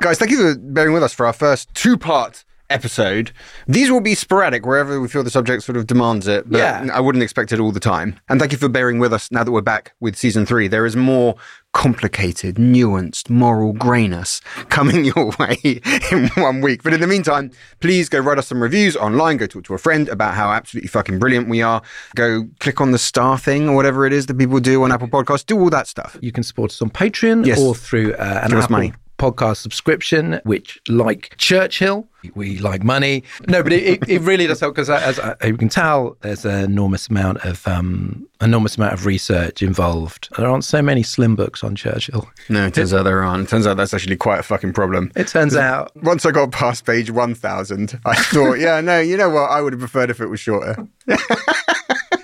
Guys, 0.03 0.19
thank 0.19 0.31
you 0.31 0.55
for 0.55 0.59
bearing 0.59 0.93
with 0.93 1.03
us 1.03 1.15
for 1.15 1.27
our 1.27 1.33
first 1.33 1.73
two 1.75 1.97
part 1.97 2.45
episode. 2.73 3.33
These 3.68 3.91
will 3.91 4.01
be 4.01 4.14
sporadic 4.14 4.66
wherever 4.66 5.01
we 5.01 5.09
feel 5.09 5.23
the 5.23 5.31
subject 5.31 5.62
sort 5.62 5.77
of 5.77 5.87
demands 5.87 6.27
it, 6.27 6.51
but 6.51 6.59
Yeah. 6.59 6.89
I 6.93 7.01
wouldn't 7.01 7.23
expect 7.23 7.53
it 7.53 7.61
all 7.61 7.73
the 7.73 7.81
time. 7.81 8.18
And 8.29 8.41
thank 8.41 8.53
you 8.53 8.59
for 8.59 8.68
bearing 8.68 8.99
with 8.99 9.12
us 9.12 9.31
now 9.31 9.45
that 9.45 9.53
we're 9.53 9.61
back 9.61 9.93
with 10.01 10.16
season 10.16 10.47
three. 10.47 10.68
There 10.68 10.87
is 10.87 10.97
more 10.97 11.37
complicated, 11.75 12.57
nuanced, 12.57 13.31
moral 13.31 13.73
greyness 13.73 14.41
coming 14.68 15.05
your 15.16 15.33
way 15.39 15.81
in 16.12 16.29
one 16.37 16.61
week. 16.61 16.83
But 16.83 16.93
in 16.93 17.01
the 17.01 17.07
meantime, 17.07 17.51
please 17.81 18.09
go 18.11 18.18
write 18.18 18.39
us 18.39 18.47
some 18.49 18.62
reviews 18.62 18.95
online, 18.97 19.39
go 19.39 19.47
talk 19.47 19.64
to 19.64 19.75
a 19.75 19.79
friend 19.79 20.09
about 20.09 20.35
how 20.35 20.51
absolutely 20.51 20.89
fucking 20.89 21.18
brilliant 21.18 21.49
we 21.49 21.62
are. 21.62 21.81
Go 22.14 22.49
click 22.61 22.81
on 22.81 22.91
the 22.91 22.99
star 22.99 23.39
thing 23.39 23.68
or 23.70 23.75
whatever 23.75 24.05
it 24.07 24.12
is 24.12 24.27
that 24.27 24.39
people 24.39 24.61
do 24.61 24.83
on 24.85 24.93
Apple 24.93 25.09
Podcasts. 25.09 25.47
Do 25.47 25.59
all 25.59 25.70
that 25.70 25.87
stuff. 25.87 26.18
You 26.20 26.31
can 26.31 26.43
support 26.45 26.70
us 26.73 26.83
on 26.83 26.91
Patreon 26.91 27.47
Yes. 27.47 27.59
or 27.59 27.75
through 27.75 28.14
uh, 28.14 28.41
an 28.45 28.51
Give 28.51 28.59
Apple 28.59 28.73
money. 28.73 28.93
Podcast 29.23 29.59
subscription, 29.59 30.41
which, 30.43 30.81
like 30.89 31.37
Churchill, 31.39 32.09
we 32.35 32.59
like 32.59 32.83
money. 32.83 33.23
No, 33.47 33.62
but 33.62 33.73
it, 33.73 34.09
it, 34.09 34.20
really 34.23 34.49
does 34.49 34.59
help 34.59 34.75
because, 34.75 34.91
as 34.91 35.20
uh, 35.20 35.37
you 35.45 35.57
can 35.57 35.68
tell, 35.68 36.16
there's 36.23 36.45
an 36.45 36.64
enormous 36.64 37.09
amount 37.09 37.39
of 37.45 37.64
um, 37.68 38.27
enormous 38.41 38.77
amount 38.77 38.95
of 38.95 39.07
research 39.07 39.62
involved. 39.62 40.29
There 40.37 40.49
aren't 40.49 40.64
so 40.64 40.83
many 40.83 41.05
slim 41.05 41.37
books 41.37 41.62
on 41.62 41.77
Churchill. 41.77 42.29
No, 42.49 42.66
it 42.66 42.75
turns 42.75 42.93
out 42.93 43.05
there 43.05 43.23
aren't. 43.23 43.45
It 43.45 43.51
turns 43.51 43.66
out 43.66 43.77
that's 43.77 43.95
actually 43.95 44.16
quite 44.16 44.41
a 44.41 44.43
fucking 44.43 44.73
problem. 44.73 45.12
It 45.14 45.29
turns 45.29 45.55
out 45.55 45.93
Once 46.03 46.27
I 46.27 46.33
got 46.33 46.51
past 46.51 46.85
page 46.85 47.12
1000, 47.12 48.01
I 48.05 48.14
thought, 48.16 48.55
yeah, 48.55 48.81
no, 48.81 48.99
you 48.99 49.16
know 49.16 49.31
what? 49.31 49.51
I 49.51 49.61
would 49.61 49.73
have 49.73 49.81
preferred 49.81 50.11
if 50.11 50.20
it 50.20 50.27
was 50.27 50.41
shorter. 50.41 50.77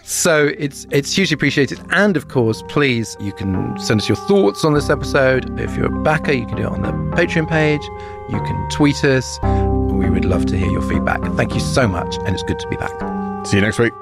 So 0.09 0.51
it's 0.59 0.87
it's 0.91 1.15
hugely 1.15 1.35
appreciated, 1.35 1.81
and 1.91 2.17
of 2.17 2.29
course, 2.29 2.63
please 2.67 3.15
you 3.21 3.31
can 3.31 3.79
send 3.79 4.01
us 4.01 4.09
your 4.09 4.17
thoughts 4.17 4.65
on 4.65 4.73
this 4.73 4.89
episode. 4.89 5.61
If 5.61 5.77
you're 5.77 5.95
a 5.95 6.03
backer, 6.03 6.33
you 6.33 6.47
can 6.47 6.57
do 6.57 6.63
it 6.63 6.69
on 6.69 6.81
the 6.81 6.93
Patreon 7.15 7.47
page. 7.47 7.83
You 8.31 8.41
can 8.41 8.69
tweet 8.71 9.05
us. 9.05 9.39
We 9.43 10.09
would 10.09 10.25
love 10.25 10.47
to 10.47 10.57
hear 10.57 10.71
your 10.71 10.81
feedback. 10.81 11.21
Thank 11.37 11.53
you 11.53 11.61
so 11.61 11.87
much, 11.87 12.17
and 12.25 12.31
it's 12.31 12.43
good 12.43 12.59
to 12.59 12.69
be 12.69 12.77
back. 12.77 13.47
See 13.47 13.59
you 13.59 13.61
next 13.61 13.79
week. 13.79 13.93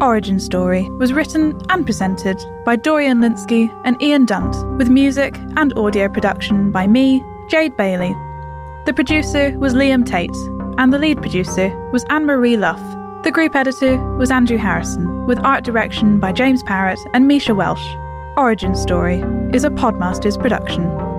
Origin 0.00 0.40
Story 0.40 0.88
was 0.92 1.12
written 1.12 1.60
and 1.68 1.84
presented 1.84 2.42
by 2.64 2.76
Dorian 2.76 3.18
Lynskey 3.18 3.70
and 3.84 4.00
Ian 4.00 4.24
Dunt, 4.24 4.56
with 4.78 4.88
music 4.88 5.36
and 5.58 5.76
audio 5.76 6.08
production 6.08 6.72
by 6.72 6.86
me, 6.86 7.22
Jade 7.50 7.76
Bailey. 7.76 8.14
The 8.86 8.94
producer 8.94 9.54
was 9.58 9.74
Liam 9.74 10.06
Tate, 10.06 10.30
and 10.80 10.94
the 10.94 10.98
lead 10.98 11.20
producer 11.20 11.68
was 11.92 12.06
Anne 12.08 12.24
Marie 12.24 12.56
Luff. 12.56 12.80
The 13.22 13.30
group 13.30 13.54
editor 13.54 13.98
was 14.16 14.30
Andrew 14.30 14.56
Harrison, 14.56 15.26
with 15.26 15.38
art 15.44 15.62
direction 15.62 16.18
by 16.18 16.32
James 16.32 16.62
Parrott 16.62 16.98
and 17.12 17.28
Misha 17.28 17.54
Welsh. 17.54 17.86
Origin 18.38 18.74
Story 18.74 19.22
is 19.52 19.62
a 19.62 19.68
Podmasters 19.68 20.40
production. 20.40 21.09